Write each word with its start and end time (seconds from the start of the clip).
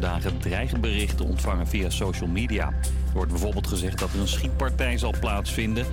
dagen 0.00 0.38
dreigenberichten 0.38 1.26
ontvangen 1.26 1.66
via 1.66 1.90
social 1.90 2.28
media. 2.28 2.66
Er 2.66 3.12
wordt 3.14 3.30
bijvoorbeeld 3.30 3.66
gezegd 3.66 3.98
dat 3.98 4.12
er 4.12 4.20
een 4.20 4.28
schietpartij 4.28 4.98
zal 4.98 5.14
plaatsvinden. 5.20 5.86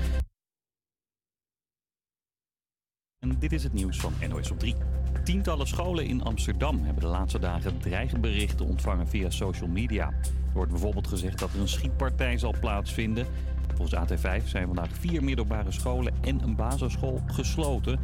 En 3.19 3.39
dit 3.39 3.51
is 3.51 3.63
het 3.63 3.73
nieuws 3.73 3.97
van 3.97 4.13
NOS 4.29 4.51
op 4.51 4.59
3. 4.59 4.75
Tientallen 5.23 5.67
scholen 5.67 6.05
in 6.05 6.23
Amsterdam 6.23 6.83
hebben 6.83 7.03
de 7.03 7.09
laatste 7.09 7.39
dagen 7.39 7.79
dreigenberichten 7.79 8.65
ontvangen 8.65 9.07
via 9.07 9.29
social 9.29 9.69
media. 9.69 10.07
Er 10.07 10.53
wordt 10.53 10.71
bijvoorbeeld 10.71 11.07
gezegd 11.07 11.39
dat 11.39 11.53
er 11.53 11.59
een 11.59 11.67
schietpartij 11.67 12.37
zal 12.37 12.55
plaatsvinden. 12.59 13.27
Volgens 13.75 14.11
AT5 14.11 14.45
zijn 14.45 14.65
vandaag 14.65 14.89
vier 14.99 15.23
middelbare 15.23 15.71
scholen 15.71 16.13
en 16.21 16.43
een 16.43 16.55
basisschool 16.55 17.21
gesloten. 17.25 17.99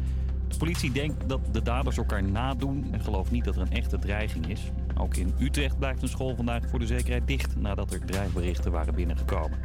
De 0.48 0.56
politie 0.56 0.92
denkt 0.92 1.28
dat 1.28 1.40
de 1.52 1.62
daders 1.62 1.96
elkaar 1.96 2.22
nadoen 2.22 2.88
en 2.92 3.00
gelooft 3.00 3.30
niet 3.30 3.44
dat 3.44 3.56
er 3.56 3.62
een 3.62 3.72
echte 3.72 3.98
dreiging 3.98 4.46
is. 4.46 4.60
Ook 5.00 5.16
in 5.16 5.34
Utrecht 5.38 5.78
blijft 5.78 6.02
een 6.02 6.08
school 6.08 6.36
vandaag 6.36 6.68
voor 6.68 6.78
de 6.78 6.86
zekerheid 6.86 7.26
dicht 7.26 7.56
nadat 7.56 7.92
er 7.92 8.04
dreigberichten 8.04 8.72
waren 8.72 8.94
binnengekomen. 8.94 9.58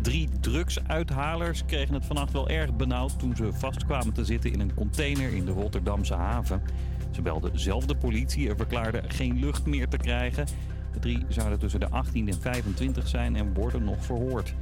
Drie 0.00 0.28
drugsuithalers 0.40 1.64
kregen 1.64 1.94
het 1.94 2.04
vannacht 2.04 2.32
wel 2.32 2.48
erg 2.48 2.76
benauwd 2.76 3.18
toen 3.18 3.36
ze 3.36 3.52
vastkwamen 3.52 4.12
te 4.12 4.24
zitten 4.24 4.52
in 4.52 4.60
een 4.60 4.74
container 4.74 5.34
in 5.34 5.44
de 5.44 5.52
Rotterdamse 5.52 6.14
haven. 6.14 6.62
Ze 7.10 7.22
belden 7.22 7.60
zelf 7.60 7.86
de 7.86 7.96
politie 7.96 8.48
en 8.48 8.56
verklaarden 8.56 9.10
geen 9.10 9.38
lucht 9.38 9.66
meer 9.66 9.88
te 9.88 9.96
krijgen. 9.96 10.46
De 10.92 10.98
drie 10.98 11.24
zouden 11.28 11.58
tussen 11.58 11.80
de 11.80 11.88
18 11.88 12.28
en 12.28 12.40
25 12.40 13.08
zijn 13.08 13.36
en 13.36 13.54
worden 13.54 13.84
nog 13.84 14.04
verhoord. 14.04 14.54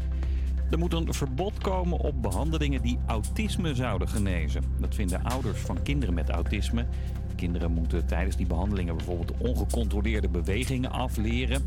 Er 0.71 0.79
moet 0.79 0.93
een 0.93 1.15
verbod 1.15 1.59
komen 1.59 1.99
op 1.99 2.23
behandelingen 2.23 2.83
die 2.83 2.99
autisme 3.07 3.75
zouden 3.75 4.09
genezen. 4.09 4.63
Dat 4.81 4.95
vinden 4.95 5.25
ouders 5.25 5.61
van 5.61 5.83
kinderen 5.83 6.15
met 6.15 6.31
autisme. 6.31 6.87
Kinderen 7.43 7.73
moeten 7.73 8.07
tijdens 8.07 8.37
die 8.37 8.47
behandelingen 8.47 8.97
bijvoorbeeld 8.97 9.33
ongecontroleerde 9.39 10.29
bewegingen 10.29 10.91
afleren. 10.91 11.63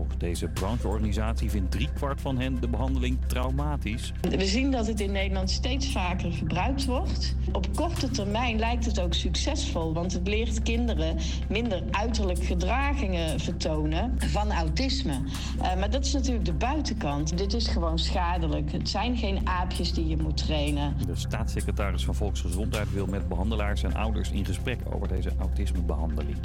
Volgens 0.00 0.20
deze 0.20 0.48
brancheorganisatie 0.48 1.50
vindt 1.50 1.70
driekwart 1.70 2.20
van 2.20 2.38
hen 2.38 2.60
de 2.60 2.68
behandeling 2.68 3.18
traumatisch. 3.26 4.12
We 4.20 4.46
zien 4.46 4.70
dat 4.70 4.86
het 4.86 5.00
in 5.00 5.12
Nederland 5.12 5.50
steeds 5.50 5.92
vaker 5.92 6.32
gebruikt 6.32 6.84
wordt. 6.84 7.34
Op 7.52 7.74
korte 7.74 8.10
termijn 8.10 8.58
lijkt 8.58 8.84
het 8.84 9.00
ook 9.00 9.14
succesvol, 9.14 9.92
want 9.92 10.12
het 10.12 10.28
leert 10.28 10.62
kinderen 10.62 11.16
minder 11.48 11.82
uiterlijk 11.90 12.44
gedragingen 12.44 13.40
vertonen 13.40 14.14
van 14.18 14.52
autisme. 14.52 15.12
Uh, 15.58 15.76
maar 15.76 15.90
dat 15.90 16.04
is 16.04 16.12
natuurlijk 16.12 16.44
de 16.44 16.52
buitenkant. 16.52 17.38
Dit 17.38 17.52
is 17.52 17.68
gewoon 17.68 17.98
schadelijk. 17.98 18.72
Het 18.72 18.88
zijn 18.88 19.16
geen 19.16 19.48
aapjes 19.48 19.92
die 19.92 20.08
je 20.08 20.16
moet 20.16 20.36
trainen. 20.36 20.96
De 21.06 21.16
staatssecretaris 21.16 22.04
van 22.04 22.14
Volksgezondheid 22.14 22.92
wil 22.92 23.06
met 23.06 23.28
behandelaars 23.28 23.82
en 23.82 23.94
ouders 23.94 24.30
in 24.30 24.44
gesprek 24.44 24.78
over 24.92 25.08
deze 25.08 25.30
autismebehandeling. 25.38 26.36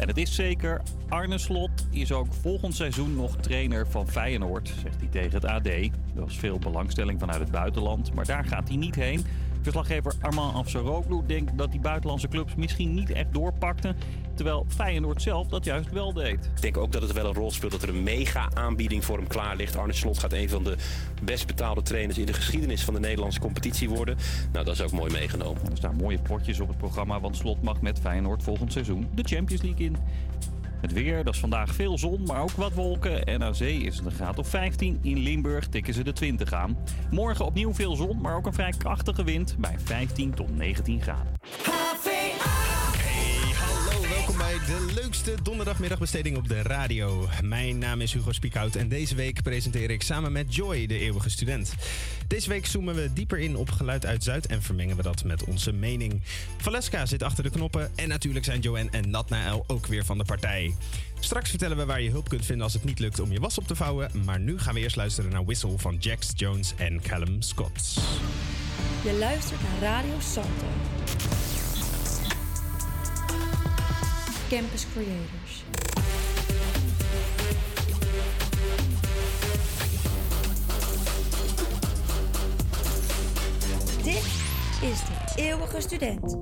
En 0.00 0.08
het 0.08 0.16
is 0.16 0.34
zeker, 0.34 0.80
Arne 1.08 1.38
Slot 1.38 1.70
is 1.90 2.12
ook 2.12 2.26
volgend 2.40 2.74
seizoen 2.74 3.14
nog 3.14 3.36
trainer 3.36 3.86
van 3.86 4.08
Feyenoord, 4.08 4.72
zegt 4.82 5.00
hij 5.00 5.08
tegen 5.10 5.32
het 5.32 5.44
AD. 5.44 5.66
Er 5.66 5.90
was 6.14 6.38
veel 6.38 6.58
belangstelling 6.58 7.20
vanuit 7.20 7.40
het 7.40 7.50
buitenland, 7.50 8.14
maar 8.14 8.24
daar 8.24 8.44
gaat 8.44 8.68
hij 8.68 8.76
niet 8.76 8.94
heen. 8.94 9.24
Verslaggever 9.62 10.12
Armand 10.20 10.54
Afsaroglu 10.54 11.20
denkt 11.26 11.58
dat 11.58 11.70
die 11.70 11.80
buitenlandse 11.80 12.28
clubs 12.28 12.54
misschien 12.54 12.94
niet 12.94 13.10
echt 13.10 13.32
doorpakten. 13.32 13.96
Terwijl 14.34 14.66
Feyenoord 14.68 15.22
zelf 15.22 15.46
dat 15.46 15.64
juist 15.64 15.90
wel 15.90 16.12
deed. 16.12 16.50
Ik 16.54 16.62
denk 16.62 16.76
ook 16.76 16.92
dat 16.92 17.02
het 17.02 17.12
wel 17.12 17.26
een 17.26 17.34
rol 17.34 17.50
speelt 17.50 17.72
dat 17.72 17.82
er 17.82 17.88
een 17.88 18.02
mega 18.02 18.48
aanbieding 18.54 19.04
voor 19.04 19.16
hem 19.16 19.26
klaar 19.26 19.56
ligt. 19.56 19.76
Arne 19.76 19.92
Slot 19.92 20.18
gaat 20.18 20.32
een 20.32 20.48
van 20.48 20.64
de 20.64 20.76
best 21.22 21.46
betaalde 21.46 21.82
trainers 21.82 22.18
in 22.18 22.26
de 22.26 22.32
geschiedenis 22.32 22.84
van 22.84 22.94
de 22.94 23.00
Nederlandse 23.00 23.40
competitie 23.40 23.88
worden. 23.88 24.16
Nou, 24.52 24.64
dat 24.64 24.74
is 24.74 24.82
ook 24.82 24.92
mooi 24.92 25.12
meegenomen. 25.12 25.62
Er 25.70 25.76
staan 25.76 25.94
mooie 25.94 26.18
potjes 26.18 26.60
op 26.60 26.68
het 26.68 26.78
programma, 26.78 27.20
want 27.20 27.36
Slot 27.36 27.62
mag 27.62 27.80
met 27.80 28.00
Feyenoord 28.00 28.42
volgend 28.42 28.72
seizoen 28.72 29.08
de 29.14 29.22
Champions 29.22 29.62
League 29.62 29.86
in. 29.86 29.96
Het 30.80 30.92
weer, 30.92 31.24
dat 31.24 31.34
is 31.34 31.40
vandaag 31.40 31.74
veel 31.74 31.98
zon, 31.98 32.22
maar 32.22 32.42
ook 32.42 32.50
wat 32.50 32.72
wolken. 32.72 33.24
En 33.24 33.42
aan 33.42 33.54
zee 33.54 33.78
is 33.78 33.96
het 33.96 34.06
een 34.06 34.12
graad 34.12 34.38
of 34.38 34.48
15. 34.48 34.98
In 35.02 35.18
Limburg 35.18 35.68
tikken 35.68 35.94
ze 35.94 36.04
de 36.04 36.12
20 36.12 36.52
aan. 36.52 36.78
Morgen 37.10 37.44
opnieuw 37.44 37.74
veel 37.74 37.96
zon, 37.96 38.20
maar 38.20 38.36
ook 38.36 38.46
een 38.46 38.52
vrij 38.52 38.74
krachtige 38.78 39.24
wind 39.24 39.56
bij 39.58 39.74
15 39.84 40.34
tot 40.34 40.56
19 40.56 41.02
graden. 41.02 41.32
De 44.66 44.92
leukste 44.94 45.34
donderdagmiddagbesteding 45.42 46.36
op 46.36 46.48
de 46.48 46.62
radio. 46.62 47.28
Mijn 47.42 47.78
naam 47.78 48.00
is 48.00 48.12
Hugo 48.12 48.32
Spiekhout 48.32 48.76
en 48.76 48.88
deze 48.88 49.14
week 49.14 49.42
presenteer 49.42 49.90
ik 49.90 50.02
samen 50.02 50.32
met 50.32 50.54
Joy, 50.54 50.86
de 50.86 50.98
eeuwige 50.98 51.30
student. 51.30 51.74
Deze 52.26 52.48
week 52.48 52.66
zoomen 52.66 52.94
we 52.94 53.12
dieper 53.12 53.38
in 53.38 53.56
op 53.56 53.70
geluid 53.70 54.06
uit 54.06 54.24
Zuid 54.24 54.46
en 54.46 54.62
vermengen 54.62 54.96
we 54.96 55.02
dat 55.02 55.24
met 55.24 55.44
onze 55.44 55.72
mening. 55.72 56.22
Valeska 56.56 57.06
zit 57.06 57.22
achter 57.22 57.42
de 57.42 57.50
knoppen 57.50 57.90
en 57.94 58.08
natuurlijk 58.08 58.44
zijn 58.44 58.60
Joanne 58.60 58.90
en 58.90 59.10
Natnael 59.10 59.64
ook 59.66 59.86
weer 59.86 60.04
van 60.04 60.18
de 60.18 60.24
partij. 60.24 60.74
Straks 61.20 61.50
vertellen 61.50 61.76
we 61.76 61.84
waar 61.84 62.02
je 62.02 62.10
hulp 62.10 62.28
kunt 62.28 62.46
vinden 62.46 62.64
als 62.64 62.72
het 62.72 62.84
niet 62.84 62.98
lukt 62.98 63.20
om 63.20 63.32
je 63.32 63.40
was 63.40 63.58
op 63.58 63.66
te 63.66 63.76
vouwen. 63.76 64.10
Maar 64.24 64.40
nu 64.40 64.58
gaan 64.58 64.74
we 64.74 64.80
eerst 64.80 64.96
luisteren 64.96 65.30
naar 65.30 65.44
Whistle 65.44 65.78
van 65.78 65.96
Jax 65.98 66.32
Jones 66.34 66.72
en 66.76 67.00
Callum 67.02 67.42
Scott. 67.42 67.98
Je 69.04 69.16
luistert 69.18 69.60
naar 69.62 69.80
Radio 69.80 70.14
Salto. 70.20 70.66
Campus 74.50 74.84
Creators. 74.92 75.64
Dit 84.02 84.24
is 84.90 84.98
de 84.98 85.42
eeuwige 85.42 85.80
student. 85.80 86.36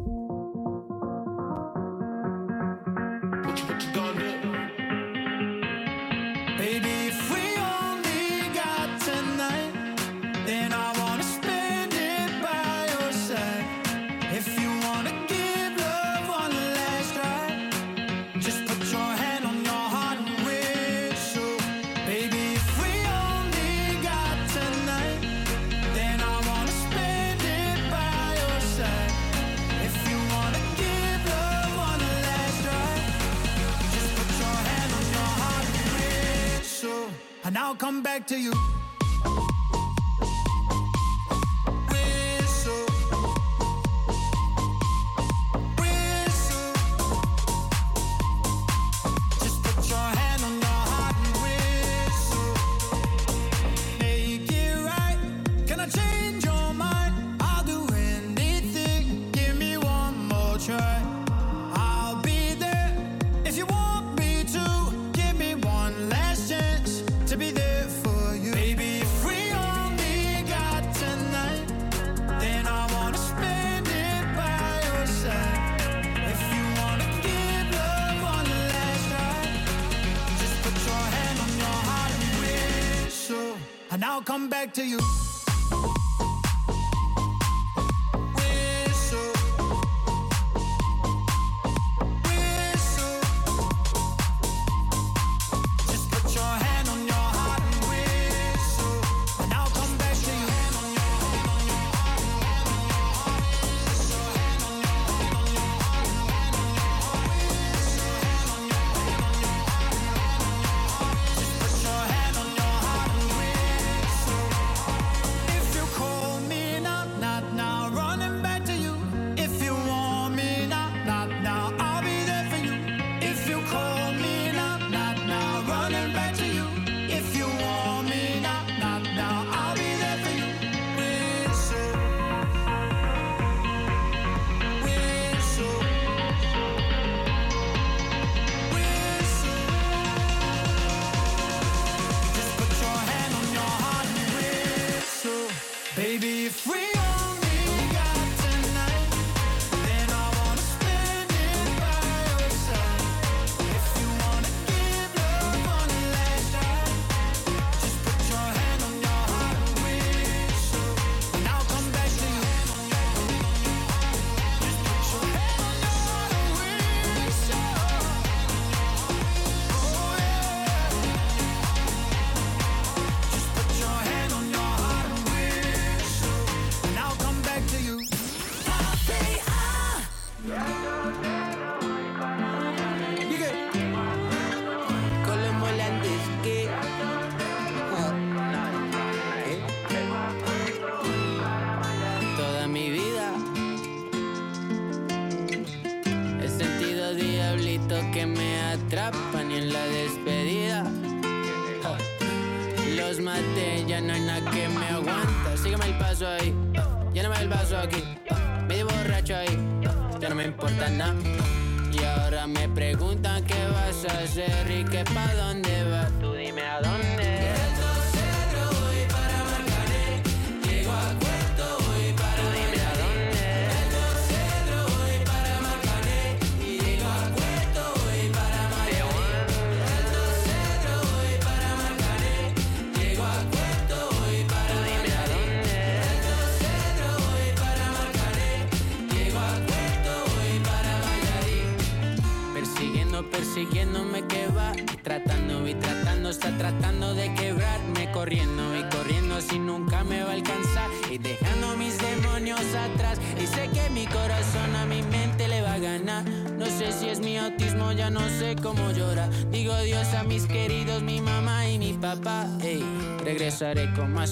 I'll 37.69 37.75
come 37.75 38.03
back 38.03 38.27
to 38.29 38.41
you. 38.41 38.78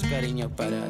Más 0.01 0.11
cariño 0.11 0.49
para 0.49 0.86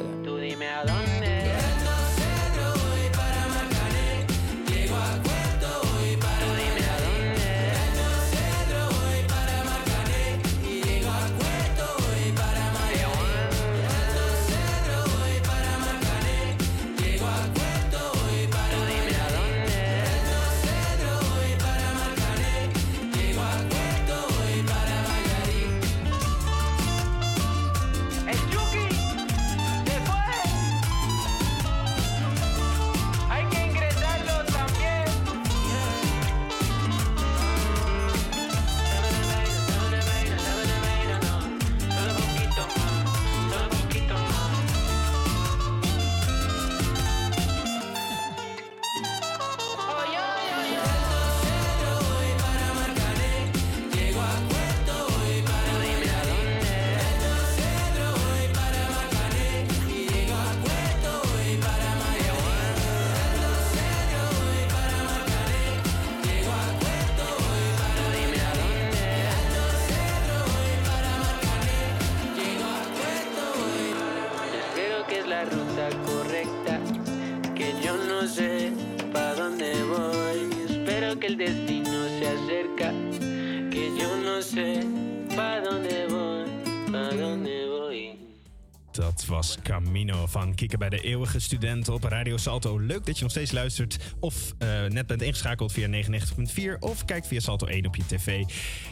Van 90.28 90.54
Kieken 90.54 90.78
bij 90.78 90.88
de 90.88 91.00
Eeuwige 91.00 91.38
Student 91.38 91.88
op 91.88 92.04
Radio 92.04 92.36
Salto. 92.36 92.78
Leuk 92.78 93.06
dat 93.06 93.16
je 93.16 93.22
nog 93.22 93.30
steeds 93.30 93.52
luistert 93.52 93.98
of 94.20 94.54
eh, 94.58 94.84
net 94.84 95.06
bent 95.06 95.22
ingeschakeld 95.22 95.72
via 95.72 95.88
99.4 95.88 96.78
of 96.78 97.04
kijkt 97.04 97.26
via 97.26 97.40
Salto 97.40 97.66
1 97.66 97.86
op 97.86 97.96
je 97.96 98.06
tv. 98.06 98.44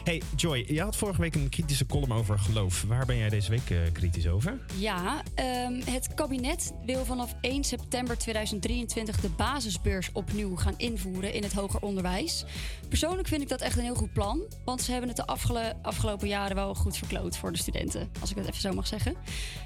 Hey 0.03 0.21
Joy, 0.35 0.65
je 0.67 0.81
had 0.81 0.95
vorige 0.95 1.21
week 1.21 1.35
een 1.35 1.49
kritische 1.49 1.85
column 1.85 2.11
over 2.11 2.39
geloof. 2.39 2.83
Waar 2.87 3.05
ben 3.05 3.17
jij 3.17 3.29
deze 3.29 3.49
week 3.49 3.69
eh, 3.69 3.77
kritisch 3.91 4.27
over? 4.27 4.59
Ja, 4.75 5.21
ehm, 5.35 5.81
het 5.85 6.13
kabinet 6.13 6.73
wil 6.85 7.05
vanaf 7.05 7.35
1 7.41 7.63
september 7.63 8.17
2023 8.17 9.19
de 9.19 9.29
basisbeurs 9.29 10.09
opnieuw 10.13 10.55
gaan 10.55 10.75
invoeren 10.77 11.33
in 11.33 11.43
het 11.43 11.53
hoger 11.53 11.81
onderwijs. 11.81 12.45
Persoonlijk 12.89 13.27
vind 13.27 13.41
ik 13.41 13.49
dat 13.49 13.61
echt 13.61 13.77
een 13.77 13.83
heel 13.83 13.95
goed 13.95 14.13
plan, 14.13 14.41
want 14.65 14.81
ze 14.81 14.91
hebben 14.91 15.09
het 15.09 15.17
de 15.17 15.25
afgelo- 15.25 15.73
afgelopen 15.81 16.27
jaren 16.27 16.55
wel 16.55 16.75
goed 16.75 16.97
verkloot 16.97 17.37
voor 17.37 17.51
de 17.51 17.57
studenten, 17.57 18.09
als 18.19 18.29
ik 18.29 18.35
dat 18.35 18.45
even 18.45 18.61
zo 18.61 18.73
mag 18.73 18.87
zeggen. 18.87 19.15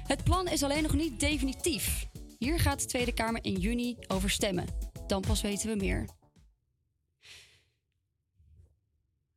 Het 0.06 0.24
plan 0.24 0.48
is 0.48 0.62
alleen 0.62 0.82
nog 0.82 0.94
niet 0.94 1.20
definitief. 1.20 1.60
Hier 1.62 2.58
gaat 2.60 2.80
de 2.80 2.86
Tweede 2.86 3.12
Kamer 3.12 3.44
in 3.44 3.54
juni 3.54 3.96
over 4.08 4.30
stemmen. 4.30 4.66
Dan 5.06 5.20
pas 5.20 5.40
weten 5.40 5.68
we 5.68 5.76
meer. 5.76 6.08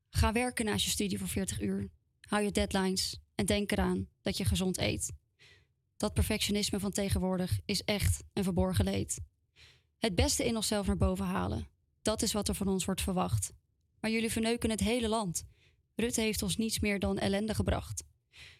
Ga 0.10 0.32
werken 0.32 0.66
naast 0.66 0.86
je 0.86 0.92
studie 0.92 1.18
voor 1.18 1.28
40 1.28 1.62
uur. 1.62 1.90
Hou 2.22 2.44
je 2.44 2.52
deadlines 2.52 3.20
en 3.36 3.46
denk 3.46 3.72
eraan 3.72 4.08
dat 4.22 4.38
je 4.38 4.46
gezond 4.46 4.78
eet. 4.78 5.14
Dat 5.98 6.14
perfectionisme 6.14 6.80
van 6.80 6.92
tegenwoordig 6.92 7.60
is 7.66 7.84
echt 7.84 8.24
een 8.34 8.44
verborgen 8.44 8.86
leed. 8.86 9.20
Het 9.98 10.16
beste 10.16 10.46
in 10.46 10.56
onszelf 10.56 10.88
naar 10.88 10.98
boven 10.98 11.26
halen. 11.26 11.68
Dat 12.02 12.22
is 12.22 12.34
wat 12.34 12.48
er 12.48 12.56
van 12.56 12.68
ons 12.68 12.86
wordt 12.86 13.02
verwacht. 13.02 13.52
Maar 14.00 14.12
jullie 14.12 14.32
verneuken 14.32 14.70
het 14.70 14.80
hele 14.80 15.08
land. 15.08 15.46
Rutte 15.96 16.22
heeft 16.22 16.42
ons 16.42 16.58
niets 16.58 16.80
meer 16.80 17.00
dan 17.00 17.18
ellende 17.18 17.54
gebracht. 17.56 18.04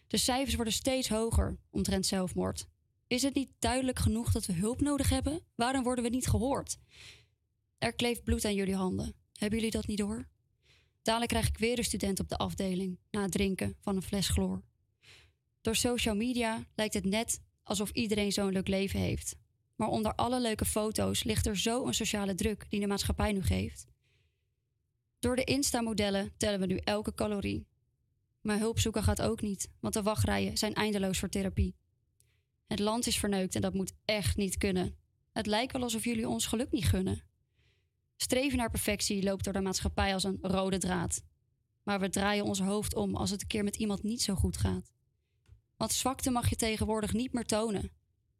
De 0.06 0.16
cijfers 0.16 0.54
worden 0.54 0.72
steeds 0.72 1.08
hoger 1.08 1.58
omtrent 1.70 2.06
zelfmoord. 2.06 2.66
Is 3.06 3.22
het 3.22 3.34
niet 3.34 3.50
duidelijk 3.58 3.98
genoeg 3.98 4.32
dat 4.32 4.46
we 4.46 4.52
hulp 4.52 4.80
nodig 4.80 5.08
hebben? 5.08 5.40
Waarom 5.54 5.82
worden 5.82 6.04
we 6.04 6.10
niet 6.10 6.26
gehoord? 6.26 6.78
Er 7.78 7.92
kleeft 7.94 8.24
bloed 8.24 8.44
aan 8.44 8.54
jullie 8.54 8.74
handen. 8.74 9.14
Hebben 9.32 9.58
jullie 9.58 9.74
dat 9.74 9.86
niet 9.86 9.98
door? 9.98 10.28
Dadelijk 11.02 11.30
krijg 11.30 11.48
ik 11.48 11.58
weer 11.58 11.78
een 11.78 11.84
student 11.84 12.20
op 12.20 12.28
de 12.28 12.36
afdeling 12.36 12.98
na 13.10 13.22
het 13.22 13.32
drinken 13.32 13.76
van 13.80 13.96
een 13.96 14.02
fles 14.02 14.28
chloor. 14.28 14.62
Door 15.60 15.76
social 15.76 16.14
media 16.14 16.66
lijkt 16.74 16.94
het 16.94 17.04
net 17.04 17.40
alsof 17.62 17.90
iedereen 17.90 18.32
zo'n 18.32 18.52
leuk 18.52 18.68
leven 18.68 19.00
heeft. 19.00 19.36
Maar 19.76 19.88
onder 19.88 20.14
alle 20.14 20.40
leuke 20.40 20.64
foto's 20.64 21.24
ligt 21.24 21.46
er 21.46 21.58
zo 21.58 21.86
een 21.86 21.94
sociale 21.94 22.34
druk 22.34 22.66
die 22.68 22.80
de 22.80 22.86
maatschappij 22.86 23.32
nu 23.32 23.42
geeft. 23.42 23.86
Door 25.18 25.36
de 25.36 25.44
Insta-modellen 25.44 26.32
tellen 26.36 26.60
we 26.60 26.66
nu 26.66 26.76
elke 26.76 27.14
calorie. 27.14 27.66
Maar 28.40 28.58
hulp 28.58 28.78
zoeken 28.78 29.02
gaat 29.02 29.22
ook 29.22 29.40
niet, 29.40 29.68
want 29.80 29.94
de 29.94 30.02
wachtrijen 30.02 30.58
zijn 30.58 30.74
eindeloos 30.74 31.18
voor 31.18 31.28
therapie. 31.28 31.74
Het 32.66 32.78
land 32.78 33.06
is 33.06 33.18
verneukt 33.18 33.54
en 33.54 33.60
dat 33.60 33.74
moet 33.74 33.92
echt 34.04 34.36
niet 34.36 34.56
kunnen. 34.56 34.96
Het 35.32 35.46
lijkt 35.46 35.72
wel 35.72 35.82
alsof 35.82 36.04
jullie 36.04 36.28
ons 36.28 36.46
geluk 36.46 36.70
niet 36.70 36.84
gunnen. 36.84 37.24
Streven 38.16 38.58
naar 38.58 38.70
perfectie 38.70 39.22
loopt 39.22 39.44
door 39.44 39.52
de 39.52 39.60
maatschappij 39.60 40.14
als 40.14 40.24
een 40.24 40.38
rode 40.40 40.78
draad. 40.78 41.22
Maar 41.82 42.00
we 42.00 42.08
draaien 42.08 42.44
ons 42.44 42.60
hoofd 42.60 42.94
om 42.94 43.16
als 43.16 43.30
het 43.30 43.40
een 43.40 43.46
keer 43.46 43.64
met 43.64 43.76
iemand 43.76 44.02
niet 44.02 44.22
zo 44.22 44.34
goed 44.34 44.56
gaat. 44.56 44.92
Want 45.76 45.92
zwakte 45.92 46.30
mag 46.30 46.48
je 46.48 46.56
tegenwoordig 46.56 47.12
niet 47.12 47.32
meer 47.32 47.44
tonen. 47.44 47.92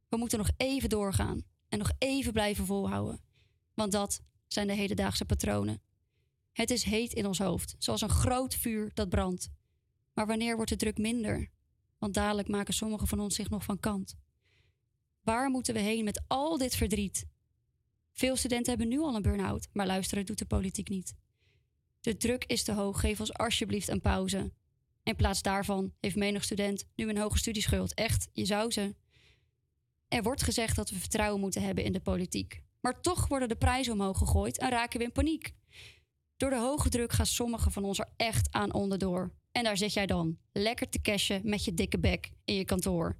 We 0.08 0.16
moeten 0.16 0.38
nog 0.38 0.50
even 0.56 0.88
doorgaan 0.88 1.42
en 1.68 1.78
nog 1.78 1.92
even 1.98 2.32
blijven 2.32 2.66
volhouden. 2.66 3.20
Want 3.74 3.92
dat 3.92 4.20
zijn 4.46 4.66
de 4.66 4.72
hedendaagse 4.74 5.24
patronen. 5.24 5.82
Het 6.52 6.70
is 6.70 6.82
heet 6.82 7.12
in 7.12 7.26
ons 7.26 7.38
hoofd, 7.38 7.74
zoals 7.78 8.00
een 8.00 8.08
groot 8.08 8.54
vuur 8.54 8.90
dat 8.94 9.08
brandt. 9.08 9.48
Maar 10.12 10.26
wanneer 10.26 10.56
wordt 10.56 10.70
de 10.70 10.76
druk 10.76 10.98
minder? 10.98 11.50
Want 12.06 12.18
dadelijk 12.18 12.48
maken 12.48 12.74
sommigen 12.74 13.06
van 13.06 13.20
ons 13.20 13.34
zich 13.34 13.50
nog 13.50 13.64
van 13.64 13.80
kant. 13.80 14.16
Waar 15.22 15.50
moeten 15.50 15.74
we 15.74 15.80
heen 15.80 16.04
met 16.04 16.22
al 16.26 16.58
dit 16.58 16.74
verdriet? 16.74 17.26
Veel 18.12 18.36
studenten 18.36 18.68
hebben 18.68 18.88
nu 18.88 18.98
al 18.98 19.14
een 19.14 19.22
burn-out, 19.22 19.68
maar 19.72 19.86
luisteren 19.86 20.26
doet 20.26 20.38
de 20.38 20.46
politiek 20.46 20.88
niet. 20.88 21.14
De 22.00 22.16
druk 22.16 22.44
is 22.44 22.62
te 22.62 22.72
hoog, 22.72 23.00
geef 23.00 23.20
ons 23.20 23.32
alsjeblieft 23.32 23.88
een 23.88 24.00
pauze. 24.00 24.52
In 25.02 25.16
plaats 25.16 25.42
daarvan 25.42 25.92
heeft 26.00 26.16
menig 26.16 26.44
student 26.44 26.86
nu 26.94 27.08
een 27.08 27.18
hoge 27.18 27.38
studieschuld. 27.38 27.94
Echt, 27.94 28.28
je 28.32 28.44
zou 28.44 28.70
ze. 28.70 28.94
Er 30.08 30.22
wordt 30.22 30.42
gezegd 30.42 30.76
dat 30.76 30.90
we 30.90 30.98
vertrouwen 30.98 31.40
moeten 31.40 31.62
hebben 31.62 31.84
in 31.84 31.92
de 31.92 32.00
politiek. 32.00 32.62
Maar 32.80 33.00
toch 33.00 33.28
worden 33.28 33.48
de 33.48 33.56
prijzen 33.56 33.92
omhoog 33.92 34.18
gegooid 34.18 34.58
en 34.58 34.70
raken 34.70 34.98
we 34.98 35.04
in 35.04 35.12
paniek. 35.12 35.54
Door 36.36 36.50
de 36.50 36.58
hoge 36.58 36.88
druk 36.88 37.12
gaan 37.12 37.26
sommigen 37.26 37.72
van 37.72 37.84
ons 37.84 37.98
er 37.98 38.12
echt 38.16 38.52
aan 38.52 38.74
onderdoor. 38.74 39.32
En 39.56 39.64
daar 39.64 39.76
zit 39.76 39.92
jij 39.92 40.06
dan, 40.06 40.38
lekker 40.52 40.88
te 40.88 41.00
cashen 41.00 41.40
met 41.44 41.64
je 41.64 41.74
dikke 41.74 41.98
bek 41.98 42.30
in 42.44 42.54
je 42.54 42.64
kantoor. 42.64 43.18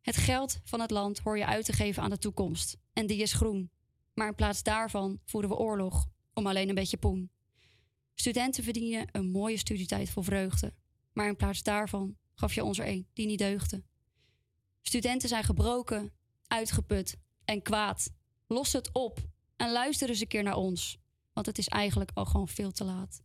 Het 0.00 0.16
geld 0.16 0.60
van 0.64 0.80
het 0.80 0.90
land 0.90 1.18
hoor 1.18 1.38
je 1.38 1.46
uit 1.46 1.64
te 1.64 1.72
geven 1.72 2.02
aan 2.02 2.10
de 2.10 2.18
toekomst. 2.18 2.76
En 2.92 3.06
die 3.06 3.22
is 3.22 3.32
groen. 3.32 3.70
Maar 4.14 4.28
in 4.28 4.34
plaats 4.34 4.62
daarvan 4.62 5.20
voeren 5.24 5.50
we 5.50 5.56
oorlog 5.56 6.06
om 6.34 6.46
alleen 6.46 6.68
een 6.68 6.74
beetje 6.74 6.96
poen. 6.96 7.30
Studenten 8.14 8.64
verdienen 8.64 9.08
een 9.12 9.30
mooie 9.30 9.56
studietijd 9.56 10.10
vol 10.10 10.22
vreugde. 10.22 10.74
Maar 11.12 11.28
in 11.28 11.36
plaats 11.36 11.62
daarvan 11.62 12.16
gaf 12.34 12.54
je 12.54 12.64
ons 12.64 12.78
er 12.78 12.88
een 12.88 13.06
die 13.12 13.26
niet 13.26 13.38
deugde. 13.38 13.82
Studenten 14.80 15.28
zijn 15.28 15.44
gebroken, 15.44 16.12
uitgeput 16.46 17.16
en 17.44 17.62
kwaad. 17.62 18.10
Los 18.46 18.72
het 18.72 18.92
op 18.92 19.18
en 19.56 19.72
luister 19.72 20.08
eens 20.08 20.20
een 20.20 20.26
keer 20.26 20.42
naar 20.42 20.56
ons. 20.56 20.98
Want 21.32 21.46
het 21.46 21.58
is 21.58 21.68
eigenlijk 21.68 22.10
al 22.14 22.24
gewoon 22.24 22.48
veel 22.48 22.72
te 22.72 22.84
laat. 22.84 23.22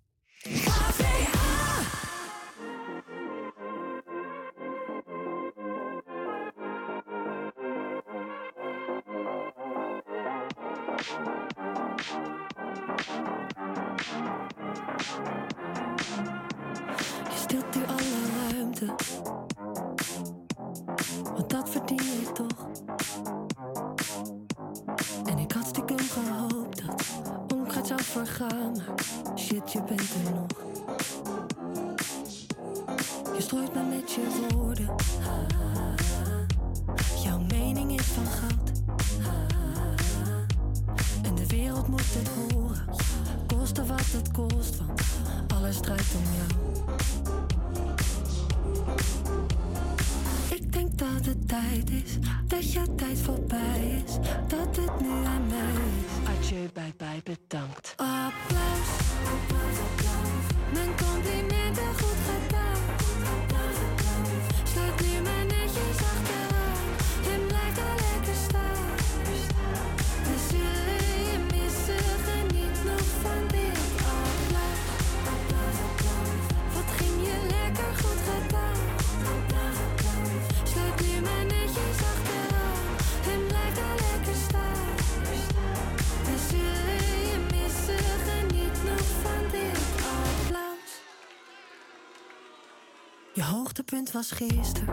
Gisteren. 94.35 94.86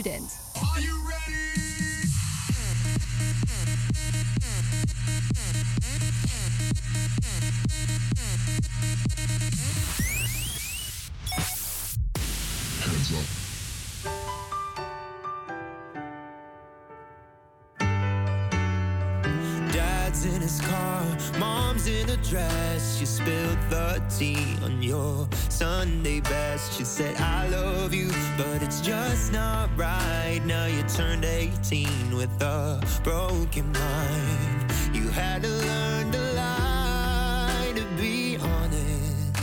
Student. 0.00 0.30
Dad's 19.72 20.24
in 20.24 20.40
his 20.40 20.60
car, 20.62 21.04
mom's 21.38 21.86
in 21.86 22.08
a 22.08 22.16
dress. 22.16 22.98
She 22.98 23.04
spilled 23.04 23.58
the 23.68 24.02
tea 24.18 24.56
on 24.64 24.82
your 24.82 25.28
Sunday 25.48 26.20
best. 26.20 26.76
She 26.76 26.84
said, 26.84 27.16
I 27.20 27.48
love 27.48 27.94
you, 27.94 28.08
but 28.36 28.49
just 28.82 29.32
not 29.32 29.68
right. 29.76 30.40
Now 30.44 30.66
you 30.66 30.82
turned 30.84 31.24
18 31.24 32.14
with 32.16 32.30
a 32.42 32.80
broken 33.02 33.72
mind. 33.72 34.72
You 34.92 35.08
had 35.08 35.42
to 35.42 35.48
learn 35.48 36.10
to 36.12 36.32
lie 36.32 37.72
to 37.74 37.84
be 37.96 38.36
honest. 38.36 39.40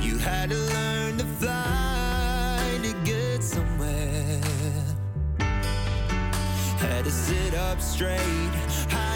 You 0.00 0.18
had 0.18 0.50
to 0.50 0.56
learn 0.56 1.18
to 1.18 1.24
fly 1.24 2.78
to 2.82 2.92
get 3.04 3.42
somewhere. 3.42 4.40
Had 6.78 7.04
to 7.04 7.10
sit 7.10 7.54
up 7.54 7.80
straight, 7.80 8.50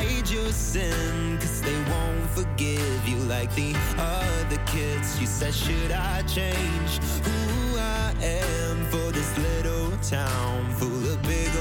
hide 0.02 0.28
your 0.28 0.50
sin, 0.52 1.38
cause 1.38 1.60
they 1.60 1.76
won't 1.90 2.30
forgive 2.30 3.08
you 3.08 3.16
like 3.16 3.54
the 3.54 3.74
other 3.98 4.60
kids. 4.66 5.20
You 5.20 5.26
said, 5.26 5.54
Should 5.54 5.92
I 5.92 6.22
change 6.22 6.98
who 7.26 7.78
I 7.78 8.14
am 8.22 8.84
for 8.86 9.12
this 9.12 9.36
little 9.38 9.90
town 9.98 10.72
full 10.74 11.04
of 11.12 11.22
big 11.22 11.51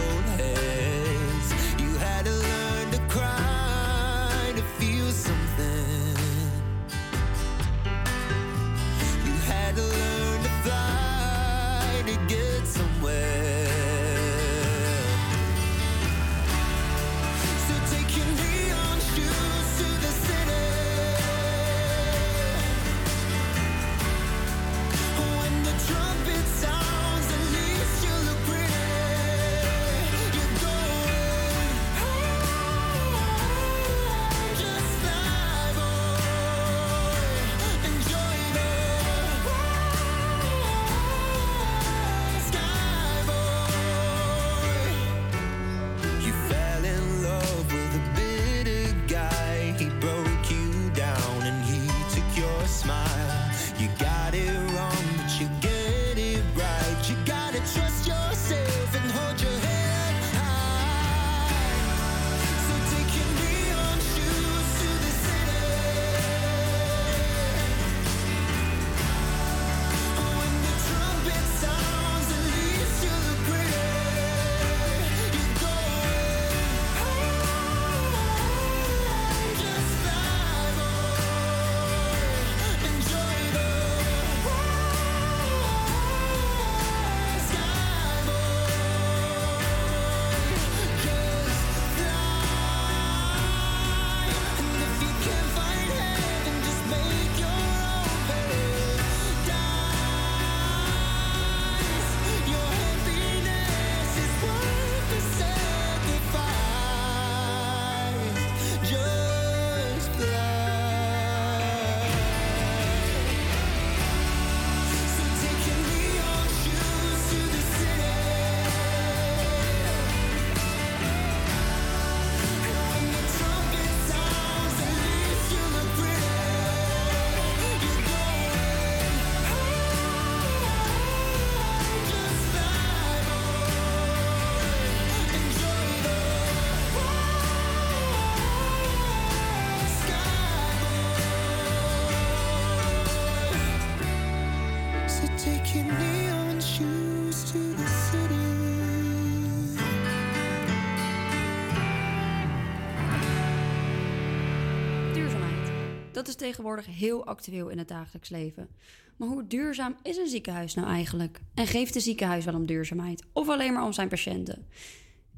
tegenwoordig 156.41 156.85
heel 156.85 157.25
actueel 157.25 157.69
in 157.69 157.77
het 157.77 157.87
dagelijks 157.87 158.29
leven. 158.29 158.69
Maar 159.17 159.27
hoe 159.27 159.47
duurzaam 159.47 159.95
is 160.03 160.17
een 160.17 160.27
ziekenhuis 160.27 160.73
nou 160.73 160.87
eigenlijk? 160.87 161.39
En 161.53 161.67
geeft 161.67 161.95
een 161.95 162.01
ziekenhuis 162.01 162.45
wel 162.45 162.55
om 162.55 162.65
duurzaamheid? 162.65 163.23
Of 163.33 163.49
alleen 163.49 163.73
maar 163.73 163.83
om 163.83 163.93
zijn 163.93 164.07
patiënten? 164.07 164.67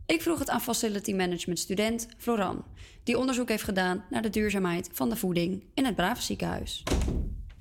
Ik 0.05 0.21
vroeg 0.21 0.39
het 0.39 0.49
aan 0.49 0.61
facility 0.61 1.13
management 1.13 1.59
student 1.59 2.07
Floran, 2.17 2.65
die 3.03 3.17
onderzoek 3.17 3.49
heeft 3.49 3.63
gedaan 3.63 4.05
naar 4.09 4.21
de 4.21 4.29
duurzaamheid 4.29 4.89
van 4.91 5.09
de 5.09 5.15
voeding 5.15 5.63
in 5.73 5.85
het 5.85 5.95
Brave 5.95 6.21
ziekenhuis. 6.21 6.83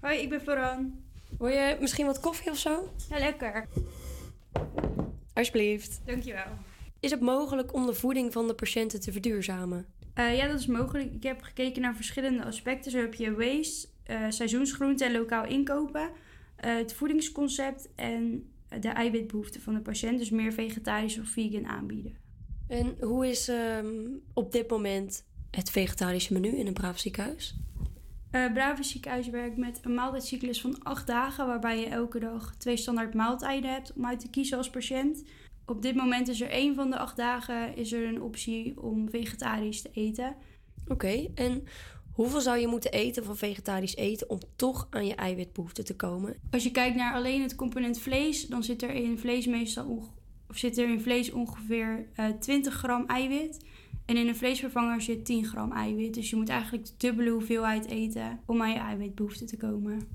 Hoi, 0.00 0.18
ik 0.18 0.28
ben 0.28 0.40
Floran. 0.40 0.92
Wil 1.38 1.48
je 1.48 1.76
misschien 1.81 2.07
wat 2.07 2.20
koffie 2.20 2.50
of 2.50 2.59
zo? 2.59 2.92
Ja, 3.09 3.18
lekker. 3.18 3.68
Alsjeblieft. 5.33 6.00
Dankjewel. 6.05 6.50
Is 7.00 7.11
het 7.11 7.20
mogelijk 7.20 7.74
om 7.74 7.87
de 7.87 7.94
voeding 7.94 8.33
van 8.33 8.46
de 8.46 8.55
patiënten 8.55 9.00
te 9.00 9.12
verduurzamen? 9.12 9.87
Eh, 10.14 10.37
ja, 10.37 10.46
dat 10.46 10.59
is 10.59 10.66
mogelijk. 10.66 11.14
Ik 11.14 11.22
heb 11.22 11.42
gekeken 11.42 11.83
naar 11.83 11.94
verschillende 11.94 12.44
aspecten. 12.44 12.90
Zo 12.90 12.98
heb 12.98 13.14
je 13.14 13.35
waste, 13.35 13.88
eh, 14.03 14.25
seizoensgroenten 14.29 15.07
en 15.07 15.12
lokaal 15.12 15.46
inkopen, 15.46 16.11
eh, 16.57 16.75
het 16.75 16.94
voedingsconcept 16.94 17.88
en 17.94 18.46
de 18.81 18.88
eiwitbehoeften 18.88 19.61
van 19.61 19.75
de 19.75 19.81
patiënt. 19.81 20.18
Dus 20.18 20.31
meer 20.31 20.53
vegetarisch 20.53 21.18
of 21.18 21.29
vegan 21.29 21.66
aanbieden. 21.66 22.16
En 22.68 22.96
hoe 23.01 23.29
is 23.29 23.48
ehm, 23.48 23.87
op 24.35 24.53
dit 24.53 24.70
moment 24.70 25.25
het 25.51 25.70
vegetarische 25.70 26.33
menu 26.33 26.48
in 26.48 26.66
een 26.66 26.72
braaf 26.72 26.98
ziekenhuis? 26.98 27.57
Eh 28.31 28.53
Brave 28.53 28.83
ziekenhuis 28.83 29.29
werkt 29.29 29.57
met 29.57 29.81
een 29.83 29.94
maaltijdcyclus 29.94 30.61
van 30.61 30.83
acht 30.83 31.07
dagen, 31.07 31.46
waarbij 31.46 31.81
je 31.81 31.87
elke 31.87 32.18
dag 32.18 32.55
twee 32.57 32.77
standaard 32.77 33.14
maaltijden 33.14 33.70
hebt 33.70 33.92
om 33.92 34.07
uit 34.07 34.20
te 34.20 34.31
kiezen 34.31 34.57
als 34.57 34.70
patiënt. 34.70 35.25
Op 35.66 35.83
dit 35.83 35.94
moment 35.94 36.29
is 36.29 36.40
er 36.40 36.51
één 36.51 36.75
van 36.75 36.90
de 36.90 36.98
acht 36.98 37.16
dagen 37.16 37.77
is 37.77 37.92
er 37.92 38.07
een 38.07 38.22
optie 38.22 38.83
om 38.83 39.11
vegetarisch 39.11 39.83
te 39.83 39.90
eten. 39.92 40.37
Oké, 40.88 41.29
en 41.35 41.64
hoeveel 42.12 42.40
zou 42.40 42.59
je 42.59 42.66
moeten 42.66 42.92
eten 42.92 43.25
van 43.25 43.37
vegetarisch 43.37 43.96
eten 43.96 44.31
om 44.31 44.38
toch 44.57 44.87
aan 44.90 45.07
je 45.07 45.14
eiwitbehoefte 45.14 45.83
te 45.83 45.96
komen? 45.96 46.37
Als 46.51 46.62
je 46.62 46.70
kijkt 46.70 46.96
naar 46.96 47.14
alleen 47.14 47.42
het 47.42 47.55
component 47.55 47.98
vlees, 47.98 48.46
dan 48.46 48.62
zit 48.62 48.83
er 48.83 48.90
in 48.90 49.18
vlees 49.18 49.46
meestal 49.46 50.11
of 50.48 50.59
zit 50.59 50.79
er 50.79 50.88
in 50.88 51.01
vlees 51.01 51.33
ongeveer 51.33 52.09
eh 52.14 52.27
20 52.40 52.75
gram 52.75 53.07
eiwit. 53.07 53.64
En 54.07 54.16
in 54.16 54.29
een 54.29 54.37
vleesvervanger 54.37 55.01
zit 55.01 55.25
10 55.25 55.44
gram 55.44 55.72
eiwit. 55.72 56.14
Dus 56.14 56.31
je 56.31 56.37
moet 56.37 56.48
eigenlijk 56.48 56.87
de 56.87 56.92
dubbele 56.96 57.31
hoeveelheid 57.31 57.87
eten 57.87 58.40
om 58.46 58.62
aan 58.62 58.72
je 58.72 58.79
eiwitbehoefte 58.79 59.44
te 59.44 59.57
komen. 59.57 60.09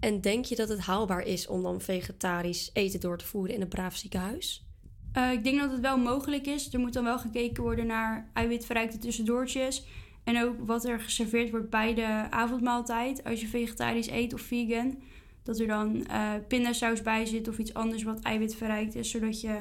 En 0.00 0.20
denk 0.20 0.44
je 0.44 0.56
dat 0.56 0.68
het 0.68 0.78
haalbaar 0.78 1.22
is 1.22 1.46
om 1.46 1.62
dan 1.62 1.80
vegetarisch 1.80 2.70
eten 2.72 3.00
door 3.00 3.18
te 3.18 3.26
voeren 3.26 3.54
in 3.54 3.60
een 3.60 3.68
braaf 3.68 3.96
ziekenhuis? 3.96 4.67
Eh, 5.12 5.32
ik 5.32 5.44
denk 5.44 5.60
dat 5.60 5.70
het 5.70 5.80
wel 5.80 5.98
mogelijk 5.98 6.46
is. 6.46 6.72
Er 6.72 6.80
moet 6.80 6.92
dan 6.92 7.04
wel 7.04 7.18
gekeken 7.18 7.62
worden 7.62 7.86
naar 7.86 8.30
eiwitverrijkte 8.32 8.98
tussendoortjes. 8.98 9.86
En 10.24 10.42
ook 10.42 10.54
wat 10.66 10.84
er 10.84 11.00
geserveerd 11.00 11.50
wordt 11.50 11.70
bij 11.70 11.94
de 11.94 12.26
avondmaaltijd. 12.30 13.24
Als 13.24 13.40
je 13.40 13.46
vegetarisch 13.46 14.08
eet 14.08 14.34
of 14.34 14.40
vegan. 14.40 15.02
Dat 15.42 15.60
er 15.60 15.66
dan 15.66 16.06
eh 16.06 16.32
pindasaus 16.48 17.02
bij 17.02 17.26
zit 17.26 17.48
of 17.48 17.58
iets 17.58 17.74
anders 17.74 18.02
wat 18.02 18.20
eiwitverrijkt 18.20 18.94
is. 18.94 19.10
Zodat 19.10 19.40
je 19.40 19.58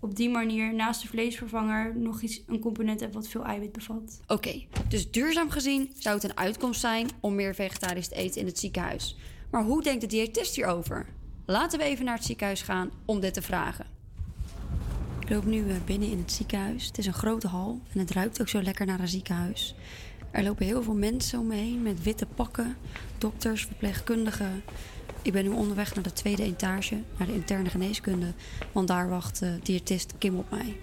op 0.00 0.16
die 0.16 0.30
manier 0.30 0.74
naast 0.74 1.02
de 1.02 1.08
vleesvervanger 1.08 1.96
nog 1.96 2.22
iets, 2.22 2.42
een 2.46 2.60
component 2.60 3.00
hebt 3.00 3.14
wat 3.14 3.28
veel 3.28 3.44
eiwit 3.44 3.72
bevat. 3.72 4.20
Oké, 4.26 4.62
dus 4.88 5.10
duurzaam 5.10 5.50
gezien 5.50 5.90
zou 5.98 6.14
het 6.14 6.24
een 6.24 6.36
uitkomst 6.36 6.80
zijn 6.80 7.08
om 7.20 7.34
meer 7.34 7.54
vegetarisch 7.54 8.08
te 8.08 8.14
eten 8.14 8.40
in 8.40 8.46
het 8.46 8.58
ziekenhuis. 8.58 9.16
Maar 9.50 9.64
hoe 9.64 9.82
denkt 9.82 10.00
de 10.00 10.06
diëtist 10.06 10.54
hierover? 10.54 11.06
Laten 11.46 11.78
we 11.78 11.84
even 11.84 12.04
naar 12.04 12.14
het 12.14 12.24
ziekenhuis 12.24 12.62
gaan 12.62 12.90
om 13.04 13.20
dit 13.20 13.34
te 13.34 13.42
vragen. 13.42 13.97
Ik 15.28 15.34
loop 15.34 15.44
nu 15.44 15.70
eh, 15.70 15.76
binnen 15.84 16.10
in 16.10 16.18
het 16.18 16.32
ziekenhuis. 16.32 16.86
Het 16.86 16.98
is 16.98 17.06
een 17.06 17.12
grote 17.12 17.48
hal 17.48 17.80
en 17.92 17.98
het 17.98 18.10
ruikt 18.10 18.40
ook 18.40 18.48
zo 18.48 18.62
lekker 18.62 18.86
naar 18.86 19.00
een 19.00 19.08
ziekenhuis. 19.08 19.74
Er 20.30 20.42
lopen 20.42 20.66
heel 20.66 20.82
veel 20.82 20.94
mensen 20.94 21.38
om 21.38 21.46
me 21.46 21.54
heen 21.54 21.82
met 21.82 22.02
witte 22.02 22.26
pakken, 22.26 22.76
dokters, 23.18 23.64
verpleegkundigen. 23.64 24.62
Ik 25.22 25.32
ben 25.32 25.44
nu 25.44 25.50
onderweg 25.50 25.94
naar 25.94 26.04
de 26.04 26.12
tweede 26.12 26.42
etage, 26.42 27.02
naar 27.18 27.26
de 27.26 27.34
interne 27.34 27.68
geneeskunde, 27.68 28.32
want 28.72 28.88
daar 28.88 29.08
wacht 29.08 29.42
eh, 29.42 29.50
diëtist 29.62 30.14
Kim 30.18 30.38
op 30.38 30.50
mij. 30.50 30.76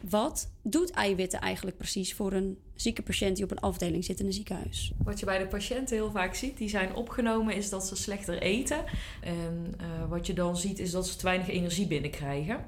Wat 0.00 0.50
doet 0.62 0.90
eiwitten 0.90 1.40
eigenlijk 1.40 1.76
precies 1.76 2.14
voor 2.14 2.32
een 2.32 2.58
zieke 2.74 3.02
patiënt 3.02 3.36
die 3.36 3.44
op 3.44 3.50
een 3.50 3.60
afdeling 3.60 4.04
zit 4.04 4.20
in 4.20 4.26
een 4.26 4.32
ziekenhuis? 4.32 4.92
Wat 5.04 5.20
je 5.20 5.26
bij 5.26 5.38
de 5.38 5.46
patiënten 5.46 5.96
heel 5.96 6.10
vaak 6.10 6.34
ziet, 6.34 6.56
die 6.56 6.68
zijn 6.68 6.94
opgenomen, 6.94 7.54
is 7.54 7.70
dat 7.70 7.86
ze 7.86 7.96
slechter 7.96 8.38
eten. 8.38 8.84
En 9.20 9.74
eh, 9.78 10.08
wat 10.08 10.26
je 10.26 10.32
dan 10.32 10.56
ziet, 10.56 10.78
is 10.78 10.90
dat 10.90 11.08
ze 11.08 11.16
te 11.16 11.24
weinig 11.24 11.48
energie 11.48 11.86
binnenkrijgen. 11.86 12.64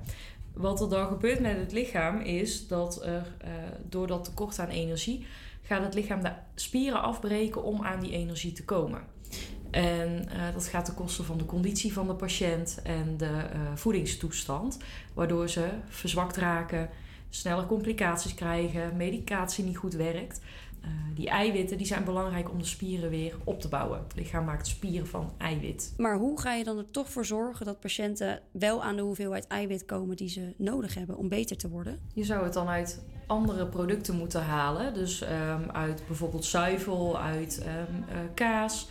Wat 0.60 0.80
er 0.80 0.88
dan 0.88 1.06
gebeurt 1.06 1.40
met 1.40 1.56
het 1.56 1.72
lichaam, 1.72 2.20
is 2.20 2.68
dat 2.68 3.04
er 3.04 3.26
eh, 3.38 3.50
door 3.88 4.06
dat 4.06 4.24
tekort 4.24 4.58
aan 4.58 4.68
energie, 4.68 5.26
gaat 5.62 5.82
het 5.82 5.94
lichaam 5.94 6.22
de 6.22 6.32
spieren 6.54 7.02
afbreken 7.02 7.62
om 7.62 7.82
aan 7.84 8.00
die 8.00 8.12
energie 8.12 8.52
te 8.52 8.64
komen. 8.64 9.02
En 9.70 10.28
eh, 10.28 10.52
dat 10.52 10.66
gaat 10.66 10.84
ten 10.84 10.94
koste 10.94 11.22
van 11.22 11.38
de 11.38 11.44
conditie 11.44 11.92
van 11.92 12.06
de 12.06 12.14
patiënt 12.14 12.80
en 12.82 13.16
de 13.16 13.26
eh, 13.26 13.60
voedingstoestand, 13.74 14.78
waardoor 15.14 15.48
ze 15.48 15.68
verzwakt 15.88 16.36
raken, 16.36 16.88
sneller 17.28 17.66
complicaties 17.66 18.34
krijgen, 18.34 18.96
medicatie 18.96 19.64
niet 19.64 19.76
goed 19.76 19.94
werkt. 19.94 20.40
Eh, 20.82 20.88
die 21.14 21.28
eiwitten 21.28 21.76
die 21.78 21.86
zijn 21.86 22.04
belangrijk 22.04 22.50
om 22.50 22.58
de 22.58 22.64
spieren 22.64 23.10
weer 23.10 23.34
op 23.44 23.60
te 23.60 23.68
bouwen. 23.68 23.98
Het 23.98 24.16
lichaam 24.16 24.44
maakt 24.44 24.66
spieren 24.66 25.06
van 25.06 25.32
eiwit. 25.38 25.94
Maar 25.96 26.16
hoe 26.16 26.40
ga 26.40 26.54
je 26.54 26.64
dan 26.64 26.78
er 26.78 26.90
toch 26.90 27.10
voor 27.10 27.24
zorgen 27.24 27.66
dat 27.66 27.80
patiënten 27.80 28.40
wel 28.50 28.82
aan 28.82 28.96
de 28.96 29.02
hoeveelheid 29.02 29.46
eiwit 29.46 29.84
komen 29.84 30.16
die 30.16 30.28
ze 30.28 30.54
nodig 30.56 30.94
hebben 30.94 31.16
om 31.16 31.28
beter 31.28 31.56
te 31.56 31.68
worden? 31.68 31.98
Je 32.14 32.24
zou 32.24 32.44
het 32.44 32.52
dan 32.52 32.68
uit 32.68 33.02
andere 33.26 33.66
producten 33.66 34.16
moeten 34.16 34.42
halen. 34.42 34.94
Dus 34.94 35.22
ehm, 35.22 35.70
uit 35.72 36.02
bijvoorbeeld 36.06 36.44
zuivel, 36.44 37.18
uit 37.20 37.62
ehm, 37.64 38.02
eh, 38.08 38.18
kaas, 38.34 38.88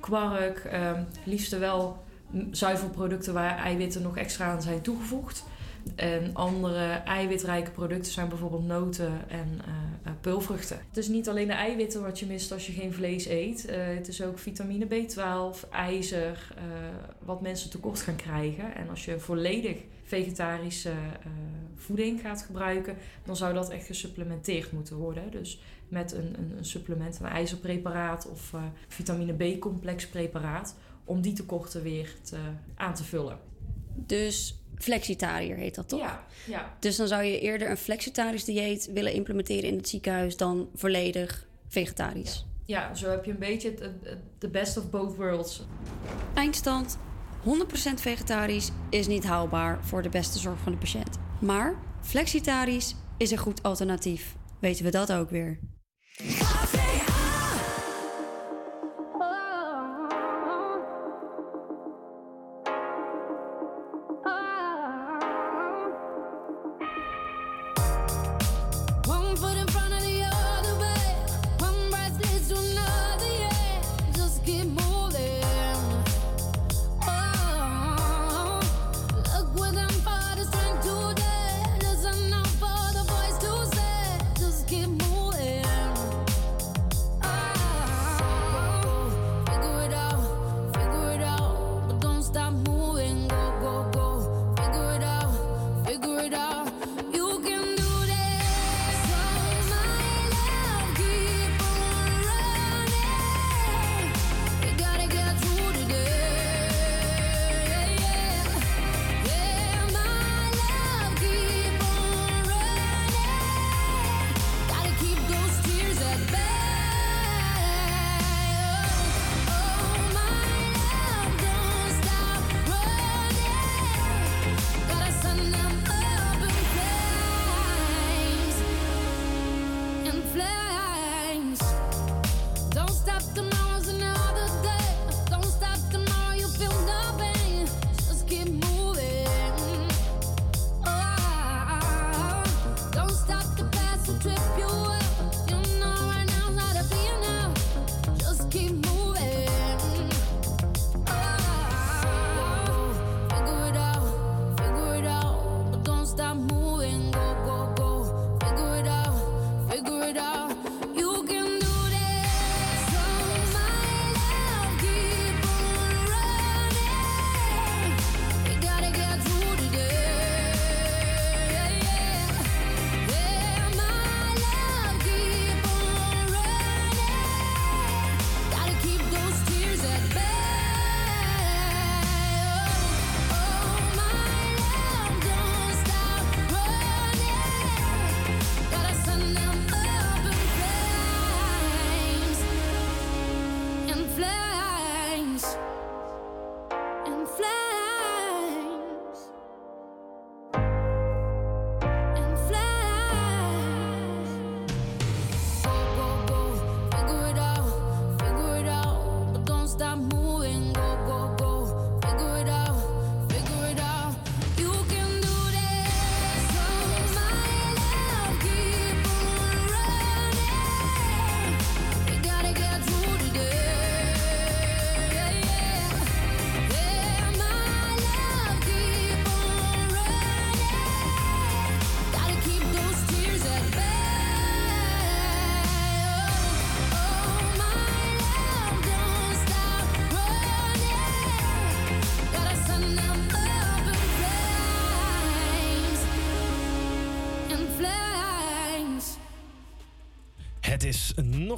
kwark. 0.00 0.58
ehm, 0.58 1.04
liefst 1.24 1.58
wel 1.58 2.04
zuivelproducten 2.50 3.34
waar 3.34 3.56
eiwitten 3.56 4.02
nog 4.02 4.16
extra 4.16 4.46
aan 4.52 4.62
zijn 4.62 4.80
toegevoegd. 4.80 5.44
En 5.94 6.34
andere 6.34 6.86
eiwitrijke 6.92 7.70
producten 7.70 8.12
zijn 8.12 8.28
bijvoorbeeld 8.28 8.66
noten 8.66 9.28
en 9.28 9.60
eh, 9.64 10.12
peulvruchten. 10.20 10.80
Het 10.88 10.96
is 10.96 11.08
niet 11.08 11.28
alleen 11.28 11.46
de 11.46 11.52
eiwitten 11.52 12.02
wat 12.02 12.18
je 12.18 12.26
mist 12.26 12.52
als 12.52 12.66
je 12.66 12.72
geen 12.72 12.92
vlees 12.92 13.26
eet. 13.26 13.66
Eh, 13.66 13.76
het 13.86 14.08
is 14.08 14.22
ook 14.22 14.38
vitamine 14.38 14.86
B12, 14.86 15.68
ijzer, 15.70 16.54
wat 17.24 17.40
mensen 17.40 17.70
tekort 17.70 18.00
gaan 18.00 18.16
krijgen. 18.16 18.74
En 18.74 18.88
als 18.90 19.04
je 19.04 19.18
volledig 19.18 19.76
vegetarische 20.04 20.92
voeding 21.74 22.20
gaat 22.20 22.42
gebruiken, 22.42 22.96
dan 23.24 23.36
zou 23.36 23.54
dat 23.54 23.70
echt 23.70 23.86
gesupplementeerd 23.86 24.72
moeten 24.72 24.96
worden. 24.96 25.30
Dus 25.30 25.60
met 25.88 26.12
een, 26.12 26.34
een, 26.38 26.54
een 26.56 26.64
supplement, 26.64 27.18
een 27.20 27.26
ijzerpreparaat 27.26 28.28
of 28.30 28.54
vitamine 28.88 29.32
B-complex 29.32 30.06
preparaat, 30.06 30.76
om 31.04 31.20
die 31.20 31.32
tekorten 31.32 31.82
weer 31.82 32.14
te, 32.22 32.36
aan 32.74 32.94
te 32.94 33.04
vullen. 33.04 33.38
Dus 33.94 34.59
flexitariër 34.82 35.56
heet 35.56 35.74
dat 35.74 35.88
toch? 35.88 36.00
Ja, 36.00 36.24
ja. 36.46 36.76
Dus 36.78 36.96
dan 36.96 37.08
zou 37.08 37.22
je 37.22 37.40
eerder 37.40 37.70
een 37.70 37.76
flexitarisch 37.76 38.44
dieet 38.44 38.90
willen 38.92 39.12
implementeren 39.12 39.68
in 39.70 39.76
het 39.76 39.88
ziekenhuis 39.88 40.36
dan 40.36 40.68
volledig 40.74 41.46
vegetarisch. 41.68 42.44
Ja, 42.66 42.94
zo 42.94 43.10
heb 43.10 43.24
je 43.24 43.30
een 43.30 43.38
beetje 43.38 43.74
de 44.38 44.48
best 44.48 44.76
of 44.76 44.90
both 44.90 45.16
worlds. 45.16 45.62
Eindstand: 46.34 46.98
100% 47.44 47.94
vegetarisch 47.94 48.70
is 48.90 49.06
niet 49.06 49.24
haalbaar 49.24 49.84
voor 49.84 50.02
de 50.02 50.08
beste 50.08 50.38
zorg 50.38 50.58
van 50.58 50.72
de 50.72 50.78
patiënt. 50.78 51.18
Maar 51.40 51.74
flexitarisch 52.00 52.94
is 53.16 53.30
een 53.30 53.38
goed 53.38 53.62
alternatief. 53.62 54.36
Weten 54.60 54.84
we 54.84 54.90
dat 54.90 55.12
ook 55.12 55.30
weer? 55.30 55.58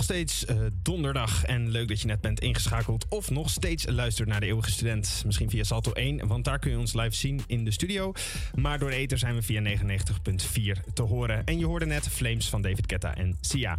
Nog 0.09 0.11
steeds 0.11 0.45
eh, 0.45 0.57
donderdag 0.83 1.45
en 1.45 1.71
leuk 1.71 1.89
dat 1.89 2.01
je 2.01 2.07
net 2.07 2.21
bent 2.21 2.41
ingeschakeld 2.41 3.07
of 3.09 3.31
nog 3.31 3.51
steeds 3.51 3.87
luistert 3.87 4.29
naar 4.29 4.41
de 4.41 4.47
Eeuwige 4.47 4.71
Student. 4.71 5.23
Misschien 5.27 5.51
via 5.51 5.65
Salto 5.65 5.93
1, 5.93 6.27
want 6.27 6.45
daar 6.45 6.59
kun 6.59 6.71
je 6.71 6.79
ons 6.79 6.93
live 6.93 7.15
zien 7.15 7.43
in 7.47 7.65
de 7.65 7.71
studio. 7.71 8.13
Maar 8.55 8.79
door 8.79 8.91
de 8.91 8.97
ether 8.97 9.19
zijn 9.19 9.35
we 9.35 9.43
via 9.43 9.63
99.4 9.63 10.93
te 10.95 11.03
horen. 11.03 11.45
En 11.45 11.59
je 11.59 11.67
hoorde 11.67 11.87
net 11.87 12.09
Flames 12.09 12.49
van 12.49 12.63
David 12.63 12.87
Ketta 12.87 13.17
en 13.17 13.37
Sia. 13.41 13.79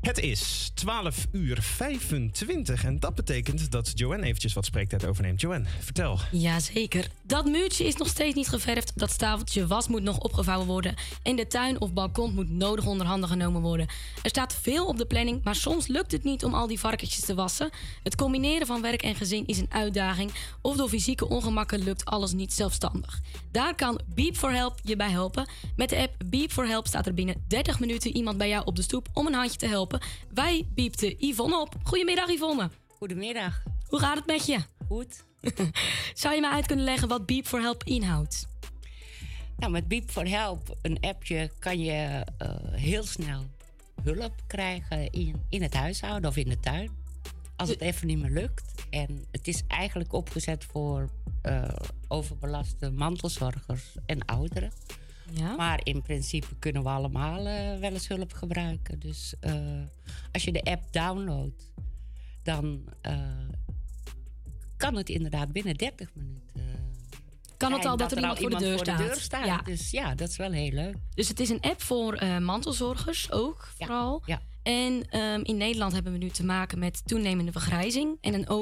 Het 0.00 0.18
is 0.18 0.70
12 0.74 1.26
uur 1.32 1.62
25 1.62 2.84
en 2.84 2.98
dat 2.98 3.14
betekent 3.14 3.70
dat 3.70 3.92
Joanne 3.94 4.26
eventjes 4.26 4.52
wat 4.52 4.64
spreektijd 4.64 5.04
overneemt. 5.04 5.40
Joanne, 5.40 5.66
vertel. 5.80 6.18
Jazeker. 6.30 7.06
Dat 7.30 7.44
muurtje 7.44 7.84
is 7.84 7.96
nog 7.96 8.08
steeds 8.08 8.34
niet 8.34 8.48
geverfd. 8.48 8.98
Dat 8.98 9.18
tafeltje 9.18 9.66
was 9.66 9.88
moet 9.88 10.02
nog 10.02 10.18
opgevouwen 10.18 10.66
worden. 10.66 10.94
En 11.22 11.36
de 11.36 11.46
tuin 11.46 11.80
of 11.80 11.92
balkon 11.92 12.34
moet 12.34 12.50
nodig 12.50 12.86
onder 12.86 13.06
handen 13.06 13.28
genomen 13.28 13.62
worden. 13.62 13.86
Er 14.22 14.30
staat 14.30 14.54
veel 14.54 14.86
op 14.86 14.96
de 14.96 15.06
planning, 15.06 15.44
maar 15.44 15.54
soms 15.54 15.86
lukt 15.86 16.12
het 16.12 16.24
niet 16.24 16.44
om 16.44 16.54
al 16.54 16.66
die 16.66 16.80
varkentjes 16.80 17.24
te 17.24 17.34
wassen. 17.34 17.70
Het 18.02 18.16
combineren 18.16 18.66
van 18.66 18.82
werk 18.82 19.02
en 19.02 19.14
gezin 19.14 19.46
is 19.46 19.58
een 19.58 19.70
uitdaging. 19.70 20.30
Of 20.60 20.76
door 20.76 20.88
fysieke 20.88 21.28
ongemakken 21.28 21.82
lukt 21.82 22.04
alles 22.04 22.32
niet 22.32 22.52
zelfstandig. 22.52 23.20
Daar 23.50 23.74
kan 23.74 24.00
Beep 24.14 24.36
for 24.36 24.52
Help 24.52 24.78
je 24.82 24.96
bij 24.96 25.10
helpen. 25.10 25.48
Met 25.76 25.88
de 25.88 25.96
app 25.96 26.14
Beep 26.26 26.50
for 26.50 26.66
Help 26.66 26.86
staat 26.86 27.06
er 27.06 27.14
binnen 27.14 27.44
30 27.48 27.80
minuten 27.80 28.16
iemand 28.16 28.38
bij 28.38 28.48
jou 28.48 28.64
op 28.64 28.76
de 28.76 28.82
stoep 28.82 29.08
om 29.12 29.26
een 29.26 29.34
handje 29.34 29.58
te 29.58 29.66
helpen. 29.66 30.00
Wij 30.34 30.68
biepten 30.74 31.14
Yvonne 31.18 31.60
op. 31.60 31.74
Goedemiddag 31.82 32.28
Yvonne. 32.28 32.70
Goedemiddag. 32.98 33.62
Hoe 33.88 33.98
gaat 33.98 34.16
het 34.16 34.26
met 34.26 34.46
je? 34.46 34.58
Goed. 34.86 35.28
Zou 36.14 36.34
je 36.34 36.40
me 36.40 36.50
uit 36.50 36.66
kunnen 36.66 36.84
leggen 36.84 37.08
wat 37.08 37.26
Beep 37.26 37.46
for 37.46 37.60
Help 37.60 37.84
inhoudt? 37.84 38.48
Nou, 39.56 39.72
met 39.72 39.88
Beep 39.88 40.10
for 40.10 40.28
Help, 40.28 40.76
een 40.82 41.00
appje, 41.00 41.50
kan 41.58 41.78
je 41.80 42.24
eh, 42.38 42.56
heel 42.70 43.02
snel 43.02 43.42
hulp 44.02 44.34
krijgen 44.46 45.10
in, 45.10 45.42
in 45.48 45.62
het 45.62 45.74
huishouden 45.74 46.30
of 46.30 46.36
in 46.36 46.48
de 46.48 46.60
tuin. 46.60 46.90
Als 47.56 47.68
het 47.68 47.80
even 47.80 48.06
niet 48.06 48.18
meer 48.18 48.30
lukt. 48.30 48.86
En 48.90 49.24
het 49.30 49.48
is 49.48 49.62
eigenlijk 49.68 50.12
opgezet 50.12 50.64
voor 50.64 51.10
eh, 51.42 51.68
overbelaste 52.08 52.90
mantelzorgers 52.90 53.94
en 54.06 54.24
ouderen. 54.24 54.72
Ja. 55.32 55.56
Maar 55.56 55.80
in 55.82 56.02
principe 56.02 56.54
kunnen 56.58 56.82
we 56.82 56.88
allemaal 56.88 57.46
eh, 57.46 57.78
wel 57.78 57.92
eens 57.92 58.08
hulp 58.08 58.32
gebruiken. 58.32 58.98
Dus 58.98 59.34
als 60.32 60.44
je 60.44 60.52
de 60.52 60.62
app 60.62 60.92
downloadt, 60.92 61.72
dan 62.42 62.84
kan 64.80 64.96
het 64.96 65.08
inderdaad 65.08 65.52
binnen 65.52 65.74
30 65.74 66.08
minuten. 66.14 66.40
Kan 67.56 67.72
het 67.72 67.84
al 67.84 67.96
dat 67.96 68.12
er 68.12 68.18
iemand 68.18 68.38
voor 68.38 68.50
de 68.50 68.56
deur 68.56 68.76
voor 68.76 68.84
staat? 68.84 68.98
de 68.98 69.04
deur 69.04 69.16
staat. 69.16 69.46
Ja. 69.46 69.62
Dus 69.64 69.90
ja, 69.90 70.14
dat 70.14 70.28
is 70.28 70.36
wel 70.36 70.52
heel 70.52 70.70
leuk. 70.70 70.94
Dus 71.14 71.28
het 71.28 71.40
is 71.40 71.48
een 71.48 71.60
app 71.60 71.82
voor 71.82 72.14
eh, 72.14 72.38
mantelzorgers 72.38 73.32
ook, 73.32 73.68
vooral. 73.78 74.22
Ja. 74.26 74.40
En 74.62 75.10
ehm, 75.10 75.40
in 75.42 75.56
Nederland 75.56 75.92
hebben 75.92 76.12
we 76.12 76.18
nu 76.18 76.28
te 76.28 76.44
maken 76.44 76.78
met 76.78 77.06
toenemende 77.06 77.52
vergrijzing 77.52 78.18
en 78.20 78.34
een 78.34 78.46
eh, 78.46 78.58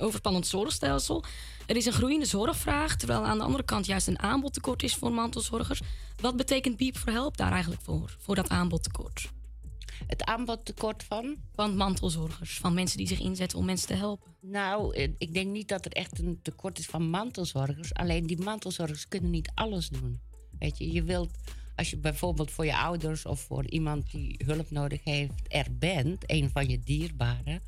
overspannend 0.00 0.46
zorgstelsel. 0.46 1.24
Er 1.66 1.76
is 1.76 1.86
een 1.86 1.92
groeiende 1.92 2.26
zorgvraag, 2.26 2.96
terwijl 2.96 3.24
aan 3.24 3.38
de 3.38 3.44
andere 3.44 3.64
kant 3.64 3.86
juist 3.86 4.06
een 4.06 4.18
aanbodtekort 4.18 4.82
is 4.82 4.94
voor 4.94 5.12
mantelzorgers. 5.12 5.80
Wat 6.20 6.36
betekent 6.36 6.76
Beep 6.76 6.96
for 6.96 7.12
Help 7.12 7.36
daar 7.36 7.52
eigenlijk 7.52 7.82
voor, 7.82 8.16
voor 8.18 8.34
dat 8.34 8.48
aanbodtekort? 8.48 9.30
Het 10.06 10.24
aanbodtekort 10.24 11.04
van? 11.04 11.36
Van 11.54 11.76
mantelzorgers, 11.76 12.58
van 12.58 12.74
mensen 12.74 12.98
die 12.98 13.06
zich 13.06 13.20
inzetten 13.20 13.58
om 13.58 13.64
mensen 13.64 13.86
te 13.86 13.94
helpen. 13.94 14.34
Nou, 14.40 14.94
eh, 14.94 15.08
ik 15.18 15.34
denk 15.34 15.50
niet 15.50 15.68
dat 15.68 15.84
er 15.84 15.92
echt 15.92 16.18
een 16.18 16.38
tekort 16.42 16.78
is 16.78 16.86
van 16.86 17.10
mantelzorgers. 17.10 17.94
Alleen 17.94 18.26
die 18.26 18.42
mantelzorgers 18.42 19.08
kunnen 19.08 19.30
niet 19.30 19.50
alles 19.54 19.88
doen. 19.88 20.20
Weet 20.58 20.78
je, 20.78 20.92
je 20.92 21.02
wilt, 21.02 21.30
als 21.76 21.90
je 21.90 21.96
bijvoorbeeld 21.96 22.50
voor 22.50 22.64
je 22.64 22.76
ouders 22.76 23.26
of 23.26 23.40
voor 23.40 23.66
iemand 23.70 24.10
die 24.10 24.40
hulp 24.44 24.70
nodig 24.70 25.04
heeft, 25.04 25.32
er 25.48 25.66
bent, 25.78 26.24
een 26.26 26.50
van 26.50 26.68
je 26.68 26.80
dierbaren, 26.84 27.62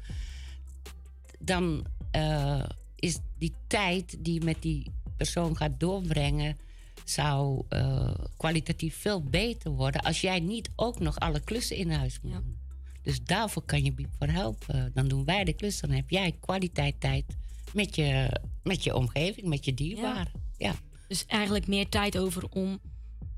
dan 1.38 1.86
eh, 2.10 2.64
is 2.96 3.18
die 3.38 3.52
tijd 3.66 4.24
die 4.24 4.34
je 4.34 4.44
met 4.44 4.62
die 4.62 4.92
persoon 5.16 5.56
gaat 5.56 5.80
doorbrengen, 5.80 6.56
zou 7.04 7.64
eh, 7.68 8.14
kwalitatief 8.36 8.96
veel 8.96 9.22
beter 9.22 9.70
worden 9.70 10.00
als 10.02 10.20
jij 10.20 10.40
niet 10.40 10.70
ook 10.76 10.98
nog 10.98 11.18
alle 11.18 11.40
klussen 11.40 11.76
in 11.76 11.90
huis 11.90 12.20
moet 12.22 12.32
doen. 12.32 12.58
Dus 13.02 13.22
daarvoor 13.22 13.62
kan 13.62 13.84
je 13.84 13.92
Biep 13.92 14.10
voor 14.18 14.28
helpen. 14.28 14.90
Dan 14.94 15.08
doen 15.08 15.24
wij 15.24 15.44
de 15.44 15.52
klus, 15.52 15.80
dan 15.80 15.90
heb 15.90 16.10
jij 16.10 16.36
kwaliteit 16.40 17.00
tijd 17.00 17.24
met 17.72 17.96
je, 17.96 18.40
met 18.62 18.84
je 18.84 18.94
omgeving, 18.94 19.46
met 19.46 19.64
je 19.64 19.74
dierbaren. 19.74 20.32
Ja. 20.56 20.74
Dus 21.08 21.26
eigenlijk 21.26 21.66
meer 21.66 21.88
tijd 21.88 22.18
over 22.18 22.48
om, 22.48 22.80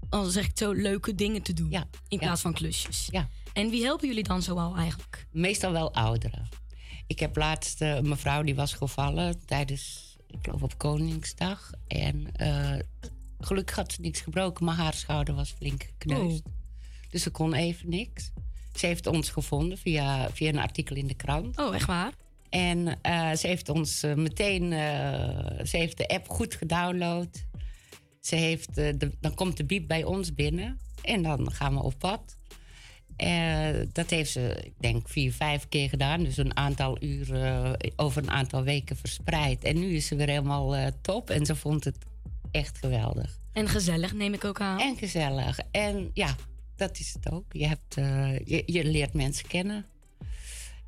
al 0.09 0.25
zeg 0.25 0.47
ik 0.47 0.59
zo, 0.59 0.73
leuke 0.73 1.15
dingen 1.15 1.43
te 1.43 1.53
doen. 1.53 1.75
in 2.09 2.19
plaats 2.19 2.41
van 2.41 2.53
klusjes. 2.53 3.09
Ja. 3.11 3.29
En 3.53 3.71
wie 3.71 3.85
helpen 3.85 4.09
jullie 4.09 4.23
dan 4.23 4.43
zoal 4.43 4.77
eigenlijk? 4.77 5.27
Meestal 5.31 5.73
wel 5.73 5.95
ouderen. 5.95 6.49
Ik 7.07 7.19
heb 7.19 7.37
laatst 7.37 7.81
eh, 7.81 7.95
een 7.95 8.09
mevrouw 8.09 8.43
die 8.43 8.55
was 8.55 8.73
gevallen 8.73 9.47
tijdens, 9.47 10.17
ik 10.27 10.39
geloof 10.43 10.63
op 10.63 10.79
Koningsdag. 10.79 11.71
En 11.87 12.33
eh, 12.33 12.79
gelukkig 13.41 13.77
had 13.77 13.93
ze 13.93 14.01
niks 14.01 14.21
gebroken, 14.21 14.65
maar 14.65 14.75
haar 14.75 14.95
schouder 14.95 15.35
was 15.35 15.51
flink 15.51 15.83
gekneusd. 15.83 16.43
Dus 17.11 17.23
ze 17.23 17.31
kon 17.31 17.55
even 17.55 17.89
niks. 17.89 18.33
Ze 18.75 18.87
heeft 18.87 19.07
ons 19.07 19.31
gevonden 19.31 19.79
via, 19.79 20.31
via 20.31 20.49
een 20.49 20.59
artikel 20.59 20.97
in 20.97 21.07
de 21.07 21.15
krant. 21.15 21.59
Oh, 21.59 21.75
echt 21.75 21.87
waar? 21.87 22.13
En 22.49 22.99
eh, 23.03 23.33
ze 23.33 23.47
heeft 23.47 23.69
ons 23.69 24.03
eh, 24.03 24.15
meteen, 24.15 24.73
eh, 24.73 25.65
ze 25.65 25.77
heeft 25.77 25.97
de 25.97 26.09
app 26.09 26.29
goed 26.29 26.55
gedownload. 26.55 27.47
Ze 28.21 28.37
heeft, 28.37 28.75
de, 28.75 29.11
dan 29.21 29.35
komt 29.35 29.57
de 29.57 29.65
biep 29.65 29.89
bij 29.89 30.05
ons 30.05 30.35
binnen 30.35 30.79
en 31.03 31.23
dan 31.23 31.53
gaan 31.53 31.75
we 31.75 31.83
op 31.83 31.95
pad. 31.99 32.37
Dat 33.93 34.11
heeft 34.11 34.31
ze, 34.31 34.61
ik 34.65 34.73
denk, 34.79 35.09
vier, 35.09 35.33
vijf 35.33 35.69
keer 35.69 35.89
gedaan. 35.89 36.23
Dus 36.23 36.37
een 36.37 36.57
aantal 36.57 37.03
uren 37.03 37.77
over 37.97 38.23
een 38.23 38.31
aantal 38.31 38.63
weken 38.63 38.97
verspreid. 38.97 39.65
En 39.65 39.79
nu 39.79 39.95
is 39.95 40.07
ze 40.07 40.17
weer 40.17 40.29
helemaal 40.29 40.91
top 41.01 41.31
en 41.31 41.47
ze 41.47 41.57
vond 41.57 41.85
het 41.85 41.97
echt 42.57 42.79
geweldig. 42.79 43.39
En 43.53 43.69
gezellig, 43.69 44.13
neem 44.15 44.35
ik 44.35 44.45
ook 44.45 44.61
aan. 44.61 44.81
En 44.81 44.97
gezellig. 44.97 45.59
En 45.71 46.11
ja, 46.15 46.35
dat 46.77 46.99
is 46.99 47.13
het 47.13 47.31
ook. 47.33 47.45
Je, 47.53 47.67
hebt, 47.67 47.97
eh, 47.97 48.39
je, 48.39 48.63
je 48.67 48.85
leert 48.85 49.13
mensen 49.15 49.49
kennen 49.49 49.87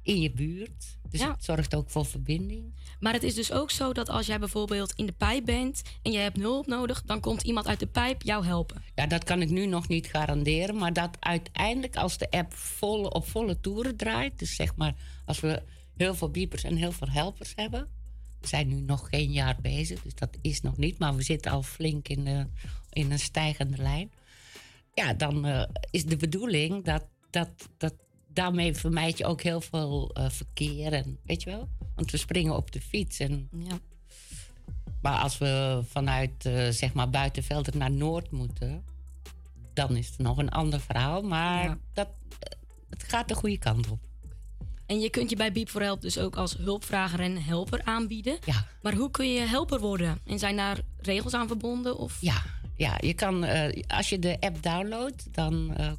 in 0.02 0.20
je 0.20 0.30
buurt. 0.30 0.96
Dus 1.10 1.20
Ja. 1.20 1.30
het 1.30 1.44
zorgt 1.44 1.74
ook 1.74 1.90
voor 1.90 2.06
verbinding. 2.06 2.74
Maar 3.00 3.12
het 3.12 3.22
is 3.22 3.34
dus 3.34 3.52
ook 3.52 3.70
zo 3.70 3.92
dat 3.92 4.08
als 4.08 4.26
jij 4.26 4.38
bijvoorbeeld 4.38 4.92
in 4.96 5.06
de 5.06 5.12
pijp 5.12 5.44
bent 5.44 5.82
en 6.02 6.12
je 6.12 6.18
hebt 6.18 6.36
hulp 6.36 6.66
nodig, 6.66 7.02
dan 7.02 7.20
komt 7.20 7.42
iemand 7.42 7.66
uit 7.66 7.80
de 7.80 7.86
pijp 7.86 8.22
jou 8.22 8.44
helpen. 8.44 8.82
Ja, 8.94 9.06
dat 9.06 9.24
kan 9.24 9.42
ik 9.42 9.50
nu 9.50 9.66
nog 9.66 9.88
niet 9.88 10.06
garanderen. 10.06 10.76
Maar 10.76 10.92
dat 10.92 11.16
uiteindelijk 11.20 11.96
als 11.96 12.18
de 12.18 12.30
app 12.30 12.54
vol, 12.54 13.04
op 13.04 13.28
volle 13.28 13.60
toeren 13.60 13.96
draait... 13.96 14.38
dus 14.38 14.54
zeg 14.56 14.76
maar 14.76 14.94
als 15.24 15.40
we 15.40 15.62
heel 15.96 16.14
veel 16.14 16.30
beepers 16.30 16.62
en 16.64 16.76
heel 16.76 16.92
veel 16.92 17.08
helpers 17.10 17.52
hebben... 17.56 17.88
zijn 18.40 18.68
nu 18.68 18.80
nog 18.80 19.08
geen 19.08 19.32
jaar 19.32 19.56
bezig, 19.60 20.02
dus 20.02 20.14
dat 20.14 20.36
is 20.40 20.60
nog 20.60 20.76
niet... 20.76 20.98
maar 20.98 21.14
we 21.14 21.22
zitten 21.22 21.50
al 21.50 21.62
flink 21.62 22.08
in, 22.08 22.24
de, 22.24 22.46
in 22.90 23.10
een 23.10 23.18
stijgende 23.18 23.82
lijn. 23.82 24.10
Ja, 24.94 25.14
dan 25.14 25.46
eh, 25.46 25.62
is 25.90 26.04
de 26.04 26.16
bedoeling 26.16 26.84
dat, 26.84 27.04
dat, 27.30 27.50
dat 27.76 27.94
daarmee 28.32 28.74
vermijd 28.74 29.18
je 29.18 29.26
ook 29.26 29.42
heel 29.42 29.60
veel 29.60 30.10
eh, 30.14 30.30
verkeer. 30.30 30.92
En, 30.92 31.18
weet 31.24 31.42
je 31.42 31.50
wel? 31.50 31.68
Want 31.94 32.10
we 32.10 32.16
springen 32.16 32.56
op 32.56 32.72
de 32.72 32.80
fiets 32.80 33.18
en... 33.18 33.48
Ja. 33.52 33.78
Maar 35.00 35.18
als 35.18 35.38
we 35.38 35.80
vanuit 35.88 36.46
eh, 36.46 36.68
zeg 36.68 36.92
maar 36.92 37.10
Buitenvelder 37.10 37.76
naar 37.76 37.90
Noord 37.90 38.30
moeten, 38.30 38.84
dan 39.72 39.96
is 39.96 40.08
het 40.08 40.18
nog 40.18 40.38
een 40.38 40.50
ander 40.50 40.80
verhaal. 40.80 41.22
Maar 41.22 41.78
dat, 41.92 42.08
het 42.88 43.02
gaat 43.02 43.28
de 43.28 43.34
goede 43.34 43.58
kant 43.58 43.90
op. 43.90 44.07
En 44.88 45.00
je 45.00 45.10
kunt 45.10 45.30
je 45.30 45.36
bij 45.36 45.52
Beep 45.52 45.68
for 45.68 45.82
Help 45.82 46.00
dus 46.00 46.18
ook 46.18 46.36
als 46.36 46.56
hulpvrager 46.56 47.20
en 47.20 47.42
helper 47.42 47.84
aanbieden. 47.84 48.38
Ja. 48.44 48.66
Maar 48.82 48.94
hoe 48.94 49.10
kun 49.10 49.32
je 49.32 49.40
helper 49.40 49.80
worden? 49.80 50.18
En 50.24 50.38
zijn 50.38 50.56
daar 50.56 50.80
regels 50.98 51.34
aan 51.34 51.46
verbonden? 51.46 51.98
Of? 51.98 52.20
Ja, 52.20 52.42
ja 52.76 52.96
je 53.00 53.14
kan, 53.14 53.44
eh, 53.44 53.82
als 53.86 54.08
je 54.08 54.18
de 54.18 54.36
app 54.40 54.62
downloadt, 54.62 55.34
dan 55.34 55.74
eh, 55.74 55.92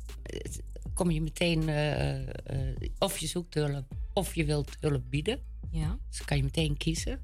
kom 0.93 1.11
je 1.11 1.21
meteen, 1.21 1.69
eh, 1.69 2.77
of 2.99 3.17
je 3.17 3.27
zoekt 3.27 3.53
hulp, 3.53 3.85
of 4.13 4.35
je 4.35 4.45
wilt 4.45 4.77
hulp 4.79 5.03
bieden. 5.09 5.39
Ja. 5.71 5.97
Dus 6.09 6.25
kan 6.25 6.37
je 6.37 6.43
meteen 6.43 6.77
kiezen. 6.77 7.19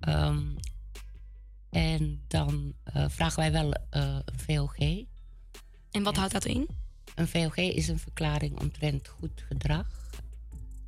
Ehm, 0.00 0.42
en 1.70 2.24
dan 2.28 2.74
vragen 3.08 3.38
wij 3.38 3.52
wel 3.52 3.74
een 3.90 4.22
VOG. 4.36 4.76
En 5.90 6.02
wat 6.02 6.16
houdt 6.16 6.32
dat 6.32 6.44
in? 6.44 6.68
Een 7.14 7.28
VOG 7.28 7.56
is 7.56 7.88
een 7.88 7.98
verklaring 7.98 8.60
omtrent 8.60 9.08
goed 9.08 9.44
gedrag. 9.48 9.97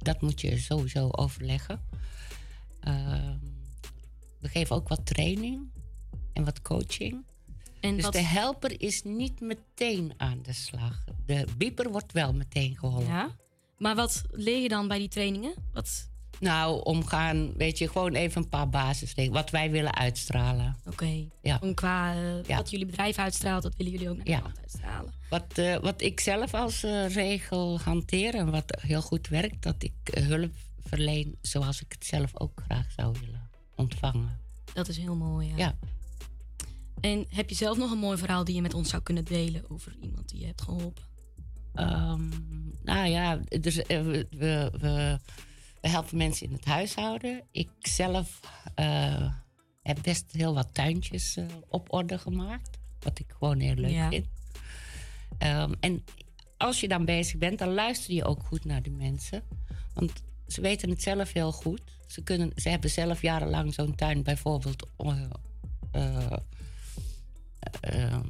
Dat 0.02 0.20
moet 0.20 0.40
je 0.40 0.58
sowieso 0.58 1.08
overleggen. 1.10 1.80
Ehm, 2.80 3.36
we 4.38 4.48
geven 4.48 4.76
ook 4.76 4.88
wat 4.88 5.06
training 5.06 5.70
en 6.32 6.44
wat 6.44 6.62
coaching. 6.62 7.24
En 7.80 7.94
dus 7.94 8.04
wat- 8.04 8.12
de 8.12 8.22
helper 8.22 8.80
is 8.80 9.02
niet 9.02 9.40
meteen 9.40 10.12
aan 10.16 10.42
de 10.42 10.52
slag. 10.52 11.04
De 11.26 11.44
bieper 11.56 11.90
wordt 11.90 12.12
wel 12.12 12.32
meteen 12.32 12.76
geholpen. 12.78 13.06
Ja. 13.06 13.36
Maar 13.78 13.94
wat 13.94 14.22
leer 14.30 14.62
je 14.62 14.68
dan 14.68 14.88
bij 14.88 14.98
die 14.98 15.08
trainingen? 15.08 15.54
Wat... 15.72 16.10
Nou, 16.40 16.82
omgaan, 16.82 17.52
weet 17.56 17.78
je, 17.78 17.88
gewoon 17.88 18.14
even 18.14 18.42
een 18.42 18.48
paar 18.48 18.68
basisdingen. 18.68 19.32
Wat 19.32 19.50
wij 19.50 19.70
willen 19.70 19.94
uitstralen. 19.94 20.76
Oké. 20.86 21.24
Ja. 21.42 21.56
Gewoon 21.56 21.74
qua 21.74 22.14
eh, 22.14 22.44
Ja. 22.44 22.56
wat 22.56 22.70
jullie 22.70 22.86
bedrijf 22.86 23.18
uitstraalt, 23.18 23.62
dat 23.62 23.76
willen 23.76 23.92
jullie 23.92 24.08
ook 24.08 24.16
naar 24.16 24.24
de 24.24 24.30
Ja. 24.30 24.38
klant 24.38 24.58
uitstralen. 24.60 25.12
Wat, 25.30 25.58
eh, 25.58 25.76
wat 25.76 26.00
ik 26.02 26.20
zelf 26.20 26.54
als 26.54 26.82
eh, 26.82 27.08
regel 27.14 27.80
hanteer 27.80 28.34
en 28.34 28.50
wat 28.50 28.80
heel 28.80 29.02
goed 29.02 29.28
werkt, 29.28 29.62
dat 29.62 29.82
ik 29.82 29.92
hulp 30.24 30.52
verleen 30.86 31.36
zoals 31.42 31.80
ik 31.80 31.92
het 31.92 32.04
zelf 32.06 32.30
ook 32.38 32.62
graag 32.64 32.86
zou 32.96 33.16
willen 33.20 33.48
ontvangen. 33.74 34.38
Dat 34.74 34.88
is 34.88 34.96
heel 34.96 35.16
mooi, 35.16 35.48
ja. 35.48 35.56
Ja. 35.56 35.78
En 37.00 37.26
heb 37.28 37.48
je 37.48 37.54
zelf 37.54 37.78
nog 37.78 37.90
een 37.90 37.98
mooi 37.98 38.18
verhaal 38.18 38.44
die 38.44 38.54
je 38.54 38.62
met 38.62 38.74
ons 38.74 38.90
zou 38.90 39.02
kunnen 39.02 39.24
delen 39.24 39.64
over 39.70 39.96
iemand 40.02 40.28
die 40.28 40.40
je 40.40 40.46
hebt 40.46 40.62
geholpen? 40.62 41.02
Ehm, 41.74 42.28
nou 42.82 43.08
ja, 43.08 43.40
dus, 43.60 43.74
we, 43.76 44.26
we, 44.30 44.70
we, 44.80 45.18
we 45.80 45.88
helpen 45.88 46.16
mensen 46.16 46.46
in 46.46 46.52
het 46.52 46.64
huishouden. 46.64 47.42
Ik 47.50 47.70
zelf 47.78 48.40
eh, 48.74 49.32
heb 49.82 49.98
best 50.02 50.32
heel 50.32 50.54
wat 50.54 50.74
tuintjes 50.74 51.36
eh, 51.36 51.44
op 51.68 51.92
orde 51.92 52.18
gemaakt. 52.18 52.78
Wat 53.00 53.18
ik 53.18 53.32
gewoon 53.38 53.60
heel 53.60 53.74
leuk 53.74 53.90
Ja. 53.90 54.08
vind. 54.08 54.26
Ehm, 55.38 55.72
en 55.80 56.04
als 56.56 56.80
je 56.80 56.88
dan 56.88 57.04
bezig 57.04 57.38
bent, 57.38 57.58
dan 57.58 57.72
luister 57.74 58.14
je 58.14 58.24
ook 58.24 58.42
goed 58.42 58.64
naar 58.64 58.82
de 58.82 58.90
mensen. 58.90 59.42
Want 59.94 60.12
ze 60.46 60.60
weten 60.60 60.90
het 60.90 61.02
zelf 61.02 61.32
heel 61.32 61.52
goed. 61.52 61.82
Ze, 62.06 62.22
kunnen, 62.22 62.52
ze 62.54 62.68
hebben 62.68 62.90
zelf 62.90 63.22
jarenlang 63.22 63.74
zo'n 63.74 63.94
tuin 63.94 64.22
bijvoorbeeld 64.22 64.86
eh, 64.96 65.22
eh, 65.92 66.32
eh, 67.80 68.20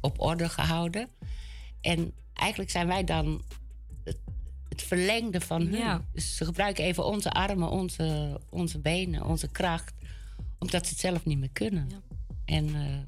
op 0.00 0.20
orde 0.20 0.48
gehouden. 0.48 1.08
En 1.80 2.12
eigenlijk 2.34 2.70
zijn 2.70 2.86
wij 2.86 3.04
dan 3.04 3.42
het 4.78 4.86
verlengde 4.86 5.40
van 5.40 5.60
hun. 5.60 5.78
Ja. 5.78 6.04
Dus 6.12 6.36
ze 6.36 6.44
gebruiken 6.44 6.84
even 6.84 7.04
onze 7.04 7.30
armen, 7.30 7.70
onze, 7.70 8.40
onze 8.48 8.78
benen, 8.78 9.24
onze 9.24 9.48
kracht. 9.48 9.94
Omdat 10.58 10.86
ze 10.86 10.90
het 10.90 11.00
zelf 11.00 11.24
niet 11.24 11.38
meer 11.38 11.50
kunnen. 11.52 11.88
En, 12.44 12.74
eh, 12.74 12.98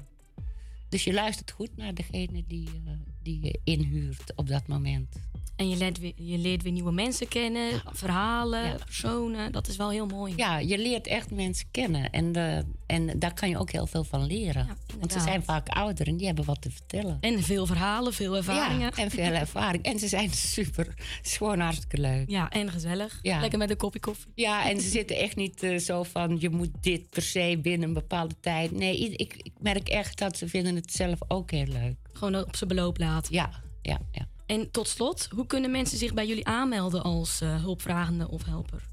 dus 0.89 1.03
je 1.03 1.13
luistert 1.13 1.51
goed 1.51 1.77
naar 1.77 1.93
degene 1.93 2.43
die, 2.47 2.67
eh, 2.67 2.91
die 3.23 3.45
je 3.45 3.59
inhuurt 3.63 4.33
op 4.35 4.47
dat 4.47 4.67
moment. 4.67 5.15
En 5.61 5.69
je 5.69 5.77
leert 5.77 5.99
weer, 5.99 6.13
je 6.15 6.37
leert 6.37 6.63
weer 6.63 6.71
nieuwe 6.71 6.91
mensen 6.91 7.27
kennen, 7.27 7.81
verhalen, 7.85 8.77
personen. 8.77 9.51
Dat 9.51 9.67
is 9.67 9.75
wel 9.75 9.89
heel 9.89 10.05
mooi. 10.05 10.33
Ja, 10.35 10.59
je 10.59 10.77
leert 10.77 11.07
echt 11.07 11.31
mensen 11.31 11.67
kennen. 11.71 12.09
En, 12.09 12.35
eh, 12.35 12.57
en 12.85 13.19
daar 13.19 13.33
kan 13.33 13.49
je 13.49 13.57
ook 13.57 13.71
heel 13.71 13.87
veel 13.87 14.03
van 14.03 14.25
leren. 14.25 14.67
Want 14.99 15.11
ze 15.11 15.19
zijn 15.19 15.43
vaak 15.43 15.69
ouder 15.69 16.07
en 16.07 16.17
die 16.17 16.25
hebben 16.25 16.45
wat 16.45 16.61
te 16.61 16.71
vertellen. 16.71 17.17
En 17.19 17.43
veel 17.43 17.65
verhalen, 17.65 18.13
veel 18.13 18.35
ervaringen. 18.35 18.91
Ja, 18.95 19.03
en 19.03 19.11
veel 19.11 19.33
ervaring. 19.45 19.83
En 19.83 19.99
ze 19.99 20.07
zijn 20.07 20.29
super. 20.29 20.93
Gewoon 21.21 21.59
hartstikke 21.59 21.97
leuk. 21.97 22.29
Ja, 22.29 22.49
en 22.49 22.71
gezellig. 22.71 23.19
Lekker 23.21 23.57
met 23.57 23.69
een 23.69 23.77
kopje 23.77 23.99
koffie. 23.99 24.31
Ja, 24.35 24.69
en 24.69 24.81
ze 24.81 24.89
zitten 24.89 25.17
echt 25.17 25.35
niet 25.35 25.63
eh, 25.63 25.77
zo 25.77 26.03
van... 26.03 26.37
je 26.39 26.49
moet 26.49 26.71
dit 26.81 27.09
per 27.09 27.21
se 27.21 27.59
binnen 27.61 27.87
een 27.87 27.93
bepaalde 27.93 28.35
tijd. 28.39 28.71
Nee, 28.71 28.97
ik, 28.97 29.35
ik 29.35 29.53
merk 29.59 29.89
echt 29.89 30.17
dat 30.17 30.37
ze 30.37 30.47
vinden 30.47 30.75
het 30.75 30.93
zelf 30.93 31.19
ook 31.27 31.51
heel 31.51 31.67
leuk. 31.67 31.95
Gewoon 32.13 32.35
op 32.35 32.55
zijn 32.55 32.69
beloop 32.69 32.97
laten. 32.97 33.33
Ja, 33.33 33.49
ja, 33.81 33.99
ja. 34.11 34.27
En 34.51 34.71
tot 34.71 34.87
slot, 34.87 35.27
hoe 35.35 35.45
kunnen 35.45 35.71
mensen 35.71 35.97
zich 35.97 36.13
bij 36.13 36.27
jullie 36.27 36.47
aanmelden 36.47 37.03
als 37.03 37.41
eh, 37.41 37.61
hulpvragende 37.61 38.29
of 38.29 38.45
helper? 38.45 38.83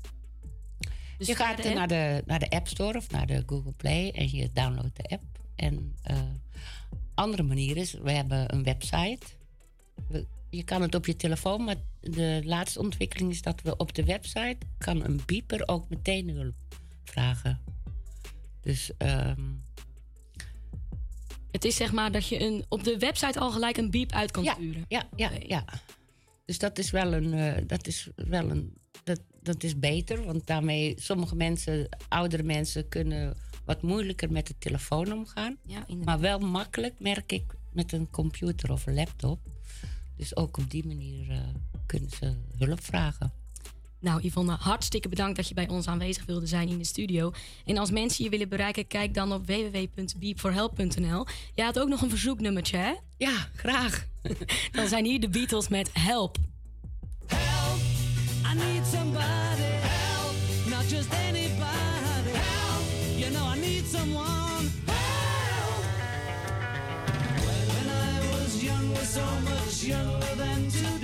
Dus 1.18 1.26
je 1.26 1.34
gaat 1.34 1.62
de 1.62 1.68
naar 1.68 1.88
de, 1.88 2.22
naar 2.26 2.38
de 2.38 2.50
App 2.50 2.68
Store 2.68 2.98
of 2.98 3.10
naar 3.10 3.26
de 3.26 3.42
Google 3.46 3.72
Play... 3.72 4.10
en 4.10 4.30
je 4.30 4.52
downloadt 4.52 4.96
de 4.96 5.02
app. 5.02 5.22
En 5.56 5.94
eh 6.02 6.16
andere 7.14 7.42
manier 7.42 7.76
is, 7.76 7.92
we 7.92 8.10
hebben 8.10 8.54
een 8.54 8.62
website. 8.62 9.26
We- 10.08 10.26
je 10.50 10.62
kan 10.62 10.82
het 10.82 10.94
op 10.94 11.06
je 11.06 11.16
telefoon, 11.16 11.64
maar 11.64 11.76
de 12.00 12.40
laatste 12.44 12.80
ontwikkeling 12.80 13.30
is 13.30 13.42
dat 13.42 13.62
we 13.62 13.76
op 13.76 13.94
de 13.94 14.04
website... 14.04 14.58
kan 14.78 15.04
een 15.04 15.20
beeper 15.26 15.68
ook 15.68 15.88
meteen 15.88 16.28
hulp 16.28 16.54
vragen. 17.04 17.60
Dus... 18.60 18.90
ehm, 18.96 19.40
Het 21.50 21.64
is 21.64 21.76
zeg 21.76 21.92
maar 21.92 22.12
dat 22.12 22.28
je 22.28 22.40
een, 22.40 22.64
op 22.68 22.84
de 22.84 22.98
website 22.98 23.38
al 23.38 23.50
gelijk 23.50 23.76
een 23.76 23.90
beep 23.90 24.12
uit 24.12 24.30
kan 24.30 24.44
sturen. 24.44 24.84
Ja, 24.88 25.08
ja, 25.16 25.30
ja. 25.46 25.64
Dus 26.44 26.58
dat 26.58 26.78
is 26.78 26.90
wel 26.90 27.12
een. 27.12 27.32
eh, 27.34 27.62
dat 27.66 27.86
is 27.86 28.08
wel 28.14 28.50
een. 28.50 28.76
Dat, 29.04 29.20
dat 29.42 29.62
is 29.62 29.78
beter, 29.78 30.24
want 30.24 30.46
daarmee 30.46 30.94
sommige 31.00 31.36
mensen, 31.36 31.88
oudere 32.08 32.42
mensen, 32.42 32.88
kunnen 32.88 33.36
wat 33.64 33.82
moeilijker 33.82 34.32
met 34.32 34.46
de 34.46 34.54
telefoon 34.58 35.12
omgaan. 35.12 35.56
Ja, 35.62 35.86
maar 36.04 36.20
wel 36.20 36.38
makkelijk, 36.38 37.00
merk 37.00 37.32
ik, 37.32 37.54
met 37.72 37.92
een 37.92 38.10
computer 38.10 38.72
of 38.72 38.86
een 38.86 38.94
laptop. 38.94 39.40
Dus 40.16 40.36
ook 40.36 40.56
op 40.58 40.70
die 40.70 40.86
manier 40.86 41.30
eh, 41.30 41.38
kunnen 41.86 42.10
ze 42.10 42.34
hulp 42.56 42.82
vragen. 42.84 43.32
Nou, 44.00 44.20
Yvonne, 44.22 44.56
hartstikke 44.60 45.08
bedankt 45.08 45.36
dat 45.36 45.48
je 45.48 45.54
bij 45.54 45.68
ons 45.68 45.86
aanwezig 45.86 46.24
wilde 46.24 46.46
zijn 46.46 46.68
in 46.68 46.78
de 46.78 46.84
studio. 46.84 47.32
En 47.64 47.78
als 47.78 47.90
mensen 47.90 48.24
je 48.24 48.30
willen 48.30 48.48
bereiken, 48.48 48.86
kijk 48.86 49.14
dan 49.14 49.32
op 49.32 49.46
www.beepforhelp.nl. 49.46 51.26
Jij 51.54 51.64
had 51.64 51.78
ook 51.80 51.88
nog 51.88 52.02
een 52.02 52.10
verzoeknummertje, 52.10 52.76
hè? 52.76 52.92
Ja, 53.16 53.48
graag. 53.54 54.06
dan 54.72 54.88
zijn 54.88 55.04
hier 55.04 55.20
de 55.20 55.28
Beatles 55.28 55.68
met 55.68 55.90
Help. 55.92 56.36
I 57.30 58.54
need 58.54 58.86
somebody 58.86 59.62
help, 59.82 60.34
not 60.66 60.90
just 60.90 61.08
anybody 61.28 62.30
help. 62.32 62.84
You 63.16 63.30
know 63.32 63.54
I 63.54 63.60
need 63.60 63.86
someone 63.86 64.70
help. 64.86 65.84
When 67.44 67.88
I 67.88 68.20
was 68.30 68.62
young, 68.62 68.90
was 68.90 69.12
so 69.12 69.24
much 69.44 69.82
younger 69.82 70.36
than 70.36 70.68
today. 70.68 70.97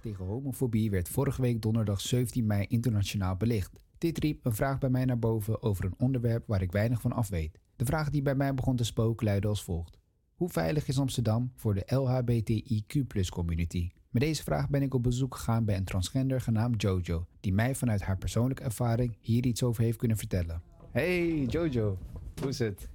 Tegen 0.00 0.24
homofobie 0.24 0.90
werd 0.90 1.08
vorige 1.08 1.42
week 1.42 1.62
donderdag 1.62 2.00
17 2.00 2.46
mei 2.46 2.66
internationaal 2.68 3.36
belicht. 3.36 3.82
Dit 3.98 4.18
riep 4.18 4.44
een 4.44 4.54
vraag 4.54 4.78
bij 4.78 4.90
mij 4.90 5.04
naar 5.04 5.18
boven 5.18 5.62
over 5.62 5.84
een 5.84 5.94
onderwerp 5.98 6.46
waar 6.46 6.62
ik 6.62 6.72
weinig 6.72 7.00
van 7.00 7.12
af 7.12 7.28
weet. 7.28 7.58
De 7.76 7.84
vraag 7.84 8.10
die 8.10 8.22
bij 8.22 8.34
mij 8.34 8.54
begon 8.54 8.76
te 8.76 8.84
spoken 8.84 9.26
luidde 9.26 9.48
als 9.48 9.64
volgt. 9.64 9.98
Hoe 10.34 10.48
veilig 10.48 10.88
is 10.88 10.98
Amsterdam 10.98 11.52
voor 11.54 11.74
de 11.74 11.84
LHBTIQ 11.86 13.28
community? 13.28 13.90
Met 14.10 14.22
deze 14.22 14.42
vraag 14.42 14.68
ben 14.68 14.82
ik 14.82 14.94
op 14.94 15.02
bezoek 15.02 15.34
gegaan 15.34 15.64
bij 15.64 15.76
een 15.76 15.84
transgender 15.84 16.40
genaamd 16.40 16.82
Jojo, 16.82 17.26
die 17.40 17.52
mij 17.52 17.74
vanuit 17.74 18.02
haar 18.02 18.18
persoonlijke 18.18 18.62
ervaring 18.62 19.16
hier 19.20 19.46
iets 19.46 19.62
over 19.62 19.82
heeft 19.82 19.98
kunnen 19.98 20.16
vertellen. 20.16 20.62
Hey 20.90 21.44
Jojo, 21.44 21.98
hoe 22.40 22.48
is 22.48 22.58
het? 22.58 22.88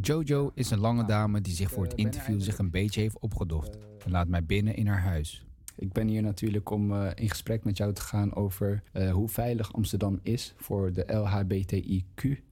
Jojo 0.00 0.50
is 0.54 0.70
een 0.70 0.78
lange 0.78 1.04
dame 1.04 1.40
die 1.40 1.54
zich 1.54 1.70
voor 1.70 1.82
het 1.84 1.94
interview 1.94 2.40
zich 2.40 2.58
een 2.58 2.70
beetje 2.70 3.00
heeft 3.00 3.18
opgedoft 3.18 3.78
en 4.04 4.10
laat 4.10 4.28
mij 4.28 4.44
binnen 4.44 4.76
in 4.76 4.86
haar 4.86 5.02
huis. 5.02 5.47
Ik 5.78 5.92
ben 5.92 6.08
hier 6.08 6.22
natuurlijk 6.22 6.70
om 6.70 6.92
eh, 6.92 7.10
in 7.14 7.28
gesprek 7.28 7.64
met 7.64 7.76
jou 7.76 7.92
te 7.92 8.00
gaan 8.00 8.34
over 8.34 8.82
eh, 8.92 9.12
hoe 9.12 9.28
veilig 9.28 9.72
Amsterdam 9.72 10.20
is 10.22 10.54
voor 10.56 10.92
de 10.92 11.04
LHBTIQ 11.06 12.42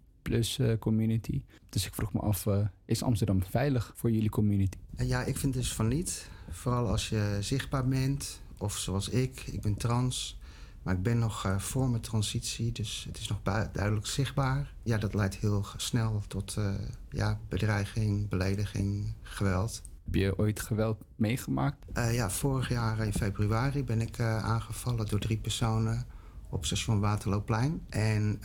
eh, 0.59 0.79
community. 0.79 1.43
Dus 1.68 1.87
ik 1.87 1.95
vroeg 1.95 2.12
me 2.12 2.20
af, 2.20 2.47
is 2.85 3.03
Amsterdam 3.03 3.43
veilig 3.43 3.93
voor 3.95 4.11
jullie 4.11 4.31
community? 4.31 4.79
Ja, 4.97 5.22
ik 5.22 5.37
vind 5.37 5.55
dus 5.55 5.72
van 5.72 5.89
niet. 5.89 6.29
Vooral 6.51 6.89
als 6.89 7.09
je 7.09 7.39
zichtbaar 7.41 7.89
bent, 7.89 8.41
of 8.59 8.77
zoals 8.77 9.09
ik, 9.09 9.41
ik 9.41 9.61
ben 9.61 9.77
trans. 9.77 10.39
Maar 10.83 10.95
ik 10.95 11.03
ben 11.03 11.18
nog 11.18 11.55
voor 11.59 11.89
mijn 11.89 12.03
transitie, 12.03 12.72
dus 12.72 13.05
het 13.09 13.18
is 13.18 13.29
nog 13.29 13.43
duidelijk 13.72 14.07
zichtbaar. 14.07 14.74
Ja, 14.83 14.99
dat 14.99 15.14
leidt 15.14 15.37
heel 15.37 15.64
snel 15.77 16.22
tot 16.27 16.57
ja, 17.11 17.41
bedreiging, 17.49 18.29
belediging, 18.29 19.12
geweld. 19.22 19.83
Heb 20.07 20.15
je 20.15 20.39
ooit 20.39 20.61
geweld 20.61 21.05
meegemaakt? 21.17 21.77
Eh, 21.93 22.15
ja, 22.15 22.31
vorig 22.31 22.69
jaar 22.69 23.07
in 23.07 23.13
februari 23.13 23.85
ben 23.85 24.01
ik 24.01 24.19
eh, 24.19 24.45
aangevallen 24.45 25.07
door 25.07 25.19
drie 25.19 25.39
personen 25.39 26.05
op 26.51 26.65
station 26.65 27.01
Waterlooplein. 27.01 27.81
En, 27.89 28.41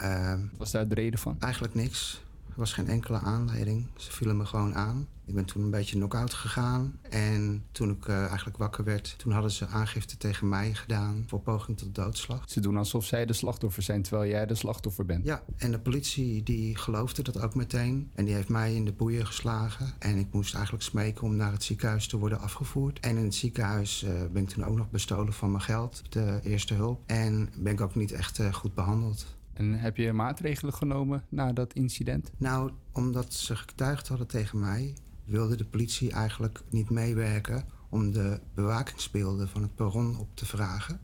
Was 0.58 0.72
daar 0.72 0.88
de 0.88 0.96
reden 0.96 1.20
van? 1.20 1.36
Eigenlijk 1.40 1.74
niks. 1.74 2.24
Er 2.50 2.54
was 2.56 2.74
geen 2.74 2.88
enkele 2.88 3.20
aanleiding. 3.20 3.88
Ze 3.96 4.12
vielen 4.12 4.38
me 4.38 4.46
gewoon 4.46 4.76
aan. 4.76 5.08
Ik 5.32 5.38
ben 5.38 5.46
toen 5.46 5.64
een 5.64 5.70
beetje 5.70 5.96
knock-out 5.96 6.34
gegaan. 6.34 7.00
En 7.10 7.64
toen 7.72 7.90
ik 7.90 8.08
eh, 8.08 8.26
eigenlijk 8.26 8.58
wakker 8.58 8.84
werd, 8.84 9.16
toen 9.18 9.32
hadden 9.32 9.52
ze 9.52 9.68
aangifte 9.68 10.18
tegen 10.18 10.50
mij 10.50 10.74
gedaan 10.74 11.24
voor 11.28 11.40
poging 11.40 11.78
tot 11.78 11.96
doodslag. 11.96 12.44
Ze 12.48 12.60
doen 12.60 12.78
alsof 12.78 13.06
zij 13.06 13.26
de 13.26 13.34
slachtoffer 13.34 13.84
zijn, 13.84 14.02
terwijl 14.02 14.30
jij 14.30 14.46
de 14.46 14.56
slachtoffer 14.56 15.06
bent. 15.06 15.26
Ja, 15.26 15.44
en 15.58 15.72
de 15.72 15.80
politie 15.80 16.44
die 16.44 16.78
geloofde 16.78 17.24
dat 17.24 17.42
ook 17.42 17.56
meteen. 17.56 18.12
En 18.14 18.26
die 18.26 18.34
heeft 18.34 18.50
mij 18.50 18.76
in 18.76 18.86
de 18.86 18.92
boeien 18.92 19.26
geslagen. 19.26 19.94
En 20.00 20.18
ik 20.18 20.28
moest 20.32 20.54
eigenlijk 20.54 20.84
smeken 20.84 21.24
om 21.24 21.36
naar 21.36 21.52
het 21.52 21.64
ziekenhuis 21.64 22.08
te 22.08 22.18
worden 22.18 22.40
afgevoerd. 22.40 23.00
En 23.00 23.18
in 23.18 23.24
het 23.24 23.36
ziekenhuis 23.36 24.04
eh, 24.04 24.12
ben 24.32 24.44
ik 24.44 24.50
toen 24.50 24.66
ook 24.66 24.78
nog 24.78 24.90
bestolen 24.90 25.34
van 25.34 25.52
mijn 25.52 25.64
geld, 25.64 26.02
de 26.10 26.40
eerste 26.44 26.74
hulp. 26.74 27.02
En 27.06 27.50
ben 27.58 27.74
ik 27.74 27.82
ook 27.82 27.96
niet 27.96 28.12
echt 28.12 28.40
eh, 28.40 28.54
goed 28.54 28.74
behandeld. 28.74 29.26
En 29.54 29.80
heb 29.80 29.98
je 29.98 30.14
maatregelen 30.14 30.74
genomen 30.74 31.24
na 31.30 31.54
dat 31.54 31.74
incident? 31.74 32.32
Nou, 32.38 32.72
omdat 32.92 33.34
ze 33.34 33.56
getuigd 33.56 34.08
hadden 34.08 34.28
tegen 34.28 34.60
mij, 34.60 34.94
wilde 35.32 35.56
de 35.56 35.66
politie 35.66 36.12
eigenlijk 36.12 36.62
niet 36.70 36.90
meewerken 36.90 37.66
om 37.90 38.12
de 38.12 38.40
bewakingsbeelden 38.54 39.50
van 39.50 39.62
het 39.62 39.76
perron 39.76 40.18
op 40.20 40.30
te 40.34 40.46
vragen. 40.46 41.00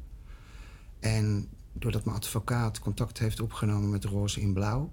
En 0.99 1.49
doordat 1.73 2.05
mijn 2.05 2.17
advocaat 2.17 2.79
contact 2.79 3.19
heeft 3.19 3.39
opgenomen 3.39 3.89
met 3.89 4.03
Roze 4.03 4.41
in 4.41 4.53
Blauw, 4.53 4.89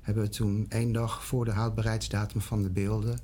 hebben 0.00 0.22
we 0.24 0.28
toen 0.28 0.66
één 0.68 0.92
dag 0.92 1.24
voor 1.24 1.44
de 1.44 1.50
houdbaarheidsdatum 1.50 2.40
van 2.40 2.62
de 2.62 2.70
beelden 2.70 3.18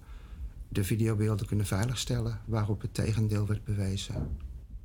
de 0.69 0.85
videobeelden 0.85 1.47
kunnen 1.47 1.67
veiligstellen, 1.67 2.41
waarop 2.45 2.81
het 2.81 2.95
tegendeel 2.95 3.47
werd 3.47 3.65
bewezen. 3.65 4.37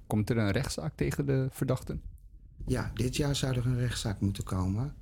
Komt 0.07 0.29
er 0.29 0.37
een 0.37 0.51
rechtszaak 0.51 0.95
tegen 0.95 1.25
de 1.25 1.47
verdachten? 1.51 2.01
Ja, 2.65 2.91
dit 2.93 3.15
jaar 3.15 3.35
zou 3.35 3.55
er 3.55 3.65
een 3.65 3.79
rechtszaak 3.79 4.19
moeten 4.19 4.43
komen. 4.43 4.93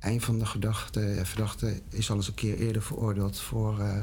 Een 0.00 0.20
van 0.20 0.38
de 0.38 0.46
gedachte, 0.46 1.00
eh, 1.00 1.24
verdachten 1.24 1.80
is 1.88 2.10
al 2.10 2.16
eens 2.16 2.28
een 2.28 2.34
keer 2.34 2.58
eerder 2.58 2.82
veroordeeld 2.82 3.40
voor. 3.40 3.80
eh, 3.80 4.00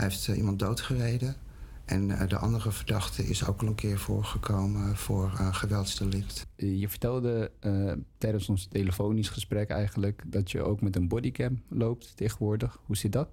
hij 0.00 0.08
heeft 0.08 0.28
eh, 0.28 0.36
iemand 0.36 0.58
doodgereden. 0.58 1.36
En 1.84 2.10
eh, 2.10 2.28
de 2.28 2.36
andere 2.36 2.72
verdachte 2.72 3.26
is 3.26 3.46
ook 3.46 3.60
al 3.60 3.66
een 3.66 3.74
keer 3.74 3.98
voorgekomen 3.98 4.96
voor 4.96 5.30
geweldsdelict. 5.30 6.46
Je 6.56 6.88
vertelde 6.88 7.50
eh, 7.60 7.92
tijdens 8.18 8.48
ons 8.48 8.66
telefonisch 8.66 9.28
gesprek 9.28 9.68
eigenlijk 9.70 10.22
dat 10.26 10.50
je 10.50 10.62
ook 10.62 10.80
met 10.80 10.96
een 10.96 11.08
bodycam 11.08 11.62
loopt 11.68 12.16
tegenwoordig. 12.16 12.78
Hoe 12.86 12.96
zit 12.96 13.12
dat? 13.12 13.28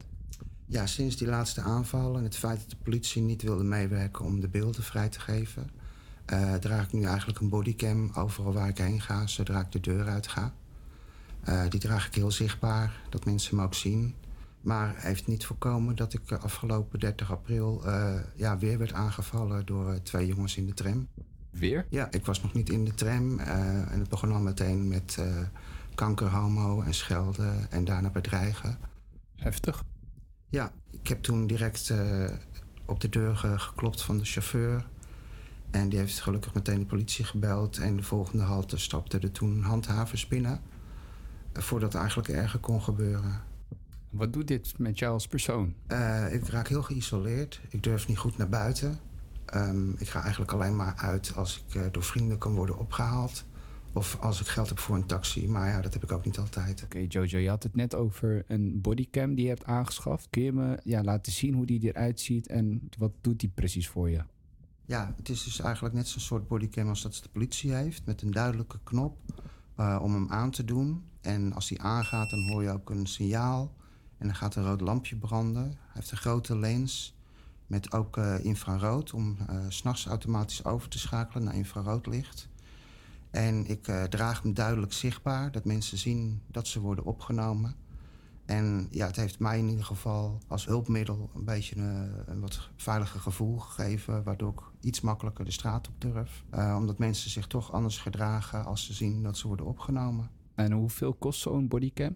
Ja, 0.65 0.86
sinds 0.86 1.18
die 1.18 1.28
laatste 1.28 1.61
aanval 1.61 2.18
en 2.18 2.24
het 2.24 2.38
feit 2.38 2.59
dat 2.59 2.70
de 2.70 2.84
politie 2.84 3.22
niet 3.22 3.41
wilde 3.41 3.63
meewerken 3.63 4.26
om 4.26 4.39
de 4.39 4.47
beelden 4.47 4.84
vrij 4.84 5.09
te 5.09 5.20
geven, 5.20 5.70
draag 6.59 6.86
ik 6.86 6.93
nu 6.93 7.03
eigenlijk 7.03 7.39
een 7.39 7.49
bodycam 7.49 8.11
overal 8.13 8.53
waar 8.53 8.68
ik 8.68 8.78
heen 8.78 9.01
ga, 9.01 9.28
zodra 9.28 9.59
ik 9.59 9.72
de 9.72 9.80
deur 9.80 10.07
uit 10.07 10.28
ga. 10.28 10.53
Die 11.70 11.80
draag 11.80 12.07
ik 12.07 12.15
heel 12.15 12.32
zichtbaar, 12.32 13.01
dat 13.09 13.26
mensen 13.26 13.55
me 13.55 13.63
ook 13.63 13.74
zien. 13.74 14.15
Maar 14.68 14.93
heeft 14.97 15.28
niet 15.28 15.45
voorkomen 15.45 15.95
dat 15.95 16.13
ik 16.13 16.32
eh, 16.32 16.39
afgelopen 16.43 16.99
30 16.99 17.32
april 17.32 17.86
eh, 17.86 18.13
ja, 18.36 18.57
weer 18.57 18.78
werd 18.78 18.93
aangevallen 18.93 19.65
door 19.65 19.91
eh, 19.91 19.99
twee 19.99 20.28
jongens 20.28 20.57
in 20.57 20.65
de 20.65 20.74
tram. 20.74 21.07
Weer? 21.49 21.86
Ja, 21.89 22.11
ik 22.11 22.26
was 22.26 22.41
nog 22.41 22.53
niet 22.53 22.70
in 22.70 22.86
de 22.86 22.93
tram 22.93 23.39
en 23.39 23.99
het 23.99 24.09
begon 24.09 24.32
al 24.32 24.39
meteen 24.39 24.88
met 24.88 25.15
eh 25.20 25.26
kanker, 25.95 26.30
homo 26.30 26.82
en 26.82 26.93
schelden 26.93 27.72
en 27.72 27.86
daarna 27.86 28.09
bedreigen. 28.09 28.78
Heftig. 29.36 29.84
Ja, 30.49 30.72
ik 30.91 31.07
heb 31.07 31.22
toen 31.22 31.47
direct 31.47 31.93
op 32.86 32.99
de 32.99 33.09
deur 33.09 33.36
ge- 33.38 33.59
geklopt 33.59 34.01
van 34.01 34.18
de 34.18 34.26
chauffeur. 34.26 34.88
En 35.72 35.89
die 35.89 35.99
heeft 35.99 36.20
gelukkig 36.22 36.53
meteen 36.53 36.80
de 36.80 36.86
politie 36.86 37.26
gebeld. 37.26 37.78
En 37.78 37.95
de 37.95 38.03
volgende 38.03 38.43
halte 38.43 38.78
stapte 38.78 39.20
er 39.20 39.32
toen 39.32 39.61
handhavers 39.63 40.28
binnen. 40.28 40.61
voordat 41.53 41.91
het 41.91 42.01
eigenlijk 42.01 42.30
erger 42.30 42.59
kon 42.59 42.82
gebeuren. 42.82 43.41
Wat 44.10 44.34
doet 44.34 44.47
dit 44.47 44.78
met 44.78 44.99
jou 44.99 45.14
als 45.14 45.28
persoon? 45.28 45.74
Eh, 45.88 46.34
ik 46.34 46.47
raak 46.47 46.68
heel 46.68 46.84
geïsoleerd. 46.84 47.62
Ik 47.70 47.84
durf 47.84 48.08
niet 48.08 48.18
goed 48.18 48.38
naar 48.38 48.49
buiten. 48.49 48.99
Ehm, 49.45 49.89
ik 49.91 50.10
ga 50.10 50.22
eigenlijk 50.22 50.51
alleen 50.51 50.76
maar 50.76 50.95
uit 50.95 51.36
als 51.36 51.64
ik 51.68 51.76
eh, 51.76 51.82
door 51.91 52.03
vrienden 52.03 52.38
kan 52.38 52.53
worden 52.53 52.78
opgehaald. 52.78 53.45
Of 53.93 54.18
als 54.20 54.41
ik 54.41 54.47
geld 54.47 54.70
heb 54.70 54.80
voor 54.80 54.95
een 54.95 55.05
taxi. 55.05 55.47
Maar 55.47 55.70
ja, 55.70 55.82
dat 55.82 55.93
heb 55.93 56.03
ik 56.03 56.12
ook 56.12 56.26
niet 56.26 56.38
altijd. 56.38 56.84
Oké, 56.84 57.05
Jojo, 57.08 57.38
je 57.38 57.49
had 57.49 57.64
het 57.64 57.76
net 57.76 57.95
over 57.95 58.43
een 58.47 58.82
bodycam 58.82 59.36
die 59.36 59.43
je 59.43 59.49
hebt 59.49 59.66
aangeschaft. 59.66 60.28
Kun 60.30 60.41
je 60.41 60.51
me 60.51 60.80
ja, 60.84 61.03
laten 61.03 61.32
zien 61.32 61.53
hoe 61.53 61.66
die 61.66 61.84
eruit 61.84 62.20
ziet 62.20 62.47
en 62.47 62.89
wat 62.97 63.12
doet 63.22 63.39
die 63.39 63.51
precies 63.55 63.88
voor 63.88 64.10
je? 64.10 64.24
Ja, 64.86 65.14
het 65.18 65.30
is 65.30 65.43
dus 65.43 65.60
eigenlijk 65.60 65.95
net 65.95 66.08
zo'n 66.08 66.22
soort 66.22 66.47
bodycam 66.47 66.88
als 66.89 67.01
dat 67.01 67.20
de 67.24 67.30
politie 67.30 67.74
heeft. 67.74 68.05
Met 68.05 68.22
een 68.22 68.32
duidelijke 68.32 68.80
knop 68.84 69.18
eh, 69.76 69.99
om 70.01 70.14
hem 70.14 70.30
aan 70.30 70.51
te 70.51 70.66
doen. 70.66 71.03
En 71.22 71.53
als 71.53 71.68
die 71.68 71.82
aangaat, 71.82 72.30
dan 72.30 72.51
hoor 72.51 72.64
je 72.64 72.70
ook 72.70 72.89
een 72.89 73.08
signaal. 73.08 73.76
En 74.18 74.28
dan 74.28 74.36
gaat 74.36 74.55
een 74.55 74.63
rood 74.63 74.82
lampje 74.82 75.15
branden. 75.15 75.63
Hij 75.63 75.91
heeft 75.93 76.11
een 76.11 76.18
grote 76.18 76.57
lens 76.57 77.15
met 77.68 77.93
ook 77.93 78.18
eh, 78.18 78.45
infrarood... 78.45 79.13
om 79.13 79.38
eh, 79.47 79.59
s 79.68 79.78
s'nachts 79.78 80.05
automatisch 80.05 80.65
over 80.65 80.89
te 80.89 80.99
schakelen 80.99 81.43
naar 81.43 81.55
infraroodlicht. 81.55 82.49
En 83.32 83.65
ik 83.65 83.88
eh, 83.88 84.03
draag 84.03 84.41
hem 84.41 84.53
duidelijk 84.53 84.93
zichtbaar, 84.93 85.51
dat 85.51 85.65
mensen 85.65 85.97
zien 85.97 86.41
dat 86.47 86.68
ze 86.68 86.80
worden 86.80 87.05
opgenomen. 87.05 87.76
En 88.47 88.88
ja, 88.89 89.05
het 89.05 89.15
heeft 89.15 89.39
mij 89.39 89.57
in 89.57 89.70
ieder 89.70 89.86
geval 89.86 90.39
als 90.47 90.65
hulpmiddel 90.65 91.30
een 91.36 91.45
beetje 91.45 91.78
een, 91.78 92.11
een 92.26 92.39
wat 92.39 92.70
veiliger 92.76 93.20
gevoel 93.20 93.57
gegeven, 93.57 94.24
waardoor 94.24 94.51
ik 94.51 94.61
iets 94.82 95.01
makkelijker 95.01 95.45
de 95.45 95.51
straat 95.51 95.88
op 95.88 96.01
durf. 96.01 96.43
Eh, 96.49 96.76
omdat 96.78 96.97
mensen 96.97 97.30
zich 97.30 97.47
toch 97.47 97.72
anders 97.72 97.97
gedragen 97.97 98.65
als 98.65 98.86
ze 98.86 98.93
zien 98.93 99.24
dat 99.24 99.38
ze 99.38 99.47
worden 99.47 99.65
opgenomen. 99.65 100.30
En 100.55 100.72
hoeveel 100.72 101.13
kost 101.13 101.39
zo'n 101.39 101.68
bodycam? 101.68 102.15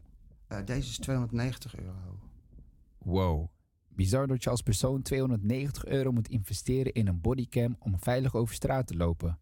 Eh, 0.52 0.66
deze 0.66 0.90
is 0.90 0.98
290 0.98 1.76
euro. 1.76 2.20
Wow. 2.98 3.48
Bizar 3.88 4.28
dat 4.28 4.44
je 4.44 4.50
als 4.50 4.62
persoon 4.62 5.02
290 5.02 5.86
euro 5.86 6.12
moet 6.12 6.28
investeren 6.28 6.94
in 6.94 7.08
een 7.08 7.22
bodycam 7.22 7.76
om 7.80 8.00
veilig 8.00 8.36
over 8.36 8.56
straat 8.56 8.88
te 8.88 8.96
lopen. 8.96 9.40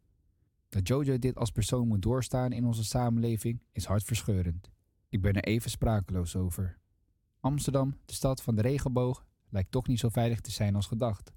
Dat 0.70 0.88
Jojo 0.88 1.20
dit 1.20 1.36
als 1.36 1.51
persoon 1.51 1.88
moet 1.88 2.01
doorstaan 2.01 2.51
in 2.51 2.66
onze 2.66 2.84
samenleving 2.84 3.62
is 3.72 3.86
hartverscheurend. 3.86 4.70
Ik 5.10 5.22
ben 5.22 5.34
er 5.34 5.43
even 5.43 5.70
sprakeloos 5.70 6.36
over. 6.36 6.78
Amsterdam, 7.39 7.97
de 8.05 8.14
stad 8.14 8.41
van 8.41 8.55
de 8.55 8.62
regenboog, 8.62 9.26
lijkt 9.49 9.72
toch 9.72 9.88
niet 9.88 9.99
zo 9.99 10.10
veilig 10.10 10.41
te 10.41 10.51
zijn 10.51 10.76
als 10.76 10.88
gedacht. 10.88 11.34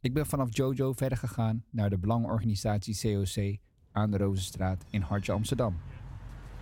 Ik 0.00 0.14
ben 0.14 0.26
vanaf 0.26 0.56
Jojo 0.56 0.92
verder 0.92 1.18
gegaan 1.18 1.64
naar 1.70 1.90
de 1.90 1.98
belangenorganisatie 1.98 2.98
COC 3.00 3.58
aan 3.92 4.10
de 4.10 4.16
Rozenstraat 4.16 4.84
in 4.90 5.00
Hartje 5.00 5.32
Amsterdam. 5.32 5.76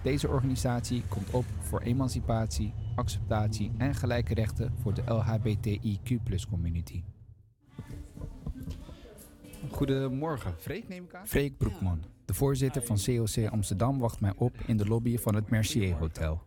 Deze 0.05 0.28
organisatie 0.28 1.02
komt 1.09 1.30
op 1.30 1.44
voor 1.61 1.80
emancipatie, 1.80 2.72
acceptatie 2.94 3.72
en 3.78 3.94
gelijke 3.94 4.34
rechten 4.34 4.72
voor 4.80 4.94
de 4.94 5.02
LHBTIQ 5.02 6.48
community. 6.50 7.02
Goedemorgen, 9.70 10.55
Freek 10.59 10.88
neem 10.88 11.05
ik 11.05 11.14
aan. 11.14 11.26
Freek 11.26 11.57
Broekman, 11.57 12.02
de 12.24 12.34
voorzitter 12.34 12.82
van 12.82 12.96
COC 13.05 13.50
Amsterdam, 13.50 13.98
wacht 13.98 14.20
mij 14.20 14.32
op 14.36 14.55
in 14.66 14.76
de 14.76 14.86
lobby 14.86 15.18
van 15.18 15.34
het 15.34 15.50
Mercier 15.50 15.94
Hotel. 15.94 16.42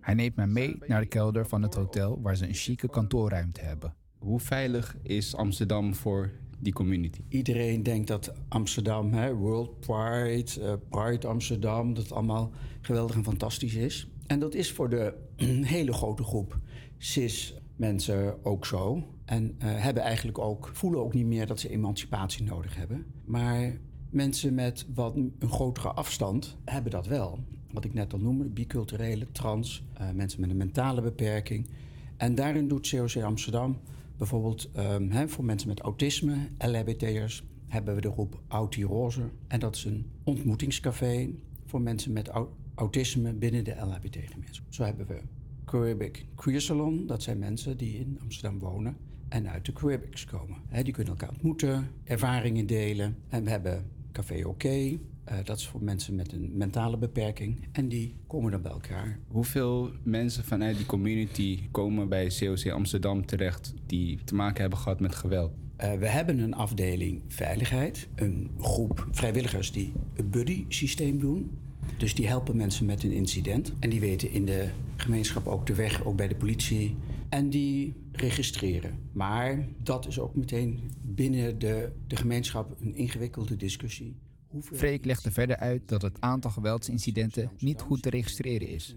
Hij 0.00 0.14
neemt 0.14 0.36
mij 0.36 0.46
mee 0.46 0.78
naar 0.86 1.00
de 1.00 1.06
kelder 1.06 1.46
van 1.46 1.62
het 1.62 1.74
hotel 1.74 2.20
waar 2.22 2.36
ze 2.36 2.46
een 2.46 2.54
chique 2.54 2.88
kantoorruimte 2.88 3.60
hebben. 3.60 3.94
Hoe 4.18 4.40
veilig 4.40 4.96
is 5.02 5.34
Amsterdam 5.34 5.94
voor 5.94 6.30
die 6.58 6.72
community. 6.72 7.20
Iedereen 7.28 7.82
denkt 7.82 8.08
dat 8.08 8.32
Amsterdam, 8.48 9.12
hè, 9.12 9.34
World 9.34 9.80
Pride, 9.80 10.60
eh, 10.60 10.72
Pride 10.88 11.26
Amsterdam, 11.26 11.94
dat 11.94 12.12
allemaal 12.12 12.50
geweldig 12.80 13.16
en 13.16 13.24
fantastisch 13.24 13.74
is. 13.74 14.08
En 14.26 14.38
dat 14.38 14.54
is 14.54 14.72
voor 14.72 14.90
de 14.90 15.14
hele 15.74 15.92
grote 15.92 16.22
groep 16.22 16.58
cis 16.98 17.54
mensen 17.76 18.44
ook 18.44 18.66
zo. 18.66 19.02
En 19.24 19.54
eh, 19.58 19.68
hebben 19.82 20.02
eigenlijk 20.02 20.38
ook, 20.38 20.70
voelen 20.72 21.00
ook 21.00 21.14
niet 21.14 21.26
meer 21.26 21.46
dat 21.46 21.60
ze 21.60 21.68
emancipatie 21.68 22.44
nodig 22.44 22.76
hebben. 22.76 23.06
Maar 23.24 23.78
mensen 24.10 24.54
met 24.54 24.86
wat 24.94 25.16
een 25.16 25.34
grotere 25.40 25.88
afstand 25.88 26.56
hebben 26.64 26.90
dat 26.90 27.06
wel. 27.06 27.38
Wat 27.72 27.84
ik 27.84 27.94
net 27.94 28.12
al 28.12 28.18
noemde, 28.18 28.44
biculturele, 28.44 29.26
trans, 29.32 29.84
eh, 29.94 30.10
mensen 30.10 30.40
met 30.40 30.50
een 30.50 30.56
mentale 30.56 31.00
beperking. 31.00 31.68
En 32.16 32.34
daarin 32.34 32.68
doet 32.68 32.90
COC 32.90 33.22
Amsterdam 33.22 33.78
bijvoorbeeld 34.16 34.70
ehm, 34.72 35.28
voor 35.28 35.44
mensen 35.44 35.68
met 35.68 35.80
autisme, 35.80 36.36
LHBT'ers, 36.58 37.44
hebben 37.66 37.94
we 37.94 38.00
de 38.00 38.10
groep 38.10 38.40
Auti 38.48 38.84
Roze. 38.84 39.22
En 39.46 39.60
dat 39.60 39.76
is 39.76 39.84
een 39.84 40.06
ontmoetingscafé 40.24 41.28
voor 41.66 41.80
mensen 41.80 42.12
met 42.12 42.28
au- 42.28 42.48
autisme 42.74 43.32
binnen 43.32 43.64
de 43.64 43.74
LHBT-gemeenschap. 43.80 44.66
Zo 44.68 44.84
hebben 44.84 45.06
we 45.06 45.20
Quebec 45.64 46.24
Queer 46.34 46.60
Salon. 46.60 47.06
Dat 47.06 47.22
zijn 47.22 47.38
mensen 47.38 47.76
die 47.76 47.98
in 47.98 48.18
Amsterdam 48.22 48.58
wonen 48.58 48.96
en 49.28 49.48
uit 49.50 49.64
de 49.66 49.72
Quebecs 49.72 50.24
komen. 50.24 50.56
Die 50.82 50.92
kunnen 50.92 51.12
elkaar 51.12 51.30
ontmoeten, 51.30 51.88
ervaringen 52.04 52.66
delen. 52.66 53.16
En 53.28 53.44
we 53.44 53.50
hebben 53.50 53.90
Café 54.12 54.46
Oké. 54.46 54.98
Eh, 55.26 55.36
dat 55.44 55.58
is 55.58 55.66
voor 55.66 55.82
mensen 55.82 56.14
met 56.14 56.32
een 56.32 56.50
mentale 56.56 56.96
beperking. 56.96 57.68
En 57.72 57.88
die 57.88 58.14
komen 58.26 58.50
dan 58.50 58.62
bij 58.62 58.72
elkaar. 58.72 59.18
Hoeveel 59.28 59.90
mensen 60.02 60.44
vanuit 60.44 60.76
die 60.76 60.86
community 60.86 61.60
komen 61.70 62.08
bij 62.08 62.32
COC 62.38 62.70
Amsterdam 62.70 63.26
terecht 63.26 63.74
die 63.86 64.18
te 64.24 64.34
maken 64.34 64.60
hebben 64.60 64.78
gehad 64.78 65.00
met 65.00 65.14
geweld? 65.14 65.52
Eh, 65.76 65.92
we 65.92 66.08
hebben 66.08 66.38
een 66.38 66.54
afdeling 66.54 67.22
veiligheid, 67.28 68.08
een 68.14 68.50
groep 68.58 69.06
vrijwilligers 69.10 69.72
die 69.72 69.92
het 70.14 70.30
buddy-systeem 70.30 71.18
doen. 71.18 71.50
Dus 71.98 72.14
die 72.14 72.26
helpen 72.26 72.56
mensen 72.56 72.86
met 72.86 73.02
een 73.02 73.12
incident. 73.12 73.72
En 73.78 73.90
die 73.90 74.00
weten 74.00 74.30
in 74.30 74.44
de 74.44 74.68
gemeenschap 74.96 75.46
ook 75.46 75.66
de 75.66 75.74
weg, 75.74 76.04
ook 76.04 76.16
bij 76.16 76.28
de 76.28 76.36
politie. 76.36 76.96
En 77.28 77.50
die 77.50 77.94
registreren. 78.12 78.98
Maar 79.12 79.66
dat 79.82 80.06
is 80.06 80.18
ook 80.18 80.34
meteen 80.34 80.80
binnen 81.02 81.58
de, 81.58 81.92
de 82.06 82.16
gemeenschap 82.16 82.76
een 82.80 82.94
ingewikkelde 82.94 83.56
discussie. 83.56 84.16
Freek 84.62 85.04
legde 85.04 85.30
verder 85.30 85.56
uit 85.56 85.88
dat 85.88 86.02
het 86.02 86.20
aantal 86.20 86.50
geweldsincidenten 86.50 87.50
niet 87.58 87.80
goed 87.80 88.02
te 88.02 88.10
registreren 88.10 88.68
is. 88.68 88.96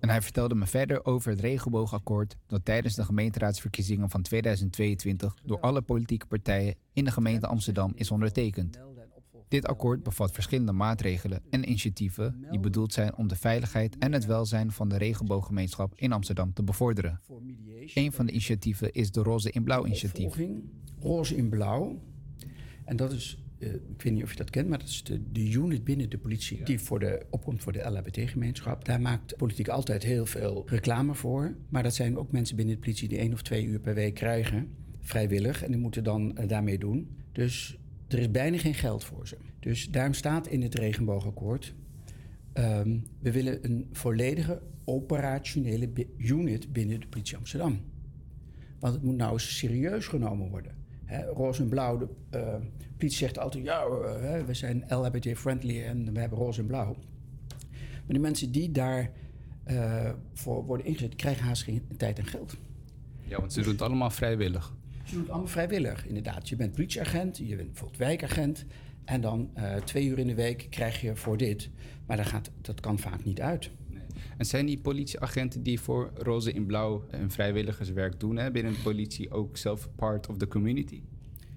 En 0.00 0.08
hij 0.08 0.22
vertelde 0.22 0.54
me 0.54 0.66
verder 0.66 1.04
over 1.04 1.30
het 1.30 1.40
regenboogakkoord 1.40 2.36
dat 2.46 2.64
tijdens 2.64 2.94
de 2.94 3.04
gemeenteraadsverkiezingen 3.04 4.10
van 4.10 4.22
2022 4.22 5.36
door 5.44 5.60
alle 5.60 5.82
politieke 5.82 6.26
partijen 6.26 6.74
in 6.92 7.04
de 7.04 7.10
gemeente 7.10 7.46
Amsterdam 7.46 7.92
is 7.94 8.10
ondertekend. 8.10 8.78
Dit 9.48 9.66
akkoord 9.66 10.02
bevat 10.02 10.32
verschillende 10.32 10.72
maatregelen 10.72 11.42
en 11.50 11.68
initiatieven 11.68 12.46
die 12.50 12.60
bedoeld 12.60 12.92
zijn 12.92 13.16
om 13.16 13.28
de 13.28 13.36
veiligheid 13.36 13.98
en 13.98 14.12
het 14.12 14.26
welzijn 14.26 14.72
van 14.72 14.88
de 14.88 14.96
regenbooggemeenschap 14.96 15.92
in 15.96 16.12
Amsterdam 16.12 16.52
te 16.52 16.62
bevorderen. 16.62 17.20
Een 17.94 18.12
van 18.12 18.26
de 18.26 18.32
initiatieven 18.32 18.92
is 18.92 19.10
de 19.10 19.22
Roze 19.22 19.50
in 19.50 19.64
Blauw 19.64 19.86
initiatief. 19.86 20.36
Roze 21.00 21.36
in 21.36 21.48
Blauw. 21.48 22.00
En 22.84 22.96
dat 22.96 23.12
is, 23.12 23.38
eh, 23.58 23.74
ik 23.74 24.02
weet 24.02 24.12
niet 24.12 24.22
of 24.22 24.30
je 24.30 24.36
dat 24.36 24.50
kent, 24.50 24.68
maar 24.68 24.78
dat 24.78 24.88
is 24.88 25.04
de, 25.04 25.32
de 25.32 25.50
unit 25.50 25.84
binnen 25.84 26.10
de 26.10 26.18
politie 26.18 26.62
die 26.62 26.80
voor 26.80 26.98
de, 26.98 27.26
opkomt 27.30 27.62
voor 27.62 27.72
de 27.72 27.90
LHBT-gemeenschap. 27.90 28.84
Daar 28.84 29.00
maakt 29.00 29.36
politiek 29.36 29.68
altijd 29.68 30.02
heel 30.02 30.26
veel 30.26 30.62
reclame 30.66 31.14
voor. 31.14 31.56
Maar 31.68 31.82
dat 31.82 31.94
zijn 31.94 32.18
ook 32.18 32.32
mensen 32.32 32.56
binnen 32.56 32.74
de 32.74 32.80
politie 32.80 33.08
die 33.08 33.18
één 33.18 33.32
of 33.32 33.42
twee 33.42 33.64
uur 33.64 33.80
per 33.80 33.94
week 33.94 34.14
krijgen, 34.14 34.68
vrijwillig. 35.00 35.62
En 35.62 35.70
die 35.70 35.80
moeten 35.80 36.04
dan 36.04 36.36
eh, 36.36 36.48
daarmee 36.48 36.78
doen. 36.78 37.16
Dus 37.32 37.78
er 38.08 38.18
is 38.18 38.30
bijna 38.30 38.58
geen 38.58 38.74
geld 38.74 39.04
voor 39.04 39.28
ze. 39.28 39.36
Dus 39.60 39.90
daarom 39.90 40.14
staat 40.14 40.46
in 40.46 40.62
het 40.62 40.74
regenboogakkoord... 40.74 41.74
ehm, 42.52 42.98
we 43.18 43.32
willen 43.32 43.64
een 43.64 43.88
volledige 43.92 44.62
operationele 44.84 45.90
unit 46.16 46.72
binnen 46.72 47.00
de 47.00 47.06
politie 47.06 47.36
Amsterdam. 47.36 47.80
Want 48.78 48.94
het 48.94 49.02
moet 49.02 49.16
nou 49.16 49.32
eens 49.32 49.56
serieus 49.58 50.06
genomen 50.06 50.48
worden. 50.48 50.74
Hè, 51.04 51.24
roze 51.24 51.62
en 51.62 51.68
blauw, 51.68 51.98
de 51.98 52.08
eh, 52.30 52.54
politie 52.96 53.18
zegt 53.18 53.38
altijd... 53.38 53.64
ja, 53.64 53.82
eh, 53.82 54.44
we 54.44 54.54
zijn 54.54 54.84
LHBT-friendly 54.88 55.82
en 55.82 56.12
we 56.12 56.20
hebben 56.20 56.38
roze 56.38 56.60
en 56.60 56.66
blauw. 56.66 56.96
Maar 57.80 58.14
de 58.14 58.18
mensen 58.18 58.52
die 58.52 58.70
daar 58.70 59.10
eh, 59.64 60.10
voor 60.32 60.64
worden 60.64 60.86
ingezet... 60.86 61.14
krijgen 61.14 61.44
haast 61.44 61.62
geen 61.62 61.82
tijd 61.96 62.18
en 62.18 62.26
geld. 62.26 62.56
Ja, 63.22 63.38
want 63.38 63.52
ze 63.52 63.60
doen 63.60 63.72
het 63.72 63.82
allemaal 63.82 64.10
vrijwillig. 64.10 64.74
Ze 65.04 65.12
doen 65.12 65.20
het 65.20 65.30
allemaal 65.30 65.48
vrijwillig, 65.48 66.06
inderdaad. 66.06 66.48
Je 66.48 66.56
bent 66.56 66.72
politieagent, 66.72 67.36
je 67.36 67.56
bent 67.56 67.68
bijvoorbeeld 67.68 67.98
wijkagent... 67.98 68.64
en 69.04 69.20
dan 69.20 69.50
eh, 69.54 69.74
twee 69.74 70.06
uur 70.06 70.18
in 70.18 70.26
de 70.26 70.34
week 70.34 70.66
krijg 70.70 71.00
je 71.00 71.16
voor 71.16 71.36
dit. 71.36 71.70
Maar 72.06 72.16
dat, 72.16 72.26
gaat, 72.26 72.50
dat 72.60 72.80
kan 72.80 72.98
vaak 72.98 73.24
niet 73.24 73.40
uit. 73.40 73.70
En 74.36 74.46
zijn 74.46 74.66
die 74.66 74.78
politieagenten 74.78 75.62
die 75.62 75.80
voor 75.80 76.10
Roze 76.14 76.52
in 76.52 76.66
Blauw 76.66 77.04
een 77.10 77.30
vrijwilligerswerk 77.30 78.20
doen 78.20 78.36
hè, 78.36 78.50
binnen 78.50 78.72
de 78.72 78.78
politie 78.78 79.30
ook 79.30 79.56
zelf 79.56 79.88
part 79.94 80.28
of 80.28 80.36
the 80.36 80.48
community? 80.48 81.02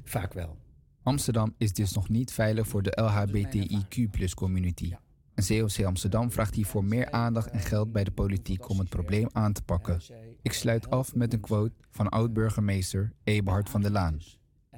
Vaak 0.04 0.34
wel. 0.34 0.58
Amsterdam 1.04 1.54
is 1.58 1.74
dus 1.74 1.91
nog 1.91 2.10
niet 2.10 2.32
veilig 2.32 2.68
voor 2.68 2.82
de 2.82 3.02
LHBTIQ 3.02 4.34
community. 4.36 4.93
En 5.34 5.45
COC 5.45 5.86
Amsterdam 5.86 6.32
vraagt 6.32 6.56
hiervoor 6.56 6.84
meer 6.84 7.12
aandacht 7.12 7.50
en 7.50 7.60
geld 7.60 7.91
bij 7.91 8.04
de 8.04 8.12
politiek 8.12 8.70
om 8.70 8.80
het 8.80 8.89
probleem 8.89 9.30
aan 9.32 9.54
te 9.54 9.62
pakken. 9.62 10.02
Ik 10.41 10.54
sluit 10.54 10.89
af 10.89 11.16
met 11.16 11.34
een 11.34 11.39
quote 11.39 11.74
van 11.89 12.10
oud-burgemeester 12.10 13.14
Eberhard 13.24 13.70
van 13.70 13.82
der 13.82 13.91
Laan. 13.91 14.18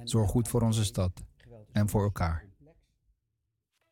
Zorg 0.04 0.30
goed 0.30 0.48
voor 0.48 0.62
onze 0.62 0.84
stad 0.84 1.22
en 1.72 1.88
voor 1.88 2.02
elkaar. 2.02 2.44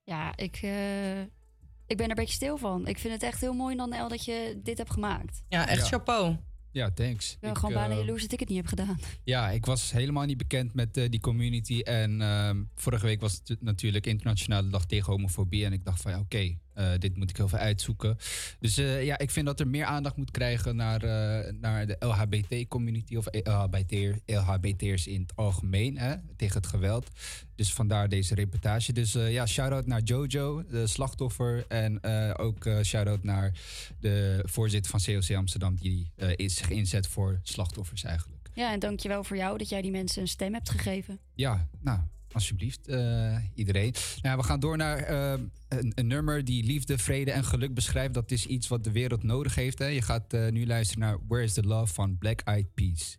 Ja, 0.02 0.36
ik, 0.36 0.56
eh, 0.56 1.20
ik 1.20 1.96
ben 1.96 2.04
er 2.04 2.10
een 2.10 2.14
beetje 2.14 2.34
stil 2.34 2.56
van. 2.56 2.86
Ik 2.86 2.98
vind 2.98 3.12
het 3.12 3.22
echt 3.22 3.40
heel 3.40 3.54
mooi, 3.54 3.76
Dan 3.76 3.92
El, 3.92 4.08
dat 4.08 4.24
je 4.24 4.60
dit 4.62 4.78
hebt 4.78 4.90
gemaakt. 4.90 5.42
Ja, 5.48 5.68
echt 5.68 5.88
chapeau. 5.88 6.36
Ja, 6.72 6.90
thanks. 6.90 7.36
Ik 7.40 7.56
gewoon 7.56 7.74
bijna 7.74 7.94
eh, 7.94 8.00
jaloers 8.00 8.22
dat 8.22 8.32
ik 8.32 8.40
het 8.40 8.48
niet 8.48 8.58
heb 8.58 8.66
gedaan. 8.66 8.98
Ja, 9.24 9.50
ik 9.50 9.66
was 9.66 9.92
helemaal 9.92 10.24
niet 10.24 10.36
bekend 10.36 10.74
met 10.74 10.96
eh, 10.96 11.10
die 11.10 11.20
community. 11.20 11.80
En 11.80 12.20
ehm, 12.20 12.62
vorige 12.74 13.06
week 13.06 13.20
was 13.20 13.40
het 13.44 13.62
natuurlijk 13.62 14.06
Internationale 14.06 14.68
Dag 14.68 14.86
tegen 14.86 15.12
Homofobie. 15.12 15.64
En 15.64 15.72
ik 15.72 15.84
dacht 15.84 16.02
van 16.02 16.12
ja, 16.12 16.18
oké, 16.18 16.56
eh, 16.74 16.90
dit 16.98 17.16
moet 17.16 17.30
ik 17.30 17.36
heel 17.36 17.48
veel 17.48 17.58
uitzoeken. 17.58 18.16
Dus 18.60 18.76
eh, 18.76 19.04
ja, 19.04 19.18
ik 19.18 19.30
vind 19.30 19.46
dat 19.46 19.60
er 19.60 19.68
meer 19.68 19.84
aandacht 19.84 20.16
moet 20.16 20.30
krijgen 20.30 20.76
naar, 20.76 21.02
eh, 21.02 21.52
naar 21.52 21.86
de 21.86 21.96
LHBT-community. 21.98 23.16
Of 23.16 23.26
LHBT'ers 23.30 24.18
LHBT'ers 24.26 25.06
in 25.06 25.20
het 25.20 25.36
algemeen, 25.36 25.98
hè, 25.98 26.14
tegen 26.36 26.56
het 26.56 26.66
geweld. 26.66 27.08
Dus 27.54 27.72
vandaar 27.72 28.08
deze 28.08 28.34
reportage. 28.34 28.92
Dus 28.92 29.12
ja, 29.12 29.46
shout-out 29.46 29.86
naar 29.86 30.00
Jojo, 30.00 30.64
de 30.70 30.86
slachtoffer. 30.86 31.64
En 31.68 32.04
ook 32.38 32.68
shout-out 32.82 33.22
naar 33.22 33.52
de 34.00 34.42
voorzitter 34.44 34.90
van 34.90 35.14
COC 35.14 35.36
Amsterdam... 35.36 35.74
die 35.74 36.12
is 36.36 36.56
zich 36.56 36.70
inzet 36.70 37.06
voor 37.06 37.40
slachtoffers 37.42 38.04
eigenlijk. 38.04 38.50
Ja, 38.54 38.72
en 38.72 38.78
dankjewel 38.78 39.24
voor 39.24 39.36
jou 39.36 39.58
dat 39.58 39.68
jij 39.68 39.82
die 39.82 39.90
mensen 39.90 40.22
een 40.22 40.28
stem 40.28 40.52
hebt 40.52 40.70
gegeven. 40.70 41.18
Ja, 41.34 41.68
nou, 41.80 42.00
alsjeblieft, 42.34 42.86
eh, 42.86 43.36
iedereen. 43.54 43.94
Nou, 44.22 44.36
we 44.36 44.42
gaan 44.42 44.60
door 44.60 44.76
naar 44.76 44.98
eh, 44.98 45.32
een, 45.68 45.92
een 45.94 46.06
nummer 46.06 46.44
die 46.44 46.64
liefde, 46.64 46.98
vrede 46.98 47.30
en 47.30 47.44
geluk 47.44 47.74
beschrijft. 47.74 48.14
Dat 48.14 48.30
is 48.30 48.46
iets 48.46 48.68
wat 48.68 48.84
de 48.84 48.92
wereld 48.92 49.22
nodig 49.22 49.54
heeft. 49.54 49.78
Hè. 49.78 49.86
Je 49.86 50.02
gaat 50.02 50.32
eh, 50.32 50.48
nu 50.48 50.66
luisteren 50.66 51.02
naar 51.02 51.18
Where 51.28 51.44
is 51.44 51.52
the 51.52 51.62
Love 51.62 51.94
van 51.94 52.18
Black 52.18 52.40
Eyed 52.40 52.74
Peas. 52.74 53.18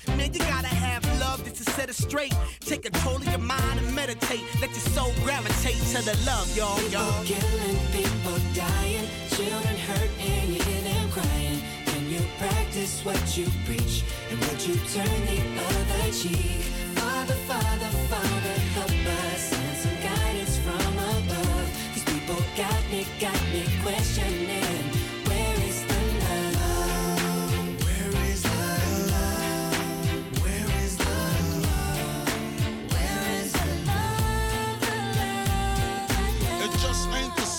Set 1.81 1.89
it 1.89 1.95
straight. 1.95 2.35
Take 2.59 2.83
control 2.83 3.15
of 3.15 3.27
your 3.27 3.39
mind 3.39 3.79
and 3.79 3.95
meditate. 3.95 4.43
Let 4.61 4.69
your 4.69 4.85
soul 4.95 5.11
gravitate 5.23 5.81
to 5.93 5.99
the 6.05 6.15
love, 6.27 6.47
y'all, 6.55 6.79
y'all. 6.93 7.23
People 7.23 7.41
killing, 7.41 7.79
people 7.97 8.37
dying, 8.53 9.07
children 9.29 9.75
hurt 9.89 10.11
and 10.19 10.53
you 10.53 10.61
hear 10.61 10.81
them 10.81 11.09
crying. 11.09 11.59
Can 11.85 12.03
you 12.13 12.21
practice 12.37 13.03
what 13.03 13.21
you 13.35 13.47
preach 13.65 14.03
and 14.29 14.37
would 14.45 14.61
you 14.67 14.75
turn 14.93 15.19
the 15.31 15.41
other 15.69 16.11
cheek? 16.13 16.61
Father, 17.01 17.37
Father, 17.49 17.91
Father, 18.13 18.55
help 18.77 18.93
us 19.23 19.41
send 19.49 19.77
some 19.83 19.97
guidance 20.09 20.57
from 20.65 20.93
above. 21.17 21.67
These 21.95 22.05
people 22.13 22.39
got 22.55 22.81
me, 22.91 23.07
got 23.19 23.41
me 23.53 23.63
questioning. 23.81 24.40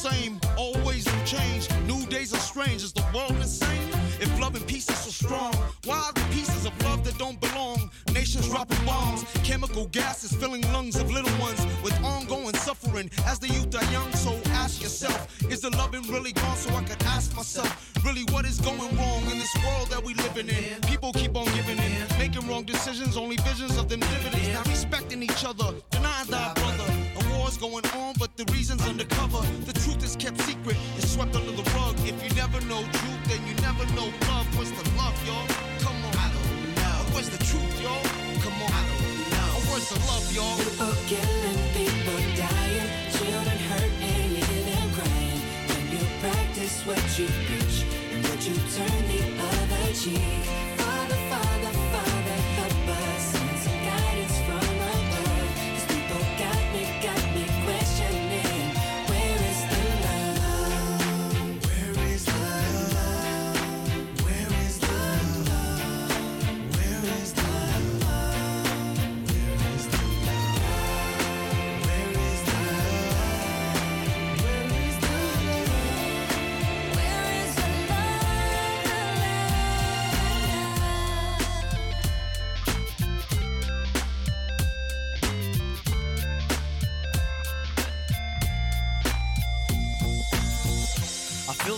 Same. 0.03 0.40
Always 0.57 1.07
new 1.07 1.24
change. 1.24 1.68
New 1.86 2.05
days 2.07 2.34
are 2.34 2.44
strange. 2.53 2.82
Is 2.82 2.92
the 2.92 3.05
world 3.14 3.36
insane? 3.36 3.88
If 4.20 4.30
love 4.40 4.55
and 4.57 4.66
peace 4.66 4.88
is 4.90 4.98
so 4.98 5.11
strong, 5.11 5.55
why 5.84 5.98
are 6.07 6.12
the 6.12 6.26
pieces 6.34 6.66
of 6.66 6.72
love 6.82 7.05
that 7.05 7.16
don't 7.18 7.40
belong? 7.40 7.90
Nations 8.12 8.48
dropping 8.48 8.84
bombs, 8.84 9.24
chemical 9.44 9.86
gases 9.86 10.32
filling 10.32 10.62
lungs 10.72 10.96
of 10.96 11.11
little 11.11 11.36
ones 11.38 11.61
with 11.84 11.94
ongoing 12.03 12.55
suffering 12.55 13.11
as 13.26 13.38
the 13.38 13.48
youth 13.48 13.74
are 13.76 13.92
young. 13.92 14.11
So 14.14 14.32
ask 14.62 14.82
yourself, 14.82 15.20
is 15.50 15.61
the 15.61 15.70
loving 15.70 16.03
really 16.14 16.32
gone? 16.32 16.57
So 16.57 16.74
I 16.74 16.82
could 16.82 17.03
ask 17.05 17.34
myself, 17.36 17.70
really, 18.05 18.24
what 18.32 18.44
is 18.44 18.59
going 18.61 18.96
wrong 18.98 19.22
in 19.30 19.38
this 19.38 19.55
world 19.64 19.88
that 19.90 20.03
we 20.05 20.14
living 20.14 20.48
in? 20.48 20.80
People 20.82 21.12
keep 21.12 21.36
on 21.36 21.46
giving 21.55 21.78
in, 21.78 22.07
making 22.18 22.46
wrong 22.48 22.64
decisions, 22.64 23.16
only 23.16 23.36
visions 23.36 23.78
of 23.78 23.88
them 23.88 24.00
dividends. 24.00 24.48
Not 24.48 24.66
respecting 24.66 25.22
each 25.22 25.44
other, 25.44 25.74
denying 25.90 26.28
thy 26.28 26.53
brother. 26.55 27.01
A 27.33 27.39
war's 27.39 27.57
going 27.57 27.87
on, 27.97 28.14
but 28.18 28.37
the 28.37 28.45
reason's 28.53 28.87
undercover. 28.87 29.41
The 29.64 29.72
truth 29.72 30.03
is 30.05 30.16
kept 30.16 30.41
secret, 30.43 30.76
it's 30.97 31.11
swept 31.12 31.35
under 31.35 31.53
the 31.53 31.62
rug. 31.72 31.97
If 32.01 32.16
you 32.22 32.30
never 32.37 32.61
know 32.66 32.83
truth, 32.83 33.22
then 33.28 33.41
you 33.47 33.55
never 33.62 33.85
know 33.95 34.09
love. 34.28 34.47
Where's 34.57 34.72
the 34.72 34.85
love, 34.97 35.16
y'all? 35.26 35.47
Come 35.80 35.97
on. 36.05 36.14
I 36.16 36.28
don't 36.35 36.74
know. 36.76 36.99
Where's 37.14 37.30
the 37.30 37.43
truth, 37.45 37.80
y'all? 37.80 38.03
Come 38.45 38.57
on. 38.62 38.70
I 38.72 38.83
don't 38.91 39.16
know. 39.33 39.51
Where's 39.70 39.89
the 39.89 39.99
love, 40.11 40.26
y'all? 40.37 40.57
People 40.59 40.95
killing, 41.09 41.61
people 41.72 42.20
dying, 42.37 42.89
children 43.16 43.59
hurt 43.70 43.93
and 44.01 44.30
you 44.37 44.45
hear 44.45 44.64
them 44.68 44.89
crying. 44.93 45.41
When 45.70 45.85
you 45.95 46.03
practice 46.20 46.85
what 46.85 47.03
you 47.18 47.28
preach, 47.49 47.76
and 48.12 48.20
would 48.28 48.43
you 48.45 48.57
turn 48.76 49.03
the 49.09 49.20
other 49.41 49.93
cheek? 49.95 50.71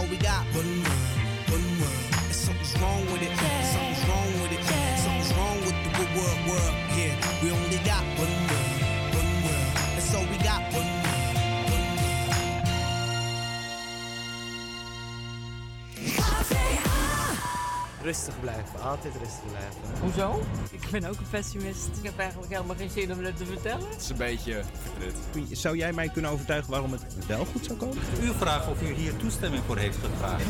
all 0.00 0.06
we 0.06 0.16
got. 0.16 0.44
One 0.54 0.89
Rustig 18.02 18.40
blijven, 18.40 18.80
altijd 18.80 19.14
rustig 19.14 19.46
blijven. 19.48 20.00
Hoezo? 20.00 20.42
Ik 20.70 20.90
ben 20.90 21.04
ook 21.04 21.18
een 21.18 21.28
pessimist. 21.30 21.86
Ik 21.98 22.04
heb 22.04 22.18
eigenlijk 22.18 22.52
helemaal 22.52 22.76
geen 22.76 22.90
zin 22.90 23.12
om 23.12 23.24
het 23.24 23.36
te 23.36 23.46
vertellen. 23.46 23.88
Het 23.88 24.00
is 24.00 24.08
een 24.08 24.16
beetje 24.16 24.62
vertrut. 24.82 25.58
Zou 25.58 25.76
jij 25.76 25.92
mij 25.92 26.08
kunnen 26.08 26.30
overtuigen 26.30 26.70
waarom 26.70 26.92
het 26.92 27.26
wel 27.26 27.44
goed 27.44 27.64
zou 27.64 27.78
komen? 27.78 27.98
U 28.22 28.32
vraagt 28.38 28.68
of 28.68 28.82
u 28.82 28.92
hier 28.94 29.16
toestemming 29.16 29.62
voor 29.66 29.76
heeft 29.76 29.96
gevraagd. 29.96 30.44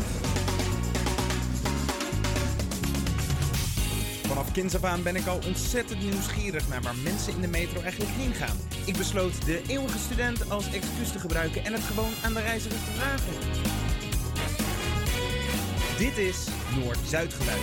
Vanaf 4.27 4.53
kinds 4.53 4.75
af 4.75 4.85
aan 4.85 5.03
ben 5.03 5.17
ik 5.17 5.27
al 5.27 5.39
ontzettend 5.47 6.03
nieuwsgierig 6.03 6.69
naar 6.69 6.83
waar 6.83 6.97
mensen 6.97 7.33
in 7.33 7.41
de 7.41 7.49
metro 7.49 7.81
eigenlijk 7.81 8.13
heen 8.17 8.35
gaan. 8.35 8.57
Ik 8.85 8.97
besloot 8.97 9.45
de 9.45 9.63
eeuwige 9.67 9.99
student 9.99 10.51
als 10.51 10.73
excuus 10.73 11.13
te 11.13 11.19
gebruiken 11.19 11.65
en 11.65 11.73
het 11.73 11.83
gewoon 11.83 12.13
aan 12.25 12.33
de 12.33 12.41
reizigers 12.41 12.85
te 12.85 12.91
vragen. 12.91 13.33
Dit 15.99 16.19
is 16.19 16.47
Noord-Zuid 16.79 17.35
geluid. 17.35 17.61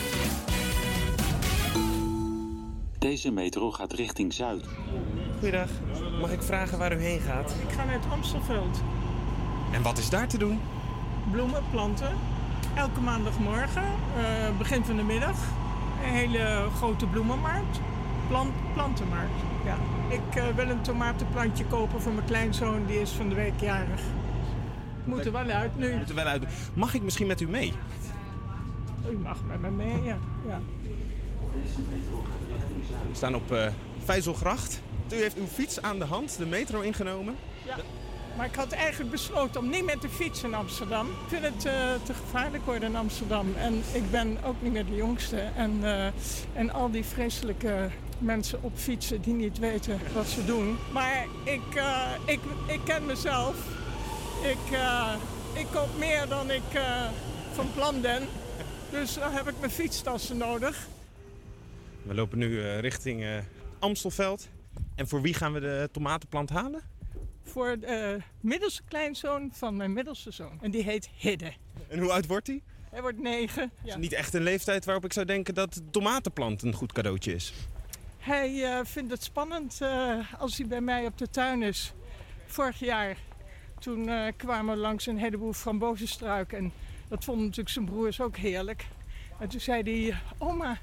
Deze 2.98 3.32
metro 3.32 3.72
gaat 3.72 3.94
richting 3.94 4.34
Zuid. 4.34 4.66
Goeiedag, 5.40 5.70
mag 6.20 6.32
ik 6.32 6.42
vragen 6.42 6.78
waar 6.78 6.94
u 6.94 7.02
heen 7.02 7.20
gaat? 7.20 7.56
Ik 7.68 7.74
ga 7.76 7.84
naar 7.86 7.94
het 7.94 8.12
Amstelveld. 8.12 8.82
En 9.72 9.82
wat 9.82 9.98
is 9.98 10.10
daar 10.10 10.28
te 10.28 10.38
doen? 10.38 10.60
Bloemen, 11.32 11.64
planten. 11.72 12.16
Elke 12.76 13.00
maandagmorgen, 13.00 13.84
eh, 14.18 14.58
begin 14.58 14.86
van 14.86 14.96
de 14.96 15.04
middag. 15.04 15.38
Een 16.04 16.14
hele 16.14 16.68
grote 16.76 17.06
bloemenmarkt. 17.06 17.80
Plant, 18.28 18.54
plantenmarkt, 18.74 19.42
ja. 19.66 19.78
Ik 20.10 20.36
eh, 20.36 20.56
wil 20.56 20.70
een 20.70 20.82
tomatenplantje 20.82 21.66
kopen 21.66 22.02
voor 22.02 22.12
mijn 22.14 22.26
kleinzoon. 22.26 22.86
Die 22.86 23.02
is 23.02 23.10
van 23.12 23.30
de 23.30 23.36
week 23.36 23.60
jarig. 23.60 24.02
Moet 25.04 25.26
er 25.26 25.32
wel 25.32 25.50
uit 25.50 25.78
nu. 25.78 25.96
Moet 25.96 26.10
er 26.10 26.16
wel 26.16 26.26
uit. 26.26 26.44
Mag 26.74 26.94
ik 26.94 27.02
misschien 27.02 27.28
met 27.28 27.42
u 27.42 27.48
mee? 27.48 27.74
U 29.12 29.18
mag 29.18 29.38
met 29.48 29.62
me 29.62 29.70
mee, 29.70 30.04
ja. 30.04 30.18
ja. 30.48 30.60
We 33.10 33.16
staan 33.16 33.36
op 33.36 33.52
eh 33.52 33.68
Vijzelgracht. 34.04 34.82
U 35.12 35.16
heeft 35.16 35.38
uw 35.38 35.46
fiets 35.46 35.82
aan 35.82 36.00
de 36.00 36.06
hand, 36.06 36.38
de 36.38 36.46
metro 36.46 36.82
ingenomen. 36.82 37.36
Ja. 37.66 37.76
Maar 38.38 38.46
ik 38.46 38.56
had 38.56 38.72
eigenlijk 38.72 39.12
besloten 39.12 39.62
om 39.62 39.70
niet 39.70 39.86
meer 39.86 39.98
te 39.98 40.10
fietsen 40.10 40.50
in 40.50 40.56
Amsterdam. 40.56 41.08
Ik 41.08 41.28
vind 41.28 41.44
het 41.44 41.66
eh, 41.66 41.74
te 42.04 42.14
gevaarlijk 42.14 42.66
worden 42.66 42.90
in 42.90 42.96
Amsterdam. 42.96 43.54
En 43.58 43.84
ik 43.94 44.12
ben 44.12 44.38
ook 44.44 44.56
niet 44.60 44.72
meer 44.72 44.86
de 44.86 44.96
jongste. 44.96 45.40
En, 45.56 45.80
eh, 45.84 46.06
en 46.54 46.74
al 46.74 46.92
die 46.92 47.06
vreselijke 47.06 47.90
mensen 48.20 48.64
op 48.64 48.72
fietsen 48.76 49.22
die 49.22 49.34
niet 49.34 49.60
weten 49.60 50.00
wat 50.14 50.28
ze 50.28 50.46
doen. 50.46 50.78
Maar 50.92 51.26
ik, 51.44 51.62
ik, 52.26 52.40
ik 52.68 52.80
ken 52.84 53.06
mezelf. 53.06 53.56
Ik, 54.42 54.80
ik 55.54 55.66
koop 55.72 55.90
meer 55.98 56.28
dan 56.28 56.52
ik 56.52 56.82
van 57.54 57.68
plan 57.74 58.02
ben. 58.02 58.24
Dus 58.92 59.14
dan 59.14 59.32
heb 59.34 59.48
ik 59.48 59.60
mijn 59.60 59.72
fietstassen 59.72 60.38
nodig. 60.38 60.88
We 62.04 62.14
lopen 62.14 62.38
nu 62.38 62.62
eh, 62.62 62.80
richting 62.80 63.24
eh, 63.24 63.38
Amstelveld. 63.80 64.48
En 64.96 65.08
voor 65.08 65.22
wie 65.22 65.34
gaan 65.34 65.54
we 65.54 65.60
de 65.60 65.90
tomatenplant 65.92 66.50
halen? 66.50 66.82
Voor 67.44 67.80
de 67.80 68.18
middelste 68.42 68.82
kleinzoon 68.88 69.50
van 69.54 69.76
mijn 69.76 69.94
middelste 69.94 70.32
zoon. 70.32 70.58
En 70.62 70.72
die 70.72 70.84
heet 70.84 71.10
Hidde. 71.18 71.52
En 71.88 72.00
hoe 72.00 72.12
oud 72.12 72.26
wordt 72.28 72.48
hij? 72.48 72.62
Hij 72.90 73.02
wordt 73.02 73.20
negen. 73.20 73.72
is 73.84 73.92
Ja. 73.92 73.98
niet 73.98 74.14
echt 74.14 74.34
een 74.34 74.42
leeftijd 74.44 74.86
waarop 74.86 75.06
ik 75.06 75.14
zou 75.14 75.26
denken 75.26 75.54
dat 75.54 75.74
de 75.74 75.90
tomatenplant 75.92 76.62
een 76.64 76.74
goed 76.74 76.92
cadeautje 76.94 77.34
is. 77.34 77.54
Hij 78.18 78.64
eh, 78.64 78.86
vindt 78.86 79.12
het 79.12 79.24
spannend 79.24 79.82
eh, 79.82 80.34
als 80.40 80.58
hij 80.58 80.68
bij 80.68 80.82
mij 80.82 81.06
op 81.06 81.18
de 81.18 81.30
tuin 81.30 81.62
is. 81.64 81.94
Vorig 82.46 82.80
jaar, 82.80 83.18
toen 83.80 84.10
eh, 84.10 84.34
kwamen 84.38 84.76
we 84.76 84.82
langs 84.82 85.06
een 85.06 85.18
heleboel 85.18 85.54
frambozenstruiken. 85.54 86.58
En 86.58 86.72
dat 87.08 87.24
vonden 87.24 87.44
natuurlijk 87.44 87.70
zijn 87.70 87.86
broers 87.86 88.22
ook 88.22 88.38
heerlijk. 88.38 88.88
En 89.40 89.48
toen 89.48 89.60
zei 89.60 89.84
hij, 89.84 90.20
oma, 90.38 90.78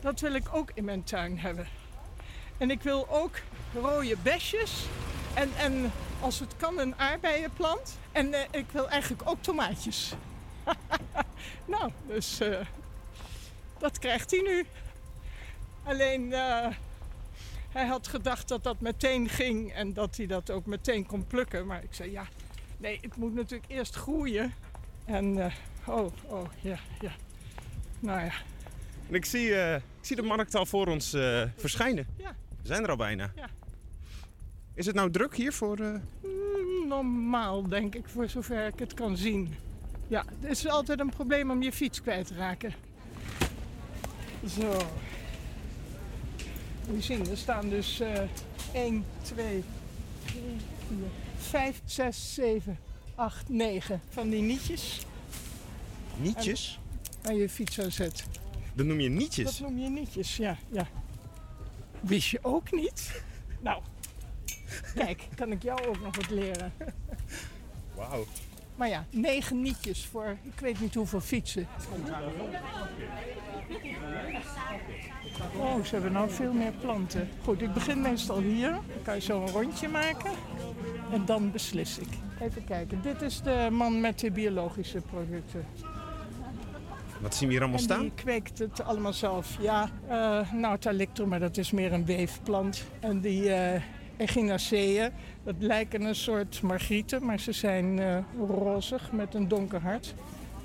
dat 0.00 0.20
wil 0.20 0.34
ik 0.34 0.48
ook 0.52 0.70
in 0.74 0.84
mijn 0.84 1.04
tuin 1.04 1.38
hebben. 1.38 1.66
En 2.58 2.70
ik 2.70 2.82
wil 2.82 3.06
ook 3.08 3.40
rode 3.74 4.16
besjes. 4.22 4.86
En, 5.34 5.50
en 5.58 5.92
als 6.20 6.38
het 6.38 6.56
kan 6.56 6.78
een 6.78 6.96
aardbeienplant. 6.96 7.98
En 8.12 8.34
eh, 8.34 8.40
ik 8.50 8.66
wil 8.70 8.88
eigenlijk 8.88 9.28
ook 9.28 9.42
tomaatjes. 9.42 10.12
nou, 11.64 11.90
dus 12.06 12.40
eh, 12.40 12.60
dat 13.78 13.98
krijgt 13.98 14.30
hij 14.30 14.40
nu. 14.40 14.66
Alleen 15.82 16.32
eh, 16.32 16.66
hij 17.68 17.86
had 17.86 18.08
gedacht 18.08 18.48
dat 18.48 18.64
dat 18.64 18.80
meteen 18.80 19.28
ging 19.28 19.72
en 19.72 19.92
dat 19.92 20.16
hij 20.16 20.26
dat 20.26 20.50
ook 20.50 20.66
meteen 20.66 21.06
kon 21.06 21.26
plukken. 21.26 21.66
Maar 21.66 21.82
ik 21.82 21.94
zei 21.94 22.10
ja, 22.10 22.26
nee, 22.76 22.98
het 23.02 23.16
moet 23.16 23.34
natuurlijk 23.34 23.70
eerst 23.70 23.94
groeien. 23.94 24.54
En 25.06 25.38
eh, 25.38 25.52
oh, 25.86 26.12
oh, 26.26 26.48
ja, 26.60 26.78
ja. 27.00 27.10
Nou 28.00 28.20
ja, 28.20 28.32
En 29.08 29.14
ik 29.14 29.24
zie, 29.24 29.54
eh, 29.54 29.74
ik 29.74 29.82
zie 30.00 30.16
de 30.16 30.22
markt 30.22 30.54
al 30.54 30.66
voor 30.66 30.86
ons 30.86 31.12
eh, 31.12 31.42
verschijnen. 31.56 32.06
Ja. 32.16 32.34
We 32.62 32.66
zijn 32.66 32.82
er 32.82 32.90
al 32.90 32.96
bijna. 32.96 33.32
Ja. 33.36 33.48
Is 34.74 34.86
het 34.86 34.94
nou 34.94 35.10
druk 35.10 35.36
hier 35.36 35.52
voor... 35.52 35.78
mm, 35.78 36.88
normaal 36.88 37.68
denk 37.68 37.94
ik, 37.94 38.08
voor 38.08 38.28
zover 38.28 38.66
ik 38.66 38.78
het 38.78 38.94
kan 38.94 39.16
zien. 39.16 39.54
Ja, 40.08 40.24
het 40.40 40.50
is 40.50 40.68
altijd 40.68 41.00
een 41.00 41.10
probleem 41.10 41.50
om 41.50 41.62
je 41.62 41.72
fiets 41.72 42.02
kwijt 42.02 42.26
te 42.26 42.34
raken. 42.34 42.74
Zo. 44.58 44.76
Je 46.94 47.00
zien, 47.02 47.30
er 47.30 47.36
staan 47.36 47.68
dus 47.68 48.00
eh 48.00 48.22
1, 48.72 49.04
2, 49.22 49.64
3, 50.24 50.42
4, 50.88 50.96
5, 51.36 51.80
6, 51.84 52.34
7, 52.34 52.78
8, 53.16 53.48
9 53.48 54.00
van 54.08 54.28
die 54.28 54.42
nietjes. 54.42 55.06
Nietjes? 56.16 56.78
Aan 57.22 57.36
je 57.36 57.48
fiets 57.48 57.80
aan 57.80 57.92
zet. 57.92 58.24
Dat 58.74 58.86
noem 58.86 59.00
je 59.00 59.08
nietjes? 59.08 59.44
Dat 59.44 59.68
noem 59.68 59.78
je 59.78 59.88
nietjes, 59.88 60.36
ja, 60.36 60.56
ja. 60.70 60.88
Wist 62.00 62.28
je 62.28 62.38
ook 62.42 62.72
niet? 62.72 63.22
Nou, 63.60 63.82
kijk, 64.94 65.28
kan 65.34 65.52
ik 65.52 65.62
jou 65.62 65.86
ook 65.86 66.00
nog 66.00 66.16
wat 66.16 66.30
leren. 66.30 66.72
Wauw. 67.94 68.26
Maar 68.74 68.88
ja, 68.88 69.06
negen 69.10 69.62
nietjes 69.62 70.04
voor 70.04 70.36
ik 70.42 70.60
weet 70.60 70.80
niet 70.80 70.94
hoeveel 70.94 71.20
fietsen. 71.20 71.68
Oh, 75.56 75.84
ze 75.84 75.94
hebben 75.94 76.12
nou 76.12 76.30
veel 76.30 76.52
meer 76.52 76.72
planten. 76.80 77.28
Goed, 77.44 77.62
ik 77.62 77.72
begin 77.72 78.00
meestal 78.00 78.38
hier. 78.38 78.70
Dan 78.70 79.02
kan 79.02 79.14
je 79.14 79.20
zo 79.20 79.42
een 79.42 79.48
rondje 79.48 79.88
maken. 79.88 80.30
En 81.12 81.24
dan 81.24 81.50
beslis 81.50 81.98
ik. 81.98 82.08
Even 82.40 82.64
kijken. 82.64 83.02
Dit 83.02 83.22
is 83.22 83.42
de 83.42 83.68
man 83.70 84.00
met 84.00 84.18
de 84.18 84.30
biologische 84.30 85.00
producten. 85.10 85.64
Wat 87.20 87.34
zien 87.34 87.48
we 87.48 87.54
hier 87.54 87.62
allemaal 87.62 87.80
en 87.80 87.84
staan? 87.84 88.00
die 88.00 88.12
kweekt 88.14 88.58
het 88.58 88.82
allemaal 88.82 89.12
zelf. 89.12 89.56
Ja, 89.60 89.90
Nautalictor, 90.52 91.28
maar 91.28 91.40
dat 91.40 91.56
is 91.56 91.70
meer 91.70 91.92
een 91.92 92.04
weefplant. 92.04 92.84
En 93.00 93.20
die 93.20 93.52
eh 93.52 93.82
Echinaceae, 94.16 95.10
dat 95.44 95.54
lijken 95.58 96.02
een 96.02 96.14
soort 96.14 96.62
margrieten, 96.62 97.24
maar 97.24 97.40
ze 97.40 97.52
zijn 97.52 97.98
eh 97.98 98.18
rozig 98.48 99.12
met 99.12 99.34
een 99.34 99.48
donker 99.48 99.80
hart. 99.80 100.14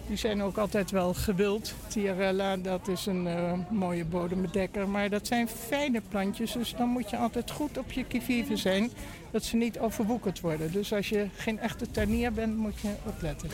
Die 0.08 0.18
zijn 0.18 0.42
ook 0.42 0.58
altijd 0.58 0.92
wel 0.92 1.14
gewild. 1.14 1.74
Tiarella, 1.88 2.58
dat 2.58 2.88
is 2.88 3.06
een 3.06 3.28
eh, 3.28 3.54
mooie 3.70 4.06
bodembedekker. 4.06 4.90
Maar 4.90 5.10
dat 5.10 5.28
zijn 5.28 5.48
fijne 5.48 6.02
plantjes, 6.10 6.52
dus 6.52 6.74
dan 6.78 6.90
moet 6.90 7.10
je 7.10 7.18
altijd 7.18 7.52
goed 7.52 7.78
op 7.78 7.92
je 7.92 8.06
kivive 8.06 8.58
zijn. 8.58 8.92
Dat 9.32 9.44
ze 9.44 9.56
niet 9.56 9.80
overwoekerd 9.80 10.40
worden. 10.40 10.72
Dus 10.72 10.94
als 10.94 11.10
je 11.10 11.28
geen 11.36 11.60
echte 11.60 11.92
tuinier 11.92 12.32
bent, 12.32 12.58
moet 12.58 12.80
je 12.80 12.94
opletten. 13.06 13.50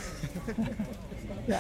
ja. 1.45 1.59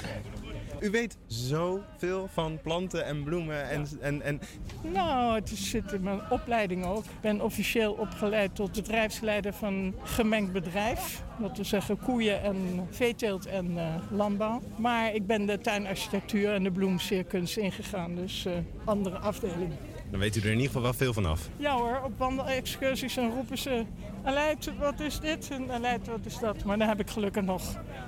U 0.79 0.89
weet 0.89 1.17
zoveel 1.27 2.27
van 2.33 2.59
planten 2.63 3.05
en 3.05 3.23
bloemen 3.23 3.69
en... 3.69 3.87
en, 4.01 4.21
en... 4.21 4.41
Nou, 4.81 5.35
het 5.35 5.49
zit 5.49 5.91
in 5.91 6.01
mijn 6.01 6.21
opleiding 6.29 6.85
ook. 6.85 7.03
Ik 7.03 7.21
ben 7.21 7.41
officieel 7.41 7.93
opgeleid 7.93 8.55
tot 8.55 8.71
bedrijfsleider 8.71 9.53
van 9.53 9.73
een 9.73 9.95
gemengd 10.03 10.51
bedrijf. 10.51 11.23
Dat 11.39 11.55
wil 11.55 11.65
zeggen 11.65 11.99
koeien 11.99 12.41
en 12.41 12.87
veeteelt 12.89 13.45
en 13.45 13.77
eh, 13.77 13.95
landbouw. 14.11 14.61
Maar 14.75 15.13
ik 15.13 15.27
ben 15.27 15.45
de 15.45 15.59
tuinarchitectuur 15.59 16.53
en 16.53 16.63
de 16.63 16.71
bloemsierkunst 16.71 17.57
ingegaan. 17.57 18.15
Dus 18.15 18.45
eh, 18.45 18.53
andere 18.85 19.17
afdeling. 19.17 19.71
Dan 20.11 20.19
weet 20.19 20.35
u 20.35 20.39
er 20.39 20.45
in 20.45 20.51
ieder 20.51 20.67
geval 20.67 20.81
wel 20.81 20.93
veel 20.93 21.13
van 21.13 21.25
af. 21.25 21.49
Ja 21.57 21.75
hoor, 21.75 22.01
op 22.03 22.17
wandelexcursies 22.17 23.17
en 23.17 23.31
roepen 23.31 23.57
ze... 23.57 23.85
Aleid, 24.27 24.71
wat 24.79 24.99
is 24.99 25.19
dit? 25.19 25.49
En 25.51 25.71
Aleid, 25.71 26.07
wat 26.07 26.19
is 26.23 26.37
dat? 26.39 26.63
Maar 26.63 26.77
dan 26.77 26.87
heb 26.87 26.99
ik 26.99 27.09
gelukkig 27.09 27.43
nog 27.43 27.61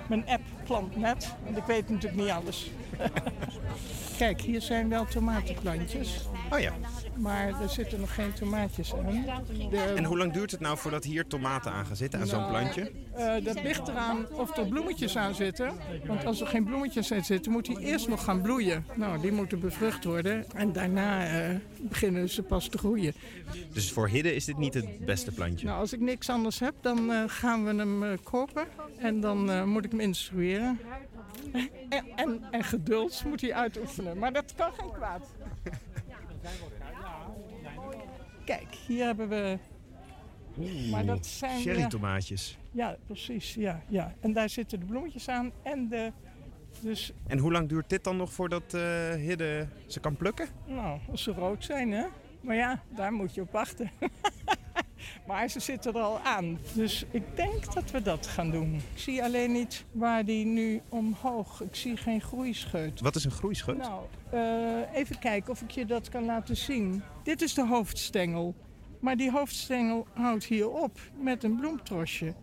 mijn 0.09 0.27
app 0.27 0.41
Plantnet. 0.63 1.35
Want 1.43 1.57
ik 1.57 1.63
weet 1.63 1.89
natuurlijk 1.89 2.21
niet 2.21 2.31
alles. 2.31 2.71
Kijk, 4.17 4.41
hier 4.41 4.61
zijn 4.61 4.89
wel 4.89 5.05
tomatenplantjes. 5.05 6.25
Oh 6.51 6.59
ja. 6.59 6.73
Maar 7.15 7.61
er 7.61 7.69
zitten 7.69 7.99
nog 7.99 8.13
geen 8.13 8.33
tomaatjes 8.33 8.93
aan. 8.93 9.25
De- 9.69 9.77
En 9.95 10.03
hoe 10.03 10.17
lang 10.17 10.33
duurt 10.33 10.51
het 10.51 10.59
nou 10.59 10.77
voordat 10.77 11.03
hier 11.03 11.27
tomaten 11.27 11.71
aan 11.71 11.85
gaan 11.85 11.95
zitten 11.95 12.19
aan 12.19 12.27
zo'n 12.27 12.39
Nou, 12.39 12.51
plantje? 12.51 12.91
eh, 13.15 13.33
dat 13.45 13.63
ligt 13.63 13.87
eraan 13.87 14.27
of 14.31 14.57
er 14.57 14.65
bloemetjes 14.67 15.17
aan 15.17 15.35
zitten. 15.35 15.71
Want 16.07 16.25
als 16.25 16.41
er 16.41 16.47
geen 16.47 16.63
bloemetjes 16.63 17.11
aan 17.11 17.23
zitten, 17.23 17.51
moet 17.51 17.65
die 17.65 17.79
eerst 17.79 18.07
nog 18.07 18.23
gaan 18.23 18.41
bloeien. 18.41 18.85
Nou, 18.95 19.21
die 19.21 19.31
moeten 19.31 19.59
bevrucht 19.59 20.03
worden. 20.03 20.45
En 20.55 20.71
daarna 20.73 21.25
eh, 21.27 21.55
beginnen 21.81 22.29
ze 22.29 22.43
pas 22.43 22.67
te 22.67 22.77
groeien. 22.77 23.13
Dus 23.73 23.91
voor 23.91 24.07
Hidde 24.07 24.35
is 24.35 24.45
dit 24.45 24.57
niet 24.57 24.73
het 24.73 25.05
beste 25.05 25.31
plantje. 25.31 25.65
Nou, 25.65 25.79
als 25.79 25.93
ik 25.93 25.99
niks 25.99 26.29
anders 26.29 26.59
heb, 26.59 26.73
dan 26.81 27.11
eh, 27.11 27.23
gaan 27.27 27.65
we 27.65 27.75
hem 27.75 28.17
kopen. 28.23 28.65
En 28.97 29.19
dan 29.21 29.69
moet 29.69 29.85
ik 29.85 29.91
hem 29.91 29.99
instrueren. 29.99 30.79
En, 31.89 32.05
en, 32.15 32.41
en 32.51 32.63
geduld 32.63 33.23
moet 33.25 33.41
hij 33.41 33.53
uitoefenen. 33.53 34.17
Maar 34.17 34.33
dat 34.33 34.53
kan 34.55 34.71
geen 34.73 34.91
kwaad. 34.91 35.21
Kijk, 38.45 38.73
hier 38.87 39.05
hebben 39.05 39.29
we... 39.29 39.57
Maar 40.91 41.05
dat 41.05 41.25
zijn... 41.25 41.61
Cherry 41.61 41.79
ja, 41.79 41.87
tomaatjes. 41.87 42.57
Ja, 42.71 42.97
precies. 43.05 43.53
Ja, 43.53 43.83
ja. 43.87 44.13
En 44.19 44.33
daar 44.33 44.49
zitten 44.49 44.79
de 44.79 44.85
bloemetjes 44.85 45.27
aan 45.27 45.51
en 45.63 45.87
de... 45.87 46.11
Dus, 46.81 47.13
En 47.27 47.37
hoe 47.37 47.51
lang 47.51 47.69
duurt 47.69 47.89
dit 47.89 48.03
dan 48.03 48.17
nog 48.17 48.33
voordat 48.33 48.73
eh 48.73 49.13
Hidde 49.13 49.67
ze 49.87 49.99
kan 49.99 50.15
plukken? 50.15 50.47
nou, 50.65 50.99
als 51.11 51.23
ze 51.23 51.31
rood 51.31 51.63
zijn, 51.63 51.91
hè. 51.91 52.05
Maar 52.41 52.55
ja, 52.55 52.83
daar 52.95 53.13
moet 53.13 53.35
je 53.35 53.41
op 53.41 53.51
wachten. 53.51 53.91
maar 55.27 55.49
ze 55.49 55.59
zitten 55.59 55.93
er 55.93 56.01
al 56.01 56.19
aan. 56.19 56.59
Dus 56.73 57.05
ik 57.11 57.23
denk 57.35 57.73
dat 57.73 57.91
we 57.91 58.01
dat 58.01 58.27
gaan 58.27 58.51
doen. 58.51 58.73
Ik 58.75 58.99
zie 58.99 59.23
alleen 59.23 59.51
niet 59.51 59.85
waar 59.91 60.25
die 60.25 60.45
nu 60.45 60.81
omhoog... 60.89 61.61
Ik 61.61 61.75
zie 61.75 61.97
geen 61.97 62.21
groeischeut. 62.21 63.01
Wat 63.01 63.15
is 63.15 63.25
een 63.25 63.31
groeischeut? 63.31 63.77
Nou, 63.77 64.03
eh, 64.31 64.99
even 64.99 65.19
kijken 65.19 65.51
of 65.51 65.61
ik 65.61 65.71
je 65.71 65.85
dat 65.85 66.09
kan 66.09 66.25
laten 66.25 66.57
zien. 66.57 67.03
Dit 67.23 67.41
is 67.41 67.53
de 67.53 67.65
hoofdstengel. 67.67 68.55
Maar 68.99 69.17
die 69.17 69.31
hoofdstengel 69.31 70.07
houdt 70.13 70.43
hier 70.45 70.69
op 70.69 70.99
met 71.21 71.43
een 71.43 71.55
bloemtrosje. 71.55 72.33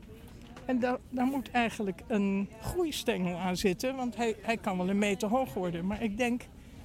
En 0.65 0.79
daar, 0.81 0.97
daar 1.11 1.27
moet 1.27 1.51
eigenlijk 1.51 2.01
een 2.07 2.49
groeistengel 2.61 3.39
aan 3.39 3.57
zitten, 3.57 3.97
want 3.97 4.17
hij, 4.17 4.37
hij 4.43 4.57
kan 4.57 4.77
wel 4.77 4.89
een 4.89 4.99
meter 4.99 5.29
hoog 5.29 5.55
worden. 5.55 5.87
Maar 5.87 6.03
ik 6.03 6.17
denk 6.17 6.43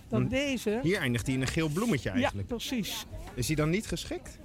dat 0.08 0.22
Hm. 0.22 0.28
deze... 0.28 0.80
Hier 0.84 1.00
eindigt 1.00 1.26
hij 1.26 1.36
in 1.36 1.42
een 1.42 1.48
geel 1.48 1.70
bloemetje 1.70 2.10
Ja, 2.10 2.16
eigenlijk. 2.16 2.48
precies. 2.48 3.06
Is 3.34 3.48
hij 3.48 3.56
dan 3.56 3.70
niet 3.70 3.88
geschikt? 3.88 4.40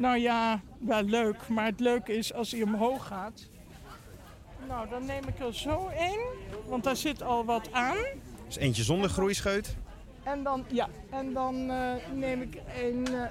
Nou 0.00 0.18
ja, 0.18 0.60
wel 0.78 1.02
leuk. 1.02 1.48
Maar 1.48 1.64
het 1.64 1.80
leuke 1.80 2.12
is 2.16 2.32
als 2.34 2.50
hij 2.50 2.62
omhoog 2.62 3.06
gaat. 3.06 3.48
Nou, 4.68 4.88
dan 4.88 5.04
neem 5.04 5.22
ik 5.28 5.38
er 5.38 5.54
zo 5.54 5.88
één, 5.88 6.20
want 6.66 6.84
daar 6.84 6.96
zit 6.96 7.22
al 7.22 7.44
wat 7.44 7.72
aan. 7.72 7.96
Dus 8.46 8.56
eentje 8.56 8.82
zonder 8.82 9.10
groeischeut. 9.10 9.76
En 10.22 10.42
dan, 10.42 10.64
ja, 10.68 10.88
en 11.10 11.32
dan 11.32 11.70
eh, 11.70 11.92
neem 12.14 12.40
ik 12.42 12.58
een... 12.82 13.06
eh, 13.06 13.22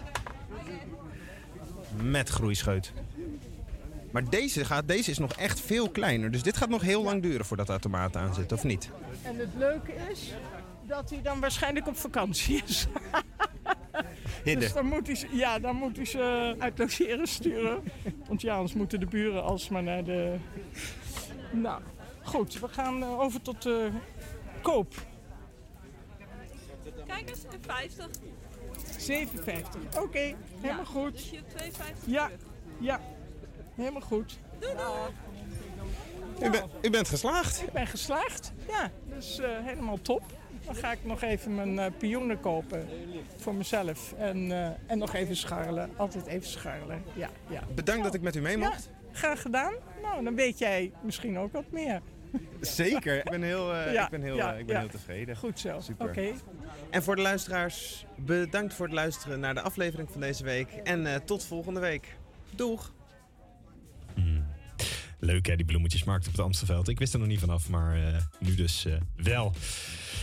Met 2.03 2.30
groeischeut. 2.30 2.93
Maar 4.11 4.30
deze, 4.30 4.65
gaat, 4.65 4.88
deze 4.88 5.11
is 5.11 5.17
nog 5.17 5.34
echt 5.34 5.59
veel 5.59 5.89
kleiner. 5.89 6.32
Dus 6.32 6.43
dit 6.43 6.57
gaat 6.57 6.70
nog 6.70 6.82
heel 6.82 7.03
lang 7.03 7.22
duren 7.22 7.45
voordat 7.45 7.67
de 7.67 7.80
tomaten 7.80 8.22
aan 8.22 8.34
zitten, 8.34 8.57
of 8.57 8.63
niet? 8.63 8.89
En 9.24 9.38
het 9.38 9.49
leuke 9.57 9.91
is 10.11 10.34
dat 10.88 11.09
hij 11.09 11.22
dan 11.22 11.39
waarschijnlijk 11.39 11.88
op 11.88 11.97
vakantie 11.97 12.63
is. 12.67 12.88
Dus 14.44 14.74
dan 14.74 14.86
moet 14.86 15.08
hij, 15.08 15.16
ze- 15.16 15.36
ja, 15.36 15.60
dan 15.60 15.76
moet 15.76 15.96
hij 15.96 16.06
ze 16.06 16.56
uit 16.60 16.78
logeren 16.78 17.28
sturen. 17.28 17.84
Want 18.28 18.42
ja, 18.42 18.54
anders 18.56 18.74
moeten 18.74 19.00
de 19.00 19.06
buren 19.06 19.44
alsmaar 19.44 19.84
naar 19.84 20.04
de... 20.04 20.36
Nou, 21.52 21.82
goed. 22.24 22.60
We 22.60 22.68
gaan 22.68 23.02
eh, 23.04 23.20
over 23.20 23.42
tot 23.42 23.62
de 23.62 23.90
koop. 24.62 24.94
Kijk 27.08 27.30
eens, 27.30 27.44
een 27.44 27.62
50. 27.62 28.08
7,50. 29.96 30.00
Oké, 30.02 30.36
helemaal 30.62 30.86
goed. 30.86 31.12
Dus 31.12 31.30
je 31.30 31.40
2,50 31.40 32.06
Ja, 32.06 32.30
ja, 32.80 33.00
helemaal 33.76 34.02
goed. 34.02 34.40
Doei 34.60 34.74
doei. 34.76 36.48
U, 36.48 36.52
bent- 36.52 36.66
u 36.82 36.90
bent 36.90 37.08
geslaagd. 37.10 37.62
Ik 37.62 37.72
ben 37.72 37.88
geslaagd, 37.88 38.52
ja. 38.68 38.92
Dus 39.16 39.40
eh, 39.40 39.50
helemaal 39.66 40.02
top. 40.02 40.22
Dan 40.70 40.78
ga 40.78 40.91
ik 40.91 40.99
nog 41.03 41.22
even 41.22 41.55
mijn 41.55 41.80
eh 41.80 41.91
pioenen 41.97 42.39
kopen 42.39 42.88
voor 43.38 43.55
mezelf. 43.55 44.13
En, 44.17 44.51
eh, 44.51 44.70
en 44.88 44.97
nog 44.97 45.13
even 45.13 45.36
scharrelen. 45.36 45.89
Altijd 45.97 46.26
even 46.26 46.47
scharrelen. 46.47 47.03
Ja, 47.13 47.30
ja. 47.49 47.61
Bedankt 47.76 48.03
dat 48.03 48.13
ik 48.13 48.22
met 48.22 48.36
u 48.36 48.41
mee 48.41 48.57
mocht. 48.57 48.89
Ja, 48.91 49.17
graag 49.20 49.41
gedaan. 49.41 49.74
Nou, 50.01 50.24
dan 50.24 50.36
weet 50.36 50.59
jij 50.59 50.91
misschien 51.03 51.38
ook 51.38 51.51
wat 51.51 51.72
meer. 51.72 52.01
Zeker. 52.61 53.17
Ik 53.17 53.30
ben 53.30 53.41
heel, 53.41 53.74
eh, 53.74 53.93
Ja, 53.93 54.03
ik 54.03 54.09
ben 54.09 54.22
heel, 54.22 54.36
ja, 54.36 54.53
ik 54.53 54.65
ben 54.65 54.76
ja. 54.76 54.82
heel 54.82 54.89
tevreden. 54.89 55.38
Goed 55.38 55.59
zo. 55.59 55.80
Super. 55.80 56.07
Oké. 56.07 56.32
En 56.89 57.03
voor 57.03 57.15
de 57.15 57.22
luisteraars, 57.22 58.05
bedankt 58.15 58.74
voor 58.74 58.86
het 58.86 58.95
luisteren 58.95 59.39
naar 59.39 59.53
de 59.53 59.61
aflevering 59.61 60.09
van 60.11 60.22
deze 60.22 60.43
week. 60.43 60.70
En 60.84 61.13
eh, 61.13 61.15
tot 61.15 61.45
volgende 61.45 61.80
week. 61.80 62.17
Doeg! 62.55 62.91
Leuk 65.20 65.45
hè, 65.45 65.55
die 65.55 65.65
bloemetjesmarkt 65.65 66.26
op 66.26 66.32
het 66.32 66.41
Amstelveld. 66.41 66.88
Ik 66.88 66.99
wist 66.99 67.13
er 67.13 67.20
nog 67.20 67.28
niet 67.28 67.39
vanaf, 67.39 67.70
maar 67.70 67.95
eh, 67.95 68.22
nu 68.39 68.55
dus 68.55 68.86
eh, 68.86 68.93
wel. 69.15 69.53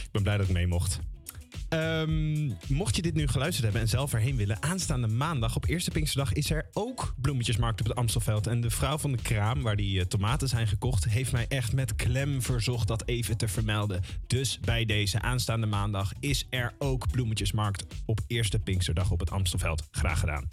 Ik 0.06 0.12
ben 0.12 0.22
blij 0.22 0.36
dat 0.36 0.46
ik 0.46 0.52
mee 0.52 0.66
mocht. 0.66 1.00
Ehm, 1.68 2.50
mocht 2.68 2.96
je 2.96 3.02
dit 3.02 3.14
nu 3.14 3.26
geluisterd 3.26 3.64
hebben 3.64 3.82
en 3.82 3.88
zelf 3.88 4.12
erheen 4.12 4.36
willen, 4.36 4.62
aanstaande 4.62 5.06
maandag 5.06 5.56
op 5.56 5.66
Eerste 5.66 5.90
Pinksterdag 5.90 6.32
is 6.32 6.50
er 6.50 6.68
ook 6.72 7.14
bloemetjesmarkt 7.20 7.80
op 7.80 7.86
het 7.86 7.96
Amstelveld. 7.96 8.46
En 8.46 8.60
de 8.60 8.70
vrouw 8.70 8.98
van 8.98 9.12
de 9.12 9.22
kraam, 9.22 9.62
waar 9.62 9.76
die 9.76 10.00
eh, 10.00 10.06
tomaten 10.06 10.48
zijn 10.48 10.66
gekocht, 10.66 11.04
heeft 11.04 11.32
mij 11.32 11.46
echt 11.48 11.72
met 11.72 11.96
klem 11.96 12.42
verzocht 12.42 12.88
dat 12.88 13.06
even 13.06 13.36
te 13.36 13.48
vermelden. 13.48 14.02
Dus 14.26 14.60
bij 14.60 14.84
deze 14.84 15.20
aanstaande 15.20 15.66
maandag 15.66 16.12
is 16.20 16.46
er 16.50 16.74
ook 16.78 17.10
bloemetjesmarkt 17.10 17.86
op 18.04 18.20
Eerste 18.26 18.58
Pinksterdag 18.58 19.10
op 19.10 19.20
het 19.20 19.30
Amstelveld. 19.30 19.88
Graag 19.90 20.20
gedaan. 20.20 20.48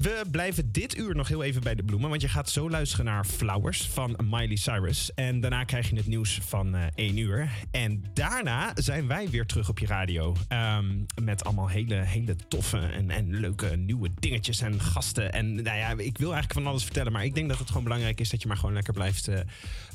We 0.00 0.22
blijven 0.30 0.72
dit 0.72 0.96
uur 0.96 1.16
nog 1.16 1.28
heel 1.28 1.42
even 1.42 1.62
bij 1.62 1.74
de 1.74 1.82
bloemen, 1.82 2.08
want 2.08 2.22
je 2.22 2.28
gaat 2.28 2.50
zo 2.50 2.70
luisteren 2.70 3.04
naar 3.04 3.24
Flowers 3.24 3.86
van 3.86 4.16
Miley 4.24 4.56
Cyrus. 4.56 5.14
En 5.14 5.40
daarna 5.40 5.64
krijg 5.64 5.90
je 5.90 5.96
het 5.96 6.06
nieuws 6.06 6.38
van 6.42 6.74
eh 6.74 6.86
1 6.94 7.16
uur. 7.16 7.50
En 7.70 8.04
daarna 8.14 8.70
zijn 8.74 9.06
wij 9.06 9.28
weer 9.28 9.46
terug 9.46 9.68
op 9.68 9.78
je 9.78 9.86
radio. 9.86 10.36
Ehm, 10.48 10.84
met 11.22 11.44
allemaal 11.44 11.68
hele, 11.68 11.94
hele 11.94 12.36
toffe 12.48 12.78
en, 12.78 13.10
en 13.10 13.40
leuke 13.40 13.76
nieuwe 13.76 14.10
dingetjes 14.18 14.60
en 14.60 14.80
gasten. 14.80 15.32
En 15.32 15.54
nou 15.54 15.76
ja, 15.76 15.90
ik 15.90 16.18
wil 16.18 16.32
eigenlijk 16.32 16.52
van 16.52 16.66
alles 16.66 16.84
vertellen, 16.84 17.12
maar 17.12 17.24
ik 17.24 17.34
denk 17.34 17.48
dat 17.48 17.58
het 17.58 17.68
gewoon 17.68 17.84
belangrijk 17.84 18.20
is 18.20 18.30
dat 18.30 18.42
je 18.42 18.48
maar 18.48 18.56
gewoon 18.56 18.74
lekker 18.74 18.92
blijft, 18.92 19.28
eh, 19.28 19.40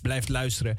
blijft 0.01 0.30
luisteren. 0.30 0.76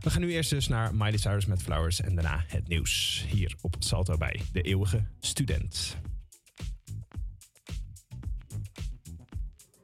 We 0.00 0.10
gaan 0.10 0.20
nu 0.20 0.32
eerst 0.32 0.50
dus 0.50 0.68
naar 0.68 0.94
Miley 0.94 1.16
Cyrus 1.16 1.46
met 1.46 1.62
Flowers 1.62 2.00
en 2.00 2.14
daarna 2.14 2.44
het 2.46 2.68
nieuws 2.68 3.24
hier 3.28 3.54
op 3.60 3.76
Salto 3.78 4.16
bij 4.16 4.40
de 4.52 4.62
eeuwige 4.62 5.02
student. 5.20 5.96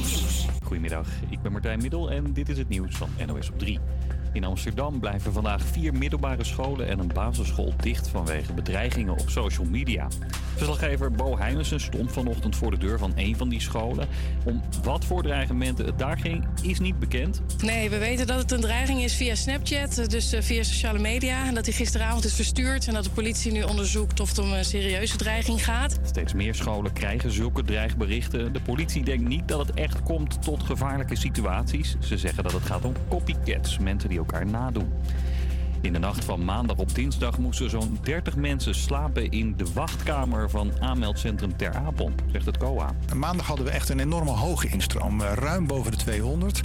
Nieuws. 0.00 0.46
Goedemiddag, 0.62 1.08
ik 1.28 1.42
ben 1.42 1.52
Martijn 1.52 1.80
Middel 1.80 2.10
en 2.10 2.32
dit 2.32 2.48
is 2.48 2.58
het 2.58 2.68
nieuws 2.68 2.96
van 2.96 3.08
NOS 3.26 3.50
op 3.50 3.58
3. 3.58 3.78
In 4.32 4.44
Amsterdam 4.44 5.00
blijven 5.00 5.32
vandaag 5.32 5.62
vier 5.62 5.94
middelbare 5.94 6.44
scholen 6.44 6.88
en 6.88 6.98
een 6.98 7.10
basisschool 7.14 7.72
dicht 7.76 8.08
vanwege 8.08 8.52
bedreigingen 8.52 9.12
op 9.12 9.30
social 9.30 9.66
media. 9.66 10.08
Verslaggever 10.60 11.10
Bo 11.10 11.38
Heijnissen 11.38 11.80
stond 11.80 12.12
vanochtend 12.12 12.56
voor 12.56 12.70
de 12.70 12.78
deur 12.78 12.98
van 12.98 13.12
een 13.16 13.36
van 13.36 13.48
die 13.48 13.60
scholen. 13.60 14.08
Om 14.44 14.62
wat 14.82 15.04
voor 15.04 15.22
dreigementen 15.22 15.84
het 15.84 15.98
daar 15.98 16.18
ging, 16.18 16.46
is 16.62 16.78
niet 16.78 16.98
bekend. 16.98 17.40
Nee, 17.62 17.90
we 17.90 17.98
weten 17.98 18.26
dat 18.26 18.38
het 18.38 18.50
een 18.50 18.60
dreiging 18.60 19.02
is 19.02 19.14
via 19.14 19.34
Snapchat, 19.34 20.10
dus 20.10 20.32
eh, 20.32 20.42
via 20.42 20.62
sociale 20.62 20.98
media. 20.98 21.46
En 21.46 21.54
dat 21.54 21.64
hij 21.64 21.74
gisteravond 21.74 22.24
is 22.24 22.34
verstuurd 22.34 22.86
en 22.86 22.94
dat 22.94 23.04
de 23.04 23.10
politie 23.10 23.52
nu 23.52 23.62
onderzoekt 23.62 24.20
of 24.20 24.28
het 24.28 24.38
om 24.38 24.52
een 24.52 24.64
serieuze 24.64 25.16
dreiging 25.16 25.64
gaat. 25.64 25.98
Steeds 26.02 26.32
meer 26.32 26.54
scholen 26.54 26.92
krijgen 26.92 27.32
zulke 27.32 27.64
dreigberichten. 27.64 28.52
De 28.52 28.60
politie 28.60 29.04
denkt 29.04 29.28
niet 29.28 29.48
dat 29.48 29.66
het 29.66 29.76
echt 29.76 30.02
komt 30.02 30.42
tot 30.42 30.62
gevaarlijke 30.62 31.16
situaties. 31.16 31.96
Ze 32.00 32.18
zeggen 32.18 32.42
dat 32.42 32.52
het 32.52 32.62
gaat 32.62 32.84
om 32.84 32.94
copycats, 33.08 33.78
mensen 33.78 34.08
die 34.08 34.18
elkaar 34.18 34.46
nadoen. 34.46 34.92
In 35.82 35.92
de 35.92 35.98
nacht 35.98 36.24
van 36.24 36.44
maandag 36.44 36.76
op 36.76 36.94
dinsdag 36.94 37.38
moesten 37.38 37.70
zo'n 37.70 37.98
30 38.02 38.36
mensen 38.36 38.74
slapen 38.74 39.30
in 39.30 39.54
de 39.56 39.66
wachtkamer 39.74 40.50
van 40.50 40.72
aanmeldcentrum 40.80 41.56
Ter 41.56 41.74
Apel, 41.74 42.10
zegt 42.32 42.46
het 42.46 42.56
COA. 42.56 42.94
Maandag 43.14 43.46
hadden 43.46 43.66
we 43.66 43.70
echt 43.72 43.88
een 43.88 44.00
enorme 44.00 44.30
hoge 44.30 44.68
instroom, 44.68 45.20
eh, 45.20 45.32
ruim 45.32 45.66
boven 45.66 45.90
de 45.90 45.96
200. 45.96 46.60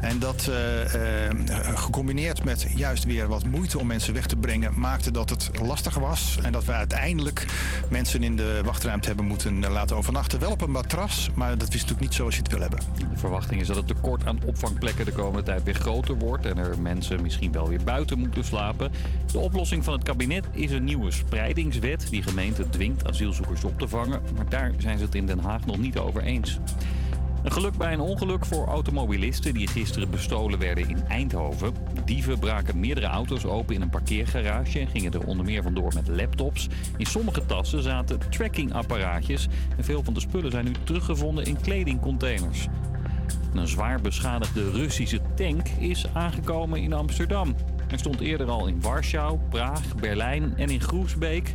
En 0.00 0.18
dat 0.18 0.48
eh, 0.48 1.28
eh, 1.28 1.36
gecombineerd 1.74 2.44
met 2.44 2.66
juist 2.74 3.04
weer 3.04 3.28
wat 3.28 3.44
moeite 3.46 3.78
om 3.78 3.86
mensen 3.86 4.14
weg 4.14 4.26
te 4.26 4.36
brengen, 4.36 4.80
maakte 4.80 5.10
dat 5.10 5.30
het 5.30 5.50
lastiger 5.62 6.00
was. 6.00 6.38
En 6.42 6.52
dat 6.52 6.64
we 6.64 6.72
uiteindelijk 6.72 7.46
mensen 7.90 8.22
in 8.22 8.36
de 8.36 8.60
wachtruimte 8.64 9.06
hebben 9.06 9.26
moeten 9.26 9.70
laten 9.70 9.96
overnachten. 9.96 10.40
Wel 10.40 10.50
op 10.50 10.60
een 10.60 10.70
matras, 10.70 11.30
maar 11.34 11.58
dat 11.58 11.68
is 11.68 11.74
natuurlijk 11.74 12.00
niet 12.00 12.14
zoals 12.14 12.34
je 12.34 12.42
het 12.42 12.50
wil 12.50 12.60
hebben. 12.60 12.80
De 12.96 13.06
verwachting 13.14 13.60
is 13.60 13.66
dat 13.66 13.76
het 13.76 13.86
tekort 13.86 14.26
aan 14.26 14.40
opvangplekken 14.44 15.04
de 15.04 15.12
komende 15.12 15.42
tijd 15.42 15.62
weer 15.62 15.74
groter 15.74 16.18
wordt 16.18 16.46
en 16.46 16.58
er 16.58 16.78
mensen 16.78 17.22
misschien 17.22 17.52
wel 17.52 17.68
weer 17.68 17.84
buiten 17.84 18.18
moeten 18.18 18.44
slapen. 18.44 18.53
De 19.32 19.38
oplossing 19.38 19.84
van 19.84 19.92
het 19.92 20.02
kabinet 20.02 20.46
is 20.52 20.70
een 20.70 20.84
nieuwe 20.84 21.10
spreidingswet 21.10 22.06
die 22.10 22.22
gemeenten 22.22 22.70
dwingt 22.70 23.08
asielzoekers 23.08 23.64
op 23.64 23.78
te 23.78 23.88
vangen, 23.88 24.22
maar 24.36 24.48
daar 24.48 24.72
zijn 24.78 24.98
ze 24.98 25.04
het 25.04 25.14
in 25.14 25.26
Den 25.26 25.38
Haag 25.38 25.66
nog 25.66 25.78
niet 25.78 25.98
over 25.98 26.22
eens. 26.22 26.58
Een 27.44 27.52
geluk 27.52 27.76
bij 27.76 27.92
een 27.92 28.00
ongeluk 28.00 28.44
voor 28.44 28.66
automobilisten 28.66 29.54
die 29.54 29.66
gisteren 29.66 30.10
bestolen 30.10 30.58
werden 30.58 30.88
in 30.88 31.04
Eindhoven. 31.08 31.74
Dieven 32.04 32.38
braken 32.38 32.80
meerdere 32.80 33.06
auto's 33.06 33.44
open 33.44 33.74
in 33.74 33.82
een 33.82 33.90
parkeergarage 33.90 34.78
en 34.78 34.88
gingen 34.88 35.12
er 35.12 35.26
onder 35.26 35.44
meer 35.44 35.62
vandoor 35.62 35.92
met 35.94 36.08
laptops. 36.08 36.68
In 36.96 37.06
sommige 37.06 37.46
tassen 37.46 37.82
zaten 37.82 38.18
trackingapparaatjes 38.30 39.48
en 39.76 39.84
veel 39.84 40.02
van 40.02 40.14
de 40.14 40.20
spullen 40.20 40.50
zijn 40.50 40.64
nu 40.64 40.72
teruggevonden 40.84 41.44
in 41.44 41.60
kledingcontainers. 41.60 42.66
Een 43.54 43.68
zwaar 43.68 44.00
beschadigde 44.00 44.70
Russische 44.70 45.20
tank 45.34 45.68
is 45.68 46.06
aangekomen 46.12 46.82
in 46.82 46.92
Amsterdam. 46.92 47.54
Hij 47.94 48.02
stond 48.02 48.20
eerder 48.20 48.50
al 48.50 48.66
in 48.66 48.80
Warschau, 48.80 49.38
Praag, 49.48 49.94
Berlijn 49.94 50.54
en 50.56 50.68
in 50.68 50.80
Groesbeek. 50.80 51.54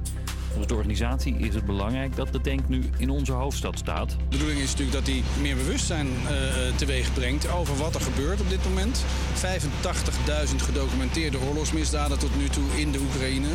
Volgens 0.59 0.77
de 0.77 0.87
organisatie 0.87 1.47
is 1.47 1.55
het 1.55 1.65
belangrijk 1.65 2.15
dat 2.15 2.31
de 2.31 2.41
tank 2.41 2.67
nu 2.67 2.83
in 2.97 3.09
onze 3.09 3.31
hoofdstad 3.31 3.77
staat. 3.77 4.09
De 4.09 4.15
bedoeling 4.29 4.59
is 4.59 4.71
natuurlijk 4.71 4.97
dat 4.97 5.07
hij 5.07 5.23
meer 5.41 5.55
bewustzijn 5.55 6.07
uh, 6.07 6.75
teweeg 6.75 7.13
brengt 7.13 7.51
over 7.51 7.77
wat 7.77 7.95
er 7.95 8.01
gebeurt 8.01 8.41
op 8.41 8.49
dit 8.49 8.63
moment. 8.63 9.05
85.000 9.35 10.55
gedocumenteerde 10.55 11.37
oorlogsmisdaden 11.47 12.19
tot 12.19 12.35
nu 12.37 12.49
toe 12.49 12.63
in 12.75 12.91
de 12.91 12.99
Oekraïne. 12.99 13.47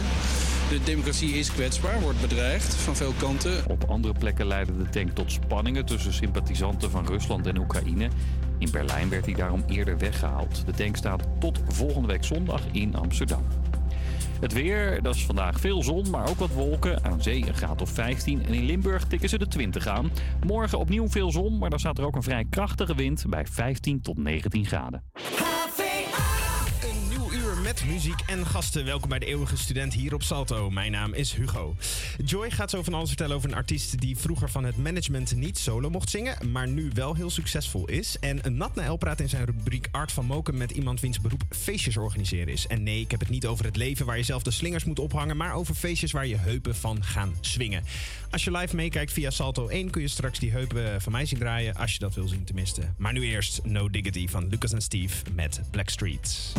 De 0.68 0.80
democratie 0.84 1.32
is 1.32 1.52
kwetsbaar, 1.52 2.00
wordt 2.00 2.20
bedreigd 2.20 2.74
van 2.74 2.96
veel 2.96 3.12
kanten. 3.18 3.64
Op 3.68 3.84
andere 3.84 4.14
plekken 4.18 4.46
leidde 4.46 4.76
de 4.76 4.88
tank 4.88 5.10
tot 5.10 5.32
spanningen 5.32 5.84
tussen 5.84 6.12
sympathisanten 6.12 6.90
van 6.90 7.06
Rusland 7.06 7.46
en 7.46 7.58
Oekraïne. 7.58 8.08
In 8.58 8.70
Berlijn 8.70 9.08
werd 9.08 9.24
hij 9.24 9.34
daarom 9.34 9.64
eerder 9.66 9.98
weggehaald. 9.98 10.66
De 10.66 10.72
tank 10.72 10.96
staat 10.96 11.22
tot 11.40 11.60
volgende 11.68 12.08
week 12.08 12.24
zondag 12.24 12.62
in 12.72 12.94
Amsterdam. 12.94 13.44
Het 14.40 14.52
weer, 14.52 15.02
dat 15.02 15.14
is 15.14 15.26
vandaag 15.26 15.60
veel 15.60 15.82
zon, 15.82 16.10
maar 16.10 16.28
ook 16.28 16.38
wat 16.38 16.50
wolken. 16.50 17.04
Aan 17.04 17.22
zee 17.22 17.46
een 17.46 17.54
graad 17.54 17.82
of 17.82 17.90
15 17.90 18.44
en 18.46 18.54
in 18.54 18.64
Limburg 18.64 19.04
tikken 19.04 19.28
ze 19.28 19.38
de 19.38 19.48
20 19.48 19.86
aan. 19.86 20.10
Morgen 20.46 20.78
opnieuw 20.78 21.08
veel 21.08 21.30
zon, 21.30 21.58
maar 21.58 21.70
dan 21.70 21.78
staat 21.78 21.98
er 21.98 22.06
ook 22.06 22.16
een 22.16 22.22
vrij 22.22 22.44
krachtige 22.50 22.94
wind 22.94 23.24
bij 23.28 23.46
15 23.46 24.00
tot 24.00 24.18
19 24.18 24.66
graden. 24.66 25.02
Muziek 27.94 28.20
en 28.26 28.46
gasten. 28.46 28.84
Welkom 28.84 29.08
bij 29.08 29.18
de 29.18 29.26
Eeuwige 29.26 29.56
Student 29.56 29.94
hier 29.94 30.14
op 30.14 30.22
Salto. 30.22 30.70
Mijn 30.70 30.92
naam 30.92 31.12
is 31.12 31.32
Hugo. 31.32 31.76
Joy 32.24 32.50
gaat 32.50 32.70
zo 32.70 32.82
van 32.82 32.94
alles 32.94 33.08
vertellen 33.08 33.36
over 33.36 33.48
een 33.48 33.56
artiest 33.56 34.00
die 34.00 34.16
vroeger 34.16 34.50
van 34.50 34.64
het 34.64 34.76
management 34.76 35.34
niet 35.36 35.58
solo 35.58 35.90
mocht 35.90 36.10
zingen, 36.10 36.50
maar 36.50 36.68
nu 36.68 36.90
wel 36.94 37.14
heel 37.14 37.30
succesvol 37.30 37.88
is. 37.88 38.16
En 38.20 38.56
Nat 38.56 38.74
Nael 38.74 38.96
praat 38.96 39.20
in 39.20 39.28
zijn 39.28 39.44
rubriek 39.44 39.88
Art 39.90 40.12
van 40.12 40.26
Moken 40.26 40.56
met 40.56 40.70
iemand 40.70 41.00
wiens 41.00 41.20
beroep 41.20 41.42
feestjes 41.50 41.96
organiseren 41.96 42.52
is. 42.52 42.66
En 42.66 42.82
nee, 42.82 43.00
ik 43.00 43.10
heb 43.10 43.20
het 43.20 43.28
niet 43.28 43.46
over 43.46 43.64
het 43.64 43.76
leven 43.76 44.06
waar 44.06 44.16
je 44.16 44.22
zelf 44.22 44.42
de 44.42 44.50
slingers 44.50 44.84
moet 44.84 44.98
ophangen, 44.98 45.36
maar 45.36 45.54
over 45.54 45.74
feestjes 45.74 46.12
waar 46.12 46.26
je 46.26 46.36
heupen 46.36 46.76
van 46.76 47.04
gaan 47.04 47.34
swingen. 47.40 47.84
Als 48.30 48.44
je 48.44 48.50
live 48.50 48.76
meekijkt 48.76 49.12
via 49.12 49.30
Salto 49.30 49.68
1 49.68 49.90
kun 49.90 50.02
je 50.02 50.08
straks 50.08 50.38
die 50.38 50.50
heupen 50.50 51.02
van 51.02 51.12
mij 51.12 51.26
zien 51.26 51.38
draaien, 51.38 51.74
als 51.74 51.92
je 51.92 51.98
dat 51.98 52.14
wil 52.14 52.28
zien 52.28 52.44
tenminste. 52.44 52.82
Maar 52.96 53.12
nu 53.12 53.22
eerst 53.24 53.60
No 53.64 53.90
Diggity 53.90 54.28
van 54.28 54.48
Lucas 54.48 54.72
en 54.72 54.82
Steve 54.82 55.24
met 55.34 55.60
Blackstreet. 55.70 56.52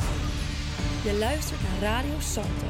Je 1.06 1.18
luistert 1.26 1.62
naar 1.62 1.92
Radio 1.92 2.14
Salto. 2.20 2.66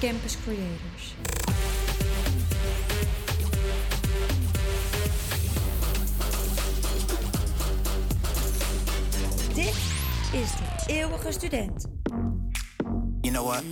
Campus 0.00 0.36
Creators. 0.42 1.14
Dit 9.54 9.74
is 10.32 10.50
de 10.50 10.84
eeuwige 10.86 11.32
student. 11.32 11.86
You 13.20 13.34
know 13.34 13.46
what? 13.46 13.62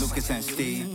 Lucas 0.00 0.30
and 0.30 0.42
Steve, 0.42 0.86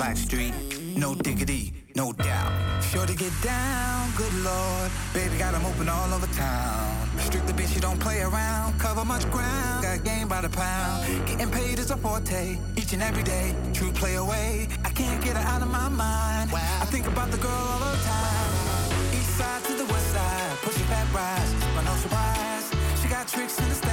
Blackstreet, 0.00 0.54
no 0.96 1.14
diggity, 1.14 1.74
no 1.94 2.10
doubt. 2.14 2.50
Sure 2.82 3.04
to 3.04 3.14
get 3.14 3.34
down, 3.42 4.10
good 4.16 4.32
lord. 4.42 4.90
Baby 5.12 5.36
got 5.36 5.52
'em 5.52 5.62
open 5.66 5.90
all 5.90 6.14
over 6.14 6.26
town. 6.28 7.06
Strictly 7.18 7.52
bitch, 7.52 7.74
you 7.74 7.82
don't 7.82 8.00
play 8.00 8.22
around. 8.22 8.80
Cover 8.80 9.04
much 9.04 9.30
ground, 9.30 9.82
got 9.82 10.02
game 10.02 10.26
by 10.26 10.40
the 10.40 10.48
pound. 10.48 11.04
Getting 11.26 11.50
paid 11.50 11.78
is 11.78 11.90
a 11.90 11.98
forte, 11.98 12.56
each 12.80 12.94
and 12.94 13.02
every 13.02 13.22
day. 13.22 13.54
True 13.74 13.92
play 13.92 14.14
away, 14.14 14.68
I 14.86 14.88
can't 14.88 15.22
get 15.22 15.36
her 15.36 15.46
out 15.52 15.60
of 15.60 15.70
my 15.70 15.90
mind. 15.90 16.48
I 16.82 16.86
think 16.86 17.06
about 17.06 17.30
the 17.30 17.40
girl 17.46 17.64
all 17.72 17.80
the 17.96 18.02
time. 18.14 18.48
East 19.18 19.36
side 19.36 19.62
to 19.68 19.74
the 19.82 19.84
west 19.92 20.08
side, 20.14 20.56
pushing 20.62 20.88
back 20.94 21.08
rise, 21.12 21.52
but 21.74 21.84
no 21.84 21.94
surprise. 22.04 22.66
She 23.02 23.06
got 23.08 23.28
tricks 23.28 23.58
in 23.58 23.68
the 23.68 23.74
stash, 23.74 23.89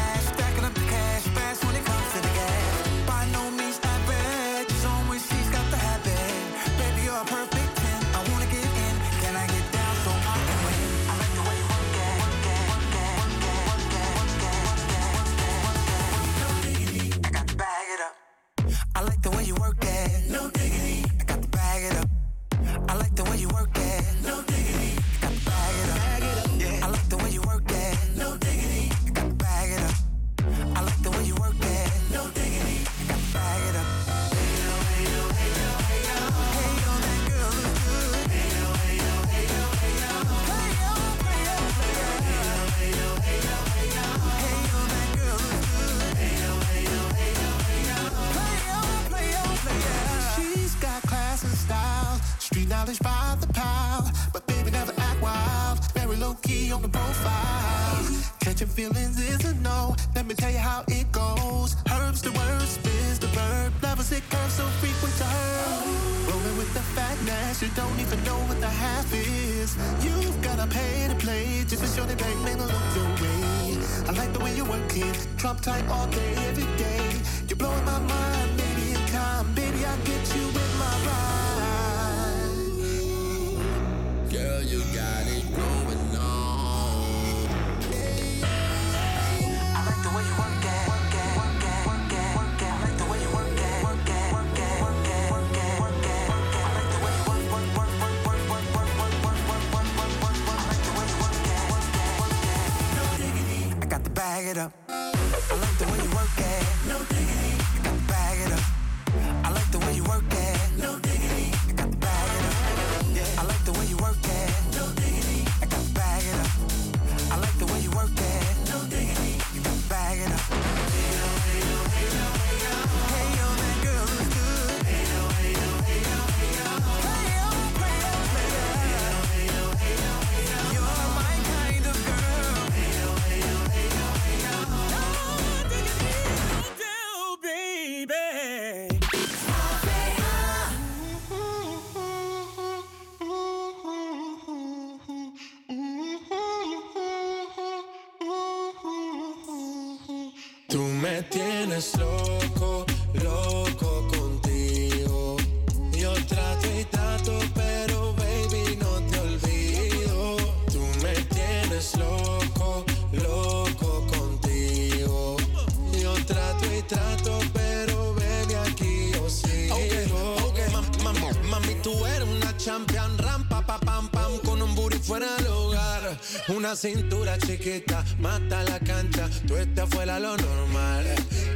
cintura 176.78 177.40
chiquita, 177.40 178.06
mata 178.20 178.64
la 178.64 178.80
cancha, 178.80 179.28
tú 179.48 179.58
estás 179.58 179.90
fuera 179.90 180.20
lo 180.20 180.38
normal. 180.38 181.06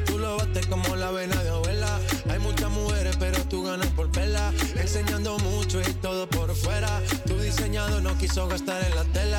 Tú 0.06 0.18
lo 0.18 0.36
bates 0.38 0.66
como 0.66 0.96
la 0.96 1.12
vena 1.12 1.42
de 1.44 1.50
abuela. 1.50 2.00
Hay 2.30 2.40
muchas 2.40 2.70
mujeres, 2.72 3.16
pero 3.20 3.38
tú 3.46 3.64
ganas 3.64 3.88
por 3.90 4.12
vela. 4.12 4.52
Enseñando 4.76 5.38
mucho 5.40 5.80
y 5.80 5.94
todo 6.02 6.28
por 6.28 6.54
fuera. 6.56 7.02
Tu 7.28 7.38
diseñado 7.40 8.02
no 8.02 8.18
quiso 8.18 8.48
gastar 8.48 8.84
en 8.84 8.96
la 8.96 9.04
tela. 9.06 9.31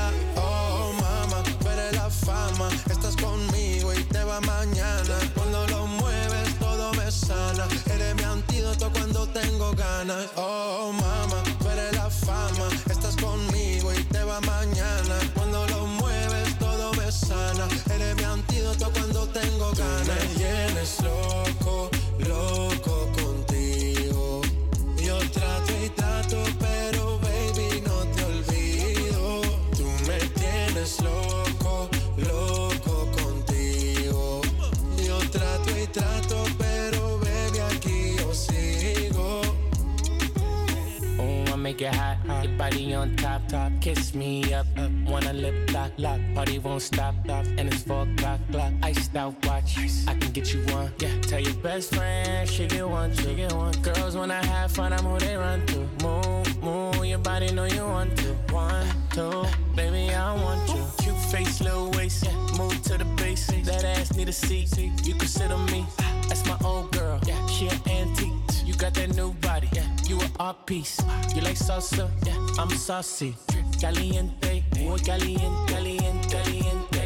I 41.85 41.89
it 41.89 41.95
hot, 41.95 42.45
your 42.45 42.53
body 42.59 42.95
on 42.95 43.17
top, 43.17 43.49
top. 43.49 43.73
Kiss 43.81 44.15
me 44.15 44.55
up, 44.55 44.67
up. 44.79 44.91
Wanna 45.07 45.33
lip 45.33 45.73
lock, 45.73 45.91
lock. 45.99 46.21
Party 46.35 46.59
won't 46.59 46.83
stop, 46.83 47.15
stop. 47.25 47.45
And 47.59 47.73
it's 47.73 47.83
four 47.83 48.03
o'clock, 48.03 48.41
clock. 48.51 48.73
Iced 48.83 49.17
out 49.17 49.35
watch, 49.47 49.79
I 50.07 50.15
can 50.15 50.31
get 50.33 50.53
you 50.53 50.61
one. 50.73 50.93
Yeah, 51.01 51.21
tell 51.23 51.41
your 51.41 51.55
best 51.55 51.95
friend 51.95 52.49
she 52.49 52.67
get 52.67 52.89
one, 52.89 53.13
she 53.15 53.35
get 53.35 53.53
one. 53.53 53.73
Girls 53.83 54.17
wanna 54.17 54.45
have 54.47 54.71
fun, 54.71 54.93
I'm 54.93 55.05
who 55.05 55.19
they 55.19 55.37
run 55.37 55.67
to. 55.67 55.79
Move, 56.05 56.63
move, 56.63 57.05
your 57.05 57.19
body 57.19 57.53
know 57.53 57.65
you 57.65 57.85
want 57.85 58.17
to. 58.19 58.29
One, 58.53 58.87
two, 59.11 59.45
baby 59.75 60.15
I 60.15 60.35
want 60.35 60.69
you. 60.69 60.85
Cute 60.99 61.19
face, 61.33 61.61
little 61.61 61.91
waist, 61.93 62.25
yeah. 62.25 62.37
Move 62.59 62.81
to 62.83 62.99
the 62.99 63.07
base. 63.17 63.47
That 63.65 63.85
ass 63.85 64.15
need 64.15 64.29
a 64.29 64.33
seat, 64.33 64.77
you 64.79 65.15
can 65.15 65.29
sit 65.29 65.51
on 65.51 65.67
me. 65.67 65.85
Ah. 66.01 66.13
That's 66.29 66.47
my 66.47 66.57
old 66.65 66.93
girl, 66.93 67.19
yeah. 67.27 67.45
She 67.47 67.69
an 67.69 67.81
antique. 67.89 68.33
You 68.65 68.75
got 68.75 68.95
that 68.95 69.15
new 69.15 69.33
body, 69.35 69.69
yeah. 69.73 69.92
You 70.09 70.21
an 70.21 70.31
art 70.39 70.67
piece. 70.67 70.99
You 71.35 71.43
like 71.43 71.57
salsa, 71.57 72.09
yeah. 72.27 72.37
I'm 72.63 72.71
saucy. 72.71 73.35
Caliente, 73.81 74.63
muy 74.79 75.01
caliente, 75.01 75.73
caliente, 75.73 76.29
caliente, 76.29 76.99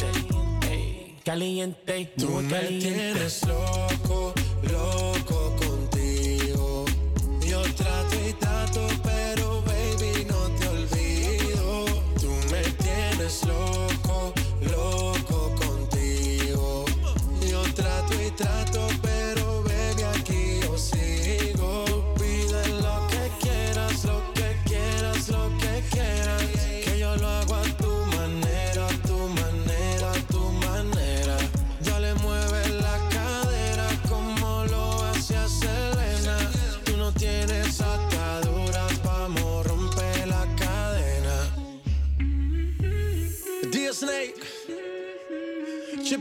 caliente, 0.00 1.14
caliente, 1.24 2.12
Tú 2.16 2.28
muy 2.30 2.42
me 2.44 2.50
caliente. 2.50 2.88
tienes 2.88 3.46
loco, 3.46 4.32
loco 4.70 5.35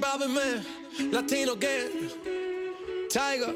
Chibabe 0.05 0.27
Man, 0.27 1.11
Latino 1.11 1.55
Gang, 1.55 1.89
Tiger. 3.09 3.53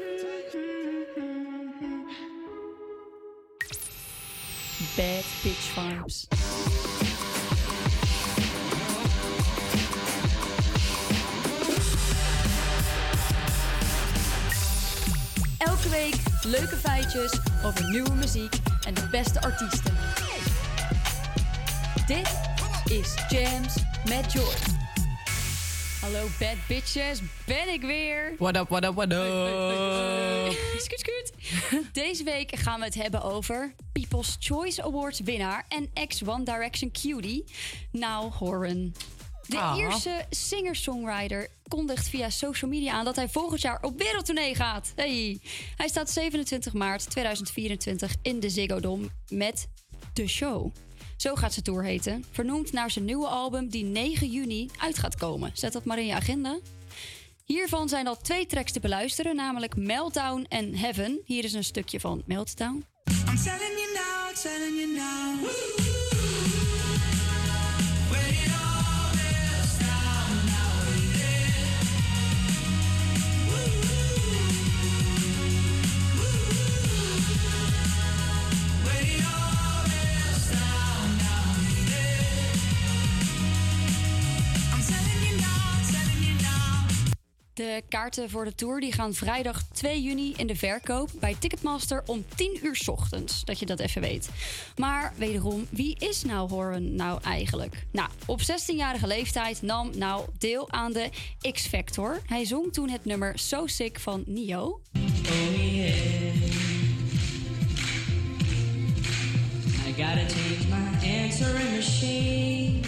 Bad 4.96 5.24
bitch 5.42 5.70
vibes. 5.74 6.26
Elke 15.58 15.88
week 15.88 16.14
leuke 16.42 16.76
feitjes 16.76 17.38
over 17.64 17.90
nieuwe 17.90 18.14
muziek 18.14 18.54
en 18.86 18.94
de 18.94 19.08
beste 19.10 19.40
artiesten. 19.40 19.96
Dit 22.06 22.40
is 22.84 23.14
Jams 23.28 23.74
met 24.08 24.32
Joy. 24.32 24.89
Hallo 26.00 26.26
bad 26.38 26.56
bitches, 26.68 27.20
ben 27.46 27.72
ik 27.72 27.80
weer. 27.80 28.34
What 28.38 28.56
up, 28.56 28.68
what 28.68 28.84
up, 28.84 28.94
what 28.94 29.12
up? 29.12 30.52
Scoot, 30.78 30.98
scoot. 31.00 31.32
Deze 31.92 32.24
week 32.24 32.56
gaan 32.56 32.78
we 32.78 32.84
het 32.84 32.94
hebben 32.94 33.22
over 33.22 33.74
People's 33.92 34.36
Choice 34.40 34.82
Awards 34.82 35.20
winnaar 35.20 35.64
en 35.68 35.90
ex-One 35.94 36.44
Direction 36.44 36.90
cutie, 36.92 37.44
Now 37.92 38.32
Horan. 38.32 38.94
De 39.46 39.58
Ah. 39.58 39.76
Ierse 39.76 40.24
singer-songwriter 40.30 41.48
kondigt 41.68 42.08
via 42.08 42.30
social 42.30 42.70
media 42.70 42.92
aan 42.92 43.04
dat 43.04 43.16
hij 43.16 43.28
volgend 43.28 43.60
jaar 43.60 43.82
op 43.82 43.98
wereldtournee 43.98 44.54
gaat. 44.54 44.92
Hey. 44.96 45.38
Hij 45.76 45.88
staat 45.88 46.10
27 46.10 46.72
maart 46.72 47.10
2024 47.10 48.14
in 48.22 48.40
de 48.40 48.50
Ziggo 48.50 48.80
Dome 48.80 49.08
met 49.28 49.68
The 50.12 50.26
Show. 50.26 50.72
Zo 51.20 51.34
gaat 51.34 51.52
zijn 51.52 51.64
tour 51.64 51.84
heten, 51.84 52.24
vernoemd 52.30 52.72
naar 52.72 52.90
zijn 52.90 53.04
nieuwe 53.04 53.26
album 53.26 53.68
die 53.68 53.84
9 53.84 54.30
juni 54.30 54.70
uit 54.78 54.98
gaat 54.98 55.16
komen. 55.16 55.50
Zet 55.54 55.72
dat 55.72 55.84
maar 55.84 55.98
in 55.98 56.06
je 56.06 56.14
agenda. 56.14 56.58
Hiervan 57.44 57.88
zijn 57.88 58.06
al 58.06 58.16
twee 58.16 58.46
tracks 58.46 58.72
te 58.72 58.80
beluisteren, 58.80 59.36
namelijk 59.36 59.76
Meltdown 59.76 60.46
en 60.48 60.74
Heaven. 60.74 61.20
Hier 61.24 61.44
is 61.44 61.52
een 61.52 61.64
stukje 61.64 62.00
van 62.00 62.22
Meltdown. 62.26 62.84
I'm 63.28 63.36
telling 63.36 63.78
you 63.78 63.92
now, 63.94 64.34
telling 64.34 64.76
you 64.80 64.94
now. 64.94 65.89
De 87.60 87.82
kaarten 87.88 88.30
voor 88.30 88.44
de 88.44 88.54
tour 88.54 88.80
die 88.80 88.92
gaan 88.92 89.14
vrijdag 89.14 89.62
2 89.72 90.02
juni 90.02 90.34
in 90.36 90.46
de 90.46 90.56
verkoop 90.56 91.10
bij 91.20 91.36
Ticketmaster 91.38 92.02
om 92.06 92.24
10 92.34 92.58
uur 92.62 92.82
ochtends. 92.86 93.44
Dat 93.44 93.58
je 93.58 93.66
dat 93.66 93.78
even 93.78 94.00
weet. 94.00 94.28
Maar 94.76 95.12
wederom, 95.16 95.66
wie 95.70 95.96
is 95.98 96.22
nou 96.22 96.50
Horan 96.50 96.94
nou 96.94 97.22
eigenlijk? 97.22 97.86
Nou, 97.90 98.08
op 98.26 98.40
16-jarige 98.40 99.06
leeftijd 99.06 99.62
nam 99.62 99.90
nou 99.98 100.24
deel 100.38 100.70
aan 100.70 100.92
de 100.92 101.08
X-Factor. 101.52 102.20
Hij 102.26 102.44
zong 102.44 102.72
toen 102.72 102.88
het 102.88 103.04
nummer 103.04 103.38
So 103.38 103.66
Sick 103.66 103.98
van 103.98 104.22
Nio. 104.26 104.80
I 104.94 105.00
gotta 109.96 110.24
change 110.28 110.66
my 110.68 111.08
answering 111.22 111.74
machine. 111.74 112.80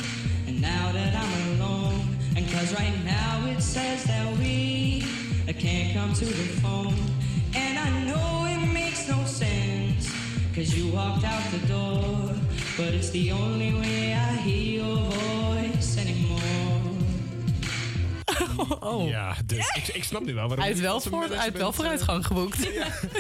And 0.47 0.61
now 0.61 0.93
that 0.93 1.15
I'm 1.15 1.61
alone, 1.61 1.92
and 2.37 2.51
cause 2.51 2.75
right 2.75 3.05
now 3.05 3.47
it 3.47 3.61
says 3.61 4.05
that 4.05 4.39
we 4.39 5.05
can't 5.63 5.95
come 5.95 6.13
to 6.13 6.25
the 6.25 6.49
phone. 6.61 6.95
And 7.55 7.79
I 7.79 8.05
know 8.05 8.47
it 8.51 8.73
makes 8.73 9.09
no 9.09 9.23
sense, 9.25 10.11
cause 10.55 10.75
you 10.77 10.93
walked 10.93 11.25
out 11.25 11.43
the 11.53 11.67
door. 11.69 12.35
But 12.77 12.95
it's 12.95 13.11
the 13.11 13.31
only 13.31 13.73
way 13.75 14.15
I 14.15 14.33
hear 14.37 14.62
Oh. 18.81 19.09
Ja, 19.09 19.37
dus 19.45 19.69
ik, 19.75 19.89
ik 19.89 20.05
snap 20.05 20.25
nu 20.25 20.35
wel 20.35 20.43
waarom 20.43 20.59
Hij 20.59 20.69
heeft 20.69 20.81
wel, 20.81 21.01
van 21.01 21.01
zijn 21.01 21.15
voor, 21.15 21.37
hij 21.37 21.45
heeft 21.45 21.57
wel 21.57 21.73
management, 21.73 22.05
vooruitgang 22.05 22.27
geboekt. 22.27 22.67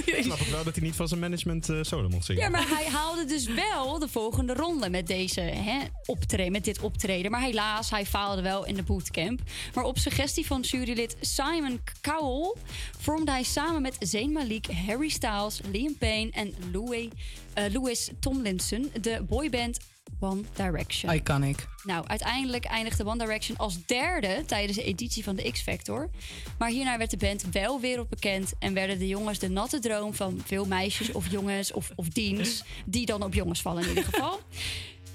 eh, 0.07 0.17
Ik 0.19 0.25
snap 0.25 0.41
ook 0.41 0.47
wel 0.47 0.65
dat 0.65 0.75
hij 0.75 0.85
niet 0.85 0.97
van 0.97 1.09
zijn 1.09 1.21
management 1.21 1.69
eh, 1.69 1.79
solo 1.83 2.09
mocht 2.09 2.25
zingen. 2.25 2.43
Ja, 2.43 2.49
maar 2.49 2.69
hij 2.69 2.87
haalde 2.89 3.25
dus 3.25 3.47
wel 3.47 3.99
de 3.99 4.09
volgende 4.09 4.55
ronde 4.55 4.91
met, 4.91 5.07
deze, 5.07 5.41
hè, 5.41 5.79
optreden, 6.07 6.53
met 6.53 6.65
dit 6.65 6.81
optreden. 6.81 7.31
Maar 7.31 7.41
helaas, 7.41 7.91
hij 7.91 8.07
faalde 8.07 8.43
wel 8.43 8.67
in 8.67 8.75
de 8.75 8.83
bootcamp. 8.83 9.41
Maar 9.75 9.85
op 9.85 9.99
suggestie 9.99 10.47
van 10.47 10.61
jurylid 10.61 11.17
Simon 11.21 11.81
Cowell 12.01 12.55
vormde 12.99 13.31
hij 13.31 13.43
samen 13.43 13.83
met 13.83 13.97
Zayn 13.99 14.33
Malik, 14.33 14.67
Harry 14.87 15.09
Styles, 15.09 15.61
Liam 15.73 15.97
Payne 15.99 16.31
en 16.31 16.55
Louis, 16.73 17.09
eh, 17.55 17.65
Louis 17.73 18.11
Tomlinson 18.21 18.93
de 19.01 19.25
boyband 19.29 19.79
One 20.23 20.43
Direction. 20.55 21.15
Iconic. 21.15 21.67
Nou, 21.85 22.07
uiteindelijk 22.07 22.65
eindigde 22.65 23.05
One 23.05 23.19
Direction 23.19 23.57
als 23.57 23.87
derde 23.87 24.43
tijdens 24.47 24.77
de 24.77 24.85
editie 24.85 25.25
van 25.25 25.37
de 25.37 25.51
X-Factor. 25.51 26.11
Maar 26.59 26.69
hierna 26.69 26.99
werd 26.99 27.11
de 27.11 27.17
band 27.17 27.45
wel 27.51 27.81
wereldbekend 27.81 28.53
en 28.59 28.75
werden 28.75 28.99
de 28.99 29.09
jongens 29.09 29.39
de 29.39 29.49
natte 29.49 29.79
droom 29.79 30.15
van 30.15 30.43
veel 30.45 30.67
meisjes 30.67 31.13
of 31.13 31.31
jongens 31.31 31.73
of, 31.73 31.91
of 31.95 32.09
teens, 32.09 32.65
die 32.87 33.07
dan 33.07 33.23
op 33.23 33.35
jongens 33.35 33.63
vallen 33.63 33.83
in 33.83 33.89
ieder 33.89 34.05
geval. 34.05 34.41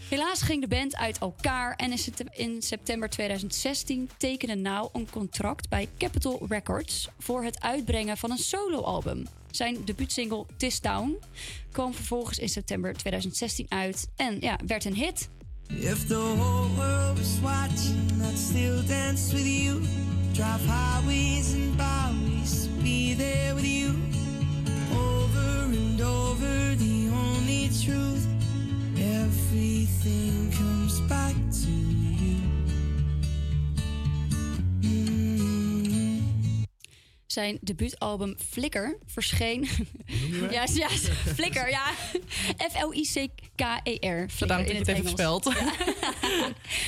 Helaas 0.09 0.41
ging 0.41 0.61
de 0.61 0.67
band 0.67 0.95
uit 0.95 1.17
elkaar 1.17 1.75
en 1.75 1.91
in 1.91 1.97
septe- 1.97 2.25
in 2.31 2.61
september 2.61 3.09
2016 3.09 4.09
tekende 4.17 4.55
Now 4.55 4.95
een 4.95 5.09
contract 5.09 5.69
bij 5.69 5.89
Capitol 5.97 6.45
Records 6.49 7.09
voor 7.19 7.43
het 7.43 7.61
uitbrengen 7.61 8.17
van 8.17 8.31
een 8.31 8.37
soloalbum. 8.37 9.25
Zijn 9.57 9.85
debuutsingle 9.85 10.45
This 10.57 10.79
Town 10.79 11.17
kwam 11.71 11.93
vervolgens 11.93 12.39
in 12.39 12.49
september 12.49 12.93
2016 12.93 13.65
uit 13.69 14.07
en 14.15 14.37
ja, 14.39 14.59
werd 14.67 14.85
een 14.85 14.95
hit. 14.95 15.29
If 15.67 16.05
the 16.07 16.33
whole 16.37 16.69
world 16.75 17.17
was 17.17 17.39
watching, 17.41 18.21
I'd 18.21 18.37
still 18.37 18.85
dance 18.87 19.35
with 19.35 19.45
you. 19.45 19.81
Drive 20.31 20.65
highways 20.65 21.53
and 21.53 21.75
byways 21.77 22.67
be 22.81 23.15
there 23.17 23.55
with 23.55 23.65
you. 23.65 23.93
Over 24.93 25.63
and 25.63 26.01
over, 26.01 26.77
the 26.77 27.09
only 27.11 27.69
truth. 27.85 28.25
Everything 28.95 30.53
comes 30.57 31.01
back 31.07 31.35
Zijn 37.37 37.57
debuutalbum 37.61 38.35
Flicker 38.49 38.97
verscheen. 39.05 39.67
ja, 40.51 40.65
ja, 40.73 40.89
Flicker, 41.35 41.69
ja. 41.69 41.91
F-L-I-C-K-E-R. 42.71 44.29
Flicker 44.29 44.37
Bedankt 44.39 44.69
in 44.69 44.77
dat 44.77 44.85
je 44.85 44.91
het 44.91 45.01
even 45.01 45.09
spelt. 45.09 45.43
Ja. 45.43 45.73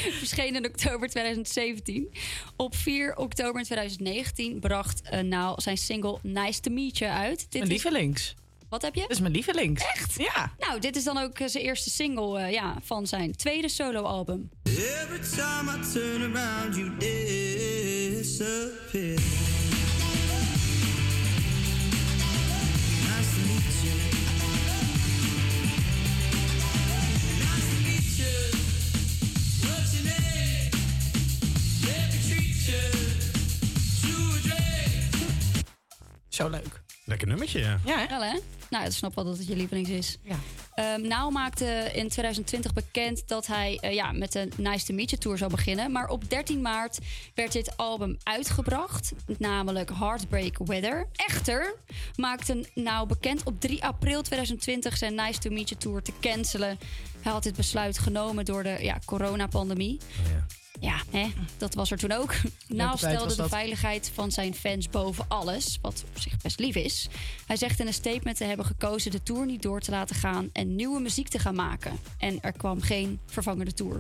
verscheen 0.24 0.56
in 0.56 0.66
oktober 0.66 1.10
2017. 1.10 2.14
Op 2.56 2.76
4 2.76 3.16
oktober 3.16 3.64
2019 3.64 4.60
bracht 4.60 5.02
uh, 5.14 5.20
nou 5.20 5.62
zijn 5.62 5.78
single 5.78 6.20
Nice 6.22 6.60
to 6.60 6.72
Meet 6.72 6.98
You 6.98 7.12
uit. 7.12 7.38
Dit 7.40 7.54
Mijn 7.54 7.68
lievelings. 7.68 8.36
Wat 8.70 8.82
heb 8.82 8.96
je? 8.96 9.02
Dat 9.02 9.12
is 9.12 9.20
mijn 9.20 9.34
lievelings. 9.34 9.84
Echt? 9.84 10.16
Ja. 10.18 10.54
Nou, 10.60 10.80
dit 10.80 10.96
is 10.96 11.04
dan 11.04 11.18
ook 11.18 11.40
eh, 11.40 11.48
zijn 11.48 11.64
eerste 11.64 11.90
single 11.90 12.40
eh, 12.40 12.52
ja, 12.52 12.76
van 12.84 13.08
zijn 13.08 13.36
tweede 13.36 13.70
soloalbum. 13.70 14.50
Every 14.64 15.20
time 15.20 15.78
I 15.78 15.80
turn 15.94 16.36
around, 16.36 16.76
you 16.76 16.98
disappear. 18.18 18.78
Zo 36.40 36.50
leuk. 36.50 36.82
Lekker 37.06 37.28
nummertje, 37.28 37.60
ja. 37.60 37.80
Ja, 37.86 38.08
Wel, 38.08 38.24
hè? 38.24 38.40
Nou, 38.70 38.86
ik 38.86 38.92
snap 38.92 39.16
wel 39.16 39.24
dat 39.24 39.38
het 39.38 39.48
je 39.48 39.56
lievelings 39.56 39.90
is. 39.90 40.18
Ja. 40.22 40.98
nou 40.98 41.32
maakte 41.32 41.66
in 41.94 42.10
2020 42.10 42.74
bekend 42.74 43.24
dat 43.28 43.48
hij 43.48 43.78
eh, 43.82 43.94
ja, 43.94 44.12
met 44.12 44.32
de 44.32 44.50
Nice 44.58 44.86
to 44.86 44.94
Meet 44.94 45.10
You 45.10 45.22
Tour 45.22 45.38
zou 45.38 45.52
beginnen. 45.52 45.92
Maar 45.92 46.08
op 46.08 46.30
13 46.30 46.62
maart 46.62 47.00
werd 47.36 47.52
dit 47.52 47.78
album 47.78 48.18
uitgebracht, 48.24 49.12
namelijk 49.38 49.90
Heartbreak 49.90 50.58
Weather. 50.58 51.08
Echter 51.16 51.76
maakte 52.16 52.66
nou 52.74 53.08
bekend 53.08 53.44
op 53.44 53.60
3 53.60 53.84
april 53.84 54.22
2020 54.22 54.98
zijn 54.98 55.16
Nice 55.16 55.40
to 55.40 55.50
Meet 55.50 55.70
You 55.70 55.82
Tour 55.82 56.02
te 56.02 56.14
cancelen. 56.22 56.80
Hij 57.22 57.32
had 57.32 57.44
dit 57.44 57.56
besluit 57.56 58.00
genomen 58.00 58.46
door 58.46 58.64
de 58.64 58.78
ja, 58.82 59.00
coronapandemie. 59.06 60.00
Ja, 60.24 60.46
hè, 61.12 61.28
dat 61.58 61.74
was 61.74 61.92
er 61.92 61.98
toen 61.98 62.12
ook. 62.12 62.34
Nou 62.68 62.98
tijd 62.98 63.16
stelde 63.16 63.36
de 63.36 63.50
veiligheid 63.50 64.12
van 64.14 64.32
zijn 64.32 64.56
fans 64.56 64.90
boven 64.90 65.26
alles, 65.28 65.78
wat 65.82 66.04
op 66.14 66.20
zich 66.22 66.38
best 66.42 66.60
lief 66.60 66.76
is. 66.76 67.08
Hij 67.46 67.56
zegt 67.56 67.80
in 67.80 67.88
een 67.88 67.94
statement 67.94 68.38
te 68.38 68.44
hebben 68.44 68.66
gekozen 68.66 69.12
de 69.12 69.24
tour 69.24 69.46
niet 69.46 69.62
door 69.62 69.80
te 69.80 69.92
laten 69.92 70.16
gaan 70.16 70.50
en 70.54 70.76
nieuwe 70.76 71.00
muziek 71.00 71.28
te 71.28 71.40
gaan 71.40 71.56
maken. 71.56 72.00
En 72.18 72.38
er 72.42 72.52
kwam 72.52 72.82
geen 72.82 73.20
vervangende 73.26 73.74
tour. 73.74 74.00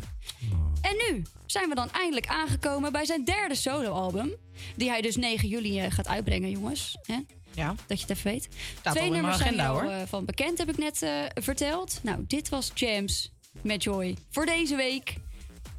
En 0.81 0.95
nu 1.09 1.23
zijn 1.45 1.69
we 1.69 1.75
dan 1.75 1.91
eindelijk 1.91 2.27
aangekomen 2.27 2.91
bij 2.91 3.05
zijn 3.05 3.23
derde 3.23 3.55
soloalbum, 3.55 4.31
die 4.75 4.89
hij 4.89 5.01
dus 5.01 5.15
9 5.15 5.47
juli 5.49 5.79
eh, 5.79 5.91
gaat 5.91 6.07
uitbrengen, 6.07 6.49
jongens. 6.49 6.97
Hè? 7.01 7.17
Ja. 7.53 7.75
Dat 7.87 7.99
je 7.99 8.05
het 8.07 8.17
even 8.17 8.31
weet. 8.31 8.49
Twee 8.81 9.09
nummers 9.09 9.37
zijn 9.37 9.47
agenda, 9.47 9.63
er 9.63 9.69
al 9.69 9.81
hoor. 9.81 9.91
eh, 9.91 10.01
van 10.07 10.25
bekend, 10.25 10.57
heb 10.57 10.69
ik 10.69 10.77
net 10.77 11.01
eh, 11.01 11.11
verteld. 11.33 11.99
Nou, 12.03 12.23
dit 12.27 12.49
was 12.49 12.71
Jams 12.73 13.31
met 13.61 13.83
Joy 13.83 14.15
voor 14.29 14.45
deze 14.45 14.75
week. 14.75 15.15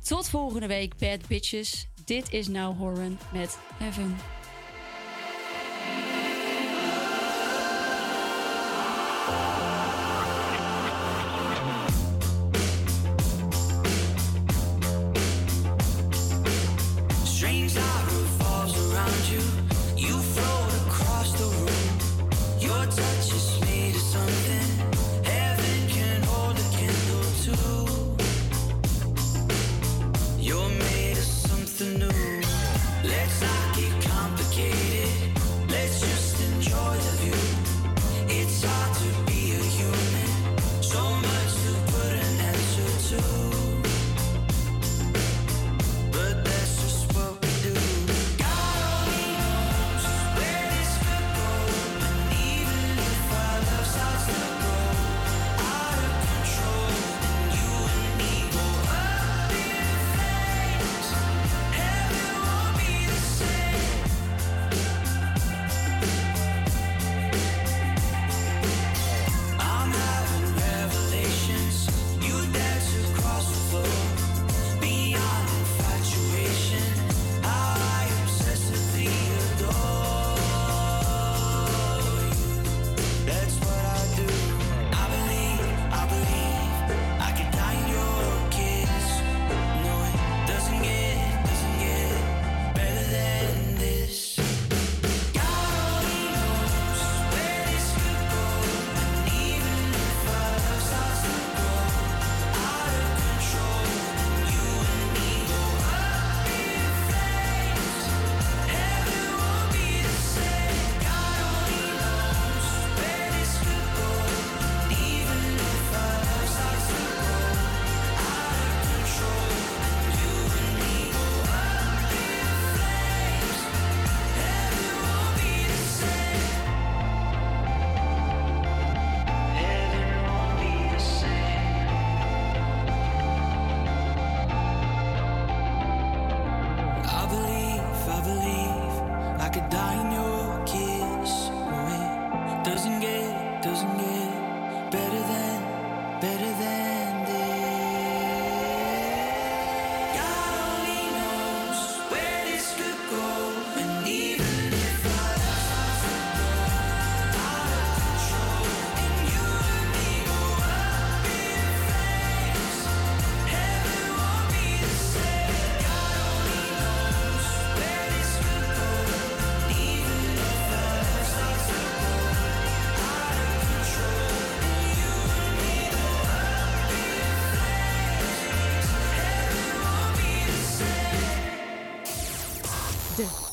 Tot 0.03 0.29
volgende 0.29 0.67
week, 0.67 0.97
bad 0.99 1.27
bitches. 1.29 1.89
Dit 2.05 2.33
is 2.33 2.49
Now 2.49 2.79
Horan 2.79 3.19
met 3.33 3.59
Heaven. 3.79 4.17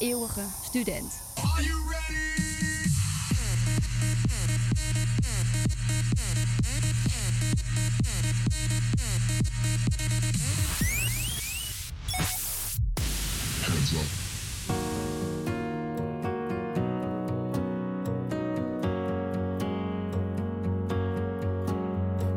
Eeuwige 0.07 0.41
student. 0.63 1.11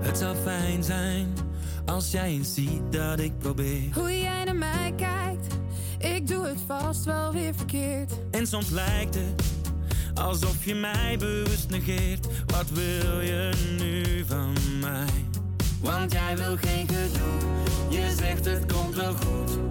Het 0.00 0.18
zou 0.18 0.36
fijn 0.36 0.82
zijn 0.84 1.34
als 1.86 2.10
jij 2.10 2.28
eens 2.28 2.54
ziet 2.54 2.92
dat 2.92 3.20
ik 3.20 3.38
probeer. 3.38 3.94
Hoe 3.94 4.18
jij 4.18 4.44
naar 4.44 4.56
mij 4.56 4.92
kijkt, 4.96 5.54
ik 5.98 6.26
doe 6.26 6.46
het 6.46 6.58
vast 6.66 7.04
wel 7.04 7.32
weer 7.32 7.39
verkeerd. 7.70 8.12
En 8.30 8.46
soms 8.46 8.70
lijkt 8.70 9.14
het 9.14 9.42
alsof 10.14 10.64
je 10.64 10.74
mij 10.74 11.16
bewust 11.18 11.70
negeert. 11.70 12.26
Wat 12.46 12.70
wil 12.70 13.20
je 13.20 13.50
nu 13.78 14.24
van 14.26 14.52
mij? 14.80 15.24
Want 15.80 16.12
jij 16.12 16.36
wil 16.36 16.56
geen 16.56 16.88
gedoe, 16.88 17.50
je 17.88 18.14
zegt 18.18 18.44
het 18.44 18.72
komt 18.72 18.94
wel 18.94 19.12
goed. 19.12 19.69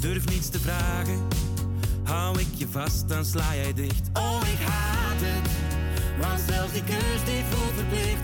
Durf 0.00 0.28
niets 0.28 0.48
te 0.48 0.60
vragen. 0.60 1.18
Hou 2.02 2.40
ik 2.40 2.46
je 2.54 2.68
vast, 2.68 3.08
dan 3.08 3.24
sla 3.24 3.54
jij 3.54 3.74
dicht. 3.74 4.10
Oh, 4.12 4.40
ik 4.52 4.66
haat 4.66 5.20
het. 5.20 5.50
Want 6.20 6.40
zelfs 6.48 6.72
die 6.72 6.84
kus 6.84 7.24
die 7.24 7.44
voelt 7.50 7.74
verplicht. 7.74 8.22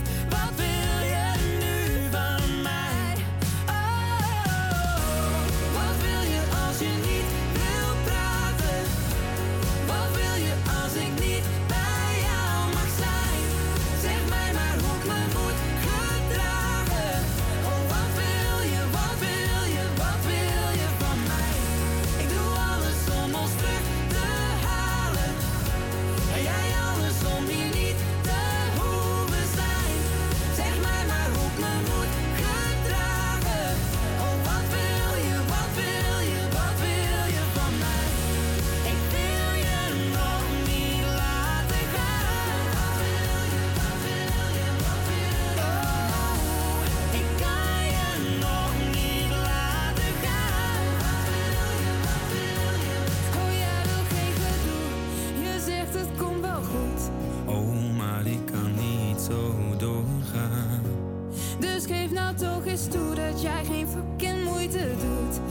Eens 62.75 62.89
dat 63.15 63.43
jij 63.43 63.65
geen 63.65 63.87
fucking 63.89 64.45
moeite 64.45 64.79
doet. 64.79 65.44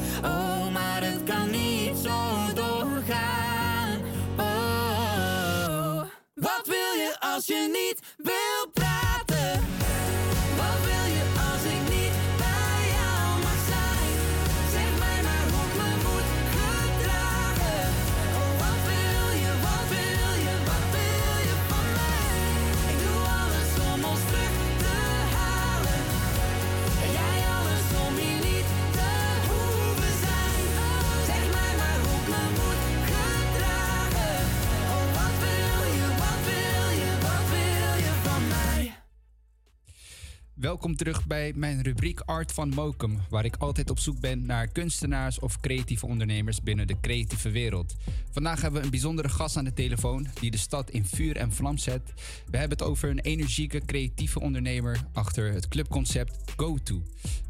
Welkom 40.83 41.03
terug 41.05 41.27
bij 41.27 41.53
mijn 41.55 41.81
rubriek 41.81 42.19
Art 42.19 42.51
van 42.51 42.69
Mokum, 42.69 43.19
waar 43.29 43.45
ik 43.45 43.55
altijd 43.55 43.89
op 43.89 43.99
zoek 43.99 44.19
ben 44.19 44.45
naar 44.45 44.67
kunstenaars 44.67 45.39
of 45.39 45.59
creatieve 45.59 46.05
ondernemers 46.05 46.61
binnen 46.61 46.87
de 46.87 46.99
creatieve 47.01 47.49
wereld. 47.49 47.95
Vandaag 48.31 48.61
hebben 48.61 48.79
we 48.79 48.85
een 48.85 48.91
bijzondere 48.91 49.29
gast 49.29 49.57
aan 49.57 49.63
de 49.63 49.73
telefoon 49.73 50.27
die 50.39 50.51
de 50.51 50.57
stad 50.57 50.89
in 50.89 51.05
vuur 51.05 51.35
en 51.35 51.51
vlam 51.51 51.77
zet. 51.77 52.13
We 52.49 52.57
hebben 52.57 52.77
het 52.77 52.87
over 52.87 53.09
een 53.09 53.19
energieke 53.19 53.81
creatieve 53.85 54.39
ondernemer 54.39 54.99
achter 55.13 55.53
het 55.53 55.67
clubconcept 55.67 56.53
GoTo. 56.55 57.01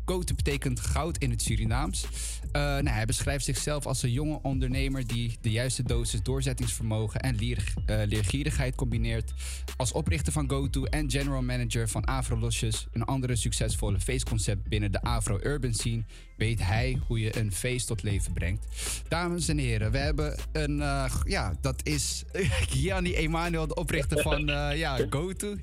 GoTo 0.06 0.36
betekent 0.36 0.80
goud 0.80 1.18
in 1.18 1.30
het 1.30 1.42
Surinaams. 1.42 2.06
Eh, 2.52 2.62
nou, 2.62 2.88
hij 2.88 3.06
beschrijft 3.06 3.46
zichzelf 3.46 3.86
als 3.86 4.04
een 4.04 4.12
jonge 4.12 4.40
ondernemer 4.42 5.08
die 5.08 5.38
de 5.42 5.52
juiste 5.52 5.84
dosis 5.84 6.22
doorzettingsvermogen 6.22 7.20
en 7.20 7.36
leer, 7.36 7.74
eh, 7.86 8.02
leergierigheid 8.06 8.76
combineert. 8.76 9.34
Als 9.78 9.92
oprichter 9.92 10.34
van 10.34 10.50
GoTo 10.50 10.84
en 10.84 11.12
general 11.12 11.42
manager 11.42 11.90
van 11.90 12.06
Afro 12.06 12.38
Losjes, 12.38 12.88
een 12.92 13.04
andere 13.04 13.36
succesvolle 13.36 14.00
feestconcept 14.00 14.68
binnen 14.70 14.92
de 14.92 15.02
Afro-urban 15.02 15.74
scene, 15.74 16.04
weet 16.38 16.64
hij 16.64 17.00
hoe 17.08 17.20
je 17.20 17.38
een 17.38 17.52
feest 17.52 17.88
tot 17.88 18.04
leven 18.04 18.34
brengt. 18.34 18.66
Dames 19.08 19.48
en 19.48 19.58
heren, 19.58 19.92
we 19.92 19.98
hebben 19.98 20.40
een, 20.52 20.82
eh, 20.82 21.14
ja, 21.24 21.54
dat 21.62 21.86
is 21.86 22.24
Gianni 22.72 23.16
Emanuel, 23.16 23.68
de 23.68 23.76
oprichter 23.76 24.22
van 24.22 24.46
ja, 24.76 24.98
GoTo. 25.10 25.56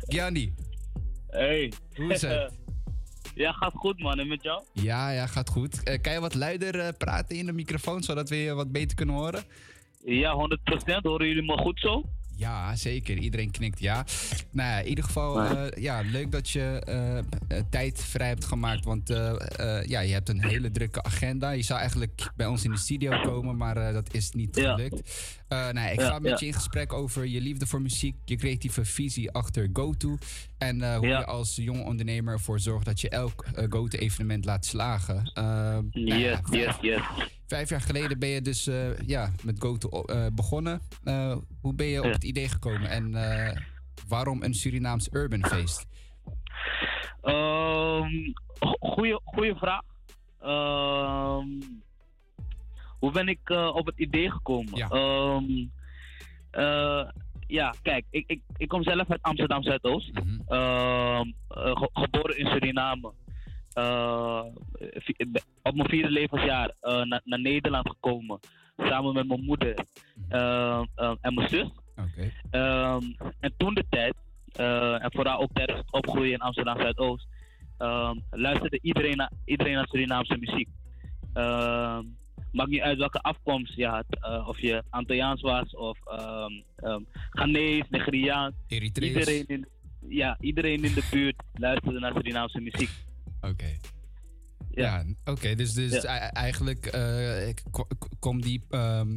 Gianni, 0.00 0.52
Hey. 1.32 1.72
Hoe 1.96 2.12
is 2.12 2.22
het? 2.22 2.52
ja, 3.34 3.52
gaat 3.52 3.72
goed 3.74 3.98
man. 3.98 4.18
En 4.18 4.28
met 4.28 4.42
jou? 4.42 4.62
ja, 4.72 5.10
ja, 5.10 5.26
gaat 5.26 5.48
goed. 5.48 5.82
Eh, 5.82 6.00
kan 6.00 6.12
je 6.12 6.20
wat 6.20 6.34
luider 6.34 6.78
eh, 6.80 6.88
praten 6.98 7.36
in 7.36 7.46
de 7.46 7.52
microfoon, 7.52 8.02
zodat 8.02 8.28
we 8.28 8.36
je 8.36 8.54
wat 8.54 8.72
beter 8.72 8.96
kunnen 8.96 9.14
horen? 9.14 9.44
Ja, 10.04 10.34
100%. 10.34 11.02
Horen 11.02 11.26
jullie 11.26 11.42
me 11.42 11.56
goed 11.58 11.80
zo? 11.80 12.04
Ja, 12.36 12.76
zeker. 12.76 13.16
Iedereen 13.16 13.50
knikt 13.50 13.80
ja. 13.80 14.04
Nou 14.50 14.68
ja, 14.70 14.78
in 14.80 14.88
ieder 14.88 15.04
geval, 15.04 15.40
eh, 15.42 15.82
ja, 15.82 16.00
leuk 16.04 16.32
dat 16.32 16.50
je 16.50 16.80
eh, 16.84 17.18
eh, 17.18 17.24
tijd 17.70 18.04
vrij 18.04 18.28
hebt 18.28 18.44
gemaakt. 18.44 18.84
Want 18.84 19.10
eh, 19.10 19.30
eh, 19.80 19.86
ja, 19.88 20.00
je 20.00 20.12
hebt 20.12 20.28
een 20.28 20.44
hele 20.44 20.70
drukke 20.70 21.02
agenda. 21.02 21.50
Je 21.50 21.62
zou 21.62 21.78
eigenlijk 21.78 22.30
bij 22.36 22.46
ons 22.46 22.64
in 22.64 22.70
de 22.70 22.78
studio 22.78 23.20
komen, 23.20 23.56
maar 23.56 23.76
eh, 23.76 23.92
dat 23.92 24.14
is 24.14 24.30
niet 24.30 24.56
Ja. 24.56 24.74
gelukt. 24.74 25.10
Eh 25.48 25.58
nou, 25.58 25.74
ja, 25.74 25.88
ik 25.88 26.00
Ja, 26.00 26.06
ga 26.08 26.18
met 26.18 26.30
ja. 26.30 26.36
je 26.40 26.46
in 26.46 26.52
gesprek 26.52 26.92
over 26.92 27.26
je 27.26 27.40
liefde 27.40 27.66
voor 27.66 27.82
muziek, 27.82 28.14
je 28.24 28.36
creatieve 28.36 28.84
visie 28.84 29.30
achter 29.30 29.68
GoTo. 29.72 30.16
En 30.66 30.82
eh, 30.82 30.96
hoe 30.96 31.06
Ja. 31.06 31.18
je 31.18 31.24
als 31.26 31.56
jonge 31.56 31.82
ondernemer 31.84 32.32
ervoor 32.32 32.60
zorgt 32.60 32.84
dat 32.86 33.00
je 33.00 33.08
elk 33.08 33.44
eh, 33.54 33.64
GoTo-evenement 33.68 34.44
laat 34.44 34.64
slagen. 34.66 35.30
Eh, 35.34 35.42
nou 35.44 35.84
ja, 35.92 36.14
Yes, 36.14 36.40
yes, 36.50 36.76
yes. 36.80 37.00
Vijf 37.46 37.68
jaar 37.68 37.80
geleden 37.80 38.18
ben 38.18 38.28
je 38.28 38.42
dus 38.42 38.64
ja, 39.06 39.30
met 39.42 39.56
GoTo 39.60 40.04
begonnen. 40.34 40.80
Hoe 41.60 41.74
ben 41.74 41.86
je 41.86 42.02
op 42.02 42.12
het 42.12 42.24
idee 42.24 42.48
gekomen 42.48 42.90
en 42.90 43.12
waarom 44.08 44.42
een 44.42 44.54
Surinaams 44.54 45.08
urban 45.12 45.44
feest? 45.46 45.86
Go- 47.22 48.06
goeie, 48.80 49.20
goeie 49.24 49.54
vraag. 49.54 49.82
Ehm, 50.40 51.46
hoe 52.98 53.10
ben 53.12 53.28
ik 53.28 53.50
op 53.50 53.86
het 53.86 53.98
idee 53.98 54.30
gekomen? 54.30 54.74
Ja. 54.76 54.88
Ehm, 54.88 55.66
eh, 56.50 57.08
ja, 57.52 57.74
kijk, 57.82 58.04
ik, 58.10 58.24
ik, 58.26 58.40
ik 58.56 58.68
kom 58.68 58.82
zelf 58.82 59.10
uit 59.10 59.22
Amsterdam 59.22 59.62
Zuidoost. 59.62 60.10
Ehm, 60.46 61.26
eh, 61.48 61.76
ge- 61.76 61.90
geboren 61.92 62.38
in 62.38 62.46
Suriname. 62.46 63.12
Eh, 63.72 64.42
op 65.62 65.74
mijn 65.74 65.88
vierde 65.88 66.10
levensjaar 66.10 66.72
eh, 66.80 67.02
na- 67.02 67.20
naar 67.24 67.40
Nederland 67.40 67.88
gekomen. 67.88 68.38
Samen 68.76 69.14
met 69.14 69.26
mijn 69.28 69.44
moeder 69.44 69.74
eh, 70.28 70.82
eh, 70.94 71.12
en 71.20 71.34
mijn 71.34 71.48
zus. 71.48 71.68
Ehm, 72.50 73.02
en 73.40 73.54
toen 73.56 73.74
de 73.74 73.84
tijd, 73.90 74.14
en 75.02 75.10
vooral 75.12 75.40
ook 75.40 75.52
tijdens 75.52 75.78
het 75.78 75.92
opgroeien 75.92 76.32
in 76.32 76.40
Amsterdam 76.40 76.80
Zuidoost, 76.80 77.26
ehm, 77.78 78.16
luisterde 78.30 78.78
iedereen 78.82 79.16
naar, 79.16 79.30
iedereen 79.44 79.74
naar 79.74 79.86
Surinaamse 79.88 80.36
muziek. 80.38 80.68
Ehm, 81.32 82.04
maakt 82.52 82.70
niet 82.70 82.80
uit 82.80 82.98
welke 82.98 83.20
afkomst 83.20 83.74
je 83.74 83.86
had, 83.86 84.04
eh, 84.08 84.48
of 84.48 84.60
je 84.60 84.82
Antilliaans 84.90 85.40
was 85.40 85.76
of 85.76 85.98
ehm 86.06 86.62
um, 86.84 87.06
Ghanese, 87.30 87.86
Nigeriaans. 87.90 88.54
Iedereen 88.68 89.44
in, 89.46 89.66
ja, 90.08 90.36
iedereen 90.40 90.84
in 90.84 90.94
de 90.94 91.08
buurt 91.10 91.42
luisterde 91.54 91.98
naar 91.98 92.12
Surinaamse 92.12 92.60
muziek. 92.60 92.90
Oké. 93.40 93.76
Ja, 94.74 95.04
oké. 95.24 95.54
dus 95.54 95.72
dus 95.72 96.02
Ja. 96.02 96.14
e- 96.16 96.30
eigenlijk 96.32 96.86
eh, 96.86 97.54
komt, 98.18 98.42
die, 98.42 98.62
ehm, 98.70 99.08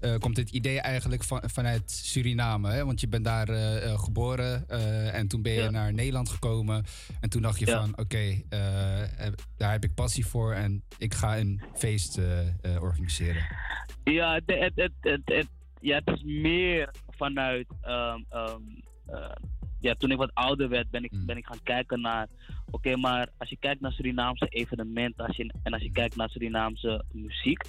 eh, 0.00 0.14
komt 0.18 0.36
dit 0.36 0.50
idee 0.50 0.80
eigenlijk 0.80 1.24
van, 1.24 1.42
vanuit 1.46 1.90
Suriname. 1.90 2.70
Hè? 2.70 2.84
Want 2.84 3.00
je 3.00 3.08
bent 3.08 3.24
daar 3.24 3.48
eh, 3.48 3.98
geboren 3.98 4.68
en 5.12 5.28
toen 5.28 5.42
ben 5.42 5.52
je 5.52 5.60
Ja. 5.62 5.70
naar 5.70 5.92
Nederland 5.92 6.28
gekomen. 6.28 6.84
En 7.20 7.30
toen 7.30 7.42
dacht 7.42 7.58
je 7.58 7.66
van, 7.66 7.98
oké, 7.98 8.42
daar 9.56 9.70
heb 9.72 9.84
ik 9.84 9.94
passie 9.94 10.26
voor 10.26 10.52
en 10.52 10.82
ik 10.98 11.14
ga 11.14 11.38
een 11.38 11.62
feest 11.74 12.18
organiseren. 12.80 13.46
Ja, 14.04 14.34
het, 14.46 14.72
het, 14.74 14.92
het, 15.00 15.20
het, 15.24 15.46
ja, 15.80 16.00
het 16.04 16.16
is 16.16 16.22
meer 16.24 16.90
vanuit. 17.10 17.66
ehm, 17.80 18.20
ehm, 18.28 18.60
eh, 19.06 19.30
ja, 19.80 19.94
toen 19.94 20.10
ik 20.10 20.16
wat 20.16 20.34
ouder 20.34 20.68
werd, 20.68 20.90
ben 20.90 21.04
ik, 21.04 21.10
ben 21.26 21.36
ik 21.36 21.46
gaan 21.46 21.62
kijken 21.62 22.00
naar. 22.00 22.28
Oké, 22.70 22.96
maar 22.96 23.28
als 23.38 23.48
je 23.48 23.56
kijkt 23.56 23.80
naar 23.80 23.92
Surinaamse 23.92 24.46
evenementen 24.46 25.26
als 25.26 25.36
je, 25.36 25.54
en 25.62 25.72
als 25.72 25.82
je 25.82 25.90
kijkt 25.92 26.16
naar 26.16 26.30
Surinaamse 26.30 27.04
muziek. 27.12 27.62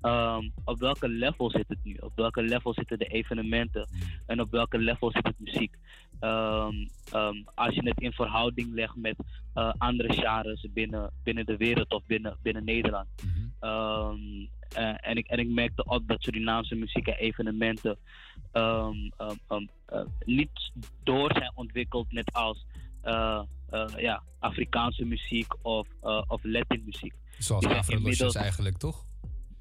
ehm, 0.00 0.48
op 0.64 0.78
welke 0.78 1.08
level 1.08 1.50
zit 1.50 1.68
het 1.68 1.78
nu? 1.82 1.94
Op 1.94 2.12
welke 2.14 2.42
level 2.42 2.72
zitten 2.74 2.98
de 2.98 3.06
evenementen? 3.06 3.88
En 4.26 4.40
op 4.40 4.50
welke 4.50 4.78
level 4.78 5.10
zit 5.10 5.26
het 5.26 5.38
muziek? 5.38 5.74
Ehm, 6.20 6.86
ehm, 7.12 7.42
als 7.54 7.74
je 7.74 7.88
het 7.88 8.00
in 8.00 8.12
verhouding 8.12 8.74
legt 8.74 8.96
met 8.96 9.16
eh, 9.54 9.72
andere 9.78 10.12
genres 10.12 10.66
binnen, 10.74 11.10
binnen 11.22 11.46
de 11.46 11.56
wereld 11.56 11.92
of 11.92 12.06
binnen, 12.06 12.36
binnen 12.42 12.64
Nederland. 12.64 13.08
Ehm, 13.60 14.46
eh, 14.74 14.94
en, 15.00 15.16
ik, 15.16 15.26
en 15.26 15.38
ik 15.38 15.48
merkte 15.48 15.86
ook 15.86 16.06
dat 16.08 16.22
Surinaamse 16.22 16.74
muziek 16.74 17.06
en 17.06 17.16
evenementen 17.16 17.98
eh, 18.52 20.00
niet 20.24 20.72
door 21.04 21.32
zijn 21.32 21.52
ontwikkeld 21.54 22.12
net 22.12 22.32
als 22.32 22.66
eh, 23.02 23.42
eh, 23.70 23.88
ja, 23.96 24.22
Afrikaanse 24.38 25.04
muziek 25.04 25.54
of, 25.62 25.88
of 26.26 26.40
Latin 26.44 26.82
muziek. 26.84 27.14
Zoals 27.38 27.66
Afro 27.66 28.30
eigenlijk, 28.32 28.76
toch? 28.76 29.04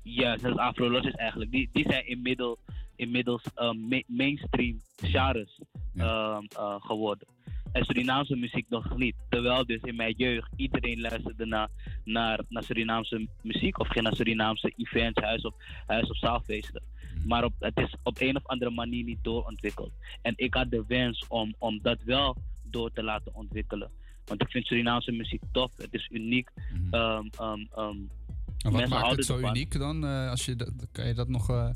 Ja, 0.02 0.38
zoals 0.38 0.58
Afro 0.58 0.90
is 0.98 1.14
eigenlijk. 1.14 1.52
Die, 1.52 1.70
die 1.74 1.86
zijn 1.90 2.08
inmiddels, 2.08 2.58
inmiddels 2.96 3.44
ma- 3.56 4.02
mainstream 4.08 4.82
genres 4.96 5.60
geworden. 6.80 7.28
En 7.76 7.86
Surinaamse 7.86 8.36
muziek 8.36 8.66
nog 8.70 8.98
niet. 8.98 9.16
Terwijl 9.30 9.66
dus 9.66 9.82
in 9.82 9.96
mijn 9.96 10.14
jeugd 10.18 10.50
iedereen 10.56 11.02
luisterde 11.02 11.46
naar, 11.46 11.70
naar, 12.04 12.40
naar 12.50 12.64
Surinaamse 12.64 13.28
muziek 13.42 13.80
of 13.80 13.88
ging 13.88 14.04
naar 14.04 14.16
Surinaamse 14.16 14.74
events, 14.78 15.22
huis- 15.22 15.46
of, 15.46 15.54
huis- 15.86 16.10
of 16.10 16.18
zaalfeesten. 16.18 16.84
Maar 17.26 17.44
op, 17.44 17.54
het 17.60 17.78
is 17.78 17.96
op 18.04 18.22
een 18.22 18.36
of 18.36 18.46
andere 18.46 18.72
manier 18.72 19.04
niet 19.04 19.24
doorontwikkeld. 19.24 19.92
En 20.22 20.34
ik 20.36 20.54
had 20.54 20.72
de 20.72 20.84
wens 20.88 21.26
om, 21.28 21.56
om 21.58 21.80
dat 21.82 22.04
wel 22.04 22.38
door 22.64 22.92
te 22.92 23.04
laten 23.04 23.36
ontwikkelen. 23.36 23.92
Want 24.26 24.42
ik 24.42 24.50
vind 24.50 24.66
Surinaamse 24.66 25.12
muziek 25.12 25.42
tof, 25.52 25.78
het 25.78 25.94
is 25.94 26.10
uniek. 26.12 26.50
Ehm, 26.92 27.26
ehm, 27.40 27.60
ehm, 27.76 27.98
En 28.62 28.72
wat 28.72 28.88
maakt 28.88 29.12
het 29.16 29.26
zo 29.26 29.38
uniek 29.38 29.78
dan? 29.80 30.06
eh, 30.06 30.30
als 30.30 30.46
je 30.46 30.56
dat, 30.56 30.72
kan 30.92 31.08
je 31.08 31.14
dat 31.14 31.28
nog... 31.28 31.50
eh, 31.50 31.70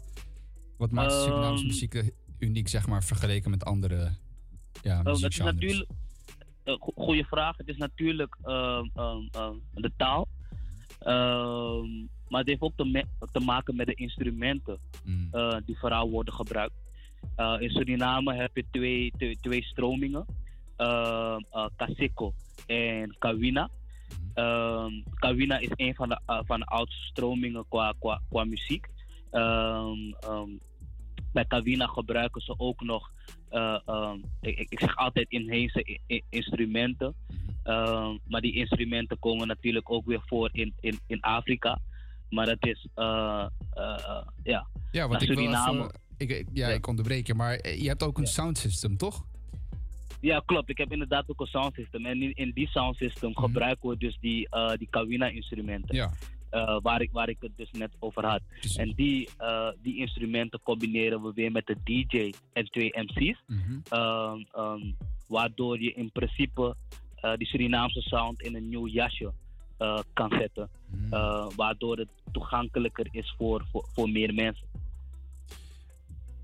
wat 0.78 0.92
maakt 0.92 1.14
Surinaamse 1.14 1.64
Ehm, 1.64 1.68
muziek 1.68 2.12
uniek, 2.40 2.68
zeg 2.68 2.88
maar, 2.88 3.04
vergeleken 3.04 3.50
met 3.52 3.66
andere 3.66 4.12
ja, 4.82 5.00
Oh, 5.00 5.22
het 5.22 5.32
is 5.32 5.38
natuurlijk. 5.38 5.90
Uh, 6.66 6.76
goede 6.80 7.24
vraag. 7.24 7.58
Het 7.58 7.68
is 7.68 7.78
natuurlijk 7.78 8.38
ehm, 8.44 8.86
ehm, 8.94 9.22
ehm, 9.32 9.56
de 9.74 9.92
taal. 9.98 10.28
Maar 12.28 12.40
het 12.40 12.48
heeft 12.48 12.62
ook 12.62 12.74
te, 13.32 13.40
maken 13.40 13.76
met 13.76 13.88
de 13.88 13.94
instrumenten 13.94 14.78
eh, 15.32 15.58
die 15.66 15.78
vooral 15.78 16.10
worden 16.10 16.34
gebruikt. 16.34 16.74
Eh, 17.36 17.56
in 17.60 17.70
Suriname 17.70 18.36
heb 18.36 18.56
je 18.56 18.66
twee, 18.72 19.12
twee, 19.18 19.38
twee 19.42 19.64
stromingen: 19.64 20.26
eh, 20.76 21.38
Kaseko 21.76 22.34
en 22.68 23.16
Kawina. 23.20 23.70
Ehm, 24.34 24.92
Kawina 25.16 25.58
is 25.58 25.70
een 25.76 25.96
van 25.96 26.10
de, 26.10 26.20
eh, 26.26 26.40
van 26.44 26.60
de 26.60 26.66
oudste 26.66 27.06
stromingen 27.06 27.66
qua, 27.70 27.94
qua, 28.00 28.22
qua 28.30 28.44
muziek. 28.44 28.88
Ehm, 29.32 29.98
bij 31.32 31.46
Kawina 31.46 31.86
gebruiken 31.86 32.42
ze 32.42 32.54
ook 32.58 32.82
nog, 32.82 33.12
eh, 33.50 33.80
ehm, 33.86 34.18
ik, 34.42 34.60
ik- 34.70 34.80
zeg 34.80 34.96
altijd 34.96 35.30
inheemse 35.30 36.00
instrumenten. 36.30 37.14
Ehm, 37.64 38.18
maar 38.28 38.42
die 38.42 38.54
instrumenten 38.56 39.20
komen 39.20 39.48
natuurlijk 39.48 39.92
ook 39.92 40.06
weer 40.06 40.22
voor 40.26 40.50
in, 40.52 40.74
in, 40.80 41.00
in 41.08 41.22
Afrika. 41.22 41.80
Maar 42.30 42.46
dat 42.46 42.66
is, 42.66 42.88
eh, 42.96 43.46
ja. 44.44 44.68
Ja, 44.92 45.08
want 45.08 45.22
ik 45.22 45.28
wil 45.28 45.38
even, 45.40 45.92
ik, 46.18 46.46
ja, 46.54 46.68
ik 46.68 46.88
onderbreek 46.88 47.28
je, 47.28 47.34
maar 47.34 47.70
je 47.70 47.88
hebt 47.88 48.04
ook 48.04 48.18
een 48.18 48.28
sound 48.28 48.58
system, 48.58 48.98
toch? 48.98 49.26
Ja, 50.22 50.42
klopt. 50.46 50.70
Ik 50.70 50.78
heb 50.78 50.92
inderdaad 50.92 51.30
ook 51.30 51.40
een 51.40 51.48
sound 51.48 51.74
system. 51.74 52.06
En 52.06 52.22
in, 52.22 52.34
in 52.34 52.52
die 52.54 52.68
sound 52.68 52.96
system 52.96 53.36
gebruiken 53.38 53.90
we 53.90 53.98
dus 53.98 54.18
die, 54.22 54.48
die 54.78 54.88
Kawina-instrumenten. 54.90 55.96
Ja. 55.96 56.12
Eh, 56.50 56.78
waar, 56.82 57.02
ik, 57.02 57.12
waar 57.12 57.30
ik 57.30 57.38
het 57.40 57.52
dus 57.56 57.72
net 57.72 57.92
over 58.00 58.26
had. 58.26 58.42
En 58.76 58.94
die, 58.96 59.30
eh, 59.38 59.70
die 59.82 59.98
instrumenten 59.98 60.62
combineren 60.64 61.22
we 61.22 61.32
weer 61.34 61.52
met 61.52 61.66
de 61.66 61.76
DJ 61.84 62.34
en 62.54 62.66
twee 62.66 62.94
MC's. 62.96 63.44
Ehm, 63.90 64.44
ehm, 64.52 64.92
waardoor 65.28 65.82
je 65.82 65.94
in 65.94 66.12
principe 66.12 66.76
eh, 67.16 67.34
die 67.36 67.48
Surinaamse 67.48 68.02
sound 68.02 68.42
in 68.42 68.56
een 68.56 68.70
nieuw 68.70 68.88
jasje 68.88 69.32
kan 70.14 70.30
zetten. 70.30 70.70
Eh, 71.10 71.48
waardoor 71.56 71.98
het 71.98 72.08
toegankelijker 72.32 73.08
is 73.12 73.34
voor, 73.38 73.66
voor, 73.72 73.86
voor 73.94 74.10
meer 74.10 74.34
mensen. 74.34 74.68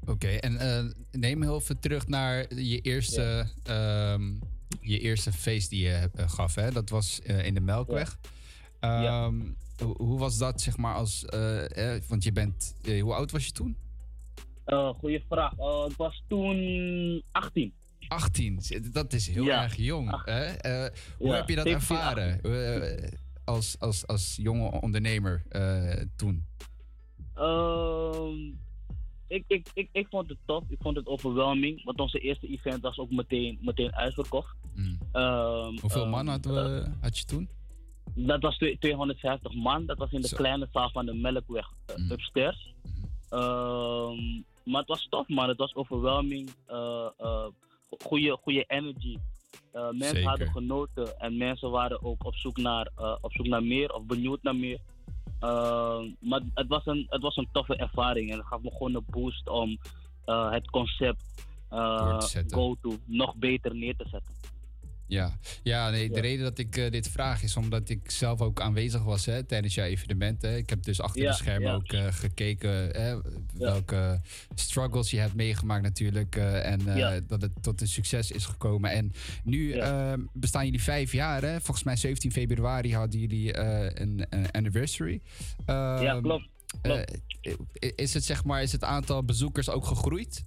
Oké, 0.06 0.28
en 0.28 0.96
neem 1.12 1.42
heel 1.42 1.56
even 1.56 1.80
terug 1.80 2.08
naar 2.08 2.56
je 2.56 2.80
eerste, 2.80 3.52
ehm, 3.64 4.34
je 4.82 5.00
eerste 5.00 5.32
feest 5.32 5.70
die 5.70 5.84
je 5.84 6.10
gaf. 6.16 6.56
Hè? 6.56 6.72
Dat 6.72 6.90
was 6.90 7.20
in 7.20 7.54
de 7.54 7.62
Melkweg. 7.62 8.18
Hoe, 8.80 9.56
hoe 9.98 10.20
was 10.20 10.38
dat, 10.38 10.62
zeg 10.62 10.78
maar, 10.78 10.96
als... 10.96 11.26
eh, 11.26 11.96
want 12.08 12.24
je 12.24 12.32
bent... 12.32 12.76
eh, 12.84 13.02
hoe 13.02 13.14
oud 13.14 13.32
was 13.32 13.46
je 13.46 13.52
toen? 13.52 13.78
Eh 14.66 14.90
goeie 14.94 15.24
vraag. 15.30 15.58
Eh, 15.58 15.86
ik 15.90 15.96
was 15.98 16.24
toen 16.28 17.24
18. 17.32 17.74
18, 18.08 18.60
dat 18.92 19.14
is 19.14 19.28
heel 19.28 19.44
Ja. 19.44 19.64
erg 19.64 19.76
jong. 19.76 20.26
Hè? 20.26 20.48
Hoe 21.18 21.28
Ja, 21.28 21.36
heb 21.36 21.50
je 21.50 21.56
dat 21.56 21.68
17, 21.68 21.72
ervaren 21.74 22.40
als, 23.44 23.80
als, 23.80 24.08
als 24.08 24.36
jonge 24.42 24.82
ondernemer 24.82 25.44
toen? 26.16 26.46
Ehm, 27.34 28.54
ik, 29.28 29.44
ik, 29.48 29.68
ik, 29.74 29.90
ik 29.92 30.08
vond 30.10 30.30
het 30.30 30.38
tof. 30.46 30.64
Ik 30.70 30.78
vond 30.82 30.96
het 30.96 31.08
overwhelming. 31.08 31.84
Want 31.84 32.00
onze 32.00 32.20
eerste 32.20 32.48
event 32.48 32.82
was 32.82 32.98
ook 32.98 33.12
meteen, 33.12 33.58
meteen 33.62 33.96
uitverkocht. 33.96 34.56
Ehm, 34.76 34.84
Mm. 35.72 35.78
Hoeveel 35.82 36.02
ehm, 36.02 36.10
man 36.10 36.28
had, 36.28 36.46
we, 36.46 36.86
had 37.02 37.18
je 37.18 37.26
toen? 37.26 37.50
Dat 38.16 38.42
was 38.42 38.58
twee- 38.58 38.78
250 38.78 39.54
man. 39.54 39.86
Dat 39.86 39.98
was 39.98 40.12
in 40.12 40.22
de 40.22 40.28
Zo. 40.28 40.36
kleine 40.36 40.68
zaal 40.72 40.90
van 40.90 41.06
de 41.06 41.14
Melkweg 41.14 41.70
eh, 41.86 42.10
upstairs. 42.12 42.74
Ehm, 43.30 44.16
maar 44.64 44.80
het 44.80 44.88
was 44.88 45.08
tof, 45.10 45.28
man. 45.28 45.48
Het 45.48 45.58
was 45.58 45.76
overwhelming. 45.76 46.50
Eh, 46.66 47.08
eh, 47.18 47.46
goede, 48.00 48.38
goede 48.42 48.64
energy. 48.68 49.18
Mensen 49.74 50.08
Zeker. 50.08 50.30
hadden 50.30 50.52
genoten 50.52 51.20
en 51.20 51.38
mensen 51.38 51.70
waren 51.72 52.04
ook 52.04 52.26
op 52.26 52.36
zoek 52.36 52.58
naar, 52.58 52.90
op 53.22 53.32
zoek 53.34 53.48
naar 53.48 53.64
meer 53.64 53.94
of 53.94 54.04
benieuwd 54.04 54.44
naar 54.44 54.56
meer. 54.56 54.80
Ehm, 55.40 56.10
maar 56.20 56.42
het 56.54 56.68
was, 56.68 56.86
een, 56.86 57.06
het 57.10 57.22
was 57.22 57.36
een 57.38 57.48
toffe 57.52 57.76
ervaring 57.76 58.32
en 58.32 58.38
het 58.38 58.48
gaf 58.48 58.62
me 58.62 58.72
gewoon 58.72 58.96
een 58.96 59.06
boost 59.10 59.50
om 59.50 59.78
het 60.26 60.70
concept 60.70 61.24
uh. 61.72 62.20
GoTo 62.48 62.98
nog 63.06 63.36
beter 63.36 63.76
neer 63.76 63.96
te 63.96 64.06
zetten. 64.10 64.36
Ja, 65.08 65.38
ja 65.64 65.90
nee, 65.90 66.10
de 66.10 66.20
reden 66.20 66.44
dat 66.44 66.58
ik 66.58 66.78
eh, 66.78 66.92
dit 66.92 67.08
vraag 67.10 67.44
is 67.44 67.56
omdat 67.58 67.90
ik 67.90 68.12
zelf 68.12 68.42
ook 68.42 68.62
aanwezig 68.62 69.04
was 69.04 69.26
hè, 69.26 69.44
tijdens 69.44 69.74
jouw 69.76 69.86
evenement. 69.86 70.42
Hè. 70.42 70.56
Ik 70.58 70.70
heb 70.70 70.84
dus 70.84 71.02
achter 71.02 71.22
Ja, 71.22 71.30
de 71.30 71.36
schermen 71.38 71.70
ja. 71.70 71.74
ook 71.76 71.92
eh, 71.92 72.08
gekeken 72.10 72.70
hè, 72.90 73.20
welke 73.54 74.22
struggles 74.56 75.12
je 75.12 75.18
hebt 75.20 75.34
meegemaakt 75.36 75.84
natuurlijk. 75.84 76.36
eh, 76.36 76.72
en 76.72 76.82
Ja. 76.96 77.20
dat 77.28 77.42
het 77.42 77.52
tot 77.62 77.82
een 77.82 77.88
succes 77.88 78.32
is 78.32 78.46
gekomen. 78.46 78.92
En 78.92 79.12
nu 79.44 79.72
eh, 79.72 80.14
bestaan 80.34 80.66
jullie 80.66 80.82
vijf 80.82 81.12
jaar. 81.12 81.42
Hè? 81.42 81.56
Volgens 81.62 81.84
mij 81.84 81.96
17 81.96 82.32
februari 82.32 82.94
hadden 82.96 83.20
jullie 83.20 83.58
een, 83.58 84.26
een 84.30 84.52
anniversary. 84.52 85.22
Ja, 85.66 86.04
Ehm, 86.06 86.22
klopt. 86.22 86.48
eh, 86.82 87.02
is 87.96 88.14
het 88.14 88.24
zeg 88.24 88.44
maar, 88.44 88.62
is 88.62 88.72
het 88.72 88.84
aantal 88.84 89.24
bezoekers 89.24 89.70
ook 89.70 89.86
gegroeid? 89.86 90.44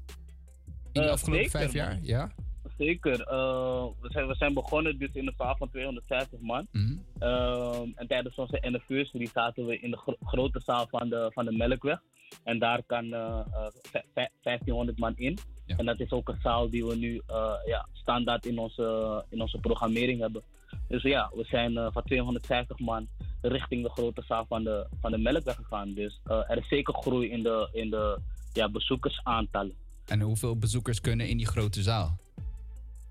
In 0.93 1.03
de 1.03 1.11
afgelopen 1.11 1.45
zeker, 1.45 1.59
vijf 1.61 1.73
jaar? 1.73 1.95
man. 1.95 2.05
Ja? 2.05 2.31
Zeker. 2.79 3.21
eh, 3.21 3.85
we, 4.01 4.09
zijn, 4.11 4.27
we 4.27 4.35
zijn 4.35 4.55
begonnen 4.55 4.99
dus 4.99 5.11
in 5.13 5.27
een 5.27 5.35
zaal 5.39 5.57
van 5.57 5.71
250 5.71 6.41
man. 6.41 6.67
Mhm. 6.73 6.93
Ehm, 7.19 7.87
en 7.95 8.07
tijdens 8.07 8.35
onze 8.35 8.63
anniversary 8.63 9.27
zaten 9.35 9.67
we 9.67 9.79
in 9.79 9.91
de 9.91 9.97
gro- 9.97 10.17
grote 10.25 10.61
zaal 10.65 10.87
van 10.91 11.09
de, 11.09 11.31
van 11.35 11.45
de 11.45 11.53
Melkweg. 11.53 12.03
En 12.45 12.59
daar 12.59 12.83
kan 12.87 13.13
eh, 13.13 13.39
eh, 13.53 13.67
vij- 13.83 14.05
vij- 14.15 14.31
1500 14.43 14.99
man 14.99 15.17
in. 15.17 15.39
En 15.67 15.85
dat 15.87 16.01
is 16.01 16.11
ook 16.11 16.29
een 16.29 16.39
zaal 16.43 16.71
die 16.71 16.87
we 16.87 16.97
nu 16.97 17.23
eh, 17.27 17.53
ja, 17.67 17.89
standaard 17.93 18.47
in 18.47 18.59
onze, 18.59 19.25
in 19.29 19.41
onze 19.41 19.59
programmering 19.59 20.21
hebben. 20.21 20.43
Dus 20.89 21.03
ja, 21.03 21.31
we 21.35 21.45
zijn 21.45 21.77
eh, 21.77 21.87
van 21.93 22.03
250 22.03 22.79
man 22.79 23.09
richting 23.43 23.83
de 23.83 23.91
grote 23.91 24.23
zaal 24.27 24.47
van 24.49 24.65
de, 24.65 24.87
van 25.01 25.11
de 25.11 25.19
Melkweg 25.19 25.57
gegaan. 25.57 25.95
Dus 25.95 26.21
eh, 26.25 26.51
er 26.51 26.57
is 26.59 26.69
zeker 26.69 26.95
groei 26.95 27.31
in 27.31 27.43
de, 27.43 27.69
in 27.73 27.91
de 27.91 28.19
ja, 28.53 28.71
bezoekersaantallen. 28.71 29.75
En 30.07 30.21
hoeveel 30.21 30.57
bezoekers 30.59 31.01
kunnen 31.01 31.29
in 31.29 31.37
die 31.37 31.47
grote 31.47 31.83
zaal? 31.83 32.19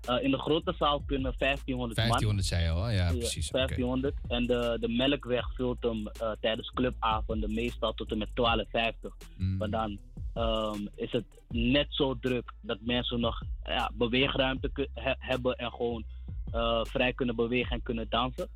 Eh, 0.08 0.24
in 0.24 0.30
de 0.30 0.38
grote 0.38 0.74
zaal 0.78 1.02
kunnen 1.06 1.34
1500 1.38 1.98
man. 1.98 2.08
1500 2.08 2.46
zei 2.46 2.62
je 2.62 2.70
al, 2.70 2.90
ja, 2.90 3.12
precies. 3.12 3.48
oké. 3.48 3.56
1500. 3.56 4.14
En 4.28 4.46
de, 4.46 4.76
de 4.80 4.88
Melkweg 4.88 5.54
vult 5.54 5.82
hem 5.82 6.06
eh, 6.06 6.30
tijdens 6.40 6.70
clubavonden 6.70 7.54
meestal 7.54 7.94
tot 7.94 8.10
en 8.10 8.18
met 8.18 8.30
1250. 8.34 9.28
Mm. 9.36 9.56
Maar 9.56 9.70
dan 9.70 9.98
ehm, 10.34 10.86
is 10.94 11.12
het 11.12 11.24
net 11.48 11.86
zo 11.88 12.18
druk 12.20 12.52
dat 12.60 12.78
mensen 12.80 13.20
nog 13.20 13.42
ja, 13.64 13.90
beweegruimte 13.94 14.88
he- 14.94 15.14
hebben 15.18 15.56
en 15.56 15.70
gewoon 15.70 16.04
eh, 16.52 16.84
vrij 16.84 17.12
kunnen 17.12 17.36
bewegen 17.36 17.70
en 17.70 17.82
kunnen 17.82 18.06
dansen. 18.08 18.48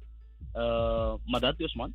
Maar 1.24 1.40
dat 1.40 1.58
dus, 1.58 1.74
man. 1.74 1.94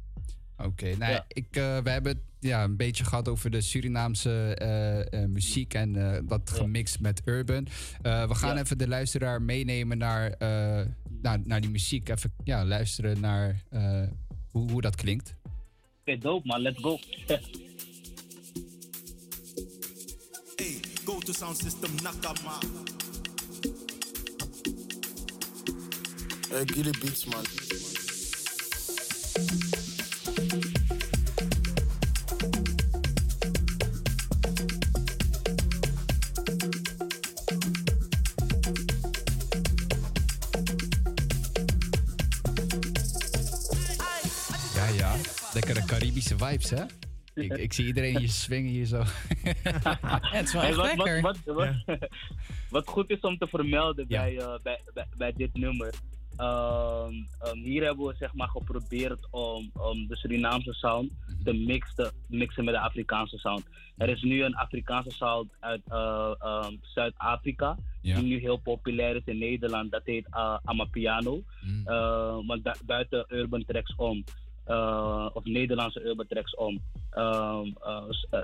Oké, 0.57 0.95
nou 0.95 1.11
ja. 1.11 1.25
ik, 1.27 1.47
eh, 1.55 1.77
we 1.77 1.89
hebben 1.89 2.11
het 2.11 2.21
ja, 2.39 2.63
een 2.63 2.75
beetje 2.77 3.03
gehad 3.03 3.27
over 3.27 3.49
de 3.51 3.61
Surinaamse 3.61 4.53
eh, 4.55 5.23
eh, 5.23 5.29
muziek 5.29 5.73
en 5.73 6.13
eh, 6.15 6.21
dat 6.27 6.49
gemixt 6.49 6.99
met 6.99 7.21
urban. 7.25 7.67
Eh, 8.01 8.27
we 8.27 8.35
gaan 8.35 8.55
Ja. 8.55 8.61
even 8.61 8.77
de 8.77 8.87
luisteraar 8.87 9.41
meenemen 9.41 9.97
naar, 9.97 10.31
eh, 10.31 10.85
naar, 11.21 11.39
naar 11.43 11.61
die 11.61 11.69
muziek. 11.69 12.09
Even 12.09 12.33
ja, 12.43 12.65
luisteren 12.65 13.19
naar 13.19 13.61
eh, 13.69 14.03
hoe, 14.51 14.71
hoe 14.71 14.81
dat 14.81 14.95
klinkt. 14.95 15.35
Oké, 16.01 16.17
dope, 16.17 16.47
man. 16.47 16.61
Let's 16.61 16.81
go. 16.81 16.99
Go 21.05 21.19
to 21.19 21.31
sound 21.33 21.57
system 21.57 21.91
Nakama. 22.03 22.57
Hey, 26.49 26.63
Gilly 26.65 26.91
Beats, 27.01 27.25
man. 27.25 27.45
Vibes, 46.37 46.69
hè? 46.69 46.83
Ik, 47.33 47.57
ik 47.57 47.73
zie 47.73 47.85
iedereen 47.85 48.17
hier 48.17 48.29
swingen 48.29 48.71
hier 48.71 48.85
zo. 48.85 48.97
het 50.37 50.47
is 50.47 50.53
wel 50.53 50.61
Hey, 50.61 50.69
echt 50.69 50.77
wat, 50.77 50.85
lekker. 50.85 51.21
Wat, 51.21 51.37
wat, 51.45 51.55
wat, 51.85 51.97
wat 52.69 52.87
goed 52.87 53.09
is 53.09 53.19
om 53.19 53.37
te 53.37 53.47
vermelden 53.47 54.07
bij, 54.07 54.37
eh, 54.37 54.55
bij, 54.63 54.81
bij, 54.93 55.05
bij 55.17 55.33
dit 55.33 55.53
nummer. 55.53 55.93
Ehm, 56.37 57.13
ehm, 57.39 57.57
hier 57.57 57.83
hebben 57.83 58.05
we 58.05 58.15
zeg 58.19 58.33
maar 58.33 58.47
geprobeerd 58.49 59.27
om, 59.31 59.71
om 59.73 60.07
de 60.07 60.15
Surinaamse 60.15 60.73
sound 60.73 61.11
te 61.43 61.53
mixen, 61.53 62.11
mixen 62.27 62.65
met 62.65 62.73
de 62.73 62.79
Afrikaanse 62.79 63.37
sound. 63.37 63.65
Er 63.97 64.09
is 64.09 64.21
nu 64.21 64.43
een 64.43 64.55
Afrikaanse 64.55 65.09
sound 65.11 65.51
uit 65.59 65.81
eh, 65.87 66.31
ehm, 66.39 66.73
Zuid-Afrika, 66.81 67.77
die 68.19 68.27
nu 68.27 68.39
heel 68.39 68.57
populair 68.57 69.15
is 69.15 69.21
in 69.25 69.37
Nederland. 69.37 69.91
Dat 69.91 70.01
heet 70.05 70.27
uh, 70.31 70.57
Amapiano. 70.63 71.41
Eh, 71.85 72.39
maar 72.39 72.61
bu- 72.61 72.85
buiten 72.85 73.25
urban 73.29 73.63
tracks 73.65 73.95
om, 73.95 74.23
eh, 74.65 75.29
of 75.33 75.43
Nederlandse 75.43 76.01
urban 76.05 76.27
tracks 76.27 76.55
om, 76.55 76.81
eh, 77.11 77.59
eh, 78.29 78.43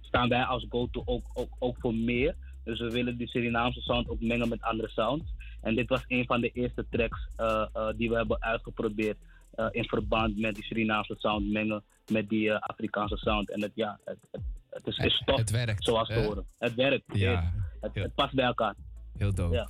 staan 0.00 0.28
wij 0.28 0.42
als 0.44 0.66
go-to 0.68 1.02
ook, 1.04 1.24
ook, 1.34 1.50
ook 1.58 1.76
voor 1.80 1.94
meer. 1.94 2.34
Dus 2.64 2.78
we 2.80 2.90
willen 2.90 3.16
die 3.16 3.28
Surinaamse 3.28 3.80
sound 3.80 4.08
ook 4.08 4.20
mengen 4.20 4.48
met 4.48 4.62
andere 4.62 4.88
sounds. 4.88 5.24
En 5.60 5.74
dit 5.74 5.88
was 5.88 6.04
een 6.06 6.24
van 6.26 6.40
de 6.40 6.50
eerste 6.50 6.86
tracks 6.90 7.28
eh, 7.36 7.66
eh, 7.72 7.88
die 7.96 8.08
we 8.08 8.16
hebben 8.16 8.42
uitgeprobeerd 8.42 9.16
eh, 9.54 9.66
in 9.70 9.84
verband 9.84 10.38
met 10.38 10.54
die 10.54 10.64
Surinaamse 10.64 11.14
sound 11.18 11.52
mengen 11.52 11.84
met 12.12 12.28
die 12.28 12.52
Afrikaanse 12.54 13.16
sound. 13.16 13.50
En 13.50 13.62
het, 13.62 13.72
ja, 13.74 13.98
het, 14.04 14.18
het, 14.30 14.40
het 14.70 14.86
is, 14.86 14.96
is 14.96 15.22
tof, 15.24 15.36
het 15.38 15.50
werkt, 15.50 15.84
zoals 15.84 16.08
te 16.08 16.14
horen. 16.14 16.46
Het 16.58 16.74
werkt, 16.74 17.04
Ja, 17.12 17.52
het, 17.80 17.94
het, 17.94 18.02
het 18.02 18.14
past 18.14 18.34
bij 18.34 18.44
elkaar. 18.44 18.74
Heel 19.18 19.34
dope. 19.34 19.54
Ja. 19.54 19.68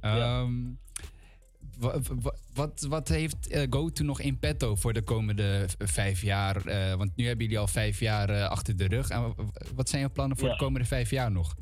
Ehm, 0.00 0.52
wa- 1.78 2.00
wa- 2.22 2.34
wat, 2.54 2.86
wat 2.88 3.08
heeft 3.08 3.66
GoTo 3.70 4.04
nog 4.04 4.20
in 4.20 4.38
petto 4.38 4.74
voor 4.74 4.92
de 4.92 5.02
komende 5.02 5.68
vijf 5.78 6.22
jaar? 6.22 6.62
Want 6.96 7.16
nu 7.16 7.26
hebben 7.26 7.44
jullie 7.44 7.60
al 7.60 7.66
vijf 7.66 8.00
jaar 8.00 8.46
achter 8.46 8.76
de 8.76 8.86
rug. 8.86 9.08
En 9.08 9.20
wa- 9.22 9.34
wa- 9.34 9.44
wat 9.74 9.88
zijn 9.88 10.02
je 10.02 10.08
plannen 10.08 10.36
voor 10.36 10.46
Ja. 10.48 10.52
de 10.52 10.58
komende 10.64 10.86
vijf 10.86 11.10
jaar 11.10 11.30
nog? 11.30 11.54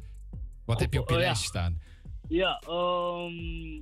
Wat 0.65 0.81
heb 0.81 0.93
je 0.93 1.01
op 1.01 1.09
je 1.09 1.15
oh, 1.15 1.21
ja. 1.21 1.27
lijstje 1.27 1.49
staan? 1.49 1.81
Ja, 2.33 2.61
ehm, 2.67 3.81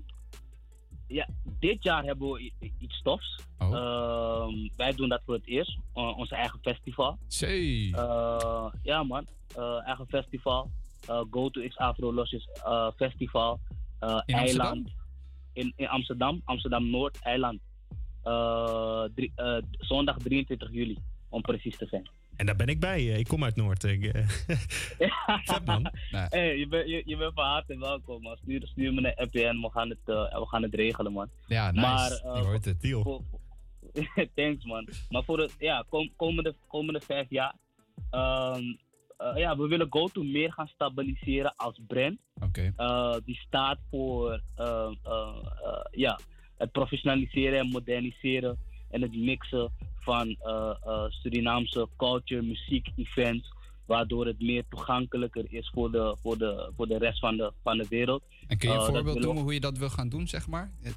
ja, 1.06 1.28
dit 1.58 1.82
jaar 1.82 2.04
hebben 2.04 2.30
we 2.30 2.52
iets 2.78 3.02
tofs. 3.02 3.38
Oh. 3.58 3.74
Ehm, 3.74 4.68
wij 4.76 4.92
doen 4.92 5.08
dat 5.08 5.22
voor 5.24 5.34
het 5.34 5.46
eerst, 5.46 5.78
eh, 5.94 6.18
onze 6.18 6.34
eigen 6.34 6.58
festival. 6.62 7.18
Zee. 7.26 7.96
Eh, 7.96 8.66
ja 8.82 9.02
man, 9.02 9.26
Eh, 9.56 9.86
eigen 9.86 10.06
festival. 10.08 10.70
Eh, 11.06 11.22
Go 11.30 11.50
to 11.50 11.68
X 11.68 11.76
Afro 11.76 12.12
Losjes 12.12 12.48
Festival. 12.96 13.60
In 14.00 14.08
Eiland. 14.08 14.28
Amsterdam? 14.28 14.84
In, 15.52 15.72
in 15.76 15.88
Amsterdam, 15.88 16.40
Amsterdam 16.44 16.90
Noord, 16.90 17.18
Eiland. 17.22 17.60
Drie- 19.14 19.32
zondag 19.78 20.16
23 20.18 20.72
juli, 20.72 20.98
om 21.28 21.40
precies 21.42 21.76
te 21.76 21.86
zijn. 21.86 22.08
En 22.40 22.46
daar 22.46 22.56
ben 22.56 22.66
ik 22.66 22.80
bij. 22.80 22.98
eh, 22.98 23.18
Ik 23.18 23.28
kom 23.28 23.44
uit 23.44 23.56
Noord. 23.56 23.84
Ik, 23.84 24.04
eh, 24.04 24.28
Vet 25.44 25.64
man. 25.64 25.90
Hey, 26.10 26.56
je, 26.58 26.66
bent 26.68 26.88
je, 26.88 27.02
je 27.04 27.16
bent 27.16 27.34
van 27.34 27.44
harte 27.44 27.78
welkom, 27.78 28.22
man. 28.22 28.36
Stuur, 28.42 28.60
stuur 28.66 28.92
me 28.94 29.06
een 29.08 29.14
appje 29.14 29.46
en 29.46 29.60
we 29.60 29.70
gaan 29.70 29.88
het, 29.88 29.98
eh, 30.04 30.38
we 30.38 30.46
gaan 30.46 30.62
het 30.62 30.74
regelen, 30.74 31.12
man. 31.12 31.28
Ja, 31.46 31.70
nice. 31.70 31.80
Maar, 31.86 32.10
eh, 32.10 32.40
Je 32.40 32.46
hoort 32.46 32.64
het. 32.64 32.80
Deal. 32.80 33.02
voor- 33.02 33.22
Thanks, 34.34 34.64
man. 34.64 34.88
Maar 35.08 35.24
voor 35.24 35.36
de 35.36 35.50
ja, 35.58 35.84
kom, 35.88 36.10
komende, 36.16 36.54
komende 36.66 37.00
vijf 37.00 37.26
jaar. 37.30 37.54
ehm, 38.10 38.62
eh, 39.16 39.36
ja, 39.36 39.56
we 39.56 39.66
willen 39.68 39.86
GoTo 39.90 40.22
meer 40.22 40.52
gaan 40.52 40.66
stabiliseren 40.66 41.52
als 41.56 41.80
brand. 41.86 42.18
Oké. 42.42 42.72
Eh, 42.76 43.14
die 43.24 43.36
staat 43.46 43.78
voor 43.90 44.42
ehm, 44.56 44.94
eh, 45.04 45.36
eh, 45.62 45.84
ja, 45.90 46.18
het 46.58 46.72
professionaliseren 46.72 47.58
en 47.58 47.66
moderniseren 47.68 48.58
en 48.90 49.02
het 49.02 49.16
mixen 49.16 49.70
van 50.00 50.36
eh, 50.40 50.70
eh, 50.84 51.04
Surinaamse 51.08 51.88
culture, 51.96 52.42
muziek, 52.42 52.88
events. 52.96 53.52
Waardoor 53.86 54.26
het 54.26 54.40
meer 54.40 54.64
toegankelijker 54.68 55.44
is 55.48 55.70
voor 55.74 55.90
de, 55.90 56.16
voor 56.22 56.38
de, 56.38 56.72
voor 56.76 56.86
de 56.86 56.98
rest 56.98 57.18
van 57.18 57.36
de, 57.36 57.52
van 57.62 57.76
de 57.78 57.86
wereld. 57.88 58.22
En 58.46 58.58
kun 58.58 58.68
je 58.68 58.74
Eh, 58.74 58.80
een 58.80 58.86
dat 58.92 59.02
voorbeeld 59.02 59.24
noemen 59.24 59.42
hoe 59.42 59.54
je 59.54 59.60
dat 59.60 59.78
wil 59.78 59.88
gaan 59.90 60.08
doen, 60.08 60.28
zeg 60.28 60.46
maar? 60.48 60.72
Eh, 60.82 60.90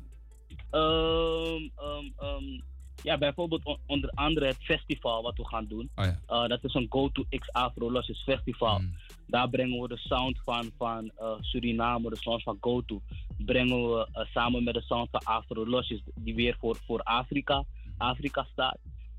Ehm, 0.69 1.69
ehm, 1.75 2.05
ehm, 2.17 2.59
ja, 3.03 3.17
bijvoorbeeld 3.17 3.63
on- 3.63 3.77
onder 3.85 4.09
andere 4.09 4.45
het 4.45 4.57
festival 4.63 5.23
wat 5.23 5.37
we 5.37 5.47
gaan 5.47 5.65
doen. 5.67 5.89
Oh 5.95 6.05
ja. 6.05 6.19
Uh, 6.29 6.47
dat 6.47 6.63
is 6.63 6.73
een 6.73 6.85
Go 6.89 7.09
to 7.09 7.25
X 7.29 7.51
Afro 7.51 7.91
Losses 7.91 8.23
Festival. 8.23 8.79
Mm. 8.79 8.95
Daar 9.27 9.49
brengen 9.49 9.81
we 9.81 9.87
de 9.87 9.97
sound 9.97 10.39
van, 10.45 10.71
van 10.77 11.11
uh, 11.19 11.31
Suriname, 11.41 12.09
de 12.09 12.15
sound 12.17 12.43
van 12.43 12.57
Go 12.61 12.81
to. 12.81 13.01
Brengen 13.37 13.89
we 13.89 14.27
samen 14.33 14.63
met 14.63 14.73
de 14.73 14.81
sound 14.81 15.09
van 15.11 15.19
Afro 15.23 15.67
Losses, 15.67 16.01
die 16.15 16.35
weer 16.35 16.55
voor, 16.59 16.77
voor 16.85 16.99
Afrika, 17.03 17.63
Afrika 17.97 18.47
staat. 18.51 18.77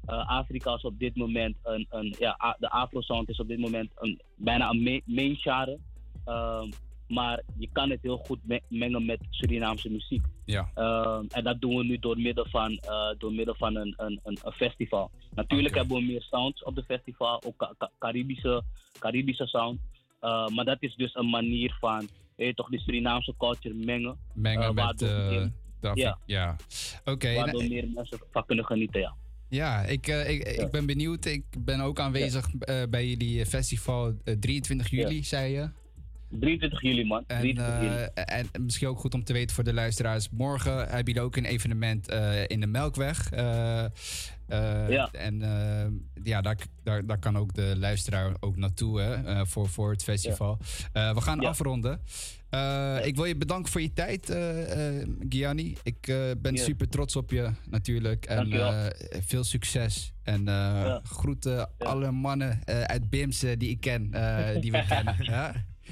Uh, 0.08 0.28
Afrika 0.28 0.74
is 0.74 0.82
op 0.82 0.98
dit 0.98 1.16
moment 1.16 1.56
een, 1.62 1.86
een 1.90 2.14
ja, 2.18 2.56
de 2.58 2.70
Afro 2.70 3.00
sound 3.00 3.28
is 3.28 3.38
op 3.40 3.48
dit 3.48 3.58
moment 3.58 3.90
een, 3.94 4.20
bijna 4.36 4.70
een 4.70 5.02
main 5.04 5.36
genre. 5.36 5.78
Um, 6.26 6.70
maar 7.08 7.42
je 7.58 7.68
kan 7.72 7.90
het 7.90 8.02
heel 8.02 8.16
goed 8.16 8.38
me- 8.42 8.62
mengen 8.68 9.04
met 9.04 9.18
Surinaamse 9.30 9.90
muziek. 9.90 10.26
Ja. 10.44 10.70
Um, 10.74 11.26
en 11.28 11.44
dat 11.44 11.60
doen 11.60 11.76
we 11.76 11.84
nu 11.84 11.98
door 11.98 12.18
middel 12.18 12.46
van, 12.48 12.70
uh, 12.70 13.10
door 13.18 13.32
middel 13.32 13.54
van 13.54 13.76
een, 13.76 13.94
een, 13.96 14.20
een, 14.22 14.38
een 14.42 14.52
festival. 14.52 15.10
Natuurlijk 15.34 15.74
hebben 15.74 15.96
we 15.96 16.02
meer 16.02 16.22
sounds 16.22 16.62
op 16.62 16.74
de 16.74 16.84
festival, 16.84 17.42
ook 17.46 17.56
Ca- 17.56 17.74
Ca- 17.78 17.90
Caribische, 17.98 18.62
Caribische 18.98 19.46
sound. 19.46 19.80
Uh, 20.22 20.48
maar 20.48 20.64
dat 20.64 20.76
is 20.80 20.94
dus 20.94 21.14
een 21.14 21.30
manier 21.30 21.76
van 21.80 22.08
toch, 22.54 22.68
die 22.68 22.80
Surinaamse 22.80 23.34
culture 23.38 23.74
mengen. 23.74 24.16
Mengen 24.32 24.74
met 24.74 25.00
Ja. 25.92 26.18
ja. 26.26 26.56
Oké. 27.04 27.34
Waardoor 27.34 27.60
nou, 27.60 27.72
meer 27.72 27.88
mensen 27.94 28.18
van 28.30 28.46
kunnen 28.46 28.64
genieten, 28.64 29.00
ja. 29.00 29.14
Ja, 29.48 29.82
ik, 29.82 30.08
eh, 30.08 30.30
ik, 30.30 30.42
ik 30.42 30.70
ben 30.70 30.86
benieuwd. 30.86 31.24
Ik 31.24 31.44
ben 31.58 31.80
ook 31.80 32.00
aanwezig 32.00 32.48
eh, 32.58 32.82
bij 32.90 33.08
jullie 33.08 33.46
festival 33.46 34.14
eh, 34.24 34.34
23 34.40 34.90
juli, 34.90 35.24
zei 35.24 35.52
je. 35.52 35.68
23 36.40 36.82
juli, 36.82 37.04
man. 37.04 37.24
En, 37.26 37.40
23 37.40 37.80
juli. 37.80 37.94
eh, 38.14 38.38
en 38.38 38.48
misschien 38.62 38.88
ook 38.88 38.98
goed 38.98 39.14
om 39.14 39.24
te 39.24 39.32
weten 39.32 39.54
voor 39.54 39.64
de 39.64 39.72
luisteraars. 39.74 40.28
Morgen 40.30 40.76
hebben 40.78 41.04
jullie 41.04 41.20
ook 41.20 41.36
een 41.36 41.44
evenement 41.44 42.08
eh, 42.08 42.42
in 42.48 42.60
de 42.60 42.66
Melkweg. 42.66 43.30
Eh, 43.30 43.84
Ja. 44.88 45.08
En 45.12 45.42
ja, 46.22 46.40
daar, 46.40 46.56
daar, 46.82 47.06
daar 47.06 47.18
kan 47.18 47.36
ook 47.38 47.54
de 47.54 47.74
luisteraar 47.76 48.34
ook 48.40 48.56
naartoe 48.56 49.00
hè, 49.00 49.46
voor, 49.46 49.68
voor 49.68 49.90
het 49.90 50.02
festival. 50.02 50.58
We 50.92 51.20
gaan 51.20 51.40
Ja. 51.40 51.48
afronden. 51.48 52.00
Ik 53.04 53.14
wil 53.16 53.24
je 53.24 53.36
bedanken 53.36 53.72
voor 53.72 53.80
je 53.80 53.92
tijd, 53.92 54.36
Gianni. 55.28 55.76
Ik 55.82 56.00
ben 56.40 56.58
super 56.58 56.88
trots 56.88 57.16
op 57.16 57.30
je, 57.30 57.50
natuurlijk. 57.70 58.24
En 58.24 58.48
veel 59.26 59.44
succes. 59.44 60.12
En 60.22 60.48
groeten 61.02 61.70
alle 61.78 62.10
mannen 62.10 62.60
uit 62.66 63.10
BIMS 63.10 63.38
die 63.40 63.68
ik 63.70 63.80
ken, 63.80 64.10
die 64.60 64.72
we 64.72 64.84
kennen. 64.88 65.16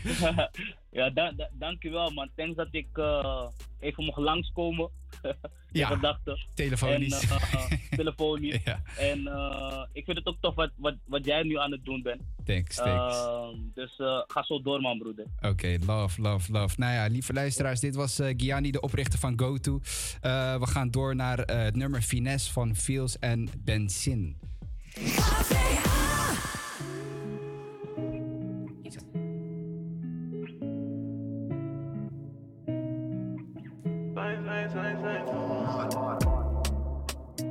Ja? 0.90 1.10
da 1.10 1.30
da 1.30 1.48
dankjewel, 1.52 2.10
man. 2.10 2.30
Thanks 2.36 2.56
dat 2.56 2.68
ik 2.70 2.86
eh, 2.92 3.46
even 3.80 4.04
mocht 4.04 4.18
langskomen. 4.18 4.90
Ja, 5.72 5.86
gedachten. 5.86 6.38
telefonisch. 6.54 7.30
En, 7.30 7.38
eh, 7.38 7.70
telefonisch. 8.00 8.62
Ja. 8.64 8.82
En 8.98 9.26
eh, 9.26 9.84
ik 9.92 10.04
vind 10.04 10.16
het 10.16 10.26
ook 10.26 10.36
tof 10.40 10.54
wat, 10.54 10.70
wat, 10.76 10.94
wat 11.04 11.24
jij 11.24 11.42
nu 11.42 11.58
aan 11.58 11.70
het 11.70 11.84
doen 11.84 12.02
bent. 12.02 12.20
Thanks, 12.44 12.76
thanks. 12.76 13.16
Ehm, 13.16 13.56
dus 13.74 13.98
eh, 13.98 14.22
ga 14.26 14.42
zo 14.42 14.62
door, 14.62 14.80
man, 14.80 14.98
broeder. 14.98 15.26
Oké, 15.40 15.76
love, 15.86 16.20
love, 16.20 16.52
love. 16.52 16.74
Nou 16.78 16.92
ja, 16.94 17.06
lieve 17.06 17.32
luisteraars, 17.32 17.80
dit 17.80 17.94
was 17.94 18.18
eh 18.18 18.34
Gianni, 18.36 18.70
de 18.70 18.80
oprichter 18.80 19.18
van 19.18 19.38
GoTo. 19.38 19.80
Eh, 20.20 20.58
we 20.58 20.66
gaan 20.66 20.90
door 20.90 21.16
naar 21.16 21.38
eh, 21.38 21.62
het 21.62 21.76
nummer 21.76 22.02
Finesse 22.02 22.52
van 22.52 22.76
Fields 22.76 23.18
en 23.18 23.48
Benzin. 23.58 24.36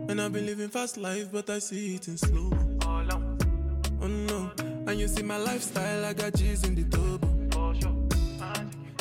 And 0.09 0.21
I've 0.21 0.31
been 0.31 0.45
living 0.45 0.69
fast 0.69 0.95
life, 0.97 1.29
but 1.29 1.49
I 1.49 1.59
see 1.59 1.95
it 1.95 2.07
in 2.07 2.17
slow. 2.17 2.49
Oh 2.83 4.07
no, 4.07 4.51
and 4.87 4.97
you 4.97 5.09
see 5.09 5.21
my 5.21 5.37
lifestyle, 5.37 6.05
I 6.05 6.13
got 6.13 6.33
G's 6.35 6.63
in 6.63 6.75
the 6.75 6.83
turbo. 6.85 7.27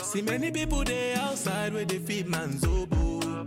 See 0.03 0.23
many 0.23 0.51
people 0.51 0.83
there 0.83 1.19
outside 1.19 1.73
where 1.73 1.85
they 1.85 1.99
feed 1.99 2.27
man's 2.27 2.65
oboe. 2.65 3.47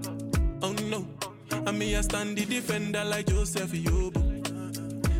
Oh 0.61 0.71
no, 0.89 1.05
and 1.51 1.77
me 1.77 1.97
I 1.97 2.01
stand 2.01 2.37
the 2.37 2.45
defender 2.45 3.03
like 3.03 3.25
Joseph 3.27 3.73
Yobo. 3.73 4.21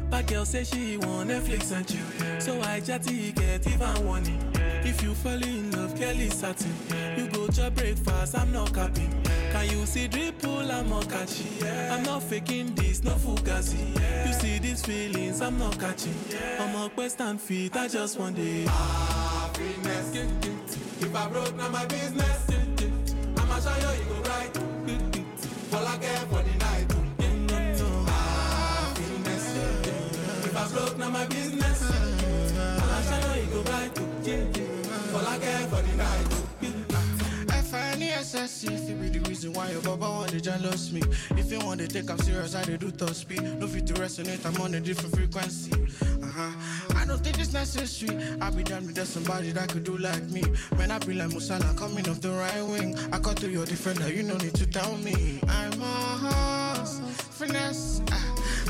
But 0.09 0.27
girl 0.27 0.45
say 0.45 0.63
she 0.63 0.95
want 0.97 1.29
Netflix 1.29 1.71
and 1.75 1.85
chill, 1.85 2.39
so 2.39 2.61
I 2.61 2.79
chatty 2.79 3.33
get 3.33 3.67
even 3.67 4.05
warning. 4.05 4.39
If 4.85 5.01
you 5.03 5.13
fall 5.13 5.33
in 5.43 5.71
love, 5.71 5.97
Kelly 5.97 6.29
satin. 6.29 6.71
You 7.17 7.27
go 7.27 7.47
to 7.47 7.71
breakfast, 7.71 8.37
I'm 8.37 8.51
not 8.53 8.73
capping. 8.73 9.22
Can 9.53 9.69
you 9.69 9.85
see 9.85 10.07
dripple, 10.07 10.67
I'm 10.73 10.89
not 10.89 11.07
catching. 11.07 11.63
I'm 11.91 12.01
not 12.01 12.23
faking 12.23 12.73
this, 12.73 13.03
no 13.03 13.11
fugazi. 13.11 13.85
You 14.25 14.33
see 14.33 14.57
these 14.57 14.83
feelings, 14.83 15.41
I'm 15.41 15.59
not 15.59 15.79
catching. 15.79 16.15
I'm 16.59 16.75
a 16.75 16.89
quest 16.89 17.21
and 17.21 17.39
feet, 17.39 17.75
I 17.75 17.87
just 17.87 18.17
want 18.17 18.39
it. 18.39 18.67
Happiness. 18.67 20.15
If 20.99 21.15
I 21.15 21.27
broke, 21.27 21.55
now 21.55 21.69
my 21.69 21.85
business. 21.85 22.47
I'ma 23.37 23.59
show 23.59 23.75
you, 23.77 23.91
you 23.99 24.05
go 24.09 24.21
right. 24.27 24.57
All 25.75 25.85
I 25.85 25.97
care 25.97 26.25
for 26.31 26.41
the 26.41 26.55
night. 26.57 26.91
Happiness. 28.09 29.45
If 30.45 30.57
I 30.57 30.67
broke, 30.73 30.97
now 30.97 31.09
my 31.09 31.27
business. 31.27 31.83
I'ma 32.81 33.01
show 33.03 33.35
you, 33.35 33.41
you 33.43 33.49
go 33.53 33.61
right. 33.71 33.99
All 35.13 35.27
I 35.27 35.37
care 35.37 35.67
for 35.67 35.81
the 35.83 35.95
night. 35.95 36.52
F-I-N-E-S-S-E, 38.23 38.73
if 38.73 38.89
it 38.89 39.01
be 39.01 39.09
the 39.09 39.29
reason 39.29 39.51
why 39.51 39.69
your 39.69 39.81
baba 39.81 40.09
want 40.09 40.29
to 40.29 40.39
jealous 40.39 40.93
me. 40.93 41.01
If 41.31 41.51
you 41.51 41.59
want 41.59 41.81
to 41.81 41.87
take 41.89 42.09
I'm 42.09 42.17
serious, 42.19 42.55
I 42.55 42.63
do 42.63 42.89
top 42.89 43.09
speed. 43.09 43.43
No 43.59 43.67
fit 43.67 43.85
to 43.87 43.93
resonate, 43.95 44.45
I'm 44.45 44.61
on 44.61 44.73
a 44.75 44.79
different 44.79 45.13
frequency. 45.13 45.73
Uh-huh. 46.23 46.95
I 46.95 47.05
don't 47.05 47.19
think 47.21 47.37
it's 47.37 47.51
necessary. 47.51 48.17
I 48.39 48.49
be 48.49 48.63
done 48.63 48.85
with 48.85 49.05
somebody 49.05 49.51
that 49.51 49.67
could 49.69 49.83
do 49.83 49.97
like 49.97 50.23
me. 50.29 50.41
Man, 50.77 50.91
I 50.91 50.99
be 50.99 51.13
like 51.13 51.31
Musala 51.31 51.77
coming 51.77 52.07
off 52.07 52.21
the 52.21 52.29
right 52.29 52.61
wing. 52.61 52.97
I 53.11 53.19
cut 53.19 53.37
to 53.37 53.49
your 53.49 53.65
defender, 53.65 54.07
you 54.07 54.23
no 54.23 54.37
need 54.37 54.55
to 54.55 54.67
tell 54.67 54.95
me. 54.97 55.41
I'm 55.49 55.81
a 55.81 55.85
horse, 56.23 57.01
finesse. 57.31 58.01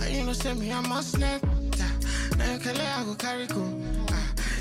And 0.01 0.15
you 0.15 0.23
know, 0.23 0.33
send 0.33 0.61
me, 0.61 0.71
I'm 0.71 0.91
a 0.91 1.03
snap. 1.03 1.45
Ah. 1.79 1.95
Now 2.37 2.53
you 2.53 2.59
can 2.59 2.75
let 2.75 2.97
I 2.97 3.03
go 3.03 3.13
carry 3.13 3.45
go. 3.45 3.92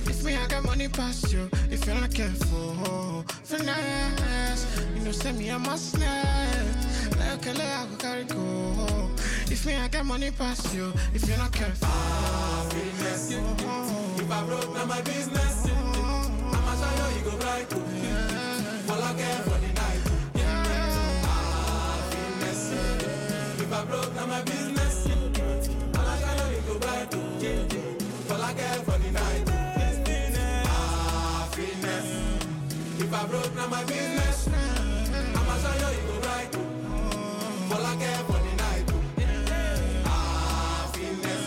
Ah. 0.05 0.11
If 0.11 0.24
me, 0.24 0.37
I 0.37 0.47
got 0.47 0.65
money 0.65 0.89
past 0.89 1.33
you. 1.33 1.49
If 1.70 1.87
you're 1.87 1.95
not 1.95 2.12
careful, 2.15 3.24
finesse. 3.45 4.66
You 4.95 5.05
know, 5.05 5.12
send 5.12 5.39
me, 5.39 5.49
a 5.51 5.59
snap. 5.77 6.77
Now 7.19 7.33
you 7.33 7.39
can 7.39 7.57
let 7.57 7.79
I 7.79 7.87
carry 7.99 8.24
go. 8.24 9.11
If 9.51 9.66
me, 9.66 9.74
I 9.77 9.89
got 9.89 10.05
money 10.07 10.31
past 10.31 10.74
you. 10.74 10.93
If 11.15 11.29
you're 11.29 11.39
not 11.39 11.53
careful, 11.53 11.89
Happiness. 11.89 13.33
If 13.33 14.31
I 14.31 14.45
broke, 14.47 14.74
now 14.74 14.87
my 14.87 15.01
business. 15.03 15.66
I'ma 15.66 16.74
show 16.77 17.09
you, 17.09 17.16
you 17.19 17.24
go 17.31 17.37
right. 17.47 17.73
All 18.91 19.03
I 19.03 19.15
care 19.15 19.43
for 19.45 19.59
the 19.61 19.73
night. 19.81 20.01
Happiness. 22.03 22.73
If 23.61 23.73
I 23.73 23.85
broke, 23.85 24.15
now 24.15 24.27
my 24.27 24.43
business. 24.43 24.72
Now 33.62 33.68
my 33.68 33.84
business. 33.84 34.48
I'ma 34.48 35.55
show 35.62 35.74
you, 35.82 35.90
you 35.97 36.02
go 36.09 36.16
right. 36.28 36.51
All 37.72 37.86
I 37.86 37.94
care 37.97 38.22
for 38.28 38.39
the 38.47 38.52
night. 38.64 38.86
Ah, 40.06 40.90
Happiness. 40.93 41.44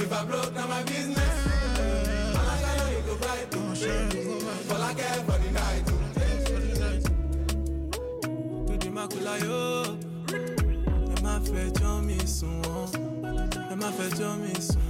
If 0.00 0.12
I 0.12 0.24
broke, 0.24 0.54
now 0.54 0.66
my 0.66 0.82
business. 0.84 1.34
I'ma 2.36 2.54
show 2.60 2.88
you, 2.94 3.02
go 3.06 3.14
right. 3.26 3.48
All 4.72 4.82
I 4.82 4.94
care 4.94 5.22
for 5.26 5.38
the 5.44 5.50
night. 5.52 5.86
To 8.66 8.72
the 8.78 8.90
macula, 8.90 9.34
yo. 9.44 9.60
Ẹ 11.14 11.16
má 11.24 11.34
fẹjọ́ 11.52 11.94
mi 12.06 12.18
sùn 12.36 12.54
wọ́n. 12.64 12.88
Ẹ 13.72 13.74
má 13.80 13.88
fẹjọ́ 13.98 14.30
mi 14.42 14.52
sùn 14.68 14.82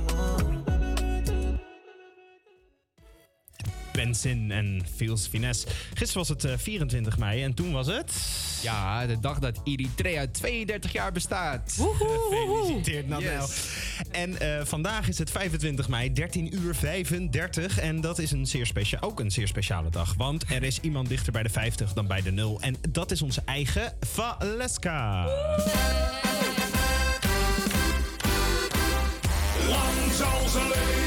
wọ́n. 4.01 4.11
Benzin 4.11 4.51
en 4.51 4.83
Feels 4.97 5.27
Finesse. 5.27 5.67
Gisteren 5.95 6.27
was 6.27 6.29
het 6.29 6.45
eh, 6.45 6.53
24 6.59 7.19
mei 7.19 7.43
en 7.43 7.55
toen 7.55 7.73
was 7.73 7.87
het... 7.87 8.13
Ja, 8.63 9.07
de 9.07 9.21
dag 9.21 9.39
dat 9.39 9.61
Eritrea 9.65 10.27
32 10.33 10.93
jaar 10.93 11.13
bestaat. 11.13 11.79
Gefeliciteerd, 11.93 13.09
Nadel. 13.09 13.49
En 14.11 14.41
eh, 14.41 14.65
vandaag 14.65 15.09
is 15.09 15.19
het 15.19 15.31
25 15.31 15.89
mei, 15.89 16.13
13 16.13 16.55
uur 16.55 16.75
35. 16.75 17.79
En 17.79 18.01
dat 18.01 18.19
is 18.19 18.31
een 18.31 18.47
zeer 18.47 18.67
specia 18.67 18.99
ook 19.01 19.21
een 19.21 19.31
zeer 19.31 19.49
speciale 19.49 19.91
dag. 19.91 20.15
Want 20.17 20.45
er 20.51 20.63
is 20.63 20.81
iemand 20.81 21.09
dichter 21.09 21.33
bij 21.33 21.43
de 21.43 21.49
50 21.49 21.93
dan 21.93 22.07
bij 22.07 22.23
de 22.23 22.33
0. 22.33 22.61
En 22.61 22.77
dat 22.89 23.11
is 23.11 23.23
onze 23.23 23.43
eigen 23.45 23.93
Valeska. 24.01 25.25
Lang 29.69 30.13
zal 30.13 30.49
ze 30.49 30.73
leven, 30.75 31.00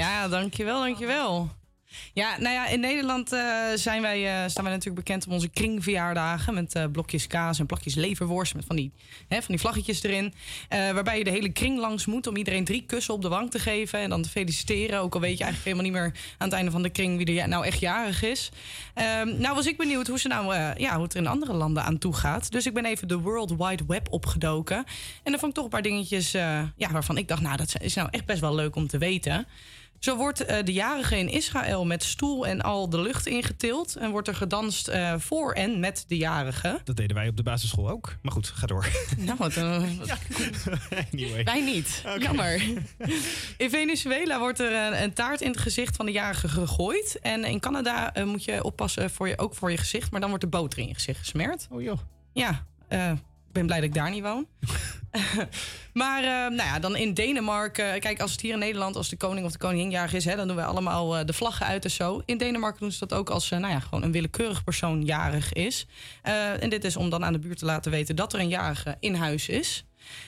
Ja, 0.00 0.28
dankjewel, 0.28 0.80
dankjewel. 0.80 1.50
Ja, 2.12 2.38
nou 2.38 2.54
ja, 2.54 2.66
in 2.66 2.80
Nederland 2.80 3.32
eh, 3.32 3.40
zijn 3.74 4.02
wij, 4.02 4.42
eh, 4.42 4.48
staan 4.48 4.64
wij 4.64 4.72
natuurlijk 4.72 5.04
bekend 5.04 5.26
om 5.26 5.32
onze 5.32 5.48
kringverjaardagen. 5.48 6.54
Met 6.54 6.74
eh, 6.74 6.84
blokjes 6.92 7.26
kaas 7.26 7.58
en 7.58 7.66
plakjes 7.66 7.94
leverworst. 7.94 8.54
Met 8.54 8.64
van 8.64 8.76
die, 8.76 8.92
hè, 9.28 9.36
van 9.36 9.46
die 9.48 9.58
vlaggetjes 9.58 10.02
erin. 10.02 10.34
Waarbij 10.68 11.18
je 11.18 11.24
de 11.24 11.30
hele 11.30 11.52
kring 11.52 11.78
langs 11.78 12.06
moet 12.06 12.26
om 12.26 12.36
iedereen 12.36 12.64
drie 12.64 12.84
kussen 12.86 13.14
op 13.14 13.22
de 13.22 13.28
wang 13.28 13.50
te 13.50 13.58
geven. 13.58 13.98
En 13.98 14.08
dan 14.08 14.22
te 14.22 14.28
feliciteren. 14.28 15.00
Ook 15.00 15.14
al 15.14 15.20
weet 15.20 15.38
je 15.38 15.44
eigenlijk 15.44 15.76
helemaal 15.76 15.92
niet 15.92 16.12
meer 16.12 16.20
aan 16.38 16.48
het 16.48 16.56
einde 16.56 16.70
van 16.70 16.82
de 16.82 16.90
kring 16.90 17.24
wie 17.24 17.40
er 17.40 17.48
nou 17.48 17.66
echt 17.66 17.80
jarig 17.80 18.22
is. 18.22 18.50
Ehm, 18.94 19.40
nou 19.40 19.54
was 19.54 19.66
ik 19.66 19.76
benieuwd 19.76 20.06
hoe, 20.06 20.18
ze 20.18 20.28
nou, 20.28 20.54
ja, 20.76 20.94
hoe 20.94 21.02
het 21.02 21.14
er 21.14 21.20
in 21.20 21.26
andere 21.26 21.52
landen 21.52 21.82
aan 21.82 21.98
toe 21.98 22.14
gaat. 22.14 22.50
Dus 22.50 22.66
ik 22.66 22.74
ben 22.74 22.84
even 22.84 23.08
de 23.08 23.18
World 23.18 23.50
Wide 23.56 23.84
Web 23.86 24.06
opgedoken. 24.10 24.76
En 25.22 25.30
daar 25.30 25.38
vond 25.38 25.50
ik 25.50 25.54
toch 25.54 25.64
een 25.64 25.70
paar 25.70 25.82
dingetjes 25.82 26.30
ja, 26.30 26.90
waarvan 26.90 27.18
ik 27.18 27.28
dacht, 27.28 27.42
nou 27.42 27.56
dat 27.56 27.74
is 27.80 27.94
nou 27.94 28.08
echt 28.10 28.24
best 28.24 28.40
wel 28.40 28.54
leuk 28.54 28.76
om 28.76 28.86
te 28.86 28.98
weten. 28.98 29.46
Zo 30.00 30.16
wordt 30.16 30.44
eh, 30.44 30.64
de 30.64 30.72
jarige 30.72 31.18
in 31.18 31.28
Israël 31.28 31.86
met 31.86 32.04
stoel 32.04 32.46
en 32.46 32.60
al 32.60 32.88
de 32.88 33.00
lucht 33.00 33.26
ingetild. 33.26 33.96
En 33.96 34.10
wordt 34.10 34.28
er 34.28 34.34
gedanst 34.34 34.88
eh, 34.88 35.14
voor 35.18 35.52
en 35.52 35.80
met 35.80 36.04
de 36.08 36.16
jarige. 36.16 36.80
Dat 36.84 36.96
deden 36.96 37.16
wij 37.16 37.28
op 37.28 37.36
de 37.36 37.42
basisschool 37.42 37.90
ook. 37.90 38.16
Maar 38.22 38.32
goed, 38.32 38.48
ga 38.48 38.66
door. 38.66 38.88
Nou, 39.16 39.38
wat, 39.38 39.56
eh, 39.56 39.64
anyway. 41.12 41.44
wij 41.44 41.64
niet. 41.64 42.02
Jammer. 42.18 42.62
In 43.56 43.70
Venezuela 43.70 44.38
wordt 44.38 44.60
er 44.60 45.02
een, 45.02 45.12
taart 45.12 45.40
in 45.40 45.50
het 45.50 45.60
gezicht 45.60 45.96
van 45.96 46.06
de 46.06 46.12
jarige 46.12 46.48
gegooid. 46.48 47.18
En 47.22 47.44
in 47.44 47.60
Canada 47.60 48.12
moet 48.24 48.44
je 48.44 48.64
oppassen 48.64 49.10
voor 49.10 49.28
je, 49.28 49.38
ook 49.38 49.54
voor 49.54 49.70
je 49.70 49.76
gezicht. 49.76 50.10
Maar 50.10 50.20
dan 50.20 50.28
wordt 50.28 50.44
de 50.44 50.50
boter 50.50 50.78
in 50.78 50.88
je 50.88 50.94
gezicht 50.94 51.18
gesmeerd. 51.18 51.66
Oh 51.70 51.82
joh. 51.82 51.98
Ja, 52.32 52.64
eh, 52.88 53.12
ik 53.50 53.56
ben 53.56 53.66
blij 53.66 53.80
dat 53.80 53.88
ik 53.88 53.94
daar 53.94 54.10
niet 54.10 54.22
woon. 54.22 54.46
maar 56.02 56.22
eh, 56.22 56.30
nou 56.30 56.68
ja, 56.68 56.78
dan 56.78 56.96
in 56.96 57.14
Denemarken. 57.14 58.00
Kijk, 58.00 58.20
als 58.20 58.32
het 58.32 58.40
hier 58.40 58.52
in 58.52 58.58
Nederland, 58.58 58.96
als 58.96 59.08
de 59.08 59.16
koning 59.16 59.46
of 59.46 59.52
de 59.52 59.58
koningin 59.58 59.90
jarig 59.90 60.12
is, 60.12 60.24
hè, 60.24 60.36
dan 60.36 60.46
doen 60.46 60.56
we 60.56 60.64
allemaal 60.64 61.16
eh, 61.16 61.24
de 61.24 61.32
vlaggen 61.32 61.66
uit 61.66 61.84
en 61.84 61.90
zo. 61.90 62.22
In 62.24 62.38
Denemarken 62.38 62.80
doen 62.80 62.92
ze 62.92 63.06
dat 63.06 63.18
ook 63.18 63.30
als 63.30 63.50
eh, 63.50 63.58
nou 63.58 63.72
ja, 63.72 63.80
gewoon 63.80 64.02
een 64.02 64.12
willekeurig 64.12 64.64
persoon 64.64 65.04
jarig 65.04 65.52
is. 65.52 65.86
En 66.22 66.70
dit 66.70 66.84
is 66.84 66.96
om 66.96 67.10
dan 67.10 67.24
aan 67.24 67.32
de 67.32 67.38
buurt 67.38 67.58
te 67.58 67.64
laten 67.64 67.90
weten 67.90 68.16
dat 68.16 68.32
er 68.32 68.40
een 68.40 68.48
jarige 68.48 68.96
in 69.00 69.14
huis 69.14 69.48
is. 69.48 69.84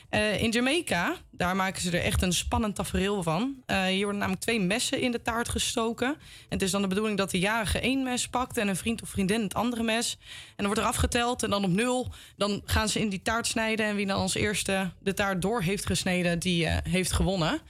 Eh, 0.09 0.43
in 0.43 0.51
Jamaica, 0.51 1.17
daar 1.31 1.57
maken 1.57 1.83
ze 1.83 1.91
er 1.91 2.05
echt 2.05 2.23
een 2.23 2.33
spannend 2.33 2.75
tafereel 2.75 3.23
van. 3.23 3.63
Eh, 3.67 3.85
hier 3.85 4.03
worden 4.03 4.19
namelijk 4.19 4.43
twee 4.43 4.61
messen 4.61 5.01
in 5.01 5.13
de 5.13 5.23
taart 5.23 5.49
gestoken. 5.49 6.09
En 6.09 6.19
het 6.49 6.63
is 6.63 6.71
dan 6.71 6.83
de 6.83 6.89
bedoeling 6.89 7.19
dat 7.19 7.31
de 7.31 7.39
jarige 7.39 7.81
één 7.81 8.03
mes 8.03 8.29
pakt 8.29 8.57
en 8.57 8.69
een 8.69 8.77
vriend 8.77 9.03
of 9.03 9.09
vriendin 9.09 9.43
het 9.43 9.55
andere 9.55 9.83
mes. 9.83 10.19
En 10.21 10.55
dan 10.57 10.67
wordt 10.67 10.81
er 10.81 10.87
afgeteld 10.87 11.43
en 11.43 11.51
dan 11.51 11.65
op 11.65 11.71
nul. 11.71 12.13
Dan 12.37 12.63
gaan 12.65 12.89
ze 12.89 13.01
in 13.01 13.09
die 13.09 13.23
taart 13.23 13.47
snijden. 13.47 13.87
En 13.87 13.97
wie 13.97 14.07
dan 14.07 14.17
als 14.17 14.35
eerste 14.35 14.93
de 15.01 15.15
taart 15.15 15.43
door 15.43 15.63
heeft 15.63 15.87
gesneden, 15.87 16.39
die 16.39 16.67
eh, 16.67 16.93
heeft 16.93 17.13
gewonnen. 17.13 17.61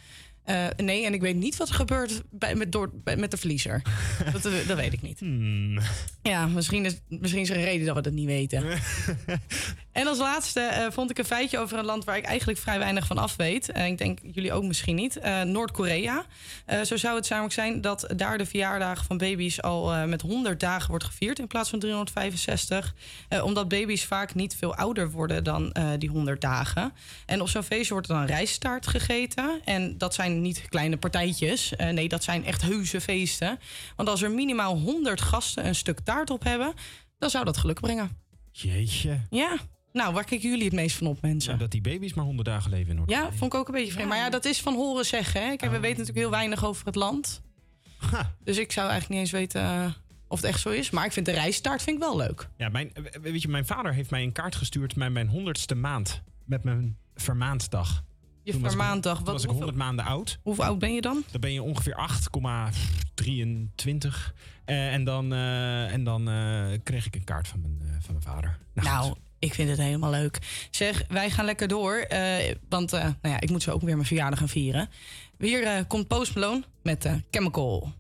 Eh, 0.45 0.67
nee, 0.77 1.05
en 1.07 1.15
ik 1.15 1.21
weet 1.21 1.37
niet 1.37 1.57
wat 1.57 1.69
er 1.69 1.75
gebeurt 1.75 2.23
bij, 2.31 2.55
met, 2.55 2.73
door, 2.73 2.91
bij- 2.93 3.17
met 3.17 3.31
de 3.31 3.37
verliezer. 3.37 3.83
dat, 4.33 4.45
eh, 4.45 4.53
dat 4.67 4.77
weet 4.77 4.93
ik 4.93 5.03
niet. 5.03 5.21
Ja, 6.23 6.47
misschien 6.47 6.85
is, 6.85 7.01
misschien 7.09 7.43
is 7.43 7.51
er 7.51 7.57
een 7.57 7.65
reden 7.65 7.87
dat 7.87 7.95
we 7.97 8.03
dat 8.03 8.13
niet 8.13 8.27
weten. 8.27 8.65
En 9.93 10.07
als 10.07 10.19
laatste 10.19 10.61
eh, 10.61 10.87
vond 10.91 11.11
ik 11.11 11.19
een 11.19 11.25
feitje 11.25 11.59
over 11.59 11.79
een 11.79 11.85
land 11.85 12.05
waar 12.05 12.17
ik 12.17 12.25
eigenlijk 12.25 12.59
vrij 12.59 12.79
weinig 12.79 13.07
van 13.07 13.19
af 13.19 13.37
weet. 13.37 13.69
En 13.71 13.87
ik 13.87 13.99
denk 13.99 14.19
jullie 14.23 14.53
ook 14.53 14.63
misschien 14.63 14.95
niet. 14.95 15.21
Noord-Korea. 15.45 16.25
Zo 16.85 16.97
zou 16.97 17.17
het 17.17 17.29
namelijk 17.29 17.55
zijn 17.55 17.81
dat 17.81 18.07
daar 18.17 18.39
de 18.39 18.47
verjaardagen 18.47 19.05
van 19.05 19.19
baby's 19.19 19.63
al 19.63 20.07
met 20.07 20.21
100 20.21 20.61
dagen 20.61 20.89
wordt 20.89 21.05
gevierd 21.05 21.39
in 21.39 21.47
plaats 21.47 21.71
van 21.71 21.79
365. 21.79 22.95
Eh, 23.29 23.45
omdat 23.45 23.69
baby's 23.69 24.05
vaak 24.05 24.35
niet 24.35 24.57
veel 24.57 24.75
ouder 24.75 25.11
worden 25.11 25.45
dan 25.45 25.75
die 25.99 26.11
100 26.11 26.41
dagen. 26.41 26.93
En 27.27 27.41
op 27.41 27.49
zo'n 27.49 27.63
feestje 27.63 27.93
wordt 27.93 28.09
er 28.09 28.15
dan 28.15 28.25
rijstaart 28.27 28.87
gegeten. 28.87 29.61
En 29.65 29.99
dat 29.99 30.15
zijn 30.15 30.32
niet 30.41 30.69
kleine 30.69 30.97
partijtjes. 30.97 31.77
Eh, 31.77 31.89
nee, 31.89 32.09
dat 32.09 32.25
zijn 32.25 32.45
echt 32.45 32.63
heuse 32.63 33.01
feesten. 33.01 33.59
Want 33.97 34.09
als 34.09 34.23
er 34.23 34.31
minimaal 34.31 34.79
100 34.79 35.21
gasten 35.21 35.67
een 35.67 35.75
stuk 35.75 36.01
taart 36.01 36.31
op 36.31 36.45
hebben, 36.45 36.75
dan 37.19 37.31
zou 37.31 37.45
dat 37.45 37.57
geluk 37.57 37.81
brengen. 37.81 38.11
Jeetje. 38.53 39.21
Ja. 39.31 39.57
Nou, 39.93 40.15
waar 40.15 40.25
kijken 40.25 40.49
jullie 40.49 40.65
het 40.65 40.75
meest 40.75 40.97
van 40.97 41.07
op, 41.07 41.23
mensen? 41.23 41.59
dat 41.59 41.71
die 41.71 41.81
baby's 41.81 42.15
maar 42.15 42.25
honderd 42.25 42.49
dagen 42.49 42.71
leven 42.71 42.91
in 42.91 42.97
Noord. 42.97 43.11
Ja, 43.11 43.33
vond 43.33 43.55
ik 43.55 43.61
ook 43.61 43.69
een 43.69 43.75
beetje 43.75 43.93
vreemd. 43.93 44.09
Maar 44.09 44.19
ja, 44.19 44.31
dat 44.31 44.45
is 44.45 44.61
van 44.61 44.75
horen 44.75 45.07
zeggen. 45.07 45.41
Hè? 45.41 45.57
Kijk, 45.57 45.71
we 45.71 45.79
weten 45.79 45.99
natuurlijk 45.99 46.19
heel 46.19 46.31
weinig 46.31 46.65
over 46.65 46.87
het 46.87 46.95
land. 46.95 47.43
Dus 48.45 48.59
ik 48.59 48.73
zou 48.73 48.89
eigenlijk 48.91 49.21
niet 49.21 49.31
eens 49.31 49.41
weten 49.41 49.63
eh, 49.63 49.93
of 50.29 50.41
het 50.41 50.51
echt 50.51 50.61
zo 50.61 50.69
is. 50.69 50.91
Maar 50.91 51.05
ik 51.05 51.13
vind 51.13 51.27
de 51.27 51.33
rijstaart 51.33 51.83
vind 51.83 51.97
ik 51.97 52.03
wel 52.03 52.17
leuk. 52.17 52.49
Ja, 52.57 52.69
mijn, 52.69 52.95
eh, 52.95 53.21
weet 53.21 53.43
je, 53.43 53.49
mijn 53.49 53.67
vader 53.67 53.95
heeft 53.95 54.11
mij 54.11 54.23
een 54.23 54.33
kaart 54.33 54.55
gestuurd 54.55 54.97
met 54.97 55.13
mijn 55.13 55.29
honderdste 55.29 55.75
maand. 55.75 56.23
Met 56.45 56.65
mijn 56.65 56.99
vermaanddag. 57.15 58.05
Je 58.45 58.53
Toen 58.53 58.61
was 58.61 58.73
ik- 58.73 58.77
vermaanddag. 58.79 59.17
Toen 59.17 59.25
Wat, 59.25 59.33
was 59.35 59.43
ik 59.43 59.49
hoeveel, 59.49 59.67
100 59.67 59.87
maanden 59.87 60.05
oud. 60.05 60.39
hoeveel 60.43 60.65
oud 60.65 60.79
ben 60.79 60.95
je 60.95 61.01
dan? 61.01 61.25
Dan 61.31 61.41
ben 61.41 61.53
je 61.53 61.63
ongeveer 61.63 61.95
8,23. 61.95 64.35
Eh, 64.65 64.93
en 64.93 65.05
dan, 65.05 65.33
eh, 65.33 65.93
en 65.93 66.05
dan 66.05 66.29
eh, 66.29 66.67
kreeg 66.83 67.07
ik 67.07 67.15
een 67.15 67.25
kaart 67.25 67.49
van 67.49 67.61
mijn, 67.61 67.79
van 68.01 68.15
mijn 68.15 68.27
vader. 68.27 68.59
Nou, 68.75 69.15
ik 69.39 69.55
vind 69.55 69.69
het 69.69 69.79
helemaal 69.79 70.11
leuk. 70.11 70.67
Zeg, 70.71 71.05
wij 71.09 71.31
gaan 71.31 71.45
lekker 71.45 71.69
door. 71.69 72.07
want 72.69 72.91
nou 72.91 73.15
ja, 73.23 73.41
ik 73.41 73.51
moet 73.51 73.63
zo 73.63 73.71
ook 73.71 73.83
weer 73.83 73.95
mijn 73.95 74.07
verjaardag 74.07 74.39
gaan 74.39 74.49
vieren. 74.49 74.89
Hier 75.39 75.85
komt 75.87 76.09
Post 76.09 76.35
Malone 76.35 76.63
met 76.83 77.11
Chemical. 77.31 77.93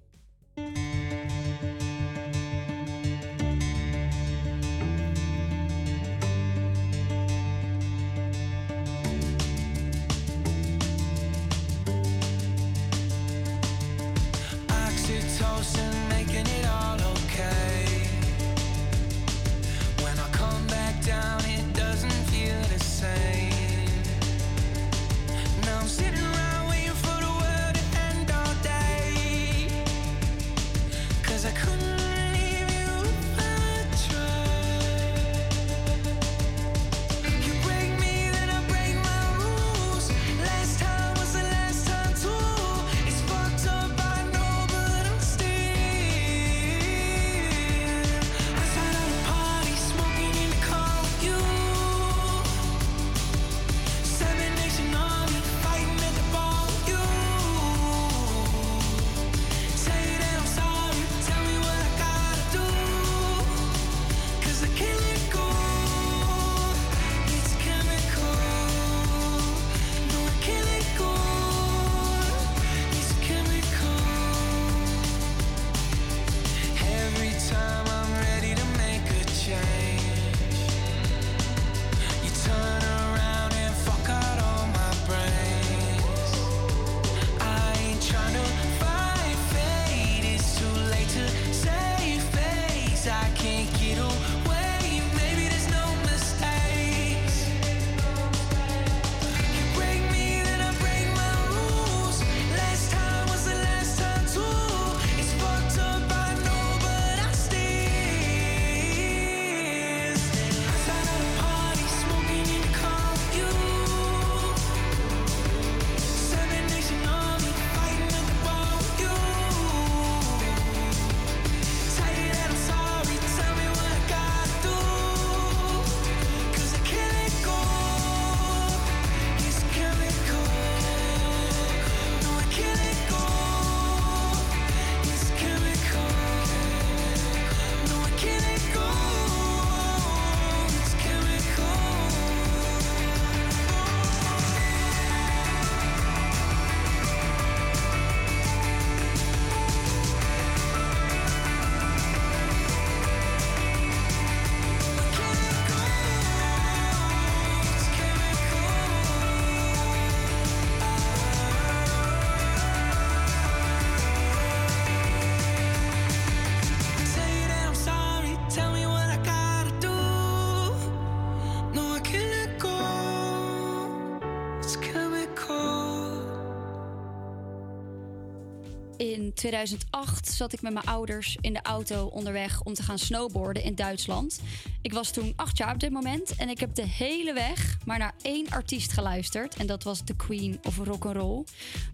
2008 179.42 180.32
zat 180.32 180.52
ik 180.52 180.62
met 180.62 180.72
mijn 180.72 180.86
ouders 180.86 181.36
in 181.40 181.52
de 181.52 181.62
auto 181.62 182.06
onderweg 182.06 182.62
om 182.62 182.74
te 182.74 182.82
gaan 182.82 182.98
snowboarden 182.98 183.62
in 183.62 183.74
Duitsland. 183.74 184.40
Ik 184.82 184.92
was 184.92 185.10
toen 185.10 185.32
acht 185.36 185.58
jaar 185.58 185.72
op 185.72 185.80
dit 185.80 185.90
moment 185.90 186.36
en 186.36 186.48
ik 186.48 186.60
heb 186.60 186.74
de 186.74 186.86
hele 186.86 187.32
weg 187.32 187.78
maar 187.84 187.98
naar 187.98 188.14
één 188.22 188.50
artiest 188.50 188.92
geluisterd. 188.92 189.56
En 189.56 189.66
dat 189.66 189.82
was 189.82 190.02
The 190.04 190.16
Queen 190.16 190.60
of 190.62 190.76
Rock'n'Roll. 190.76 191.44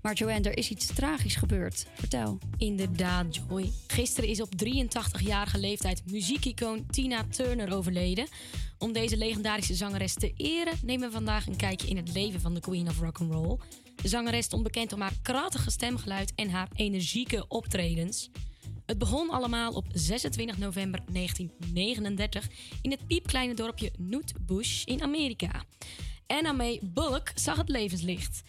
Maar 0.02 0.14
Joanne, 0.14 0.48
er 0.48 0.58
is 0.58 0.70
iets 0.70 0.86
tragisch 0.86 1.36
gebeurd. 1.36 1.86
Vertel. 1.94 2.38
Inderdaad, 2.56 3.38
Joy. 3.48 3.72
Gisteren 3.86 4.30
is 4.30 4.40
op 4.40 4.52
83-jarige 4.64 5.58
leeftijd 5.58 6.02
muziekicoon 6.10 6.86
Tina 6.90 7.24
Turner 7.30 7.74
overleden. 7.74 8.26
Om 8.78 8.92
deze 8.92 9.16
legendarische 9.16 9.74
zangeres 9.74 10.14
te 10.14 10.32
eren 10.36 10.78
nemen 10.82 11.08
we 11.08 11.14
vandaag 11.14 11.46
een 11.46 11.56
kijkje 11.56 11.88
in 11.88 11.96
het 11.96 12.12
leven 12.12 12.40
van 12.40 12.54
de 12.54 12.60
Queen 12.60 12.88
of 12.88 13.00
Rock'n'Roll. 13.00 13.58
Zangeres 14.04 14.44
stond 14.44 14.62
bekend 14.62 14.92
om 14.92 15.00
haar 15.00 15.18
krachtige 15.22 15.70
stemgeluid 15.70 16.32
en 16.34 16.50
haar 16.50 16.68
energieke 16.74 17.44
optredens. 17.48 18.30
Het 18.86 18.98
begon 18.98 19.30
allemaal 19.30 19.72
op 19.72 19.86
26 19.92 20.58
november 20.58 21.00
1939 21.12 22.48
in 22.82 22.90
het 22.90 23.06
piepkleine 23.06 23.54
dorpje 23.54 23.92
Nootbush 23.98 24.84
in 24.84 25.02
Amerika. 25.02 25.64
Anna 26.26 26.52
May 26.52 26.80
Bullock 26.82 27.32
zag 27.34 27.56
het 27.56 27.68
levenslicht. 27.68 28.42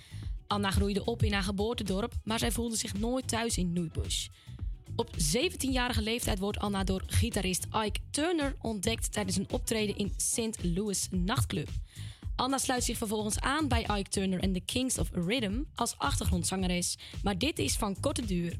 Anna 0.47 0.71
groeide 0.71 1.05
op 1.05 1.23
in 1.23 1.33
haar 1.33 1.43
geboortedorp, 1.43 2.13
maar 2.23 2.39
zij 2.39 2.51
voelde 2.51 2.75
zich 2.75 2.93
nooit 2.93 3.27
thuis 3.27 3.57
in 3.57 3.73
Nootbush. 3.73 4.27
Op 4.95 5.09
17-jarige 5.17 6.01
leeftijd 6.01 6.39
wordt 6.39 6.59
Anna 6.59 6.83
door 6.83 7.03
gitarist 7.07 7.67
Ike 7.85 7.99
Turner 8.11 8.55
ontdekt 8.61 9.11
tijdens 9.11 9.37
een 9.37 9.51
optreden 9.51 9.97
in 9.97 10.13
St. 10.17 10.63
Louis 10.63 11.07
nachtclub. 11.11 11.69
Anna 12.39 12.57
sluit 12.57 12.83
zich 12.83 12.97
vervolgens 12.97 13.39
aan 13.39 13.67
bij 13.67 13.81
Ike 13.81 14.09
Turner 14.09 14.39
en 14.39 14.53
The 14.53 14.59
Kings 14.59 14.97
of 14.97 15.07
Rhythm 15.13 15.61
als 15.75 15.95
achtergrondzangeres, 15.97 16.97
maar 17.23 17.37
dit 17.37 17.59
is 17.59 17.75
van 17.75 17.99
korte 17.99 18.25
duur. 18.25 18.53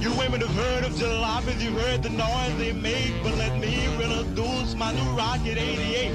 You 0.00 0.14
women 0.14 0.40
have 0.40 0.60
heard 0.60 0.86
of 0.86 1.00
jalopies, 1.00 1.62
you've 1.62 1.80
heard 1.80 2.02
the 2.02 2.10
noise 2.10 2.56
they 2.56 2.72
make, 2.72 3.12
but 3.22 3.34
let 3.36 3.58
me 3.58 3.84
introduce 3.84 4.74
my 4.76 4.92
new 4.92 5.16
Rocket 5.16 5.56
88. 5.56 6.10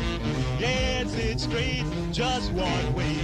Yeah, 0.59 1.01
it's 1.01 1.13
it 1.13 1.39
straight, 1.39 1.85
just 2.11 2.51
one 2.51 2.93
way. 2.95 3.15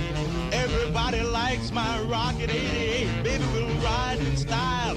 Everybody 0.52 1.22
likes 1.22 1.72
my 1.72 2.00
Rocket 2.08 2.50
88. 2.50 3.24
Baby, 3.24 3.44
ride 3.84 4.20
in 4.20 4.38
style, 4.38 4.96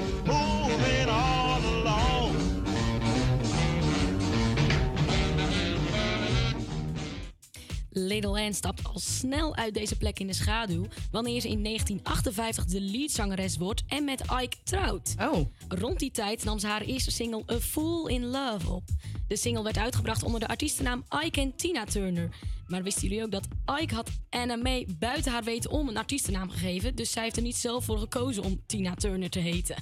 Little 7.98 8.40
Ann 8.40 8.54
stapt 8.54 8.84
al 8.84 8.98
snel 8.98 9.56
uit 9.56 9.74
deze 9.74 9.96
plek 9.96 10.18
in 10.18 10.26
de 10.26 10.32
schaduw 10.32 10.86
wanneer 11.10 11.40
ze 11.40 11.48
in 11.48 11.62
1958 11.62 12.64
de 12.64 12.80
leadzangeres 12.80 13.56
wordt 13.56 13.82
en 13.86 14.04
met 14.04 14.20
Ike 14.20 14.56
trouwt. 14.64 15.14
Oh. 15.20 15.46
Rond 15.68 15.98
die 15.98 16.10
tijd 16.10 16.44
nam 16.44 16.58
ze 16.58 16.66
haar 16.66 16.80
eerste 16.80 17.10
single 17.10 17.42
A 17.52 17.58
Fool 17.60 18.06
in 18.06 18.24
Love 18.24 18.70
op. 18.70 18.82
De 19.28 19.36
single 19.36 19.62
werd 19.62 19.78
uitgebracht 19.78 20.22
onder 20.22 20.40
de 20.40 20.48
artiestennaam 20.48 21.04
Ike 21.24 21.40
en 21.40 21.56
Tina 21.56 21.84
Turner. 21.84 22.28
Maar 22.66 22.82
wisten 22.82 23.08
jullie 23.08 23.24
ook 23.24 23.30
dat 23.30 23.48
Ike 23.80 23.94
had 23.94 24.10
Anna 24.30 24.56
May 24.56 24.86
buiten 24.98 25.32
haar 25.32 25.44
weten 25.44 25.70
om 25.70 25.88
een 25.88 25.96
artiestennaam 25.96 26.50
gegeven, 26.50 26.94
dus 26.94 27.10
zij 27.10 27.22
heeft 27.22 27.36
er 27.36 27.42
niet 27.42 27.56
zelf 27.56 27.84
voor 27.84 27.98
gekozen 27.98 28.42
om 28.42 28.62
Tina 28.66 28.94
Turner 28.94 29.30
te 29.30 29.38
heten. 29.38 29.76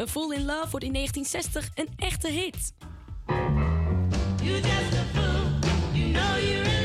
A 0.00 0.06
Fool 0.06 0.32
in 0.32 0.44
Love 0.44 0.70
wordt 0.70 0.86
in 0.86 0.92
1960 0.92 1.70
een 1.74 1.88
echte 1.96 2.28
hit. 2.28 2.72
You 4.42 4.54
just 4.54 4.94
a 4.94 5.04
fool. 5.14 5.58
You 5.92 6.12
know 6.12 6.38
you're 6.38 6.79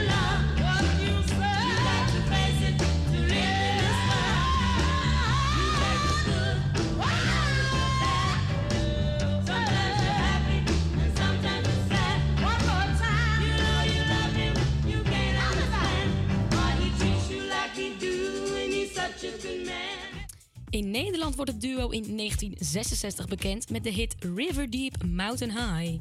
In 20.76 20.92
Nederland 20.92 21.36
wordt 21.36 21.52
het 21.52 21.62
duo 21.62 21.90
in 21.90 22.18
1966 22.18 23.28
bekend 23.28 23.70
met 23.70 23.84
de 23.84 23.90
hit 23.90 24.16
River 24.20 24.70
Deep 24.70 25.04
Mountain 25.04 25.52
High. 25.52 26.00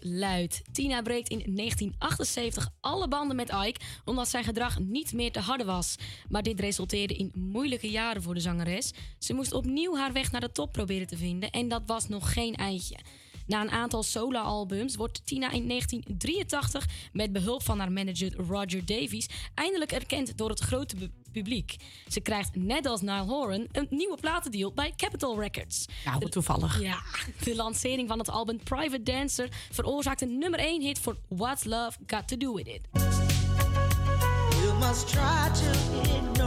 Geluid. 0.00 0.62
Tina 0.72 1.02
breekt 1.02 1.28
in 1.28 1.38
1978 1.38 2.70
alle 2.80 3.08
banden 3.08 3.36
met 3.36 3.48
Ike 3.48 3.80
omdat 4.04 4.28
zijn 4.28 4.44
gedrag 4.44 4.78
niet 4.78 5.12
meer 5.12 5.32
te 5.32 5.40
harde 5.40 5.64
was. 5.64 5.96
Maar 6.28 6.42
dit 6.42 6.60
resulteerde 6.60 7.14
in 7.14 7.32
moeilijke 7.34 7.90
jaren 7.90 8.22
voor 8.22 8.34
de 8.34 8.40
zangeres. 8.40 8.92
Ze 9.18 9.34
moest 9.34 9.52
opnieuw 9.52 9.96
haar 9.96 10.12
weg 10.12 10.32
naar 10.32 10.40
de 10.40 10.52
top 10.52 10.72
proberen 10.72 11.06
te 11.06 11.16
vinden 11.16 11.50
en 11.50 11.68
dat 11.68 11.82
was 11.86 12.08
nog 12.08 12.32
geen 12.32 12.54
eindje. 12.54 12.96
Na 13.48 13.60
een 13.60 13.70
aantal 13.70 14.02
solo-albums 14.02 14.96
wordt 14.96 15.26
Tina 15.26 15.50
in 15.50 15.68
1983 15.68 16.86
met 17.12 17.32
behulp 17.32 17.62
van 17.62 17.78
haar 17.78 17.92
manager 17.92 18.34
Roger 18.48 18.84
Davies 18.86 19.26
eindelijk 19.54 19.92
erkend 19.92 20.36
door 20.38 20.48
het 20.48 20.60
grote 20.60 20.96
pu- 20.96 21.10
publiek. 21.32 21.76
Ze 22.08 22.20
krijgt 22.20 22.56
net 22.56 22.86
als 22.86 23.00
Niall 23.00 23.26
Horan 23.26 23.66
een 23.72 23.86
nieuwe 23.90 24.16
platendeal 24.20 24.72
bij 24.72 24.92
Capitol 24.96 25.40
Records. 25.40 25.84
Nou, 26.04 26.18
wat 26.18 26.32
toevallig. 26.32 26.80
Ja, 26.80 26.98
de 27.44 27.54
lancering 27.54 28.08
van 28.08 28.18
het 28.18 28.28
album 28.28 28.58
Private 28.62 29.02
Dancer 29.02 29.48
veroorzaakte 29.70 30.24
een 30.24 30.38
nummer 30.38 30.60
1 30.60 30.82
hit 30.82 30.98
voor 30.98 31.16
What's 31.28 31.64
Love 31.64 31.98
Got 32.06 32.28
to 32.28 32.36
Do 32.36 32.54
With 32.54 32.66
It. 32.66 32.80
You 34.62 34.78
must 34.78 35.08
try 35.08 35.50
to 35.52 36.37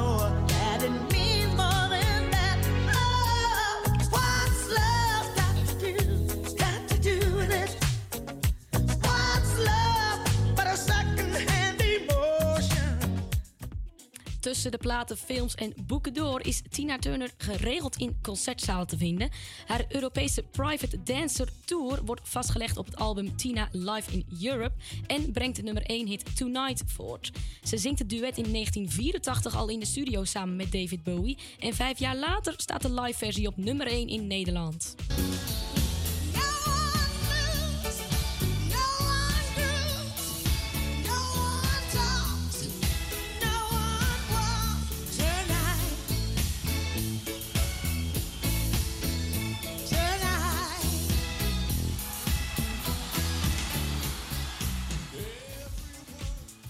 Tussen 14.42 14.72
de 14.72 14.78
platen, 14.78 15.18
films 15.18 15.56
en 15.56 15.74
boeken 15.86 16.14
door 16.14 16.46
is 16.46 16.62
Tina 16.70 16.98
Turner 16.98 17.32
geregeld 17.38 17.96
in 17.96 18.18
concertzalen 18.22 18.88
te 18.88 18.98
vinden. 18.98 19.30
Haar 19.66 19.86
Europese 19.90 20.44
Private 20.44 21.04
Dancer 21.04 21.50
Tour 21.66 22.06
wordt 22.06 22.30
vastgelegd 22.30 22.78
op 22.78 22.86
het 22.86 22.96
album 22.96 23.36
Tina 23.36 23.70
Live 23.72 24.12
in 24.12 24.26
Europe 24.42 24.76
en 25.08 25.32
brengt 25.32 25.56
de 25.56 25.62
nummer 25.64 25.84
1 25.84 26.08
hit 26.08 26.38
Tonight 26.38 26.84
voort. 26.86 27.32
Ze 27.64 27.78
zingt 27.78 28.00
het 28.00 28.10
duet 28.10 28.38
in 28.38 28.52
1984 28.52 29.56
al 29.56 29.70
in 29.70 29.80
de 29.80 29.86
studio 29.86 30.24
samen 30.24 30.56
met 30.56 30.72
David 30.72 31.04
Bowie 31.04 31.38
en 31.60 31.74
vijf 31.74 32.00
jaar 32.00 32.16
later 32.16 32.54
staat 32.58 32.82
de 32.82 32.94
live 32.94 33.18
versie 33.18 33.48
op 33.48 33.58
nummer 33.58 33.88
1 33.88 34.08
in 34.08 34.28
Nederland. 34.28 34.96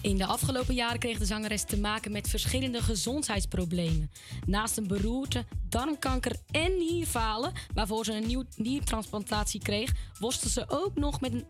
In 0.02 0.16
de 0.16 0.26
afgelopen 0.26 0.74
jaren 0.74 0.98
kreeg 0.98 1.18
de 1.18 1.24
zangeres 1.24 1.64
te 1.64 1.78
maken 1.78 2.12
met 2.12 2.28
verschillende 2.28 2.82
gezondheidsproblemen. 2.82 4.10
Naast 4.46 4.76
een 4.76 4.86
beroerte, 4.86 5.44
darmkanker 5.68 6.36
en 6.50 6.76
nierfalen, 6.78 7.52
waarvoor 7.74 8.04
ze 8.04 8.12
een 8.12 8.26
nieuw 8.26 8.44
niertransplantatie 8.56 9.60
kreeg, 9.60 9.92
worstelde 10.18 10.50
ze 10.52 10.64
ook 10.68 10.94
nog 10.94 11.20
met 11.20 11.32
een 11.32 11.46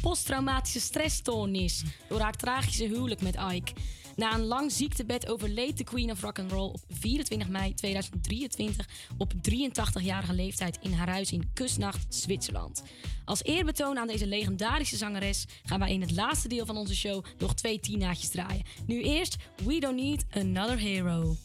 posttraumatische 0.00 0.80
stressstoornis 0.80 1.84
door 2.08 2.20
haar 2.20 2.36
tragische 2.36 2.84
huwelijk 2.84 3.22
met 3.22 3.36
Ike. 3.52 3.72
Na 4.16 4.34
een 4.34 4.44
lang 4.44 4.72
ziektebed 4.72 5.28
overleed 5.28 5.78
de 5.78 5.84
Queen 5.84 6.10
of 6.10 6.20
Rock'n'Roll 6.20 6.68
op 6.68 6.80
24 6.88 7.48
mei 7.48 7.74
2023 7.74 8.88
op 9.18 9.32
83-jarige 9.32 10.32
leeftijd 10.32 10.78
in 10.82 10.92
haar 10.92 11.08
huis 11.08 11.32
in 11.32 11.50
Kusnacht, 11.54 12.14
Zwitserland. 12.14 12.82
Als 13.24 13.42
eerbetoon 13.42 13.98
aan 13.98 14.06
deze 14.06 14.26
legendarische 14.26 14.96
zangeres 14.96 15.46
gaan 15.64 15.78
wij 15.78 15.92
in 15.92 16.00
het 16.00 16.12
laatste 16.12 16.48
deel 16.48 16.66
van 16.66 16.76
onze 16.76 16.96
show 16.96 17.24
nog 17.38 17.54
twee 17.54 17.80
tienaatjes 17.80 18.28
draaien. 18.28 18.64
Nu 18.86 19.02
eerst 19.02 19.36
We 19.64 19.78
Don't 19.78 19.96
Need 19.96 20.24
Another 20.30 20.78
Hero. 20.78 21.36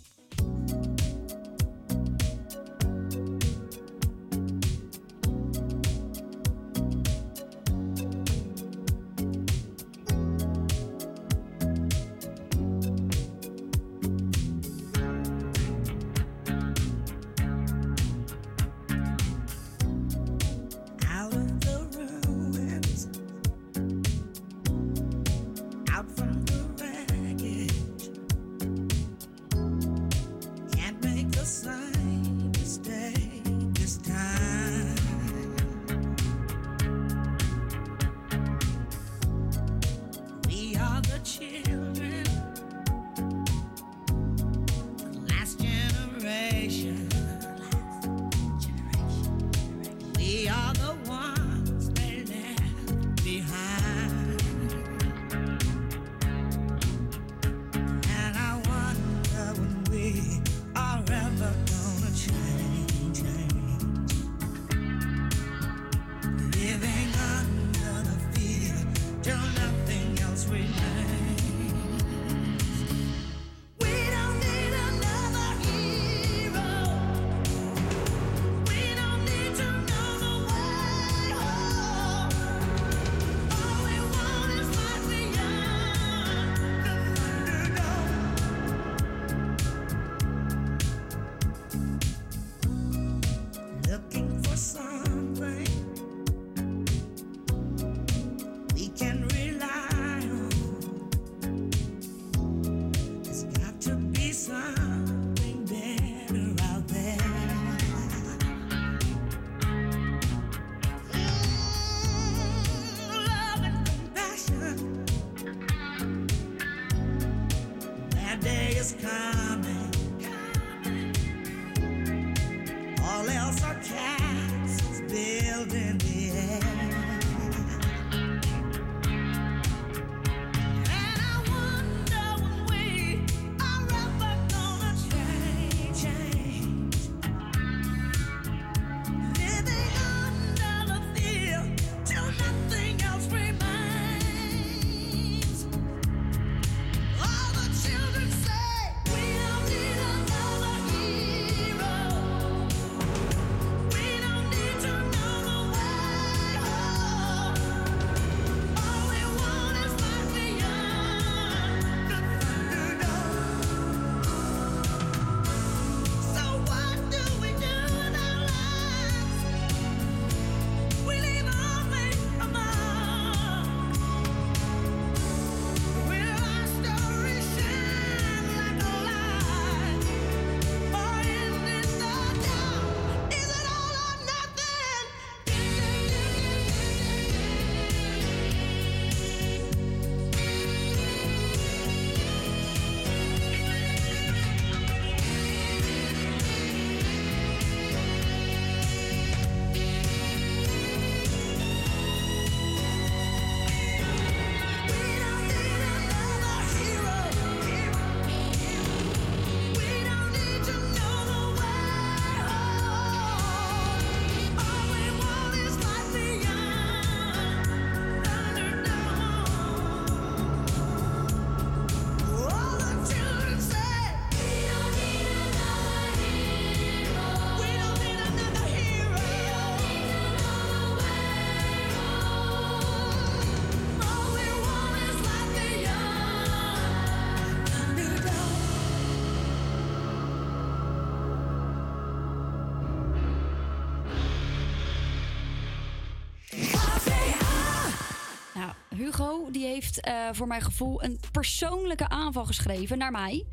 Die 249.62 249.70
heeft 249.70 250.00
eh, 250.00 250.14
voor 250.32 250.48
mijn 250.48 250.62
gevoel 250.62 251.04
een 251.04 251.20
persoonlijke 251.32 252.10
aanval 252.10 252.46
geschreven 252.46 252.98
naar 252.98 253.12
mij. 253.12 253.46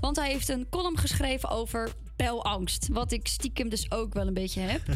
Want 0.00 0.16
hij 0.16 0.30
heeft 0.30 0.48
een 0.48 0.66
column 0.68 0.98
geschreven 0.98 1.48
over 1.48 1.92
belangst. 2.16 2.88
Wat 2.88 3.12
ik 3.12 3.26
stiekem 3.26 3.68
dus 3.68 3.90
ook 3.90 4.14
wel 4.14 4.26
een 4.26 4.34
beetje 4.34 4.60
heb. 4.60 4.82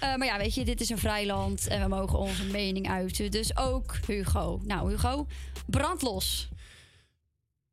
Eh, 0.00 0.16
maar 0.16 0.26
ja, 0.26 0.38
weet 0.38 0.54
je, 0.54 0.64
dit 0.64 0.80
is 0.80 0.88
een 0.88 0.98
vrij 0.98 1.26
land 1.26 1.66
en 1.66 1.82
we 1.82 1.88
mogen 1.88 2.18
onze 2.18 2.44
mening 2.44 2.88
uiten. 2.88 3.30
Dus 3.30 3.56
ook 3.56 3.96
Hugo. 4.06 4.60
Nou, 4.64 4.90
Hugo, 4.90 5.26
brand 5.66 6.02
los. 6.02 6.48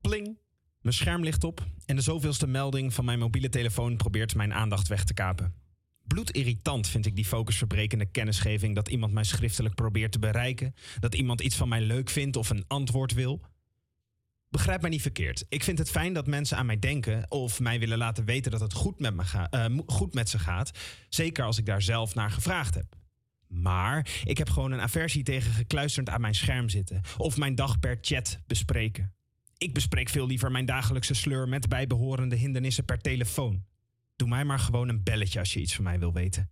Pling. 0.02 0.38
Mijn 0.82 0.96
scherm 0.96 1.24
ligt 1.24 1.44
op 1.44 1.66
en 1.86 1.96
de 1.96 2.02
zoveelste 2.02 2.48
melding 2.48 2.94
van 2.94 3.06
mijn 3.06 3.20
mobiele 3.20 3.50
telefoon 3.50 3.98
probeert 3.98 4.36
mijn 4.36 4.54
aandacht 4.54 4.88
weg 4.88 5.04
te 5.04 5.14
kapen. 5.14 5.65
Bloedirritant 6.08 6.88
vind 6.88 7.06
ik 7.06 7.16
die 7.16 7.26
focusverbrekende 7.26 8.06
kennisgeving 8.06 8.76
dat 8.76 8.90
iemand 8.90 9.14
mij 9.14 9.24
schriftelijk 9.24 9.76
probeert 9.76 10.12
te 10.12 10.20
bereiken, 10.20 10.74
dat 11.00 11.16
iemand 11.16 11.42
iets 11.42 11.56
van 11.56 11.70
mij 11.70 11.82
leuk 11.82 12.10
vindt 12.10 12.36
of 12.38 12.50
een 12.50 12.64
antwoord 12.68 13.14
wil. 13.14 13.42
Begrijp 14.50 14.82
mij 14.82 14.90
niet 14.90 15.02
verkeerd. 15.02 15.46
Ik 15.50 15.64
vind 15.64 15.78
het 15.78 15.90
fijn 15.90 16.14
dat 16.14 16.28
mensen 16.28 16.58
aan 16.58 16.66
mij 16.66 16.80
denken 16.80 17.32
of 17.32 17.60
mij 17.60 17.80
willen 17.80 17.98
laten 17.98 18.26
weten 18.26 18.52
dat 18.52 18.60
het 18.60 18.74
goed 18.74 19.00
met, 19.00 19.16
me 19.16 19.24
ga- 19.24 19.50
eh, 19.50 19.78
goed 19.86 20.14
met 20.14 20.30
ze 20.30 20.40
gaat, 20.40 20.72
zeker 21.10 21.44
als 21.46 21.58
ik 21.58 21.66
daar 21.66 21.82
zelf 21.82 22.16
naar 22.16 22.32
gevraagd 22.32 22.76
heb. 22.76 22.96
Maar 23.48 24.22
ik 24.24 24.38
heb 24.38 24.50
gewoon 24.50 24.72
een 24.72 24.82
aversie 24.82 25.24
tegen 25.24 25.52
gekluisterd 25.52 26.10
aan 26.10 26.22
mijn 26.22 26.36
scherm 26.36 26.70
zitten 26.70 27.02
of 27.18 27.38
mijn 27.38 27.56
dag 27.56 27.80
per 27.80 27.98
chat 28.02 28.40
bespreken. 28.48 29.14
Ik 29.58 29.74
bespreek 29.74 30.10
veel 30.10 30.28
liever 30.28 30.52
mijn 30.52 30.66
dagelijkse 30.66 31.14
sleur 31.14 31.50
met 31.50 31.68
bijbehorende 31.68 32.36
hindernissen 32.36 32.86
per 32.86 32.98
telefoon. 32.98 33.66
Doe 34.16 34.28
mij 34.28 34.46
maar 34.46 34.60
gewoon 34.60 34.90
een 34.90 35.04
belletje 35.04 35.40
als 35.40 35.54
je 35.54 35.60
iets 35.60 35.76
van 35.76 35.84
mij 35.84 36.00
wil 36.00 36.14
weten. 36.14 36.52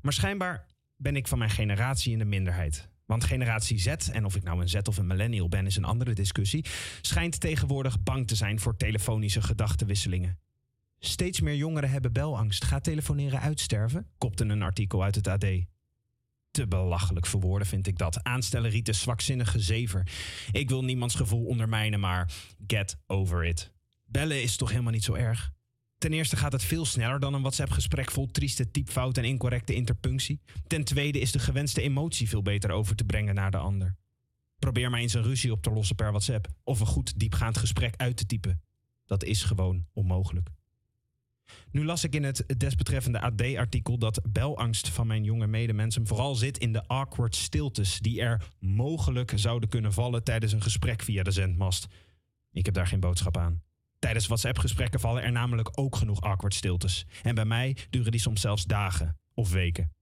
Maar 0.00 0.12
schijnbaar 0.12 0.66
ben 0.96 1.16
ik 1.16 1.26
van 1.26 1.38
mijn 1.38 1.50
generatie 1.50 2.12
in 2.12 2.18
de 2.18 2.24
minderheid. 2.24 2.88
Want 3.06 3.24
generatie 3.24 3.78
Z, 3.78 3.86
en 3.86 4.24
of 4.24 4.36
ik 4.36 4.42
nou 4.42 4.60
een 4.60 4.68
Z 4.68 4.74
of 4.74 4.96
een 4.96 5.06
millennial 5.06 5.48
ben, 5.48 5.66
is 5.66 5.76
een 5.76 5.84
andere 5.84 6.12
discussie, 6.12 6.64
schijnt 7.00 7.40
tegenwoordig 7.40 8.02
bang 8.02 8.26
te 8.26 8.34
zijn 8.34 8.60
voor 8.60 8.76
telefonische 8.76 9.42
gedachtenwisselingen. 9.42 10.38
Steeds 10.98 11.40
meer 11.40 11.56
jongeren 11.56 11.90
hebben 11.90 12.12
belangst. 12.12 12.64
Gaat 12.64 12.84
telefoneren 12.84 13.40
uitsterven? 13.40 14.06
kopte 14.18 14.44
een 14.44 14.62
artikel 14.62 15.02
uit 15.02 15.14
het 15.14 15.26
AD. 15.26 15.46
Te 16.50 16.66
belachelijk 16.66 17.26
voor 17.26 17.40
woorden 17.40 17.66
vind 17.66 17.86
ik 17.86 17.98
dat. 17.98 18.24
Aanstellen 18.24 18.70
rieten 18.70 18.94
zwakzinnige 18.94 19.60
zever. 19.60 20.06
Ik 20.52 20.68
wil 20.68 20.84
niemands 20.84 21.14
gevoel 21.14 21.44
ondermijnen, 21.44 22.00
maar 22.00 22.32
get 22.66 22.98
over 23.06 23.44
it. 23.44 23.72
Bellen 24.04 24.42
is 24.42 24.56
toch 24.56 24.70
helemaal 24.70 24.92
niet 24.92 25.04
zo 25.04 25.14
erg? 25.14 25.52
Ten 25.98 26.12
eerste 26.12 26.36
gaat 26.36 26.52
het 26.52 26.64
veel 26.64 26.84
sneller 26.84 27.20
dan 27.20 27.34
een 27.34 27.40
WhatsApp-gesprek 27.40 28.10
vol 28.10 28.26
trieste 28.26 28.70
typfout 28.70 29.18
en 29.18 29.24
incorrecte 29.24 29.74
interpunctie. 29.74 30.40
Ten 30.66 30.84
tweede 30.84 31.18
is 31.18 31.32
de 31.32 31.38
gewenste 31.38 31.82
emotie 31.82 32.28
veel 32.28 32.42
beter 32.42 32.70
over 32.70 32.96
te 32.96 33.04
brengen 33.04 33.34
naar 33.34 33.50
de 33.50 33.56
ander. 33.56 33.96
Probeer 34.58 34.90
maar 34.90 35.00
eens 35.00 35.14
een 35.14 35.22
ruzie 35.22 35.52
op 35.52 35.62
te 35.62 35.70
lossen 35.70 35.96
per 35.96 36.10
WhatsApp 36.10 36.48
of 36.64 36.80
een 36.80 36.86
goed 36.86 37.18
diepgaand 37.18 37.58
gesprek 37.58 37.94
uit 37.96 38.16
te 38.16 38.26
typen. 38.26 38.62
Dat 39.06 39.24
is 39.24 39.42
gewoon 39.42 39.86
onmogelijk. 39.92 40.48
Nu 41.70 41.84
las 41.84 42.04
ik 42.04 42.14
in 42.14 42.24
het 42.24 42.44
desbetreffende 42.56 43.20
AD-artikel 43.20 43.98
dat 43.98 44.20
belangst 44.28 44.88
van 44.88 45.06
mijn 45.06 45.24
jonge 45.24 45.46
medemensen 45.46 46.06
vooral 46.06 46.34
zit 46.34 46.58
in 46.58 46.72
de 46.72 46.86
awkward 46.86 47.36
stiltes 47.36 47.98
die 47.98 48.20
er 48.20 48.50
mogelijk 48.58 49.32
zouden 49.34 49.68
kunnen 49.68 49.92
vallen 49.92 50.24
tijdens 50.24 50.52
een 50.52 50.62
gesprek 50.62 51.02
via 51.02 51.22
de 51.22 51.30
zendmast. 51.30 51.86
Ik 52.52 52.64
heb 52.64 52.74
daar 52.74 52.86
geen 52.86 53.00
boodschap 53.00 53.36
aan. 53.36 53.62
Tijdens 53.98 54.26
WhatsApp-gesprekken 54.26 55.00
vallen 55.00 55.22
er 55.22 55.32
namelijk 55.32 55.68
ook 55.72 55.96
genoeg 55.96 56.20
awkward 56.20 56.54
stiltes. 56.54 57.06
En 57.22 57.34
bij 57.34 57.44
mij 57.44 57.76
duren 57.90 58.10
die 58.10 58.20
soms 58.20 58.40
zelfs 58.40 58.64
dagen 58.64 59.18
of 59.34 59.50
weken. 59.50 59.92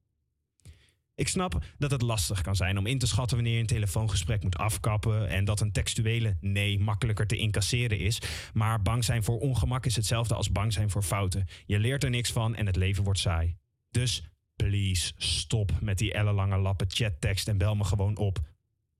Ik 1.14 1.28
snap 1.28 1.64
dat 1.78 1.90
het 1.90 2.02
lastig 2.02 2.40
kan 2.40 2.56
zijn 2.56 2.78
om 2.78 2.86
in 2.86 2.98
te 2.98 3.06
schatten 3.06 3.36
wanneer 3.36 3.54
je 3.54 3.60
een 3.60 3.66
telefoongesprek 3.66 4.42
moet 4.42 4.56
afkappen 4.56 5.28
en 5.28 5.44
dat 5.44 5.60
een 5.60 5.72
textuele 5.72 6.36
nee 6.40 6.78
makkelijker 6.78 7.26
te 7.26 7.36
incasseren 7.36 7.98
is. 7.98 8.20
Maar 8.52 8.82
bang 8.82 9.04
zijn 9.04 9.24
voor 9.24 9.38
ongemak 9.38 9.86
is 9.86 9.96
hetzelfde 9.96 10.34
als 10.34 10.52
bang 10.52 10.72
zijn 10.72 10.90
voor 10.90 11.02
fouten. 11.02 11.46
Je 11.66 11.78
leert 11.78 12.04
er 12.04 12.10
niks 12.10 12.32
van 12.32 12.54
en 12.54 12.66
het 12.66 12.76
leven 12.76 13.04
wordt 13.04 13.18
saai. 13.18 13.56
Dus 13.90 14.22
please 14.56 15.12
stop 15.16 15.72
met 15.80 15.98
die 15.98 16.12
ellenlange 16.12 16.58
lappen 16.58 16.90
chattekst 16.90 17.48
en 17.48 17.58
bel 17.58 17.74
me 17.74 17.84
gewoon 17.84 18.16
op. 18.16 18.38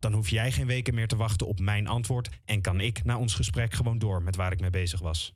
Dan 0.07 0.15
hoef 0.15 0.29
jij 0.29 0.53
geen 0.53 0.67
weken 0.67 0.95
meer 0.95 1.09
te 1.09 1.17
wachten 1.17 1.47
op 1.47 1.61
mijn 1.61 1.87
antwoord 1.87 2.29
en 2.45 2.61
kan 2.61 2.81
ik 2.81 3.05
na 3.05 3.19
ons 3.19 3.35
gesprek 3.35 3.75
gewoon 3.75 3.99
door 3.99 4.23
met 4.23 4.37
waar 4.37 4.53
ik 4.53 4.61
mee 4.61 4.71
bezig 4.71 5.01
was. 5.01 5.35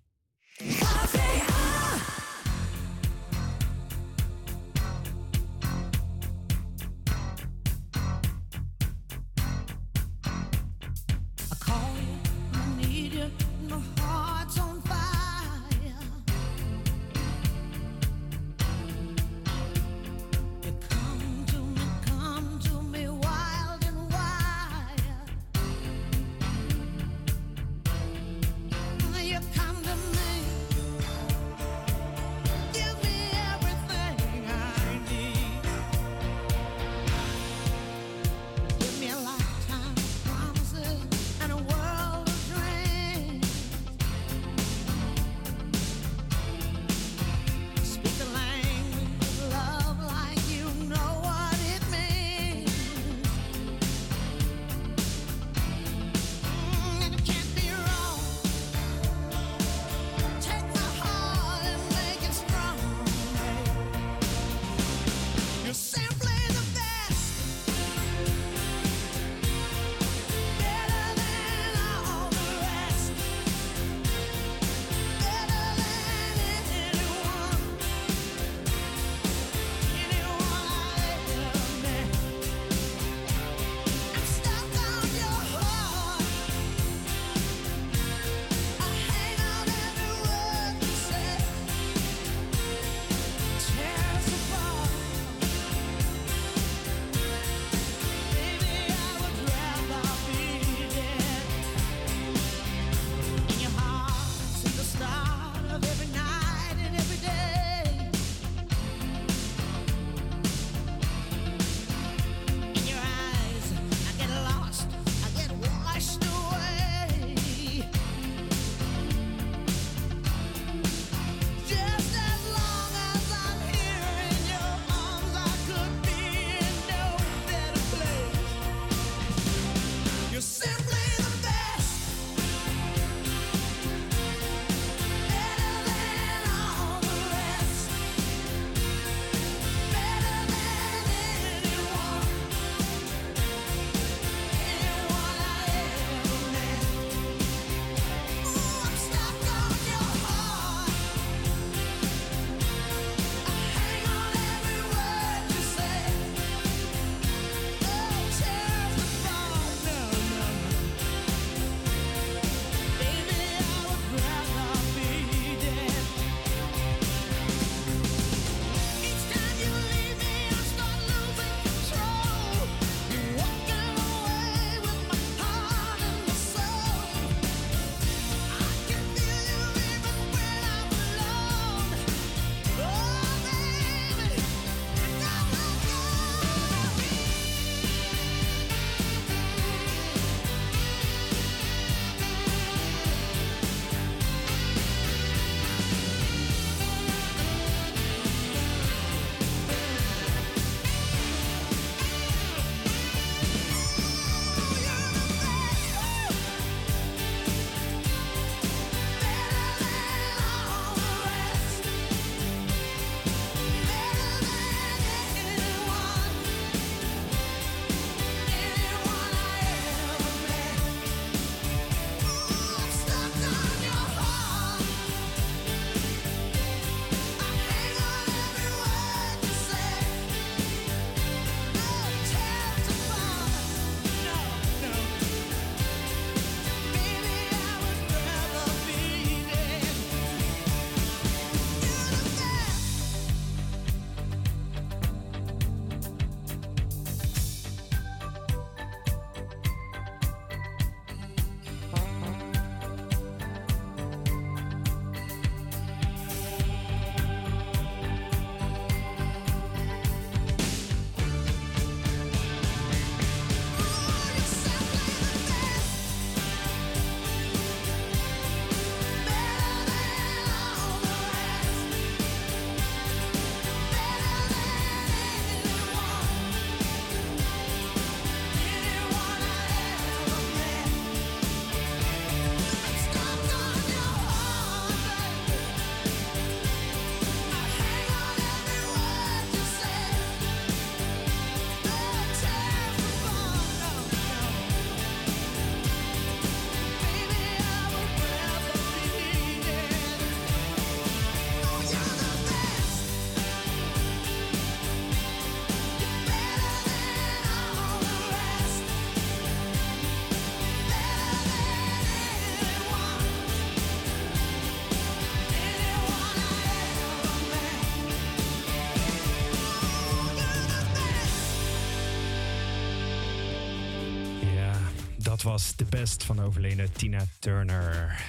Was 325.50 325.76
de 325.76 325.84
best 325.84 326.24
van 326.24 326.36
de 326.36 326.42
overleden 326.42 326.92
Tina 326.92 327.24
Turner. 327.38 328.20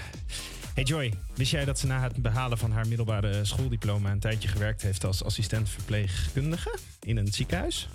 Hey 0.74 0.84
Joy, 0.84 1.14
wist 1.36 1.52
jij 1.52 1.66
dat 1.66 1.80
ze 1.80 1.88
na 1.88 2.02
het 2.02 2.16
behalen 2.16 2.58
van 2.58 2.72
haar 2.72 2.88
middelbare 2.88 3.46
schooldiploma 3.46 4.12
een 4.12 4.20
tijdje 4.20 4.48
gewerkt 4.48 4.82
heeft 4.82 5.04
als 5.06 5.24
assistent 5.24 5.70
verpleegkundige 5.70 6.78
in 7.02 7.18
een 7.18 7.28
ziekenhuis? 7.34 7.90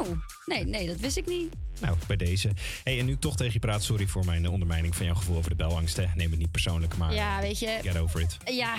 Oh, 0.00 0.08
nee, 0.46 0.64
nee, 0.64 0.86
dat 0.86 1.00
wist 1.00 1.16
ik 1.16 1.26
niet. 1.26 1.54
Nou, 1.80 1.96
bij 2.06 2.16
deze. 2.16 2.50
Hey, 2.84 2.98
en 2.98 3.06
nu 3.06 3.12
ik 3.12 3.20
toch 3.20 3.36
tegen 3.36 3.52
je 3.52 3.58
praat, 3.58 3.82
sorry 3.82 4.06
voor 4.06 4.24
mijn 4.24 4.48
ondermijning 4.48 4.96
van 4.96 5.06
jouw 5.06 5.14
gevoel 5.14 5.36
over 5.36 5.50
de 5.50 5.56
belangst. 5.56 5.96
hè. 5.96 6.06
Neem 6.14 6.30
het 6.30 6.38
niet 6.38 6.50
persoonlijk, 6.50 6.96
maar 6.96 7.14
Ja, 7.14 7.40
weet 7.40 7.58
je. 7.58 7.78
get 7.82 7.96
over 7.98 8.20
it. 8.20 8.36
Ja, 8.44 8.74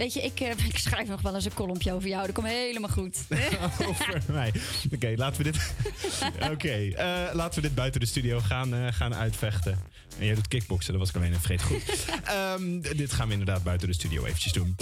weet 0.00 0.12
je, 0.12 0.20
ik, 0.20 0.40
eh, 0.40 0.66
ik 0.72 0.78
schrijf 0.78 1.08
nog 1.08 1.22
wel 1.22 1.34
eens 1.34 1.44
een 1.44 1.54
kolompje 1.54 1.92
over 1.92 2.08
jou. 2.08 2.26
Dat 2.26 2.34
komt 2.34 2.46
helemaal 2.46 2.90
goed. 2.90 3.18
over 3.88 4.22
mij. 4.26 4.52
Oké, 4.94 5.12
laten 5.16 5.44
we 5.44 5.50
dit. 5.50 5.72
Oké, 6.52 6.68
eh, 6.68 7.34
laten 7.34 7.62
we 7.62 7.68
dit 7.68 7.74
buiten 7.74 8.00
de 8.00 8.06
studio 8.06 8.40
gaan, 8.40 8.74
eh, 8.74 8.86
gaan 8.92 9.14
uitvechten. 9.14 9.78
En 10.18 10.26
jij 10.26 10.34
doet 10.34 10.48
kickboksen, 10.48 10.92
dat 10.92 11.00
was 11.00 11.10
ik 11.10 11.16
alleen 11.16 11.28
even 11.28 11.40
vergeten. 11.40 11.66
Goed. 11.66 12.04
Ehm, 12.24 12.80
dit 12.80 13.12
gaan 13.12 13.26
we 13.26 13.32
inderdaad 13.32 13.62
buiten 13.62 13.88
de 13.88 13.94
studio 13.94 14.24
eventjes 14.24 14.52
doen. 14.52 14.76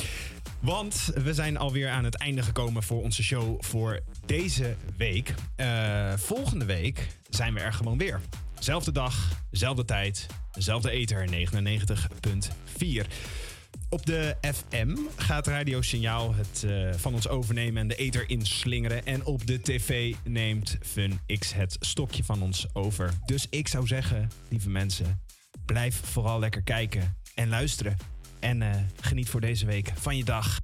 Want 0.61 1.11
we 1.15 1.35
zijn 1.35 1.57
alweer 1.57 1.89
aan 1.89 2.05
het 2.05 2.15
einde 2.15 2.43
gekomen 2.43 2.82
voor 2.82 3.03
onze 3.03 3.23
show 3.23 3.62
voor 3.62 4.01
deze 4.27 4.77
week. 4.97 5.35
Volgende 6.16 6.65
week 6.65 7.07
zijn 7.31 7.55
we 7.55 7.61
er 7.61 7.73
gewoon 7.73 7.99
weer. 7.99 8.20
Zelfde 8.59 8.93
dag, 8.93 9.43
zelfde 9.51 9.85
tijd, 9.85 10.27
zelfde 10.53 10.90
ether 10.90 11.28
99.4. 11.28 13.07
Op 13.90 14.06
de 14.06 14.36
FM 14.55 14.97
gaat 15.16 15.47
Radio 15.47 15.82
Signaal 15.82 16.35
het 16.35 16.65
eh, 16.65 16.93
van 16.93 17.15
ons 17.15 17.28
overnemen 17.28 17.82
en 17.82 17.89
de 17.89 17.97
ether 17.97 18.31
inslingeren. 18.31 19.06
En 19.06 19.24
op 19.24 19.47
de 19.47 19.60
tv 19.60 20.15
neemt 20.24 20.77
Fun 20.81 21.20
X 21.39 21.55
het 21.55 21.77
stokje 21.81 22.24
van 22.24 22.43
ons 22.43 22.66
over. 22.73 23.12
Dus 23.27 23.47
ik 23.51 23.69
zou 23.69 23.86
zeggen, 23.86 24.31
lieve 24.48 24.70
mensen, 24.70 25.20
blijf 25.66 26.01
vooral 26.05 26.39
lekker 26.39 26.62
kijken 26.62 27.16
en 27.35 27.48
luisteren. 27.48 27.97
En 28.40 28.62
eh, 28.62 28.81
geniet 29.01 29.28
voor 29.28 29.40
deze 29.40 29.66
week 29.66 29.90
van 29.94 30.16
je 30.16 30.24
dag. 30.24 30.59